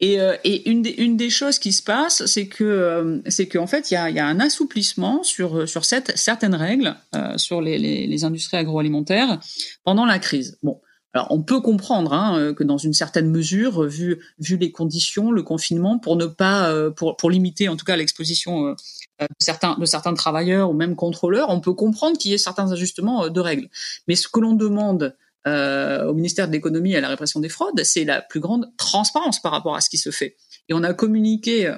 Et, 0.00 0.20
euh, 0.20 0.36
et 0.42 0.68
une, 0.68 0.82
des, 0.82 0.90
une 0.90 1.16
des 1.16 1.30
choses 1.30 1.60
qui 1.60 1.72
se 1.72 1.82
passe, 1.82 2.26
c'est 2.26 2.48
que 2.48 3.22
c'est 3.28 3.46
qu'en 3.46 3.68
fait 3.68 3.90
il 3.92 3.94
y 3.94 3.96
a, 3.96 4.10
y 4.10 4.18
a, 4.18 4.26
un 4.26 4.40
assouplissement 4.40 5.22
sur 5.22 5.68
sur 5.68 5.84
cette, 5.84 6.16
certaines 6.16 6.56
règles 6.56 6.96
sur 7.36 7.60
les, 7.60 7.78
les, 7.78 8.08
les, 8.08 8.24
industries 8.24 8.56
agroalimentaires 8.56 9.38
pendant 9.84 10.04
la 10.04 10.18
crise. 10.18 10.58
Bon, 10.64 10.80
alors 11.14 11.26
on 11.30 11.42
peut 11.42 11.60
comprendre 11.60 12.14
hein, 12.14 12.38
euh, 12.38 12.54
que 12.54 12.64
dans 12.64 12.78
une 12.78 12.94
certaine 12.94 13.30
mesure, 13.30 13.82
vu 13.82 14.18
vu 14.38 14.56
les 14.56 14.72
conditions, 14.72 15.30
le 15.30 15.42
confinement, 15.42 15.98
pour 15.98 16.16
ne 16.16 16.26
pas 16.26 16.70
euh, 16.70 16.90
pour 16.90 17.16
pour 17.16 17.30
limiter 17.30 17.68
en 17.68 17.76
tout 17.76 17.84
cas 17.84 17.96
l'exposition 17.96 18.66
euh, 18.68 18.74
de 19.28 19.44
certains 19.44 19.76
de 19.78 19.84
certains 19.84 20.14
travailleurs 20.14 20.70
ou 20.70 20.72
même 20.72 20.96
contrôleurs, 20.96 21.50
on 21.50 21.60
peut 21.60 21.74
comprendre 21.74 22.18
qu'il 22.18 22.30
y 22.30 22.34
ait 22.34 22.38
certains 22.38 22.70
ajustements 22.72 23.28
de 23.28 23.40
règles. 23.40 23.68
Mais 24.08 24.14
ce 24.14 24.28
que 24.28 24.40
l'on 24.40 24.54
demande 24.54 25.16
euh, 25.46 26.06
au 26.06 26.14
ministère 26.14 26.46
de 26.46 26.52
l'économie 26.52 26.92
et 26.92 26.96
à 26.96 27.00
la 27.00 27.08
répression 27.08 27.40
des 27.40 27.48
fraudes, 27.48 27.82
c'est 27.84 28.04
la 28.04 28.22
plus 28.22 28.40
grande 28.40 28.70
transparence 28.76 29.40
par 29.40 29.52
rapport 29.52 29.74
à 29.74 29.80
ce 29.80 29.90
qui 29.90 29.98
se 29.98 30.10
fait. 30.10 30.36
Et 30.68 30.74
on 30.74 30.82
a 30.82 30.94
communiqué 30.94 31.72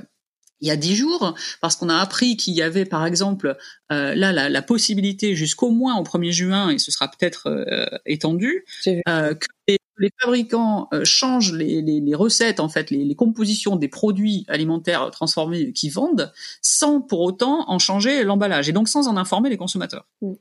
il 0.65 0.69
y 0.69 0.71
a 0.71 0.77
dix 0.77 0.97
jours, 0.97 1.35
parce 1.61 1.77
qu'on 1.77 1.91
a 1.91 1.97
appris 1.97 2.37
qu'il 2.37 2.55
y 2.55 2.63
avait, 2.63 2.87
par 2.87 3.05
exemple, 3.05 3.57
euh, 3.93 4.15
là 4.15 4.33
la, 4.33 4.49
la 4.49 4.63
possibilité 4.63 5.35
jusqu'au 5.35 5.71
moins 5.71 5.97
au 5.97 6.05
1er 6.05 6.33
juin, 6.33 6.71
et 6.71 6.79
ce 6.79 6.91
sera 6.91 7.09
peut-être 7.09 7.49
euh, 7.49 7.85
étendu, 8.07 8.65
euh, 8.87 9.35
que 9.35 9.47
les, 9.69 9.79
les 9.99 10.11
fabricants 10.21 10.89
euh, 10.93 11.05
changent 11.05 11.53
les, 11.53 12.15
recettes, 12.15 12.61
en 12.61 12.69
fait, 12.69 12.91
les, 12.91 13.05
les, 13.05 13.15
compositions 13.15 13.77
des 13.77 13.89
produits 13.89 14.45
alimentaires 14.49 15.11
transformés 15.11 15.73
qu'ils 15.73 15.93
vendent, 15.93 16.33
sans 16.63 17.01
pour 17.01 17.21
autant 17.21 17.69
en 17.71 17.79
changer 17.79 18.25
l'emballage, 18.25 18.69
et 18.69 18.73
donc 18.73 18.89
sans 18.89 19.09
en 19.09 19.17
informer 19.17 19.51
les 19.51 19.57
consommateurs. 19.57 20.07
Mm. 20.23 20.33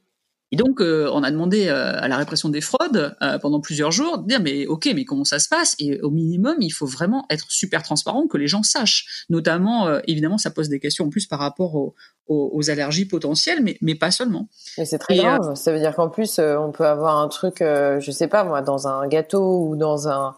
Et 0.53 0.55
donc, 0.55 0.81
euh, 0.81 1.09
on 1.11 1.23
a 1.23 1.31
demandé 1.31 1.67
euh, 1.67 1.99
à 1.99 2.07
la 2.07 2.15
répression 2.15 2.47
des 2.47 2.61
fraudes 2.61 3.15
euh, 3.23 3.39
pendant 3.39 3.59
plusieurs 3.59 3.89
jours 3.89 4.19
de 4.19 4.27
dire 4.27 4.39
mais 4.39 4.67
ok, 4.67 4.87
mais 4.93 5.03
comment 5.03 5.23
ça 5.23 5.39
se 5.39 5.49
passe? 5.49 5.75
Et 5.79 5.99
au 6.01 6.11
minimum, 6.11 6.57
il 6.59 6.69
faut 6.69 6.85
vraiment 6.85 7.25
être 7.31 7.47
super 7.49 7.81
transparent, 7.81 8.27
que 8.27 8.37
les 8.37 8.45
gens 8.45 8.61
sachent. 8.61 9.25
Notamment, 9.31 9.87
évidemment, 10.05 10.37
ça 10.37 10.51
pose 10.51 10.69
des 10.69 10.79
questions 10.79 11.05
en 11.05 11.09
plus 11.09 11.25
par 11.25 11.39
rapport 11.39 11.73
aux, 11.73 11.95
aux, 12.27 12.69
allergies 12.69 13.05
potentielles, 13.05 13.63
mais, 13.63 13.77
mais 13.81 13.95
pas 13.95 14.11
seulement. 14.11 14.47
Mais 14.77 14.85
c'est 14.85 14.99
très 14.99 15.15
grave. 15.15 15.55
ça 15.55 15.71
veut 15.71 15.79
dire 15.79 15.95
qu'en 15.95 16.09
plus, 16.09 16.37
on 16.37 16.71
peut 16.71 16.85
avoir 16.85 17.17
un 17.17 17.29
truc, 17.29 17.55
je 17.61 18.11
sais 18.11 18.27
pas 18.27 18.43
moi, 18.43 18.61
dans 18.61 18.87
un 18.87 19.07
gâteau 19.07 19.67
ou 19.67 19.75
dans 19.75 20.07
un 20.07 20.35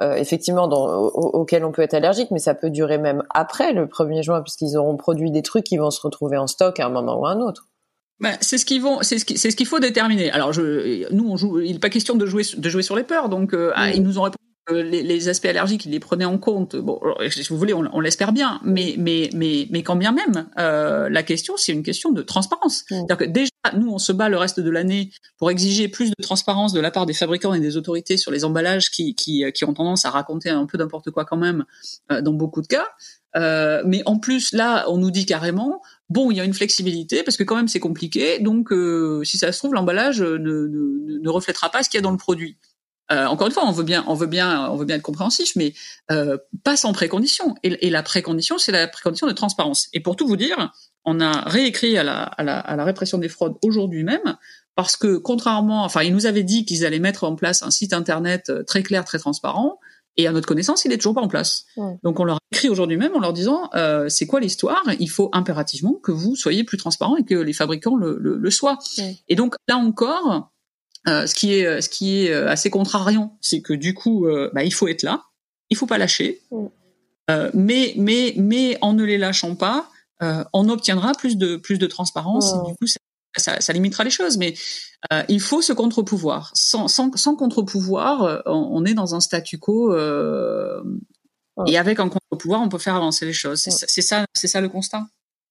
effectivement 0.00 0.66
dans, 0.66 0.88
auquel 0.88 1.64
on 1.64 1.70
peut 1.70 1.82
être 1.82 1.94
allergique, 1.94 2.32
mais 2.32 2.40
ça 2.40 2.54
peut 2.56 2.70
durer 2.70 2.98
même 2.98 3.22
après 3.30 3.72
le 3.72 3.86
1er 3.86 4.22
juin, 4.24 4.42
puisqu'ils 4.42 4.76
auront 4.76 4.96
produit 4.96 5.30
des 5.30 5.42
trucs 5.42 5.64
qui 5.64 5.76
vont 5.76 5.92
se 5.92 6.00
retrouver 6.00 6.36
en 6.36 6.48
stock 6.48 6.80
à 6.80 6.86
un 6.86 6.90
moment 6.90 7.20
ou 7.20 7.26
à 7.26 7.30
un 7.30 7.38
autre. 7.38 7.68
Ben, 8.20 8.36
c'est 8.40 8.56
ce 8.58 8.64
qu'ils 8.64 8.80
vont, 8.80 9.02
c'est 9.02 9.18
ce 9.18 9.56
qu'il 9.56 9.66
faut 9.66 9.78
déterminer. 9.78 10.30
Alors, 10.30 10.52
je, 10.52 11.12
nous, 11.12 11.28
on 11.28 11.36
joue, 11.36 11.60
il 11.60 11.72
n'est 11.72 11.78
pas 11.78 11.90
question 11.90 12.14
de 12.14 12.24
jouer, 12.24 12.42
de 12.56 12.68
jouer 12.68 12.82
sur 12.82 12.96
les 12.96 13.04
peurs. 13.04 13.28
Donc, 13.28 13.52
euh, 13.52 13.72
ah, 13.74 13.90
ils 13.90 14.02
nous 14.02 14.18
ont 14.18 14.22
répondu 14.22 14.38
que 14.66 14.74
les, 14.74 15.02
les, 15.02 15.28
aspects 15.28 15.46
allergiques, 15.46 15.84
ils 15.84 15.92
les 15.92 16.00
prenaient 16.00 16.24
en 16.24 16.38
compte. 16.38 16.76
Bon, 16.76 16.98
si 17.30 17.42
vous 17.50 17.58
voulez, 17.58 17.74
on, 17.74 17.84
on 17.92 18.00
l'espère 18.00 18.32
bien. 18.32 18.58
Mais, 18.64 18.94
mais, 18.98 19.28
mais, 19.34 19.68
mais 19.70 19.82
quand 19.82 19.96
bien 19.96 20.12
même, 20.12 20.48
euh, 20.58 21.10
la 21.10 21.22
question, 21.22 21.54
c'est 21.58 21.72
une 21.72 21.82
question 21.82 22.10
de 22.10 22.22
transparence. 22.22 22.84
C'est-à-dire 22.88 23.18
que 23.18 23.24
déjà, 23.24 23.50
nous, 23.76 23.92
on 23.92 23.98
se 23.98 24.12
bat 24.12 24.30
le 24.30 24.38
reste 24.38 24.60
de 24.60 24.70
l'année 24.70 25.10
pour 25.38 25.50
exiger 25.50 25.88
plus 25.88 26.08
de 26.08 26.22
transparence 26.22 26.72
de 26.72 26.80
la 26.80 26.90
part 26.90 27.04
des 27.04 27.12
fabricants 27.12 27.52
et 27.52 27.60
des 27.60 27.76
autorités 27.76 28.16
sur 28.16 28.30
les 28.30 28.44
emballages 28.44 28.90
qui, 28.90 29.14
qui, 29.14 29.44
qui 29.52 29.64
ont 29.66 29.74
tendance 29.74 30.06
à 30.06 30.10
raconter 30.10 30.48
un 30.48 30.64
peu 30.64 30.78
n'importe 30.78 31.10
quoi 31.10 31.26
quand 31.26 31.36
même 31.36 31.66
euh, 32.10 32.22
dans 32.22 32.32
beaucoup 32.32 32.62
de 32.62 32.66
cas. 32.66 32.86
Euh, 33.36 33.82
mais 33.84 34.02
en 34.06 34.18
plus, 34.18 34.52
là, 34.52 34.86
on 34.88 34.96
nous 34.96 35.10
dit 35.10 35.26
carrément, 35.26 35.82
bon, 36.08 36.30
il 36.30 36.36
y 36.36 36.40
a 36.40 36.44
une 36.44 36.54
flexibilité 36.54 37.22
parce 37.22 37.36
que 37.36 37.42
quand 37.42 37.56
même 37.56 37.68
c'est 37.68 37.80
compliqué, 37.80 38.38
donc 38.38 38.72
euh, 38.72 39.22
si 39.24 39.38
ça 39.38 39.52
se 39.52 39.58
trouve, 39.58 39.74
l'emballage 39.74 40.20
ne, 40.20 40.36
ne, 40.36 41.18
ne, 41.18 41.28
reflètera 41.28 41.70
pas 41.70 41.82
ce 41.82 41.90
qu'il 41.90 41.98
y 41.98 42.00
a 42.00 42.02
dans 42.02 42.10
le 42.10 42.16
produit. 42.16 42.56
Euh, 43.12 43.26
encore 43.26 43.46
une 43.46 43.52
fois, 43.52 43.64
on 43.64 43.72
veut 43.72 43.84
bien, 43.84 44.04
on 44.08 44.14
veut 44.14 44.26
bien, 44.26 44.68
on 44.70 44.76
veut 44.76 44.84
bien 44.84 44.96
être 44.96 45.02
compréhensif, 45.02 45.52
mais 45.54 45.74
euh, 46.10 46.38
pas 46.64 46.76
sans 46.76 46.92
précondition. 46.92 47.54
Et, 47.62 47.86
et 47.86 47.90
la 47.90 48.02
précondition, 48.02 48.58
c'est 48.58 48.72
la 48.72 48.88
précondition 48.88 49.28
de 49.28 49.32
transparence. 49.32 49.88
Et 49.92 50.00
pour 50.00 50.16
tout 50.16 50.26
vous 50.26 50.36
dire, 50.36 50.72
on 51.04 51.20
a 51.20 51.42
réécrit 51.42 51.96
à 51.98 52.02
la, 52.02 52.22
à 52.24 52.42
la, 52.42 52.58
à 52.58 52.74
la 52.74 52.84
répression 52.84 53.18
des 53.18 53.28
fraudes 53.28 53.54
aujourd'hui 53.62 54.02
même, 54.02 54.36
parce 54.74 54.96
que 54.96 55.16
contrairement, 55.16 55.84
enfin, 55.84 56.02
ils 56.02 56.12
nous 56.12 56.26
avaient 56.26 56.42
dit 56.42 56.64
qu'ils 56.64 56.84
allaient 56.84 56.98
mettre 56.98 57.24
en 57.24 57.36
place 57.36 57.62
un 57.62 57.70
site 57.70 57.92
internet 57.92 58.50
euh, 58.50 58.64
très 58.64 58.82
clair, 58.82 59.04
très 59.04 59.18
transparent. 59.18 59.78
Et 60.18 60.26
à 60.26 60.32
notre 60.32 60.48
connaissance, 60.48 60.84
il 60.86 60.92
est 60.92 60.96
toujours 60.96 61.14
pas 61.14 61.20
en 61.20 61.28
place. 61.28 61.66
Donc 62.02 62.20
on 62.20 62.24
leur 62.24 62.38
écrit 62.50 62.70
aujourd'hui 62.70 62.96
même 62.96 63.14
en 63.14 63.20
leur 63.20 63.34
disant 63.34 63.68
euh, 63.74 64.08
c'est 64.08 64.26
quoi 64.26 64.40
l'histoire? 64.40 64.82
Il 64.98 65.10
faut 65.10 65.28
impérativement 65.32 65.92
que 66.02 66.10
vous 66.10 66.36
soyez 66.36 66.64
plus 66.64 66.78
transparent 66.78 67.16
et 67.16 67.24
que 67.24 67.34
les 67.34 67.52
fabricants 67.52 67.96
le, 67.96 68.16
le, 68.18 68.38
le 68.38 68.50
soient. 68.50 68.78
Et 69.28 69.34
donc 69.34 69.56
là 69.68 69.76
encore, 69.76 70.50
euh, 71.06 71.26
ce 71.26 71.34
qui 71.34 71.52
est 71.52 71.82
ce 71.82 71.88
qui 71.88 72.24
est 72.24 72.32
euh, 72.32 72.48
assez 72.48 72.70
contrariant, 72.70 73.36
c'est 73.40 73.60
que 73.60 73.74
du 73.74 73.92
coup, 73.92 74.26
euh, 74.26 74.50
bah, 74.54 74.64
il 74.64 74.72
faut 74.72 74.88
être 74.88 75.02
là, 75.02 75.22
il 75.68 75.76
faut 75.76 75.86
pas 75.86 75.98
lâcher, 75.98 76.40
euh, 77.30 77.50
mais 77.52 77.92
mais 77.96 78.32
mais 78.36 78.78
en 78.80 78.94
ne 78.94 79.04
les 79.04 79.18
lâchant 79.18 79.54
pas, 79.54 79.90
on 80.54 80.68
obtiendra 80.70 81.12
plus 81.12 81.36
de 81.36 81.56
plus 81.56 81.78
de 81.78 81.86
transparence. 81.86 82.54
Et 82.54 82.70
du 82.70 82.74
coup, 82.76 82.86
ça, 82.86 82.98
limitera 83.72 84.04
les 84.04 84.10
choses. 84.10 84.38
Mais 84.38 84.54
euh, 85.12 85.22
il 85.28 85.40
faut 85.40 85.62
ce 85.62 85.72
contre-pouvoir. 85.72 86.50
Sans, 86.54 86.88
sans, 86.88 87.14
sans 87.16 87.36
contre-pouvoir, 87.36 88.22
euh, 88.22 88.40
on, 88.46 88.84
est 88.84 88.94
dans 88.94 89.14
un 89.14 89.20
statu 89.20 89.58
quo. 89.58 89.92
Euh, 89.94 90.82
et 91.66 91.78
avec 91.78 92.00
un 92.00 92.08
contre-pouvoir, 92.08 92.60
on 92.60 92.68
peut 92.68 92.78
faire 92.78 92.96
avancer 92.96 93.24
les 93.26 93.32
choses. 93.32 93.60
C'est 93.60 94.02
ça, 94.02 94.26
c'est 94.34 94.48
ça 94.48 94.60
le 94.60 94.68
constat. 94.68 95.04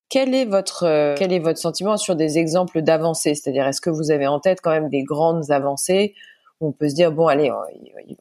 Quel 0.08 0.36
est 0.36 0.46
votre 0.46 1.16
quel 1.18 1.34
est 1.34 1.40
votre 1.40 1.58
sentiment 1.58 1.98
sur 1.98 2.16
des 2.16 2.38
exemples 2.38 2.84
d'avancées? 2.84 3.34
C'est-à-dire, 3.34 3.68
est-ce 3.68 3.82
que 3.82 3.90
vous 3.90 4.12
avez 4.12 4.28
en 4.28 4.40
tête 4.40 4.60
quand 4.62 4.70
même 4.70 4.90
des 4.90 5.04
grandes 5.04 5.50
avancées? 5.50 6.14
Où 6.62 6.68
on 6.68 6.72
peut 6.72 6.88
se 6.88 6.96
dire 6.96 7.12
bon, 7.12 7.28
allez, 7.28 7.52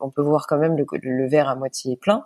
on, 0.01 0.11
peut 0.11 0.23
voir 0.23 0.47
quand 0.49 0.57
même 0.57 0.77
le, 0.77 0.87
le 1.03 1.29
verre 1.29 1.49
à 1.49 1.55
moitié 1.55 1.97
plein 1.97 2.25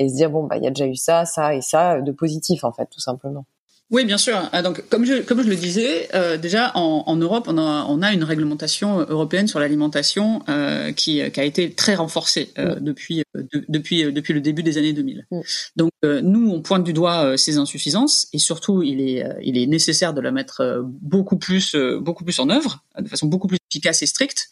et 0.00 0.08
se 0.08 0.14
dire 0.14 0.30
bon, 0.30 0.44
bah 0.44 0.56
il 0.56 0.64
y 0.64 0.66
a 0.66 0.70
déjà 0.70 0.86
eu 0.86 0.96
ça, 0.96 1.24
ça 1.26 1.54
et 1.54 1.60
ça 1.60 2.00
de 2.00 2.12
positif 2.12 2.64
en 2.64 2.72
fait, 2.72 2.86
tout 2.86 3.00
simplement. 3.00 3.44
Oui, 3.90 4.04
bien 4.04 4.18
sûr. 4.18 4.48
Ah, 4.52 4.62
donc, 4.62 4.88
comme 4.88 5.04
je, 5.04 5.20
comme 5.20 5.42
je 5.42 5.48
le 5.48 5.56
disais, 5.56 6.08
euh, 6.14 6.36
déjà 6.36 6.70
en, 6.76 7.02
en, 7.06 7.16
Europe, 7.16 7.46
on 7.48 7.58
a, 7.58 7.84
on 7.88 8.02
a 8.02 8.12
une 8.12 8.22
réglementation 8.22 9.00
européenne 9.00 9.48
sur 9.48 9.58
l'alimentation 9.58 10.44
euh, 10.48 10.92
qui, 10.92 11.28
qui, 11.32 11.40
a 11.40 11.44
été 11.44 11.72
très 11.74 11.96
renforcée 11.96 12.52
euh, 12.58 12.76
depuis, 12.78 13.24
depuis, 13.68 14.12
depuis 14.12 14.32
le 14.32 14.40
début 14.40 14.62
des 14.62 14.78
années 14.78 14.92
2000. 14.92 15.26
Donc, 15.74 15.90
nous, 16.04 16.50
on 16.52 16.62
pointe 16.62 16.84
du 16.84 16.92
doigt 16.92 17.36
ces 17.36 17.58
insuffisances 17.58 18.28
et 18.32 18.38
surtout, 18.38 18.84
il 18.84 19.00
est, 19.00 19.24
il 19.42 19.58
est 19.58 19.66
nécessaire 19.66 20.14
de 20.14 20.20
la 20.20 20.30
mettre 20.30 20.84
beaucoup 20.84 21.36
plus, 21.36 21.74
beaucoup 22.00 22.22
plus 22.22 22.38
en 22.38 22.48
œuvre, 22.48 22.84
de 22.96 23.08
façon 23.08 23.26
beaucoup 23.26 23.48
plus 23.48 23.58
efficace 23.70 24.02
et 24.02 24.06
stricte. 24.06 24.50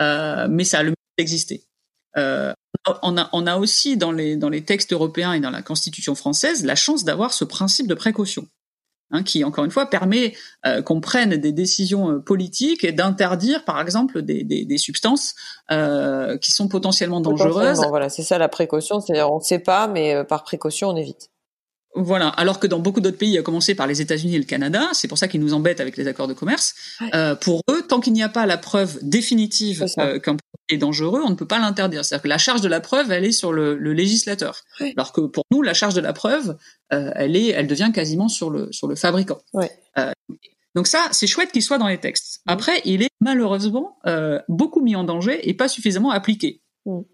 mais 0.00 0.64
ça 0.64 0.78
a 0.78 0.82
le 0.82 0.88
mérite 0.88 1.18
d'exister. 1.18 1.64
on, 2.16 3.18
a, 3.18 3.28
on 3.32 3.46
a 3.46 3.56
aussi 3.58 3.98
dans 3.98 4.12
les, 4.12 4.36
dans 4.36 4.48
les 4.48 4.64
textes 4.64 4.94
européens 4.94 5.34
et 5.34 5.40
dans 5.40 5.50
la 5.50 5.62
Constitution 5.62 6.14
française 6.14 6.64
la 6.64 6.74
chance 6.74 7.04
d'avoir 7.04 7.34
ce 7.34 7.44
principe 7.44 7.86
de 7.86 7.94
précaution. 7.94 8.48
Hein, 9.10 9.22
qui 9.22 9.42
encore 9.42 9.64
une 9.64 9.70
fois 9.70 9.86
permet 9.86 10.34
euh, 10.66 10.82
qu'on 10.82 11.00
prenne 11.00 11.36
des 11.38 11.50
décisions 11.50 12.10
euh, 12.10 12.18
politiques 12.18 12.84
et 12.84 12.92
d'interdire 12.92 13.64
par 13.64 13.80
exemple 13.80 14.20
des, 14.20 14.44
des, 14.44 14.66
des 14.66 14.76
substances 14.76 15.34
euh, 15.70 16.36
qui 16.36 16.50
sont 16.50 16.68
potentiellement 16.68 17.22
dangereuses. 17.22 17.80
voilà, 17.88 18.10
c'est 18.10 18.22
ça 18.22 18.36
la 18.36 18.50
précaution, 18.50 19.00
c'est-à-dire 19.00 19.32
on 19.32 19.38
ne 19.38 19.42
sait 19.42 19.60
pas, 19.60 19.88
mais 19.88 20.24
par 20.24 20.42
précaution 20.44 20.90
on 20.90 20.96
évite. 20.96 21.30
Voilà, 21.94 22.28
alors 22.28 22.60
que 22.60 22.66
dans 22.66 22.78
beaucoup 22.78 23.00
d'autres 23.00 23.16
pays, 23.16 23.38
à 23.38 23.42
commencer 23.42 23.74
par 23.74 23.86
les 23.86 24.00
États-Unis 24.00 24.36
et 24.36 24.38
le 24.38 24.44
Canada, 24.44 24.88
c'est 24.92 25.08
pour 25.08 25.16
ça 25.16 25.26
qu'ils 25.26 25.40
nous 25.40 25.54
embêtent 25.54 25.80
avec 25.80 25.96
les 25.96 26.06
accords 26.06 26.28
de 26.28 26.34
commerce. 26.34 26.74
Euh, 27.14 27.34
pour 27.34 27.62
eux, 27.70 27.82
tant 27.88 28.00
qu'il 28.00 28.12
n'y 28.12 28.22
a 28.22 28.28
pas 28.28 28.46
la 28.46 28.58
preuve 28.58 28.98
définitive 29.02 29.86
euh, 29.98 30.18
qu'un 30.18 30.36
produit 30.36 30.68
est 30.68 30.76
dangereux, 30.76 31.22
on 31.24 31.30
ne 31.30 31.34
peut 31.34 31.46
pas 31.46 31.58
l'interdire. 31.58 32.04
C'est-à-dire 32.04 32.22
que 32.22 32.28
la 32.28 32.38
charge 32.38 32.60
de 32.60 32.68
la 32.68 32.80
preuve, 32.80 33.10
elle 33.10 33.24
est 33.24 33.32
sur 33.32 33.52
le, 33.52 33.76
le 33.76 33.92
législateur, 33.94 34.62
alors 34.96 35.12
que 35.12 35.22
pour 35.22 35.44
nous, 35.50 35.62
la 35.62 35.74
charge 35.74 35.94
de 35.94 36.00
la 36.00 36.12
preuve, 36.12 36.56
euh, 36.92 37.10
elle 37.16 37.36
est, 37.36 37.48
elle 37.48 37.66
devient 37.66 37.90
quasiment 37.92 38.28
sur 38.28 38.50
le 38.50 38.70
sur 38.70 38.86
le 38.86 38.94
fabricant. 38.94 39.38
Donc 40.74 40.86
ça, 40.86 41.08
c'est 41.10 41.26
chouette 41.26 41.50
qu'il 41.50 41.62
soit 41.62 41.78
dans 41.78 41.88
les 41.88 41.98
textes. 41.98 42.42
Après, 42.46 42.82
il 42.84 43.02
est 43.02 43.10
malheureusement 43.20 43.98
beaucoup 44.48 44.82
mis 44.82 44.94
en 44.94 45.04
danger 45.04 45.48
et 45.48 45.54
pas 45.54 45.68
suffisamment 45.68 46.10
appliqué. 46.10 46.60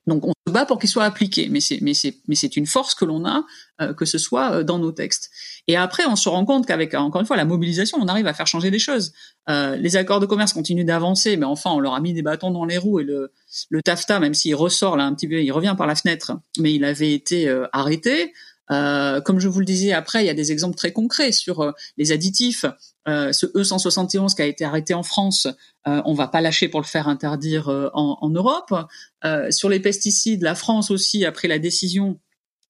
Donc 0.07 0.27
on 0.27 0.33
se 0.47 0.53
bat 0.53 0.67
pour 0.67 0.79
qu'il 0.79 0.89
soit 0.89 1.05
appliqué, 1.05 1.49
mais 1.51 1.61
c'est 1.61 1.79
mais 1.81 1.95
c'est 1.95 2.17
mais 2.29 2.35
c'est 2.35 2.57
une 2.57 2.67
force 2.67 2.95
que 2.95 3.05
l'on 3.05 3.25
a 3.27 3.45
euh, 3.81 3.93
que 3.95 4.05
ce 4.05 4.19
soit 4.19 4.53
euh, 4.53 4.63
dans 4.63 4.79
nos 4.79 4.93
textes. 4.93 5.31
Et 5.69 5.77
après 5.77 6.05
on 6.07 6.17
se 6.17 6.29
rend 6.29 6.45
compte 6.45 6.67
qu'avec 6.67 6.95
encore 6.95 7.21
une 7.21 7.27
fois 7.27 7.37
la 7.37 7.45
mobilisation, 7.45 7.99
on 8.01 8.09
arrive 8.09 8.27
à 8.27 8.35
faire 8.35 8.47
changer 8.47 8.71
les 8.71 8.79
choses. 8.79 9.13
Euh, 9.49 9.77
les 9.77 9.97
accords 9.97 10.21
de 10.21 10.27
commerce 10.27 10.53
continuent 10.53 10.85
d'avancer, 10.85 11.37
mais 11.37 11.47
enfin 11.47 11.71
on 11.71 11.81
leur 11.81 11.95
a 11.95 12.01
mis 12.01 12.13
des 12.13 12.23
bâtons 12.23 12.51
dans 12.51 12.65
les 12.65 12.79
roues 12.79 13.01
et 13.01 13.05
le 13.05 13.33
le 13.71 13.83
TAFTA, 13.83 14.21
même 14.21 14.35
s'il 14.35 14.55
ressort 14.55 14.97
là 14.97 15.05
un 15.05 15.15
petit 15.15 15.29
peu, 15.29 15.43
il 15.43 15.53
revient 15.53 15.75
par 15.77 15.87
la 15.87 15.95
fenêtre, 15.95 16.39
mais 16.59 16.73
il 16.75 16.85
avait 16.85 17.13
été 17.13 17.49
arrêté. 17.73 18.33
Euh, 18.71 19.21
comme 19.21 19.41
je 19.41 19.49
vous 19.49 19.59
le 19.59 19.65
disais 19.65 19.93
après, 19.93 20.23
il 20.25 20.27
y 20.27 20.31
a 20.31 20.35
des 20.35 20.53
exemples 20.53 20.77
très 20.77 20.93
concrets 20.93 21.33
sur 21.33 21.61
euh, 21.61 21.73
les 21.97 22.13
additifs. 22.13 22.65
Euh, 23.07 23.33
ce 23.33 23.47
E171 23.47 24.35
qui 24.35 24.43
a 24.43 24.47
été 24.47 24.65
arrêté 24.65 24.95
en 24.95 25.03
France, 25.03 25.47
euh, 25.87 26.03
on 26.05 26.15
va 26.15 26.27
pas 26.29 26.41
lâcher 26.41 26.69
pour 26.69 26.81
le 26.81 26.87
faire 26.87 27.09
interdire 27.09 27.69
en, 27.69 28.19
en, 28.21 28.31
Europe. 28.31 28.73
sur 29.51 29.69
les 29.69 29.81
pesticides, 29.81 30.43
la 30.43 30.55
France 30.55 30.91
aussi 30.91 31.25
a 31.25 31.33
pris 31.33 31.49
la 31.49 31.59
décision 31.59 32.19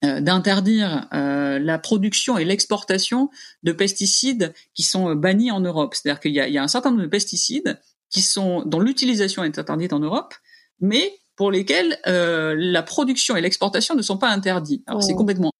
d'interdire 0.03 1.09
la 1.12 1.78
production 1.78 2.37
et 2.37 2.45
l'exportation 2.45 3.30
de 3.62 3.72
pesticides 3.72 4.53
qui 4.74 4.82
sont 4.82 5.14
bannis 5.14 5.51
en 5.51 5.61
Europe. 5.61 5.95
C'est-à-dire 5.95 6.20
qu'il 6.20 6.32
y, 6.32 6.35
y 6.35 6.59
a, 6.59 6.62
un 6.62 6.68
certain 6.68 6.91
nombre 6.91 7.03
de 7.03 7.09
pesticides 7.09 7.80
qui 8.11 8.20
sont 8.20 8.62
dont 8.66 8.80
l'utilisation 8.80 9.45
est 9.45 9.59
interdite 9.59 9.95
en 9.95 10.01
Europe, 10.01 10.35
mais 10.80 11.14
pour 11.37 11.51
lesquels 11.51 11.99
la 12.05 12.82
production 12.82 13.37
et 13.37 13.41
l'exportation 13.41 13.95
ne 13.95 14.03
sont 14.03 14.18
pas 14.18 14.28
interdits. 14.28 14.82
Alors 14.87 15.03
c'est 15.03 15.14
oh. 15.14 15.16
complètement 15.16 15.53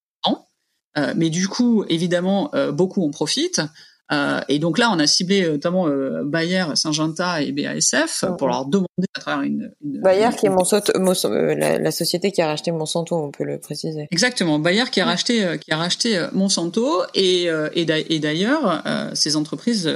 euh, 0.97 1.13
mais 1.17 1.31
du 1.31 1.49
coup, 1.49 1.85
évidemment, 1.89 2.55
euh, 2.55 2.73
beaucoup 2.73 3.05
en 3.05 3.11
profitent. 3.11 3.63
Euh, 4.13 4.41
et 4.49 4.59
donc 4.59 4.79
là, 4.79 4.91
on 4.93 4.99
a 4.99 5.07
ciblé 5.07 5.49
notamment 5.49 5.87
Bayer, 6.25 6.65
Syngenta 6.75 7.43
et 7.43 7.53
BASF 7.53 8.25
pour 8.39 8.49
leur 8.49 8.67
demander 8.67 8.89
à 9.17 9.21
travers 9.21 9.43
une, 9.43 9.73
une 9.83 10.01
Bayer 10.03 10.29
qui 10.39 10.47
est 10.47 10.51
Monsanto, 10.51 10.93
la, 10.95 11.79
la, 11.79 11.91
société 11.91 12.31
qui 12.31 12.43
a 12.43 12.47
racheté 12.47 12.71
Monsanto, 12.71 13.17
on 13.17 13.31
peut 13.31 13.45
le 13.45 13.59
préciser. 13.59 14.07
Exactement, 14.11 14.59
Bayer 14.59 14.85
qui 14.91 15.01
a 15.01 15.07
racheté 15.07 15.59
qui 15.59 15.73
a 15.73 15.77
racheté 15.77 16.27
Monsanto 16.33 17.03
et 17.15 17.49
et 17.75 18.19
d'ailleurs 18.19 18.83
ces 19.15 19.37
entreprises 19.37 19.91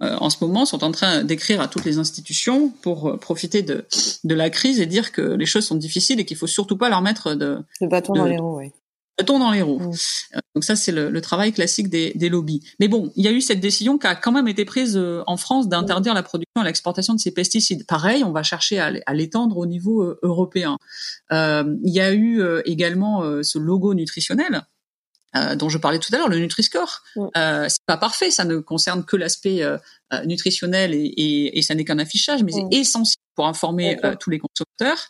en 0.00 0.30
ce 0.30 0.38
moment 0.40 0.64
sont 0.64 0.82
en 0.82 0.90
train 0.90 1.22
d'écrire 1.22 1.60
à 1.60 1.68
toutes 1.68 1.84
les 1.84 1.98
institutions 1.98 2.70
pour 2.80 3.18
profiter 3.18 3.62
de 3.62 3.84
de 4.24 4.34
la 4.34 4.48
crise 4.48 4.80
et 4.80 4.86
dire 4.86 5.12
que 5.12 5.20
les 5.20 5.46
choses 5.46 5.66
sont 5.66 5.76
difficiles 5.76 6.20
et 6.20 6.24
qu'il 6.24 6.38
faut 6.38 6.46
surtout 6.46 6.78
pas 6.78 6.88
leur 6.88 7.02
mettre 7.02 7.34
de 7.34 7.58
le 7.80 7.88
bâton 7.88 8.14
dans 8.14 8.24
les 8.24 8.38
roues. 8.38 8.58
Oui 8.58 8.72
ton 9.26 9.38
dans 9.38 9.50
les 9.50 9.62
roues. 9.62 9.78
Mm. 9.78 9.92
Euh, 10.36 10.40
donc 10.54 10.64
ça, 10.64 10.76
c'est 10.76 10.92
le, 10.92 11.20
travail 11.20 11.52
classique 11.52 11.88
des, 11.88 12.12
des, 12.14 12.28
lobbies. 12.28 12.60
Mais 12.80 12.88
bon, 12.88 13.12
il 13.16 13.24
y 13.24 13.28
a 13.28 13.32
eu 13.32 13.40
cette 13.40 13.60
décision 13.60 13.98
qui 13.98 14.06
a 14.06 14.14
quand 14.14 14.32
même 14.32 14.48
été 14.48 14.64
prise 14.64 14.96
euh, 14.96 15.22
en 15.26 15.36
France 15.36 15.68
d'interdire 15.68 16.14
la 16.14 16.22
production 16.22 16.62
et 16.62 16.64
l'exportation 16.64 17.14
de 17.14 17.20
ces 17.20 17.30
pesticides. 17.32 17.86
Pareil, 17.86 18.24
on 18.24 18.32
va 18.32 18.42
chercher 18.42 18.78
à, 18.78 19.14
l'étendre 19.14 19.56
au 19.58 19.66
niveau 19.66 20.02
euh, 20.02 20.18
européen. 20.22 20.78
Euh, 21.32 21.76
il 21.84 21.92
y 21.92 22.00
a 22.00 22.12
eu 22.12 22.42
également 22.64 23.22
ce 23.42 23.58
logo 23.58 23.94
nutritionnel. 23.94 24.62
Dont 25.56 25.68
je 25.68 25.78
parlais 25.78 25.98
tout 25.98 26.14
à 26.14 26.18
l'heure, 26.18 26.28
le 26.28 26.38
Nutri-Score. 26.38 27.02
Mm. 27.16 27.26
Euh, 27.36 27.66
c'est 27.68 27.84
pas 27.86 27.96
parfait, 27.96 28.30
ça 28.30 28.44
ne 28.44 28.58
concerne 28.58 29.04
que 29.04 29.16
l'aspect 29.16 29.62
nutritionnel 30.26 30.94
et, 30.94 30.98
et, 30.98 31.58
et 31.58 31.62
ça 31.62 31.74
n'est 31.74 31.84
qu'un 31.84 31.98
affichage, 31.98 32.42
mais 32.42 32.52
c'est 32.52 32.64
mm. 32.64 32.72
essentiel 32.72 33.22
pour 33.34 33.46
informer 33.46 33.96
tous 34.20 34.30
les 34.30 34.38
consommateurs. 34.38 35.08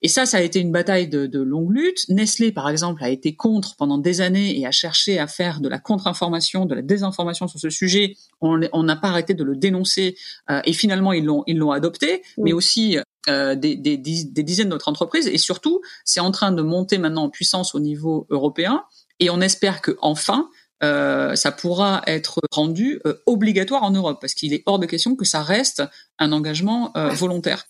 Et 0.00 0.08
ça, 0.08 0.26
ça 0.26 0.38
a 0.38 0.40
été 0.40 0.60
une 0.60 0.70
bataille 0.70 1.08
de, 1.08 1.26
de, 1.26 1.40
longue 1.40 1.72
lutte. 1.72 2.08
Nestlé, 2.08 2.52
par 2.52 2.68
exemple, 2.68 3.02
a 3.02 3.10
été 3.10 3.34
contre 3.34 3.74
pendant 3.76 3.98
des 3.98 4.20
années 4.20 4.58
et 4.58 4.66
a 4.66 4.70
cherché 4.70 5.18
à 5.18 5.26
faire 5.26 5.60
de 5.60 5.68
la 5.68 5.78
contre-information, 5.78 6.66
de 6.66 6.74
la 6.74 6.82
désinformation 6.82 7.48
sur 7.48 7.58
ce 7.58 7.70
sujet. 7.70 8.14
On 8.40 8.82
n'a 8.82 8.96
pas 8.96 9.08
arrêté 9.08 9.34
de 9.34 9.42
le 9.42 9.56
dénoncer 9.56 10.16
euh, 10.50 10.60
et 10.64 10.72
finalement 10.72 11.12
ils 11.12 11.24
l'ont 11.24 11.42
ils 11.46 11.58
l'ont 11.58 11.72
adopté, 11.72 12.22
mais 12.36 12.52
aussi 12.52 12.98
euh, 13.28 13.54
des, 13.56 13.76
des, 13.76 13.96
des, 13.96 14.42
dizaines 14.42 14.68
d'autres 14.68 14.88
entreprises. 14.88 15.26
Et 15.26 15.38
surtout, 15.38 15.80
c'est 16.04 16.20
en 16.20 16.30
train 16.30 16.52
de 16.52 16.62
monter 16.62 16.98
maintenant 16.98 17.24
en 17.24 17.30
puissance 17.30 17.74
au 17.74 17.80
niveau 17.80 18.26
européen. 18.30 18.84
Et 19.20 19.30
on 19.30 19.40
espère 19.40 19.80
que 19.80 19.96
enfin, 20.00 20.48
euh, 20.82 21.34
ça 21.34 21.50
pourra 21.50 22.02
être 22.06 22.40
rendu 22.52 23.00
euh, 23.06 23.14
obligatoire 23.26 23.82
en 23.82 23.90
Europe, 23.90 24.18
parce 24.20 24.34
qu'il 24.34 24.52
est 24.52 24.62
hors 24.66 24.78
de 24.78 24.86
question 24.86 25.16
que 25.16 25.24
ça 25.24 25.42
reste 25.42 25.82
un 26.18 26.32
engagement 26.32 26.92
euh, 26.96 27.08
volontaire. 27.10 27.66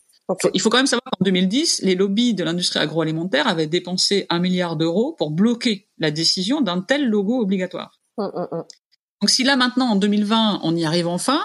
Il 0.52 0.60
faut 0.60 0.68
quand 0.68 0.76
même 0.76 0.86
savoir 0.86 1.04
qu'en 1.04 1.24
2010, 1.24 1.80
les 1.82 1.94
lobbies 1.94 2.34
de 2.34 2.44
l'industrie 2.44 2.80
agroalimentaire 2.80 3.48
avaient 3.48 3.66
dépensé 3.66 4.26
un 4.28 4.40
milliard 4.40 4.76
d'euros 4.76 5.14
pour 5.16 5.30
bloquer 5.30 5.88
la 5.96 6.10
décision 6.10 6.60
d'un 6.60 6.82
tel 6.82 7.08
logo 7.08 7.40
obligatoire. 7.40 7.98
Hum, 8.18 8.30
hum, 8.34 8.48
hum. 8.52 8.64
Donc 9.22 9.30
si 9.30 9.42
là 9.42 9.56
maintenant, 9.56 9.86
en 9.86 9.96
2020, 9.96 10.60
on 10.62 10.76
y 10.76 10.84
arrive 10.84 11.08
enfin, 11.08 11.40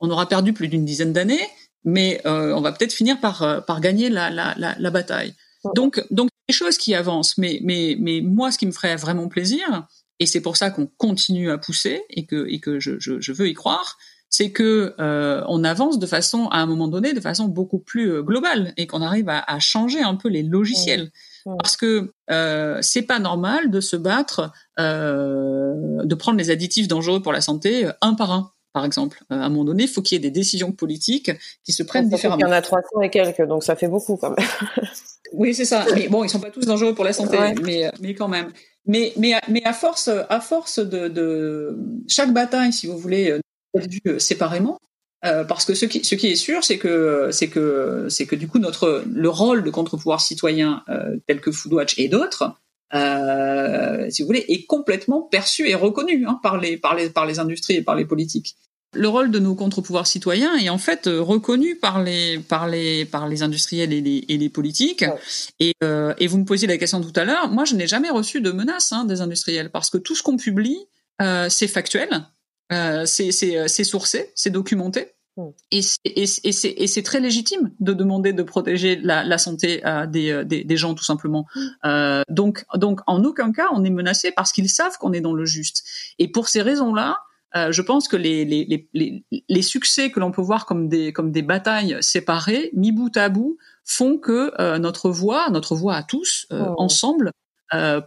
on 0.00 0.10
aura 0.10 0.28
perdu 0.28 0.54
plus 0.54 0.68
d'une 0.68 0.84
dizaine 0.84 1.12
d'années, 1.12 1.46
mais 1.84 2.20
euh, 2.26 2.54
on 2.54 2.60
va 2.60 2.72
peut-être 2.72 2.92
finir 2.92 3.20
par, 3.20 3.42
euh, 3.42 3.60
par 3.60 3.80
gagner 3.80 4.08
la, 4.08 4.30
la, 4.30 4.54
la, 4.56 4.74
la 4.78 4.90
bataille. 4.90 5.34
Donc, 5.74 6.04
donc 6.10 6.28
des 6.48 6.54
choses 6.54 6.76
qui 6.76 6.94
avancent, 6.94 7.38
mais, 7.38 7.60
mais, 7.62 7.96
mais 7.98 8.20
moi, 8.20 8.50
ce 8.50 8.58
qui 8.58 8.66
me 8.66 8.72
ferait 8.72 8.96
vraiment 8.96 9.28
plaisir, 9.28 9.86
et 10.18 10.26
c'est 10.26 10.40
pour 10.40 10.56
ça 10.56 10.70
qu'on 10.70 10.86
continue 10.86 11.50
à 11.50 11.58
pousser 11.58 12.02
et 12.10 12.26
que, 12.26 12.46
et 12.48 12.60
que 12.60 12.80
je, 12.80 12.98
je, 12.98 13.20
je 13.20 13.32
veux 13.32 13.48
y 13.48 13.54
croire, 13.54 13.98
c'est 14.28 14.50
que 14.50 14.94
euh, 14.98 15.44
on 15.46 15.62
avance 15.62 15.98
de 15.98 16.06
façon, 16.06 16.48
à 16.48 16.58
un 16.58 16.66
moment 16.66 16.88
donné, 16.88 17.12
de 17.12 17.20
façon 17.20 17.48
beaucoup 17.48 17.78
plus 17.78 18.10
euh, 18.10 18.22
globale 18.22 18.72
et 18.76 18.86
qu'on 18.86 19.02
arrive 19.02 19.28
à, 19.28 19.44
à, 19.46 19.58
changer 19.58 20.00
un 20.00 20.14
peu 20.14 20.28
les 20.28 20.42
logiciels. 20.42 21.10
Parce 21.44 21.76
que 21.76 22.12
euh, 22.30 22.78
c'est 22.82 23.02
pas 23.02 23.18
normal 23.18 23.70
de 23.70 23.80
se 23.80 23.96
battre, 23.96 24.52
euh, 24.78 26.04
de 26.04 26.14
prendre 26.14 26.38
les 26.38 26.50
additifs 26.50 26.88
dangereux 26.88 27.20
pour 27.20 27.32
la 27.32 27.40
santé 27.40 27.86
euh, 27.86 27.92
un 28.00 28.14
par 28.14 28.32
un. 28.32 28.52
Par 28.72 28.86
exemple, 28.86 29.22
à 29.28 29.34
un 29.34 29.48
moment 29.50 29.64
donné, 29.64 29.82
il 29.82 29.88
faut 29.88 30.00
qu'il 30.00 30.16
y 30.16 30.16
ait 30.16 30.20
des 30.20 30.30
décisions 30.30 30.72
politiques 30.72 31.30
qui 31.62 31.72
se 31.72 31.82
prennent 31.82 32.08
différemment. 32.08 32.38
Il 32.38 32.48
y 32.48 32.50
en 32.50 32.52
a 32.52 32.62
300 32.62 33.02
et 33.02 33.10
quelques, 33.10 33.42
donc 33.42 33.64
ça 33.64 33.76
fait 33.76 33.88
beaucoup 33.88 34.16
quand 34.16 34.30
même. 34.30 34.48
oui, 35.32 35.54
c'est 35.54 35.64
ça. 35.64 35.84
Mais 35.94 36.08
bon, 36.08 36.24
ils 36.24 36.30
sont 36.30 36.40
pas 36.40 36.50
tous 36.50 36.66
dangereux 36.66 36.94
pour 36.94 37.04
la 37.04 37.12
santé, 37.12 37.38
mais 37.62 37.90
mais 38.00 38.14
quand 38.14 38.28
même. 38.28 38.52
Mais 38.86 39.12
mais 39.16 39.34
mais 39.48 39.62
à 39.64 39.72
force 39.72 40.08
à 40.08 40.40
force 40.40 40.78
de, 40.78 41.08
de 41.08 41.76
chaque 42.08 42.32
bataille, 42.32 42.72
si 42.72 42.86
vous 42.86 42.98
voulez, 42.98 43.38
vu 43.74 44.00
euh, 44.06 44.18
séparément. 44.18 44.78
Euh, 45.24 45.44
parce 45.44 45.64
que 45.64 45.74
ce 45.74 45.86
qui, 45.86 46.04
ce 46.04 46.16
qui 46.16 46.28
est 46.28 46.36
sûr, 46.36 46.64
c'est 46.64 46.78
que 46.78 47.28
c'est 47.30 47.48
que 47.48 48.06
c'est 48.08 48.26
que 48.26 48.34
du 48.34 48.48
coup 48.48 48.58
notre 48.58 49.04
le 49.08 49.28
rôle 49.28 49.62
de 49.62 49.70
contre-pouvoir 49.70 50.20
citoyen 50.20 50.82
euh, 50.88 51.16
tel 51.28 51.40
que 51.40 51.52
Foodwatch 51.52 51.96
et 51.96 52.08
d'autres, 52.08 52.56
euh, 52.92 54.10
si 54.10 54.22
vous 54.22 54.26
voulez, 54.26 54.44
est 54.48 54.66
complètement 54.66 55.22
perçu 55.22 55.68
et 55.68 55.76
reconnu 55.76 56.26
hein, 56.26 56.40
par 56.42 56.58
les 56.58 56.76
par 56.76 56.96
les 56.96 57.08
par 57.08 57.24
les 57.24 57.38
industries 57.38 57.76
et 57.76 57.82
par 57.82 57.94
les 57.94 58.04
politiques. 58.04 58.56
Le 58.94 59.08
rôle 59.08 59.30
de 59.30 59.38
nos 59.38 59.54
contre-pouvoirs 59.54 60.06
citoyens 60.06 60.56
est 60.56 60.68
en 60.68 60.78
fait 60.78 61.06
euh, 61.06 61.20
reconnu 61.20 61.76
par 61.76 62.02
les 62.02 62.38
par 62.38 62.68
les 62.68 63.04
par 63.04 63.28
les 63.28 63.42
industriels 63.42 63.92
et 63.92 64.00
les, 64.00 64.24
et 64.28 64.36
les 64.36 64.48
politiques. 64.48 65.04
Et, 65.60 65.74
euh, 65.82 66.14
et 66.18 66.26
vous 66.26 66.38
me 66.38 66.44
posiez 66.44 66.68
la 66.68 66.78
question 66.78 67.00
tout 67.00 67.12
à 67.16 67.24
l'heure. 67.24 67.50
Moi, 67.50 67.64
je 67.64 67.74
n'ai 67.74 67.86
jamais 67.86 68.10
reçu 68.10 68.40
de 68.40 68.50
menaces 68.50 68.92
hein, 68.92 69.04
des 69.04 69.20
industriels 69.20 69.70
parce 69.70 69.90
que 69.90 69.98
tout 69.98 70.14
ce 70.14 70.22
qu'on 70.22 70.36
publie, 70.36 70.78
euh, 71.20 71.48
c'est 71.48 71.68
factuel, 71.68 72.08
euh, 72.72 73.04
c'est 73.06 73.84
sourcé, 73.84 74.30
c'est 74.34 74.50
documenté. 74.50 75.12
Et 75.70 75.80
c'est 75.80 77.02
très 77.02 77.20
légitime 77.20 77.70
de 77.80 77.94
demander 77.94 78.34
de 78.34 78.42
protéger 78.42 78.96
la, 78.96 79.24
la 79.24 79.38
santé 79.38 79.80
euh, 79.86 80.06
des, 80.06 80.44
des, 80.44 80.62
des, 80.62 80.76
gens 80.76 80.94
tout 80.94 81.04
simplement. 81.04 81.46
Euh, 81.86 82.22
donc, 82.28 82.66
donc 82.74 83.00
en 83.06 83.24
aucun 83.24 83.50
cas 83.52 83.68
on 83.72 83.82
est 83.82 83.90
menacé 83.90 84.30
parce 84.32 84.52
qu'ils 84.52 84.68
savent 84.68 84.98
qu'on 84.98 85.12
est 85.14 85.22
dans 85.22 85.32
le 85.32 85.46
juste. 85.46 85.84
Et 86.18 86.28
pour 86.28 86.48
ces 86.48 86.60
raisons-là, 86.60 87.18
euh, 87.56 87.72
je 87.72 87.82
pense 87.82 88.08
que 88.08 88.16
les, 88.16 88.44
les, 88.44 88.88
les, 88.94 89.24
les 89.48 89.62
succès 89.62 90.10
que 90.10 90.20
l'on 90.20 90.30
peut 90.30 90.42
voir 90.42 90.66
comme 90.66 90.88
des, 90.88 91.12
comme 91.12 91.30
des 91.30 91.42
batailles 91.42 91.96
séparées, 92.00 92.70
mis 92.74 92.92
bout 92.92 93.16
à 93.16 93.28
bout, 93.28 93.58
font 93.84 94.18
que 94.18 94.52
euh, 94.60 94.78
notre 94.78 95.10
voix, 95.10 95.50
notre 95.50 95.74
voix 95.74 95.94
à 95.94 96.02
tous, 96.02 96.46
euh, 96.52 96.64
oh. 96.68 96.74
ensemble, 96.78 97.30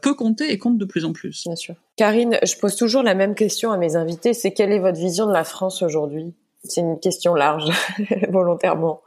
peut 0.04 0.14
compter 0.14 0.52
et 0.52 0.60
compte 0.60 0.78
de 0.78 0.86
plus 0.86 1.06
en 1.06 1.12
plus. 1.12 1.42
Bien 1.44 1.56
sûr. 1.56 1.74
Karine, 1.96 2.38
je 2.44 2.56
pose 2.56 2.76
toujours 2.76 3.02
la 3.02 3.16
même 3.16 3.34
question 3.34 3.72
à 3.72 3.78
mes 3.78 3.96
invités, 3.96 4.36
c'est 4.36 4.52
quelle 4.52 4.72
est 4.72 4.78
votre 4.78 5.00
vision 5.00 5.26
de 5.26 5.34
la 5.34 5.44
France 5.44 5.82
aujourd'hui? 5.82 6.36
C'est 6.64 6.82
une 6.82 7.00
question 7.00 7.34
large, 7.34 7.72
volontairement. 8.30 9.02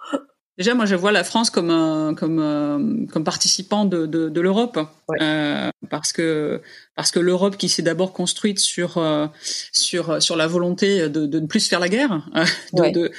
Déjà, 0.59 0.74
moi, 0.74 0.86
je 0.86 0.96
vois 0.96 1.12
la 1.12 1.22
France 1.22 1.50
comme 1.50 1.70
un, 1.70 2.14
comme 2.14 2.40
euh, 2.40 3.06
comme 3.12 3.22
participant 3.22 3.84
de 3.84 4.06
de, 4.06 4.28
de 4.28 4.40
l'Europe, 4.40 4.78
euh, 5.20 5.70
parce 5.88 6.12
que 6.12 6.61
parce 6.96 7.12
que 7.12 7.20
l'Europe 7.20 7.56
qui 7.56 7.68
s'est 7.68 7.82
d'abord 7.82 8.12
construite 8.12 8.59
sur 8.59 8.98
euh, 8.98 9.28
sur 9.72 10.20
sur 10.20 10.34
la 10.34 10.48
volonté 10.48 11.09
de, 11.09 11.26
de 11.26 11.40
ne 11.40 11.46
plus 11.46 11.68
faire 11.68 11.78
la 11.78 11.88
guerre, 11.88 12.28
euh, 12.34 12.44
de, 12.72 12.90
de 12.90 13.12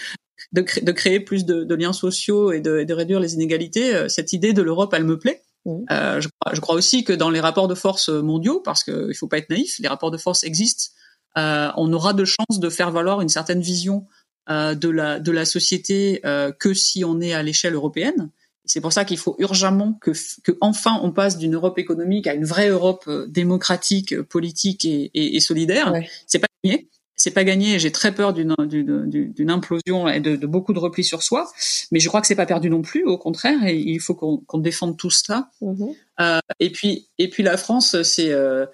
de, 0.51 0.65
de, 0.81 0.91
créer 0.91 1.19
plus 1.19 1.45
de, 1.45 1.63
de, 1.63 1.75
liens 1.75 1.93
sociaux 1.93 2.51
et 2.51 2.59
de, 2.59 2.83
de 2.83 2.93
réduire 2.93 3.19
les 3.19 3.35
inégalités. 3.35 4.09
Cette 4.09 4.33
idée 4.33 4.51
de 4.51 4.61
l'Europe, 4.63 4.93
elle 4.95 5.03
me 5.03 5.17
plaît. 5.17 5.43
Euh, 5.91 6.19
je, 6.21 6.27
crois, 6.27 6.53
je, 6.53 6.59
crois, 6.59 6.75
aussi 6.75 7.03
que 7.03 7.13
dans 7.13 7.29
les 7.29 7.39
rapports 7.39 7.67
de 7.67 7.75
force 7.75 8.09
mondiaux, 8.09 8.59
parce 8.59 8.83
qu'il 8.83 9.15
faut 9.15 9.27
pas 9.27 9.37
être 9.37 9.49
naïf, 9.49 9.77
les 9.79 9.87
rapports 9.87 10.11
de 10.11 10.17
force 10.17 10.43
existent, 10.43 10.91
euh, 11.37 11.69
on 11.77 11.91
aura 11.93 12.13
de 12.13 12.25
chances 12.25 12.59
de 12.59 12.69
faire 12.69 12.91
valoir 12.91 13.21
une 13.21 13.29
certaine 13.29 13.61
vision 13.61 14.07
de 14.49 14.89
la 14.89 15.19
de 15.19 15.31
la 15.31 15.45
société 15.45 16.21
euh, 16.25 16.51
que 16.51 16.73
si 16.73 17.05
on 17.05 17.21
est 17.21 17.33
à 17.33 17.43
l'échelle 17.43 17.75
européenne. 17.75 18.29
C'est 18.65 18.81
pour 18.81 18.93
ça 18.93 19.03
qu'il 19.05 19.17
faut 19.17 19.35
urgemment 19.39 19.93
que, 20.01 20.11
que 20.43 20.55
enfin 20.61 20.99
on 21.01 21.11
passe 21.11 21.37
d'une 21.37 21.55
Europe 21.55 21.79
économique 21.79 22.27
à 22.27 22.33
une 22.33 22.45
vraie 22.45 22.69
Europe 22.69 23.05
euh, 23.07 23.25
démocratique, 23.27 24.21
politique 24.21 24.85
et, 24.85 25.09
et, 25.13 25.35
et 25.35 25.39
solidaire. 25.39 25.93
C'est 26.27 26.39
pas 26.39 26.47
gagné. 26.63 26.89
C'est 27.15 27.31
pas 27.31 27.43
gagné. 27.43 27.79
J'ai 27.79 27.91
très 27.91 28.13
peur 28.13 28.33
d'une 28.33 28.55
d'une 28.57 29.49
implosion 29.51 30.07
et 30.07 30.21
de, 30.21 30.35
de, 30.35 30.47
beaucoup 30.47 30.73
de 30.73 30.79
repli 30.79 31.03
sur 31.03 31.21
soi. 31.21 31.51
Mais 31.91 31.99
je 31.99 32.07
crois 32.07 32.21
que 32.21 32.27
c'est 32.27 32.35
pas 32.35 32.45
perdu 32.45 32.69
non 32.69 32.81
plus. 32.81 33.03
Au 33.05 33.17
contraire, 33.17 33.65
et 33.65 33.75
il 33.75 33.99
faut 33.99 34.15
qu'on 34.15 34.37
qu'on 34.37 34.59
défende 34.59 34.97
tout 34.97 35.09
cela. 35.09 35.49
Mm-hmm. 35.61 35.95
Euh, 36.21 36.39
et 36.59 36.71
puis 36.71 37.07
et 37.17 37.29
puis 37.29 37.43
la 37.43 37.57
France, 37.57 38.01
c'est 38.03 38.31
euh, 38.31 38.65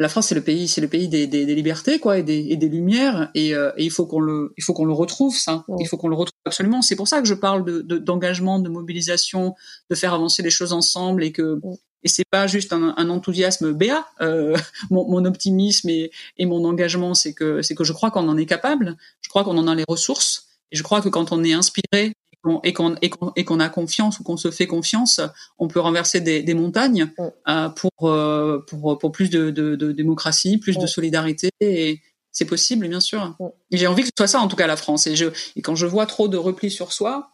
la 0.00 0.08
France 0.08 0.28
c'est 0.28 0.34
le 0.34 0.40
pays 0.40 0.66
c'est 0.66 0.80
le 0.80 0.88
pays 0.88 1.08
des, 1.08 1.26
des, 1.26 1.44
des, 1.44 1.54
libertés 1.54 1.98
quoi 1.98 2.18
et 2.18 2.22
des, 2.22 2.46
et 2.48 2.56
des 2.56 2.70
lumières 2.70 3.30
et, 3.34 3.54
euh, 3.54 3.70
et 3.76 3.84
il 3.84 3.90
faut 3.90 4.06
qu'on 4.06 4.20
le 4.20 4.54
il 4.56 4.64
faut 4.64 4.72
qu'on 4.72 4.86
le 4.86 4.94
retrouve 4.94 5.36
ça. 5.36 5.64
Il 5.78 5.86
faut 5.86 5.98
qu'on 5.98 6.08
le 6.08 6.16
retrouve 6.16 6.38
absolument. 6.46 6.80
C'est 6.80 6.96
pour 6.96 7.06
ça 7.06 7.20
que 7.20 7.28
je 7.28 7.34
parle 7.34 7.64
de 7.64 7.98
d'engagement 7.98 8.58
de, 8.58 8.70
mobilisation 8.70 9.54
de 9.90 9.94
faire 9.94 10.14
avancer 10.14 10.42
les 10.42 10.50
choses 10.50 10.72
ensemble 10.72 11.22
et 11.22 11.32
que 11.32 11.60
et 12.02 12.08
c'est 12.08 12.24
pas 12.30 12.46
juste 12.46 12.72
un, 12.72 12.94
un 12.96 13.10
enthousiasme 13.10 13.72
béat 13.72 14.06
euh, 14.22 14.56
mon, 14.90 15.06
mon, 15.06 15.26
optimisme 15.26 15.90
et, 15.90 16.10
et 16.38 16.46
mon 16.46 16.64
engagement 16.64 17.12
c'est 17.12 17.34
que 17.34 17.60
c'est 17.60 17.74
que 17.74 17.84
je 17.84 17.92
crois 17.92 18.10
qu'on 18.10 18.26
en 18.28 18.38
est 18.38 18.46
capable. 18.46 18.96
Je 19.20 19.28
crois 19.28 19.44
qu'on 19.44 19.58
en 19.58 19.68
a 19.68 19.74
les 19.74 19.84
ressources. 19.86 20.46
Et 20.72 20.76
je 20.76 20.82
crois 20.82 21.02
que 21.02 21.08
quand 21.08 21.32
on 21.32 21.44
est 21.44 21.52
inspiré 21.52 22.14
et 22.62 22.72
qu'on 22.72 22.94
et 23.02 23.44
qu'on 23.44 23.60
a 23.60 23.68
confiance 23.68 24.18
ou 24.18 24.22
qu'on 24.22 24.36
se 24.36 24.50
fait 24.50 24.66
confiance, 24.66 25.20
on 25.58 25.68
peut 25.68 25.80
renverser 25.80 26.20
des, 26.20 26.42
des 26.42 26.54
montagnes 26.54 27.10
euh, 27.48 27.68
pour, 27.68 28.08
euh, 28.08 28.64
pour 28.66 28.98
pour 28.98 29.12
plus 29.12 29.30
de, 29.30 29.50
de, 29.50 29.76
de 29.76 29.92
démocratie, 29.92 30.58
plus 30.58 30.78
de 30.78 30.86
solidarité 30.86 31.50
et 31.60 32.00
c'est 32.32 32.46
possible 32.46 32.88
bien 32.88 33.00
sûr. 33.00 33.36
J'ai 33.70 33.86
envie 33.86 34.02
que 34.02 34.08
ce 34.08 34.14
soit 34.16 34.26
ça 34.26 34.40
en 34.40 34.48
tout 34.48 34.56
cas 34.56 34.66
la 34.66 34.76
France 34.76 35.06
et 35.06 35.16
je 35.16 35.26
et 35.56 35.62
quand 35.62 35.74
je 35.74 35.86
vois 35.86 36.06
trop 36.06 36.28
de 36.28 36.38
repli 36.38 36.70
sur 36.70 36.92
soi, 36.92 37.30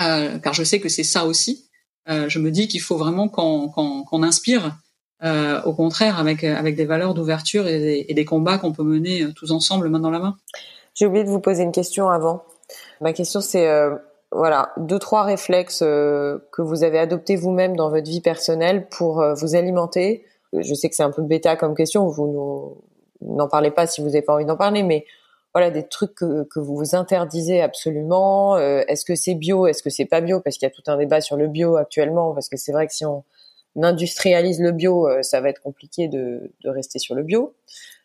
euh, 0.00 0.38
car 0.38 0.52
je 0.52 0.62
sais 0.62 0.80
que 0.80 0.88
c'est 0.88 1.04
ça 1.04 1.24
aussi, 1.24 1.70
euh, 2.10 2.28
je 2.28 2.38
me 2.38 2.50
dis 2.50 2.68
qu'il 2.68 2.80
faut 2.80 2.96
vraiment 2.96 3.28
qu'on 3.28 3.68
qu'on 3.68 4.22
inspire. 4.22 4.76
Euh, 5.22 5.62
au 5.62 5.72
contraire, 5.72 6.18
avec 6.18 6.44
avec 6.44 6.76
des 6.76 6.84
valeurs 6.84 7.14
d'ouverture 7.14 7.66
et, 7.66 7.78
des, 7.78 8.06
et 8.08 8.14
des 8.14 8.24
combats 8.26 8.58
qu'on 8.58 8.72
peut 8.72 8.82
mener 8.82 9.32
tous 9.34 9.52
ensemble 9.52 9.88
main 9.88 10.00
dans 10.00 10.10
la 10.10 10.18
main. 10.18 10.36
J'ai 10.94 11.06
oublié 11.06 11.24
de 11.24 11.30
vous 11.30 11.40
poser 11.40 11.62
une 11.62 11.72
question 11.72 12.10
avant. 12.10 12.44
Ma 13.00 13.14
question 13.14 13.40
c'est 13.40 13.66
voilà, 14.34 14.72
deux 14.76 14.98
trois 14.98 15.22
réflexes 15.22 15.82
euh, 15.82 16.38
que 16.50 16.60
vous 16.60 16.82
avez 16.82 16.98
adoptés 16.98 17.36
vous-même 17.36 17.76
dans 17.76 17.88
votre 17.88 18.10
vie 18.10 18.20
personnelle 18.20 18.88
pour 18.88 19.20
euh, 19.20 19.32
vous 19.34 19.54
alimenter. 19.54 20.24
Je 20.52 20.74
sais 20.74 20.88
que 20.88 20.96
c'est 20.96 21.04
un 21.04 21.12
peu 21.12 21.22
bêta 21.22 21.56
comme 21.56 21.74
question, 21.74 22.08
vous 22.08 22.76
n'en 23.22 23.48
parlez 23.48 23.70
pas 23.70 23.86
si 23.86 24.00
vous 24.00 24.08
n'avez 24.08 24.22
pas 24.22 24.34
envie 24.34 24.44
d'en 24.44 24.56
parler, 24.56 24.82
mais 24.82 25.04
voilà 25.52 25.70
des 25.70 25.86
trucs 25.86 26.16
que, 26.16 26.46
vous 26.56 26.76
vous 26.76 26.96
interdisez 26.96 27.60
absolument. 27.60 28.56
Euh, 28.56 28.82
est-ce 28.88 29.04
que 29.04 29.14
c'est 29.14 29.34
bio, 29.34 29.68
est-ce 29.68 29.82
que 29.84 29.90
c'est 29.90 30.04
pas 30.04 30.20
bio? 30.20 30.40
Parce 30.40 30.58
qu'il 30.58 30.66
y 30.66 30.70
a 30.70 30.74
tout 30.74 30.82
un 30.88 30.96
débat 30.96 31.20
sur 31.20 31.36
le 31.36 31.46
bio 31.46 31.76
actuellement, 31.76 32.34
parce 32.34 32.48
que 32.48 32.56
c'est 32.56 32.72
vrai 32.72 32.88
que 32.88 32.92
si 32.92 33.04
on 33.04 33.22
industrialise 33.80 34.60
le 34.60 34.72
bio, 34.72 35.08
ça 35.22 35.40
va 35.40 35.48
être 35.48 35.60
compliqué 35.60 36.08
de, 36.08 36.52
de 36.62 36.70
rester 36.70 36.98
sur 36.98 37.14
le 37.14 37.22
bio 37.22 37.54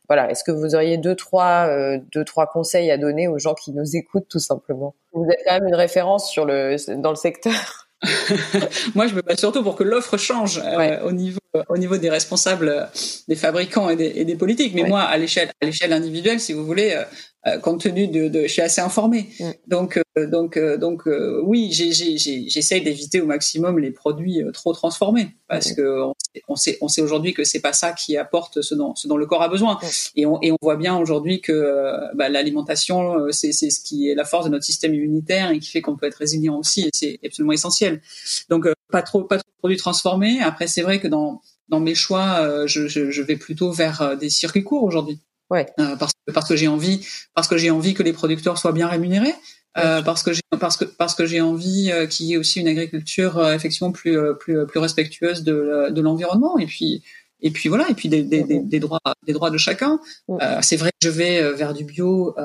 voilà, 0.10 0.30
est-ce 0.32 0.44
que 0.44 0.52
vous 0.52 0.76
auriez 0.76 0.98
deux 0.98 1.16
trois 1.16 1.68
euh, 1.68 2.00
deux 2.12 2.26
trois 2.26 2.48
conseils 2.48 2.90
à 2.90 2.98
donner 2.98 3.28
aux 3.28 3.38
gens 3.38 3.54
qui 3.54 3.72
nous 3.72 3.96
écoutent 3.96 4.28
tout 4.28 4.40
simplement? 4.40 4.96
Vous 5.14 5.26
êtes 5.30 5.40
quand 5.46 5.54
même 5.54 5.68
une 5.68 5.76
référence 5.76 6.30
sur 6.30 6.46
le 6.46 6.76
dans 7.00 7.12
le 7.12 7.16
secteur. 7.16 7.88
Moi, 8.96 9.08
je 9.08 9.14
me 9.14 9.22
bats 9.22 9.36
surtout 9.36 9.62
pour 9.62 9.76
que 9.76 9.84
l'offre 9.84 10.18
change 10.18 10.62
euh, 10.66 11.02
au 11.04 11.12
niveau 11.12 11.40
au 11.68 11.78
niveau 11.78 11.98
des 11.98 12.10
responsables, 12.10 12.90
des 13.28 13.36
fabricants 13.36 13.90
et 13.90 13.96
des, 13.96 14.12
et 14.16 14.24
des 14.24 14.36
politiques. 14.36 14.74
Mais 14.76 14.84
moi, 14.84 15.02
à 15.02 15.18
l'échelle 15.18 15.50
à 15.62 15.66
l'échelle 15.66 15.94
individuelle, 15.94 16.40
si 16.40 16.54
vous 16.54 16.64
voulez, 16.64 16.94
euh, 16.94 17.04
euh, 17.48 17.58
compte 17.58 17.82
tenu 17.82 18.08
de, 18.08 18.28
de, 18.28 18.44
je 18.44 18.48
suis 18.48 18.62
assez 18.62 18.82
informée. 18.82 19.30
Donc, 19.68 19.98
euh, 20.18 20.28
donc, 20.28 20.58
euh, 20.58 20.76
donc, 20.78 21.04
oui, 21.44 21.72
j'essaye 21.72 22.82
d'éviter 22.82 23.22
au 23.22 23.26
maximum 23.26 23.80
les 23.80 23.92
produits 23.92 24.44
trop 24.54 24.74
transformés 24.74 25.30
parce 25.48 25.72
que 25.72 26.02
on 26.02 26.14
sait, 26.56 26.78
on 26.82 26.88
sait, 26.88 27.02
aujourd'hui 27.02 27.34
que 27.34 27.44
c'est 27.44 27.60
pas 27.60 27.74
ça 27.74 27.92
qui 27.94 28.18
apporte 28.18 28.62
ce 28.62 28.76
dont, 28.76 28.96
ce 28.96 29.08
dont 29.08 29.18
le 29.18 29.26
corps 29.26 29.42
a 29.42 29.50
besoin. 29.50 29.80
Et, 30.16 30.26
on, 30.26 30.42
et 30.42 30.52
on 30.52 30.58
voit 30.62 30.76
bien 30.76 30.98
aujourd'hui 30.98 31.42
que 31.42 32.16
bah, 32.16 32.30
l'alimentation, 32.30 33.32
c'est 33.32 33.52
ce 33.52 33.80
qui 33.80 34.10
est 34.10 34.16
la 34.16 34.26
force 34.26 34.46
de 34.46 34.52
notre 34.52 34.66
système 34.66 34.94
immunitaire 34.94 35.52
et 35.52 35.60
qui 35.60 35.70
fait 35.70 35.82
qu'on 35.82 35.96
peut 35.96 36.08
être 36.08 36.16
résilient 36.16 36.58
aussi. 36.58 36.82
Et 36.82 36.90
c'est 36.94 37.20
absolument 37.26 37.54
essentiel. 37.54 38.02
Donc, 38.50 38.68
pas 38.92 39.02
trop, 39.02 39.24
pas 39.24 39.38
trop 39.38 39.50
de 39.50 39.58
produits 39.60 39.78
transformés. 39.78 40.40
Après, 40.42 40.68
c'est 40.68 40.82
vrai 40.82 41.00
que 41.00 41.08
dans 41.08 41.42
dans 41.68 41.80
mes 41.80 41.94
choix, 41.94 42.66
je, 42.66 42.88
je, 42.88 43.12
je 43.12 43.22
vais 43.22 43.36
plutôt 43.36 43.72
vers 43.72 44.18
des 44.18 44.32
circuits 44.32 44.64
courts 44.64 44.84
aujourd'hui. 44.84 45.20
Ouais. 45.50 45.66
Euh, 45.80 45.96
parce 46.34 46.48
que 46.48 46.56
j'ai 46.56 46.68
envie 46.68 47.06
parce 47.34 47.48
que 47.48 47.58
j'ai 47.58 47.72
envie 47.72 47.94
que 47.94 48.04
les 48.04 48.14
producteurs 48.14 48.58
soient 48.58 48.72
bien 48.72 48.88
rémunérés. 48.88 49.34
Euh, 49.78 50.02
parce 50.02 50.24
que 50.24 50.34
j'ai 50.34 50.42
parce 50.60 50.78
que 50.78 50.86
parce 50.86 51.14
que 51.14 51.26
j'ai 51.26 51.42
envie 51.42 51.92
euh, 51.92 52.08
qu'il 52.08 52.26
y 52.26 52.34
ait 52.34 52.38
aussi 52.38 52.60
une 52.60 52.68
agriculture 52.68 53.38
euh, 53.38 53.54
effectivement 53.54 53.92
plus 53.92 54.18
euh, 54.18 54.34
plus 54.34 54.66
plus 54.66 54.80
respectueuse 54.80 55.44
de, 55.44 55.90
de 55.92 56.02
l'environnement. 56.02 56.58
Et 56.58 56.66
puis 56.66 57.04
et 57.42 57.52
puis 57.52 57.70
voilà 57.70 57.88
et 57.90 57.94
puis 57.94 58.10
des, 58.10 58.24
des, 58.24 58.44
des, 58.44 58.60
des 58.60 58.80
droits 58.80 59.00
des 59.26 59.32
droits 59.32 59.52
de 59.52 59.58
chacun. 59.58 60.00
C'est 60.62 60.76
vrai 60.76 60.90
que 60.90 61.08
je 61.08 61.10
vais 61.10 61.54
vers 61.54 61.74
du 61.74 61.86
bio 61.86 62.36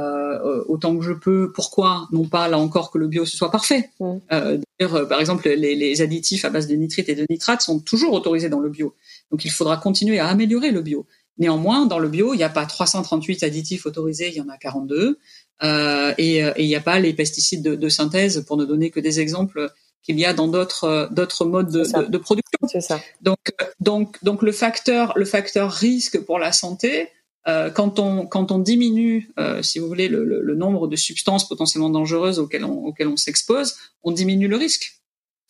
autant 0.68 0.96
que 0.96 1.04
je 1.04 1.12
peux. 1.12 1.50
Pourquoi 1.52 2.06
non 2.12 2.26
pas 2.26 2.46
là 2.48 2.58
encore 2.58 2.92
que 2.92 2.98
le 2.98 3.08
bio 3.08 3.24
ce 3.24 3.36
soit 3.36 3.50
parfait? 3.50 3.90
D'ailleurs 4.30 5.08
par 5.08 5.18
exemple 5.18 5.48
les, 5.48 5.74
les 5.74 6.02
additifs 6.02 6.44
à 6.44 6.50
base 6.50 6.68
de 6.68 6.74
nitrites 6.74 7.08
et 7.08 7.16
de 7.16 7.26
nitrates 7.28 7.62
sont 7.62 7.80
toujours 7.80 8.12
autorisés 8.12 8.48
dans 8.48 8.60
le 8.60 8.68
bio. 8.68 8.94
Donc 9.32 9.44
il 9.44 9.50
faudra 9.50 9.78
continuer 9.78 10.20
à 10.20 10.28
améliorer 10.28 10.70
le 10.70 10.82
bio. 10.82 11.06
Néanmoins, 11.38 11.86
dans 11.86 11.98
le 11.98 12.08
bio, 12.08 12.32
il 12.32 12.36
n'y 12.36 12.44
a 12.44 12.48
pas 12.48 12.64
338 12.64 13.42
additifs 13.42 13.86
autorisés, 13.86 14.28
il 14.28 14.34
y 14.34 14.40
en 14.40 14.48
a 14.48 14.56
42. 14.56 15.18
Euh, 15.62 16.12
et, 16.18 16.44
euh, 16.44 16.52
et, 16.56 16.64
il 16.64 16.66
n'y 16.66 16.74
a 16.74 16.80
pas 16.80 16.98
les 16.98 17.12
pesticides 17.12 17.62
de, 17.62 17.74
de, 17.74 17.88
synthèse, 17.88 18.44
pour 18.46 18.56
ne 18.56 18.64
donner 18.64 18.90
que 18.90 19.00
des 19.00 19.20
exemples 19.20 19.70
qu'il 20.02 20.18
y 20.18 20.24
a 20.24 20.34
dans 20.34 20.48
d'autres 20.48 20.84
euh, 20.84 21.06
d'autres 21.10 21.44
modes 21.44 21.70
de, 21.70 21.84
de, 21.84 22.06
de 22.06 22.18
production. 22.18 22.58
C'est 22.68 22.80
ça. 22.80 23.00
Donc 23.20 23.38
donc 23.80 24.22
donc 24.22 24.42
le 24.42 24.52
facteur 24.52 25.12
le 25.16 25.24
facteur 25.24 25.70
risque 25.70 26.18
pour 26.18 26.38
la 26.38 26.52
santé, 26.52 27.08
euh, 27.46 27.70
quand 27.70 27.98
on 27.98 28.26
quand 28.26 28.52
on 28.52 28.58
diminue, 28.58 29.30
euh, 29.38 29.62
si 29.62 29.78
vous 29.78 29.86
voulez, 29.86 30.08
le, 30.08 30.24
le, 30.24 30.40
le, 30.40 30.54
nombre 30.54 30.88
de 30.88 30.96
substances 30.96 31.46
potentiellement 31.46 31.90
dangereuses 31.90 32.38
auxquelles 32.38 32.64
on 32.64 32.86
auxquelles 32.86 33.08
on 33.08 33.18
s'expose, 33.18 33.76
on 34.02 34.12
diminue 34.12 34.48
le 34.48 34.56
risque. 34.56 35.02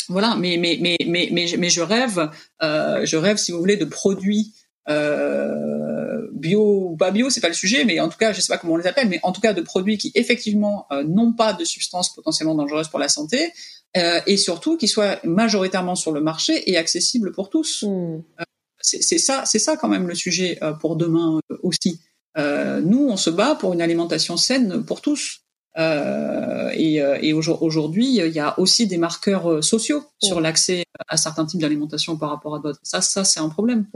Voilà. 0.09 0.35
Mais 0.35 0.57
mais 0.57 0.77
mais 0.81 0.97
mais 1.07 1.29
mais, 1.31 1.55
mais 1.57 1.71
je 1.71 1.81
rêve 1.81 2.31
euh, 2.63 3.07
je 3.07 3.17
rêve 3.17 3.37
si 3.37 3.53
vous 3.53 3.59
voulez 3.59 3.77
de 3.77 3.85
produits 3.85 4.55
euh, 4.89 6.29
bio 6.33 6.91
ou 6.91 6.97
pas 6.97 7.11
bio, 7.11 7.31
c'est 7.31 7.41
pas 7.41 7.49
le 7.49 7.55
sujet, 7.55 7.85
mais 7.85 8.01
en 8.01 8.09
tout 8.09 8.19
cas, 8.19 8.33
je 8.33 8.41
sais 8.41 8.53
pas 8.53 8.59
comment 8.59 8.75
on 8.75 8.77
les 8.77 8.87
appelle, 8.87 9.09
mais 9.09 9.21
en 9.23 9.33
tout 9.33 9.41
cas 9.41 9.53
de 9.53 9.63
produits 9.63 9.99
qui 9.99 10.13
effectivement 10.15 10.87
euh, 10.93 11.03
n'ont 11.05 11.33
pas 11.33 11.53
de 11.53 11.65
substances 11.65 12.15
potentiellement 12.15 12.55
dangereuses 12.55 12.89
pour 12.89 12.99
la 12.99 13.09
santé, 13.09 13.53
euh, 13.97 14.21
et 14.27 14.37
surtout 14.37 14.77
qui 14.77 14.89
soient 14.89 15.19
majoritairement 15.25 15.95
sur 15.95 16.13
le 16.13 16.21
marché 16.21 16.71
et 16.71 16.77
accessibles 16.77 17.33
pour 17.33 17.51
tous. 17.51 17.83
Hmm. 17.83 18.23
Euh, 18.41 18.45
c'est 18.81 19.19
ça, 19.19 19.45
c'est 19.47 19.59
ça 19.59 19.79
quand 19.79 19.89
même 19.89 20.07
le 20.07 20.15
sujet 20.15 20.61
pour 20.79 20.97
demain 20.97 21.41
aussi. 21.63 22.01
nous, 22.37 23.09
on 23.09 23.17
se 23.17 23.31
bat 23.31 23.55
pour 23.55 23.73
une 23.73 23.81
alimentation 23.81 24.37
saine 24.37 24.85
pour 24.85 25.01
tous. 25.01 25.41
Et, 25.77 26.97
et 26.97 27.33
aujourd'hui, 27.33 28.07
il 28.19 28.33
y 28.33 28.41
a 28.41 28.59
aussi 28.59 28.87
des 28.87 28.99
marqueurs 28.99 29.63
sociaux 29.63 30.05
sur 30.23 30.41
l'accès 30.41 30.85
à 31.09 31.17
certains 31.17 31.47
types 31.47 31.61
d'alimentation 31.61 32.17
par 32.17 32.31
rapport 32.31 32.55
à 32.55 32.59
d'autres. 32.61 32.81
Ça, 32.83 33.01
ça 33.01 33.25
c'est 33.25 33.41
un 33.41 33.49
problème. 33.49 33.87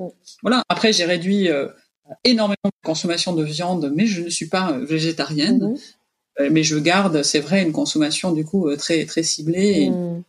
Voilà. 0.43 0.63
Après, 0.69 0.93
j'ai 0.93 1.05
réduit 1.05 1.49
énormément 2.25 2.57
de 2.65 2.87
consommation 2.87 3.33
de 3.33 3.45
viande, 3.45 3.93
mais 3.95 4.07
je 4.07 4.23
ne 4.23 4.29
suis 4.29 4.49
pas 4.49 4.73
végétarienne. 4.79 5.75
Mm-hmm. 6.39 6.51
Mais 6.51 6.63
je 6.63 6.77
garde, 6.79 7.23
c'est 7.23 7.41
vrai, 7.41 7.63
une 7.63 7.73
consommation 7.73 8.33
du 8.33 8.45
coup 8.45 8.75
très 8.77 9.05
très 9.07 9.23
ciblée. 9.23 9.91
Mm 9.91 10.23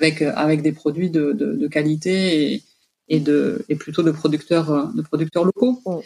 avec 0.00 0.22
euh, 0.22 0.32
avec 0.34 0.62
des 0.62 0.72
produits 0.72 1.10
de, 1.10 1.32
de, 1.32 1.54
de 1.54 1.68
qualité 1.68 2.54
et, 2.54 2.62
et 3.08 3.20
de 3.20 3.64
et 3.68 3.76
plutôt 3.76 4.02
de 4.02 4.10
producteurs 4.10 4.70
euh, 4.70 4.84
de 4.94 5.02
producteurs 5.02 5.44
locaux. 5.44 5.80
Euh, 5.86 6.00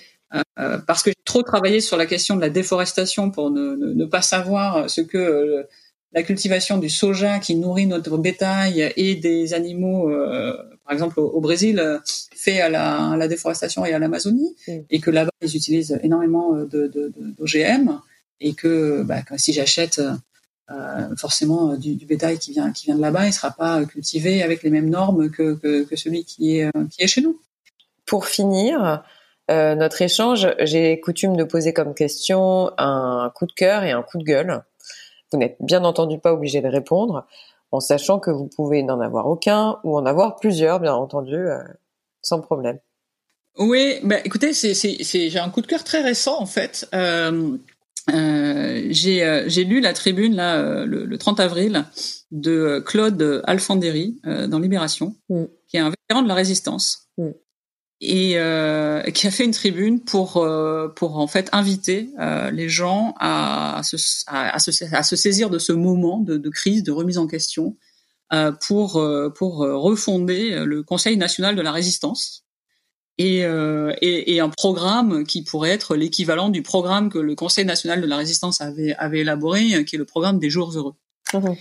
euh, 0.58 0.78
parce 0.86 1.02
que 1.02 1.10
j'ai 1.10 1.22
trop 1.24 1.42
travaillé 1.42 1.80
sur 1.80 1.96
la 1.96 2.06
question 2.06 2.36
de 2.36 2.40
la 2.40 2.50
déforestation 2.50 3.30
pour 3.30 3.50
ne, 3.50 3.76
ne, 3.76 3.92
ne 3.92 4.04
pas 4.04 4.22
savoir 4.22 4.88
ce 4.90 5.00
que 5.00 5.66
la 6.12 6.22
cultivation 6.22 6.78
du 6.78 6.88
soja 6.88 7.40
qui 7.40 7.56
nourrit 7.56 7.86
notre 7.86 8.16
bétail 8.18 8.92
et 8.96 9.16
des 9.16 9.52
animaux, 9.52 10.10
euh, 10.10 10.56
par 10.84 10.92
exemple 10.92 11.18
au, 11.18 11.40
Brésil, 11.40 12.00
fait 12.36 12.60
à 12.60 12.68
la, 12.68 13.10
à 13.10 13.16
la, 13.16 13.26
déforestation 13.26 13.84
et 13.84 13.92
à 13.92 13.98
l'Amazonie, 13.98 14.54
et 14.90 15.00
que 15.00 15.10
là-bas 15.10 15.32
ils 15.42 15.56
utilisent 15.56 15.98
énormément 16.04 16.52
de, 16.52 16.86
d'OGM, 17.38 17.98
et 18.40 18.54
que, 18.54 19.02
bah, 19.02 19.22
si 19.36 19.52
j'achète 19.52 20.00
euh, 20.70 21.14
forcément 21.16 21.72
euh, 21.72 21.76
du, 21.76 21.94
du, 21.94 22.06
bétail 22.06 22.38
qui 22.38 22.52
vient 22.52 22.72
qui 22.72 22.86
vient 22.86 22.94
de 22.94 23.00
là-bas, 23.02 23.26
il 23.26 23.34
sera 23.34 23.50
pas 23.50 23.84
cultivé 23.84 24.42
avec 24.42 24.62
les 24.62 24.70
mêmes 24.70 24.88
normes 24.88 25.30
que, 25.30 25.54
que, 25.56 25.82
que 25.82 25.94
celui 25.94 26.24
qui 26.24 26.56
est 26.56 26.64
euh, 26.64 26.86
qui 26.90 27.02
est 27.02 27.06
chez 27.06 27.20
nous. 27.20 27.38
Pour 28.06 28.26
finir, 28.26 29.04
euh, 29.50 29.74
notre 29.74 30.00
échange, 30.00 30.48
j'ai 30.60 31.00
coutume 31.00 31.36
de 31.36 31.44
poser 31.44 31.72
comme 31.72 31.94
question 31.94 32.70
un 32.78 33.30
coup 33.34 33.46
de 33.46 33.52
cœur 33.52 33.84
et 33.84 33.90
un 33.90 34.02
coup 34.02 34.18
de 34.18 34.24
gueule. 34.24 34.64
Vous 35.32 35.38
n'êtes 35.38 35.56
bien 35.60 35.84
entendu 35.84 36.18
pas 36.18 36.32
obligé 36.32 36.60
de 36.60 36.68
répondre, 36.68 37.26
en 37.70 37.80
sachant 37.80 38.18
que 38.20 38.30
vous 38.30 38.48
pouvez 38.48 38.82
n'en 38.82 39.00
avoir 39.00 39.26
aucun 39.26 39.78
ou 39.84 39.98
en 39.98 40.06
avoir 40.06 40.36
plusieurs, 40.36 40.80
bien 40.80 40.94
entendu, 40.94 41.36
euh, 41.36 41.58
sans 42.22 42.40
problème. 42.40 42.78
Oui, 43.58 43.98
bah, 44.02 44.16
écoutez, 44.24 44.52
j'ai 44.52 45.38
un 45.38 45.50
coup 45.50 45.60
de 45.60 45.66
cœur 45.66 45.84
très 45.84 46.00
récent 46.00 46.40
en 46.40 46.46
fait. 46.46 46.88
Euh, 46.94 47.56
j'ai 48.90 49.64
lu 49.64 49.80
la 49.80 49.92
tribune 49.92 50.34
là 50.34 50.84
le, 50.84 51.16
30 51.16 51.38
avril 51.40 51.84
de 52.32 52.82
Claude 52.84 53.42
Alfandéry 53.44 54.20
dans 54.24 54.58
Libération, 54.58 55.14
mm. 55.28 55.44
qui 55.68 55.76
est 55.76 55.80
un 55.80 55.90
vétéran 55.90 56.22
de 56.22 56.28
la 56.28 56.34
résistance 56.34 57.08
mm. 57.18 57.30
Et 58.04 59.12
qui 59.12 59.26
a 59.26 59.30
fait 59.30 59.44
une 59.44 59.52
tribune 59.52 60.00
pour 60.00 60.46
pour 60.96 61.18
en 61.18 61.26
fait 61.26 61.48
inviter 61.52 62.10
les 62.52 62.68
gens 62.68 63.14
à, 63.18 63.80
se, 63.84 63.96
à, 64.26 64.58
se, 64.58 64.94
à, 64.94 65.02
se, 65.02 65.16
saisir 65.16 65.50
de 65.50 65.58
ce 65.58 65.72
moment 65.72 66.20
de, 66.20 66.36
de 66.36 66.50
crise, 66.50 66.82
de 66.82 66.92
remise 66.92 67.18
en 67.18 67.26
question, 67.26 67.76
pour 68.66 69.04
pour 69.36 69.56
refonder 69.58 70.64
le 70.64 70.82
Conseil 70.82 71.16
national 71.16 71.56
de 71.56 71.62
la 71.62 71.72
résistance 71.72 72.44
et, 73.18 73.44
euh, 73.44 73.92
et, 74.00 74.34
et, 74.34 74.40
un 74.40 74.48
programme 74.48 75.24
qui 75.24 75.44
pourrait 75.44 75.70
être 75.70 75.94
l'équivalent 75.94 76.48
du 76.48 76.62
programme 76.62 77.10
que 77.10 77.18
le 77.18 77.34
Conseil 77.36 77.64
national 77.64 78.00
de 78.00 78.06
la 78.06 78.16
résistance 78.16 78.60
avait, 78.60 78.94
avait 78.96 79.20
élaboré, 79.20 79.74
euh, 79.74 79.84
qui 79.84 79.94
est 79.94 79.98
le 79.98 80.04
programme 80.04 80.38
des 80.38 80.50
jours 80.50 80.76
heureux. 80.76 80.94
Mmh. 81.32 81.52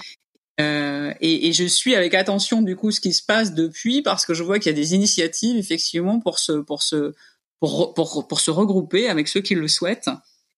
Euh, 0.60 1.14
et, 1.20 1.48
et, 1.48 1.54
je 1.54 1.64
suis 1.64 1.96
avec 1.96 2.14
attention 2.14 2.62
du 2.62 2.76
coup 2.76 2.92
ce 2.92 3.00
qui 3.00 3.12
se 3.12 3.24
passe 3.24 3.56
depuis 3.56 4.04
parce 4.04 4.24
que 4.24 4.36
je 4.36 4.44
vois 4.44 4.60
qu'il 4.60 4.72
y 4.72 4.76
a 4.76 4.78
des 4.78 4.94
initiatives 4.94 5.58
effectivement 5.58 6.20
pour 6.20 6.38
se 6.38 6.52
pour 6.52 6.84
se 6.84 7.14
pour, 7.60 7.96
pour, 7.96 8.28
pour 8.28 8.40
se 8.40 8.52
regrouper 8.52 9.10
avec 9.10 9.28
ceux 9.28 9.42
qui 9.42 9.56
le 9.56 9.68
souhaitent 9.68 10.12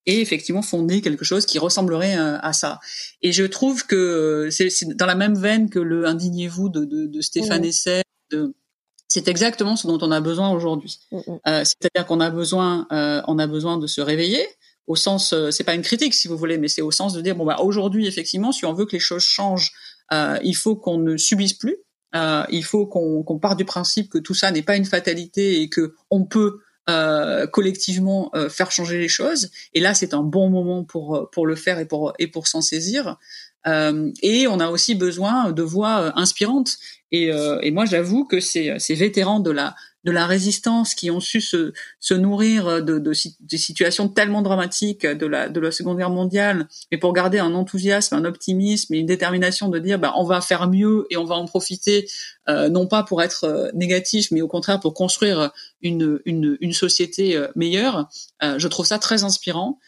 et 0.05 0.19
effectivement 0.19 0.61
fonder 0.61 1.01
quelque 1.01 1.23
chose 1.23 1.45
qui 1.45 1.59
ressemblerait 1.59 2.17
euh, 2.17 2.37
à 2.41 2.51
ça. 2.51 2.79
Et 3.21 3.31
je 3.31 3.45
trouve 3.45 3.85
que 3.85 4.49
c'est 4.51 4.69
dans 4.97 5.05
la 5.05 5.15
même 5.15 5.35
veine 5.35 5.69
que 5.69 5.79
le 5.79 6.05
indignez-vous 6.05 6.67
de, 6.67 6.83
de, 6.83 7.07
de 7.07 7.21
Stéphane 7.21 7.61
mmh. 7.61 7.65
Essay, 7.65 8.01
de 8.31 8.53
c'est 9.07 9.27
exactement 9.27 9.75
ce 9.75 9.87
dont 9.87 9.99
on 10.01 10.11
a 10.11 10.19
besoin 10.19 10.49
aujourd'hui. 10.49 10.99
Mm, 11.11 11.17
mm. 11.17 11.39
euh, 11.47 11.63
C'est-à-dire 11.63 12.05
qu'on 12.05 12.19
a 12.19 12.29
besoin, 12.29 12.87
euh, 12.91 13.21
on 13.27 13.39
a 13.39 13.47
besoin 13.47 13.77
de 13.77 13.87
se 13.87 14.01
réveiller 14.01 14.45
au 14.87 14.95
sens, 14.95 15.33
euh, 15.33 15.51
c'est 15.51 15.63
pas 15.63 15.75
une 15.75 15.81
critique 15.81 16.13
si 16.13 16.27
vous 16.27 16.37
voulez, 16.37 16.57
mais 16.57 16.67
c'est 16.67 16.81
au 16.81 16.91
sens 16.91 17.13
de 17.13 17.21
dire 17.21 17.35
bon 17.35 17.45
bah 17.45 17.57
aujourd'hui 17.61 18.07
effectivement, 18.07 18.51
si 18.51 18.65
on 18.65 18.73
veut 18.73 18.85
que 18.85 18.93
les 18.93 18.99
choses 18.99 19.23
changent, 19.23 19.71
euh, 20.13 20.37
il 20.43 20.55
faut 20.55 20.75
qu'on 20.75 20.97
ne 20.97 21.17
subisse 21.17 21.53
plus, 21.53 21.77
euh, 22.15 22.43
il 22.49 22.63
faut 22.63 22.85
qu'on 22.85 23.23
qu 23.23 23.39
parte 23.39 23.57
du 23.57 23.65
principe 23.65 24.09
que 24.09 24.19
tout 24.19 24.33
ça 24.33 24.51
n'est 24.51 24.61
pas 24.61 24.77
une 24.77 24.85
fatalité 24.85 25.61
et 25.61 25.69
que 25.69 25.95
on 26.11 26.25
peut 26.25 26.59
euh, 26.87 27.47
collectivement 27.47 28.31
faire 28.49 28.69
changer 28.69 28.99
les 28.99 29.07
choses. 29.07 29.49
Et 29.73 29.79
là, 29.79 29.95
c'est 29.95 30.13
un 30.13 30.21
bon 30.21 30.49
moment 30.49 30.83
pour 30.83 31.29
pour 31.31 31.47
le 31.47 31.55
faire 31.55 31.79
et 31.79 31.85
pour 31.85 32.13
et 32.19 32.27
pour 32.27 32.47
s'en 32.47 32.61
saisir. 32.61 33.17
Euh, 33.67 34.11
et 34.21 34.47
on 34.47 34.59
a 34.59 34.69
aussi 34.69 34.95
besoin 34.95 35.51
de 35.51 35.63
voix 35.63 36.17
inspirantes. 36.19 36.77
Et, 37.11 37.31
euh, 37.31 37.59
et 37.61 37.71
moi, 37.71 37.85
j'avoue 37.85 38.25
que 38.25 38.39
ces, 38.39 38.75
ces 38.79 38.95
vétérans 38.95 39.39
de 39.39 39.51
la 39.51 39.75
de 40.05 40.11
la 40.11 40.25
résistance 40.27 40.93
qui 40.93 41.11
ont 41.11 41.19
su 41.19 41.41
se, 41.41 41.73
se 41.99 42.13
nourrir 42.13 42.83
de, 42.83 42.99
de, 42.99 42.99
de, 42.99 43.57
situations 43.57 44.07
tellement 44.07 44.41
dramatiques 44.41 45.05
de 45.05 45.25
la, 45.25 45.49
de 45.49 45.59
la 45.59 45.71
Seconde 45.71 45.97
Guerre 45.97 46.11
mondiale, 46.11 46.67
mais 46.91 46.97
pour 46.97 47.11
garder 47.11 47.39
un 47.39 47.53
enthousiasme, 47.55 48.15
un 48.15 48.23
optimisme 48.23 48.93
et 48.93 48.99
une 48.99 49.07
détermination 49.07 49.67
de 49.67 49.79
dire 49.79 49.99
bah, 49.99 50.13
on 50.15 50.23
va 50.23 50.41
faire 50.41 50.69
mieux 50.69 51.07
et 51.09 51.17
on 51.17 51.25
va 51.25 51.35
en 51.35 51.45
profiter, 51.45 52.07
euh, 52.47 52.69
non 52.69 52.87
pas 52.87 53.03
pour 53.03 53.21
être 53.23 53.45
euh, 53.45 53.69
négatif, 53.73 54.29
mais 54.31 54.41
au 54.41 54.47
contraire 54.47 54.79
pour 54.79 54.93
construire 54.93 55.51
une, 55.81 56.19
une, 56.25 56.57
une 56.61 56.73
société 56.73 57.35
euh, 57.35 57.47
meilleure, 57.55 58.07
euh, 58.43 58.59
je 58.59 58.67
trouve 58.67 58.85
ça 58.85 58.99
très 58.99 59.23
inspirant. 59.23 59.79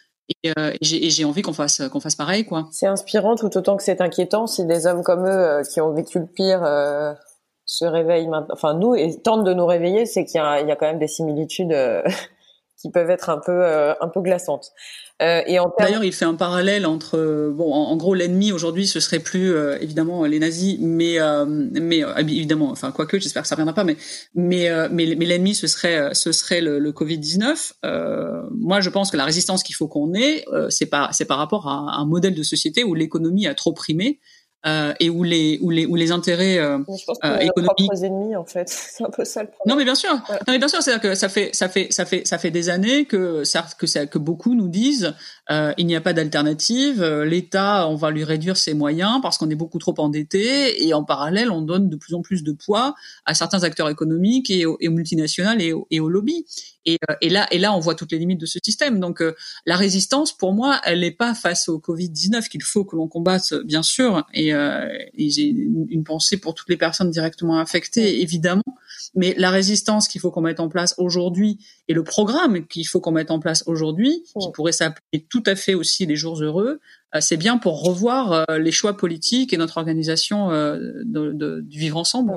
Et, 0.44 0.52
euh, 0.60 0.74
et 0.82 1.10
j'ai 1.10 1.24
envie 1.24 1.42
qu'on 1.42 1.54
fasse 1.54 1.82
qu'on 1.90 2.02
fasse 2.02 2.16
pareil 2.16 2.46
quoi. 2.46 2.68
C'est 2.74 2.86
inspirant 2.86 3.38
tout 3.38 3.56
autant 3.58 3.78
que 3.78 3.84
c'est 3.84 4.02
inquiétant 4.02 4.46
si 4.46 4.66
des 4.66 4.86
hommes 4.86 5.02
comme 5.02 5.26
eux 5.26 5.30
euh, 5.30 5.64
qui 5.64 5.80
ont 5.80 5.94
vécu 5.94 6.20
le 6.20 6.26
pire 6.26 6.64
se 7.68 7.86
réveillent 7.86 8.28
maintenant. 8.28 8.54
Enfin 8.54 8.74
nous 8.74 8.96
et 8.96 9.22
tentent 9.22 9.44
de 9.44 9.54
nous 9.54 9.68
réveiller, 9.68 10.08
c'est 10.08 10.26
qu'il 10.26 10.42
y, 10.42 10.44
y, 10.44 10.72
a 10.72 10.76
quand 10.76 10.88
même 10.88 10.98
des 10.98 11.08
similitudes 11.08 11.74
euh, 11.74 12.02
qui 12.82 12.90
peuvent 12.90 13.12
être 13.12 13.30
un 13.30 13.38
peu 13.38 13.64
un 13.64 14.08
peu 14.08 14.22
glaçantes. 14.22 14.72
Euh, 15.22 15.42
et 15.48 15.58
en 15.58 15.74
D'ailleurs, 15.80 16.04
il 16.04 16.14
fait 16.14 16.26
un 16.26 16.36
parallèle 16.36 16.86
entre 16.86 17.18
euh, 17.18 17.52
bon, 17.52 17.74
en, 17.74 17.96
gros, 17.98 18.14
l'ennemi 18.14 18.52
aujourd'hui, 18.52 18.86
ce 18.86 19.00
serait 19.00 19.20
plus 19.20 19.52
euh, 19.52 19.78
évidemment 19.82 20.26
les 20.26 20.38
nazis, 20.38 20.78
mais 20.80 21.18
mais 21.48 22.04
évidemment, 22.20 22.70
enfin 22.70 22.92
quoique, 22.92 23.20
j'espère 23.20 23.42
que 23.42 23.48
ça 23.48 23.56
reviendra 23.56 23.74
pas, 23.74 23.84
mais 23.84 23.98
mais 24.36 24.70
mais, 24.92 25.16
mais 25.16 25.26
l'ennemi, 25.26 25.56
ce 25.56 25.66
serait 25.66 26.14
ce 26.14 26.32
serait 26.32 26.62
le, 26.62 26.78
le 26.78 26.92
Covid 26.92 27.18
19. 27.18 27.74
moi, 28.52 28.80
je 28.80 28.90
pense 28.90 29.10
que 29.10 29.18
la 29.18 29.26
résistance 29.26 29.64
qu'il 29.64 29.76
faut 29.76 29.88
qu'on 29.88 30.14
ait, 30.14 30.46
c'est 30.70 30.86
pas 30.86 31.10
c'est 31.12 31.26
par 31.26 31.40
rapport 31.40 31.68
à 31.68 31.98
un 31.98 32.06
modèle 32.06 32.36
de 32.36 32.44
société 32.44 32.84
où 32.84 32.94
l'économie 32.94 33.48
a 33.48 33.56
trop 33.56 33.74
primé 33.74 34.20
euh, 34.68 34.94
et 35.00 35.10
où 35.10 35.24
les 35.24 35.60
où 35.62 35.70
les 35.70 35.86
où 35.86 35.96
les 35.96 36.12
intérêts 36.12 36.58
euh, 36.58 36.80
je 36.80 37.06
pense 37.06 37.18
euh, 37.24 37.40
économiques 37.40 37.92
ennemis 38.04 38.36
en 38.36 38.46
fait. 38.46 38.68
C'est 38.70 39.04
un 39.04 39.10
peu 39.10 39.24
ça 39.24 39.44
le 39.44 39.50
problème. 39.50 39.74
Non 39.74 39.78
mais 39.78 39.86
bien 39.86 39.96
sûr. 39.96 40.12
Non 40.14 40.38
mais 40.48 40.60
bien 40.60 40.68
sûr 40.68 40.82
c'est 40.82 40.92
à 40.92 40.98
dire 40.98 41.10
que 41.10 41.16
ça 41.16 41.30
fait 41.30 41.52
ça 41.54 41.70
fait 41.70 41.88
ça 41.92 42.06
fait 42.06 42.28
ça 42.28 42.38
fait 42.38 42.52
des 42.52 42.70
années 42.70 43.06
que 43.06 43.44
ça 43.44 43.66
que 43.78 43.88
ça 43.88 44.06
que 44.06 44.18
beaucoup 44.18 44.56
nous 44.56 44.68
disent 44.68 45.14
euh, 45.50 45.74
il 45.78 45.88
n'y 45.88 45.96
a 45.96 46.02
pas 46.02 46.12
d'alternative 46.12 47.02
euh, 47.02 47.24
l'État 47.24 47.88
on 47.88 47.96
va 47.96 48.12
lui 48.12 48.26
réduire 48.26 48.58
ses 48.58 48.74
moyens 48.74 49.22
parce 49.22 49.38
qu'on 49.38 49.50
est 49.50 49.56
beaucoup 49.56 49.80
trop 49.80 49.96
endetté 50.00 50.86
et 50.86 50.94
en 50.94 51.06
parallèle 51.06 51.52
on 51.52 51.62
donne 51.62 51.90
de 51.90 51.96
plus 51.96 52.14
en 52.14 52.22
plus 52.22 52.44
de 52.44 52.52
poids 52.52 52.96
à 53.26 53.34
certains 53.34 53.64
acteurs 53.64 53.90
économiques 53.90 54.50
et 54.50 54.66
aux, 54.66 54.78
et 54.82 54.90
aux 54.90 54.92
multinationales 54.92 55.62
et, 55.62 55.74
et 55.92 56.00
aux 56.02 56.10
lobbies 56.10 56.46
et, 56.88 56.98
euh, 57.10 57.16
et, 57.20 57.30
là, 57.30 57.48
et 57.52 57.60
là, 57.60 57.76
on 57.76 57.80
voit 57.80 57.96
toutes 57.96 58.14
les 58.14 58.18
limites 58.18 58.40
de 58.40 58.46
ce 58.46 58.60
système. 58.64 59.00
Donc, 59.00 59.22
euh, 59.22 59.36
la 59.66 59.76
résistance, 59.76 60.32
pour 60.32 60.54
moi, 60.54 60.80
elle 60.86 61.02
n'est 61.02 61.12
pas 61.12 61.36
face 61.36 61.68
au 61.68 61.80
Covid-19 61.80 62.48
qu'il 62.48 62.64
faut 62.64 62.86
que 62.86 62.96
l'on 62.96 63.10
combatte, 63.10 63.54
bien 63.66 63.84
sûr. 63.84 64.26
Et, 64.34 64.54
euh, 64.54 64.88
et 65.14 65.30
j'ai 65.30 65.48
une 65.48 66.06
pensée 66.06 66.38
pour 66.38 66.56
toutes 66.56 66.70
les 66.70 66.78
personnes 66.78 67.12
directement 67.12 67.60
affectées, 67.60 68.22
évidemment. 68.22 68.64
Mais 69.16 69.36
la 69.38 69.50
résistance 69.50 70.08
qu'il 70.08 70.22
faut 70.22 70.32
qu'on 70.32 70.42
mette 70.42 70.62
en 70.62 70.70
place 70.70 70.96
aujourd'hui 70.98 71.60
et 71.90 71.94
le 71.94 72.06
programme 72.06 72.66
qu'il 72.66 72.88
faut 72.88 73.02
qu'on 73.02 73.12
mette 73.12 73.32
en 73.32 73.40
place 73.40 73.64
aujourd'hui, 73.68 74.24
qui 74.40 74.52
pourrait 74.54 74.72
s'appeler 74.72 75.26
tout 75.30 75.44
à 75.46 75.56
fait 75.56 75.74
aussi 75.74 76.06
les 76.06 76.16
jours 76.16 76.42
heureux, 76.42 76.80
c'est 77.20 77.38
bien 77.38 77.58
pour 77.58 77.84
revoir 77.84 78.46
les 78.58 78.72
choix 78.72 78.96
politiques 78.96 79.54
et 79.54 79.58
notre 79.58 79.78
organisation 79.78 80.50
de, 80.52 81.04
de, 81.06 81.62
du 81.62 81.80
vivre 81.80 81.98
ensemble. 81.98 82.34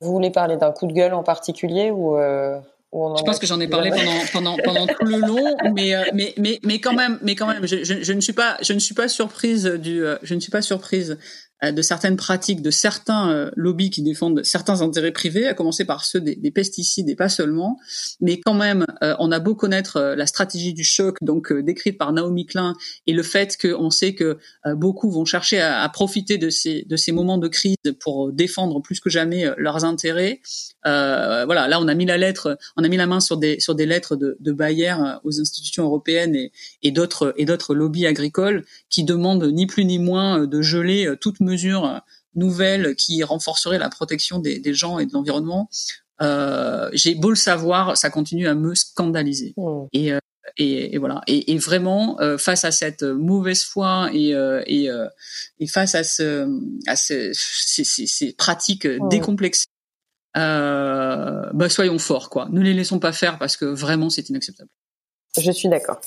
Vous 0.00 0.12
voulez 0.12 0.30
parler 0.30 0.56
d'un 0.56 0.72
coup 0.72 0.86
de 0.86 0.92
gueule 0.92 1.14
en 1.14 1.22
particulier 1.22 1.90
ou 1.90 2.16
je 2.94 3.22
pense 3.24 3.40
que 3.40 3.46
j'en 3.46 3.58
ai 3.58 3.66
parlé 3.66 3.90
pendant 3.90 4.26
pendant 4.32 4.56
pendant 4.62 4.86
tout 4.86 5.04
le 5.04 5.18
long, 5.18 5.56
mais 5.74 5.96
euh, 5.96 6.04
mais 6.14 6.32
mais 6.38 6.60
mais 6.62 6.78
quand 6.78 6.94
même, 6.94 7.18
mais 7.22 7.34
quand 7.34 7.48
même, 7.48 7.66
je, 7.66 7.82
je, 7.82 8.02
je 8.02 8.12
ne 8.12 8.20
suis 8.20 8.32
pas 8.32 8.56
je 8.62 8.72
ne 8.72 8.78
suis 8.78 8.94
pas 8.94 9.08
surprise 9.08 9.64
du 9.64 10.04
euh, 10.04 10.16
je 10.22 10.34
ne 10.34 10.40
suis 10.40 10.52
pas 10.52 10.62
surprise 10.62 11.18
de 11.62 11.80
certaines 11.80 12.16
pratiques 12.16 12.60
de 12.60 12.70
certains 12.70 13.50
lobbies 13.56 13.88
qui 13.88 14.02
défendent 14.02 14.44
certains 14.44 14.82
intérêts 14.82 15.12
privés, 15.12 15.46
à 15.46 15.54
commencer 15.54 15.86
par 15.86 16.04
ceux 16.04 16.20
des, 16.20 16.50
pesticides 16.50 17.08
et 17.08 17.16
pas 17.16 17.30
seulement. 17.30 17.78
Mais 18.20 18.38
quand 18.44 18.52
même, 18.52 18.84
on 19.00 19.32
a 19.32 19.38
beau 19.38 19.54
connaître 19.54 20.14
la 20.14 20.26
stratégie 20.26 20.74
du 20.74 20.84
choc, 20.84 21.16
donc 21.22 21.54
décrite 21.54 21.96
par 21.96 22.12
Naomi 22.12 22.44
Klein, 22.44 22.74
et 23.06 23.14
le 23.14 23.22
fait 23.22 23.56
qu'on 23.56 23.88
sait 23.88 24.14
que 24.14 24.36
beaucoup 24.74 25.10
vont 25.10 25.24
chercher 25.24 25.58
à, 25.58 25.80
à, 25.80 25.88
profiter 25.88 26.36
de 26.36 26.50
ces 26.50 26.82
de 26.82 26.96
ces 26.96 27.12
moments 27.12 27.38
de 27.38 27.48
crise 27.48 27.76
pour 27.98 28.30
défendre 28.30 28.82
plus 28.82 29.00
que 29.00 29.08
jamais 29.08 29.46
leurs 29.56 29.86
intérêts. 29.86 30.42
Voilà, 30.84 31.68
là 31.68 31.80
on 31.80 31.88
a 31.88 31.94
mis 31.94 32.06
la 32.06 32.18
lettre, 32.18 32.58
on 32.76 32.84
a 32.84 32.88
mis 32.88 32.96
la 32.96 33.06
main 33.06 33.20
sur 33.20 33.36
des 33.36 33.60
sur 33.60 33.74
des 33.74 33.86
lettres 33.86 34.16
de, 34.16 34.36
de 34.40 34.52
Bayer 34.52 34.94
aux 35.24 35.40
institutions 35.40 35.84
européennes 35.84 36.34
et, 36.34 36.52
et 36.82 36.90
d'autres 36.90 37.34
et 37.36 37.44
d'autres 37.44 37.74
lobbies 37.74 38.06
agricoles 38.06 38.64
qui 38.90 39.04
demandent 39.04 39.44
ni 39.44 39.66
plus 39.66 39.84
ni 39.84 39.98
moins 39.98 40.46
de 40.46 40.62
geler 40.62 41.14
toute 41.20 41.40
mesure 41.40 42.02
nouvelle 42.34 42.94
qui 42.96 43.22
renforcerait 43.22 43.78
la 43.78 43.88
protection 43.88 44.38
des, 44.38 44.58
des 44.58 44.74
gens 44.74 44.98
et 44.98 45.06
de 45.06 45.12
l'environnement. 45.12 45.68
Euh, 46.22 46.90
j'ai 46.92 47.14
beau 47.14 47.30
le 47.30 47.36
savoir, 47.36 47.96
ça 47.96 48.10
continue 48.10 48.46
à 48.46 48.54
me 48.54 48.74
scandaliser. 48.74 49.54
Mmh. 49.56 49.86
Et, 49.92 50.12
euh, 50.12 50.18
et, 50.56 50.94
et, 50.94 50.98
voilà. 50.98 51.22
Et, 51.26 51.52
et 51.52 51.58
vraiment, 51.58 52.20
euh, 52.20 52.38
face 52.38 52.64
à 52.64 52.70
cette 52.70 53.02
mauvaise 53.02 53.64
foi 53.64 54.10
et, 54.12 54.34
euh, 54.34 54.62
et, 54.66 54.90
euh, 54.90 55.06
et 55.58 55.66
face 55.66 55.94
à, 55.94 56.04
ce, 56.04 56.48
à 56.86 56.96
ce, 56.96 57.30
ces, 57.34 57.84
ces, 57.84 58.06
ces, 58.06 58.32
pratiques 58.32 58.86
mmh. 58.86 59.08
Décomplexées, 60.34 61.50
bah, 61.52 61.68
soyons 61.68 61.98
forts, 61.98 62.30
quoi. 62.30 62.48
Ne 62.50 62.60
les 62.60 62.74
laissons 62.74 62.98
pas 62.98 63.12
faire 63.12 63.38
parce 63.38 63.56
que 63.56 63.64
vraiment, 63.64 64.10
c'est 64.10 64.28
inacceptable. 64.28 64.70
Je 65.38 65.50
suis 65.50 65.68
d'accord. 65.68 66.00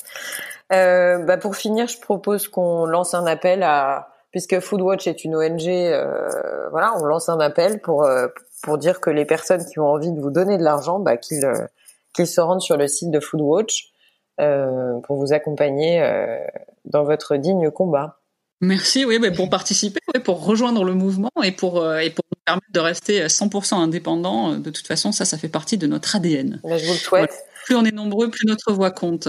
Euh, 0.72 1.18
bah 1.24 1.38
pour 1.38 1.56
finir, 1.56 1.86
je 1.88 1.98
propose 1.98 2.48
qu'on 2.48 2.84
lance 2.84 3.14
un 3.14 3.26
appel 3.26 3.62
à, 3.62 4.08
puisque 4.30 4.60
Foodwatch 4.60 5.06
est 5.06 5.24
une 5.24 5.34
ONG, 5.34 5.66
euh, 5.66 6.68
voilà, 6.70 6.94
on 7.00 7.04
lance 7.04 7.28
un 7.28 7.40
appel 7.40 7.80
pour 7.80 8.04
euh, 8.04 8.28
pour 8.62 8.76
dire 8.76 9.00
que 9.00 9.10
les 9.10 9.24
personnes 9.24 9.64
qui 9.64 9.78
ont 9.78 9.86
envie 9.86 10.12
de 10.12 10.20
vous 10.20 10.30
donner 10.30 10.58
de 10.58 10.64
l'argent, 10.64 10.98
bah, 10.98 11.16
qu'ils 11.16 11.44
euh, 11.44 11.66
qu'ils 12.14 12.26
se 12.26 12.40
rendent 12.40 12.60
sur 12.60 12.76
le 12.76 12.88
site 12.88 13.10
de 13.10 13.20
Foodwatch 13.20 13.92
euh, 14.40 14.98
pour 15.00 15.16
vous 15.16 15.32
accompagner 15.32 16.02
euh, 16.02 16.38
dans 16.84 17.04
votre 17.04 17.36
digne 17.36 17.70
combat. 17.70 18.18
Merci, 18.60 19.04
oui, 19.04 19.18
mais 19.20 19.30
pour 19.30 19.48
participer, 19.50 20.00
pour 20.24 20.44
rejoindre 20.44 20.84
le 20.84 20.94
mouvement 20.94 21.30
et 21.44 21.52
pour 21.52 21.76
et 21.96 22.10
pour 22.10 22.24
nous 22.30 22.38
permettre 22.44 22.72
de 22.72 22.80
rester 22.80 23.26
100% 23.26 23.74
indépendant. 23.76 24.56
De 24.56 24.70
toute 24.70 24.86
façon, 24.86 25.12
ça, 25.12 25.24
ça 25.24 25.38
fait 25.38 25.48
partie 25.48 25.78
de 25.78 25.86
notre 25.86 26.16
ADN. 26.16 26.60
je 26.64 26.86
vous 26.86 26.92
le 26.92 26.98
souhaite 26.98 27.48
plus 27.68 27.76
on 27.76 27.84
est 27.84 27.94
nombreux, 27.94 28.30
plus 28.30 28.46
notre 28.46 28.72
voix 28.72 28.90
compte. 28.90 29.28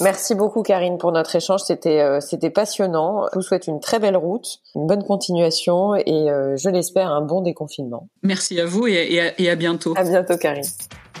Merci 0.00 0.34
beaucoup 0.34 0.62
Karine 0.62 0.96
pour 0.96 1.12
notre 1.12 1.36
échange, 1.36 1.60
c'était 1.60 2.00
euh, 2.00 2.18
c'était 2.18 2.48
passionnant. 2.48 3.26
Je 3.34 3.38
vous 3.38 3.42
souhaite 3.42 3.66
une 3.66 3.78
très 3.78 3.98
belle 3.98 4.16
route, 4.16 4.60
une 4.74 4.86
bonne 4.86 5.04
continuation 5.04 5.94
et 5.94 6.30
euh, 6.30 6.56
je 6.56 6.70
l'espère 6.70 7.10
un 7.10 7.20
bon 7.20 7.42
déconfinement. 7.42 8.08
Merci 8.22 8.58
à 8.58 8.64
vous 8.64 8.86
et, 8.86 9.20
à, 9.20 9.38
et 9.38 9.50
à 9.50 9.54
bientôt. 9.54 9.92
À 9.98 10.04
bientôt 10.04 10.38
Karine. 10.38 10.64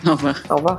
Au 0.06 0.12
revoir. 0.12 0.42
Au 0.48 0.56
revoir. 0.56 0.78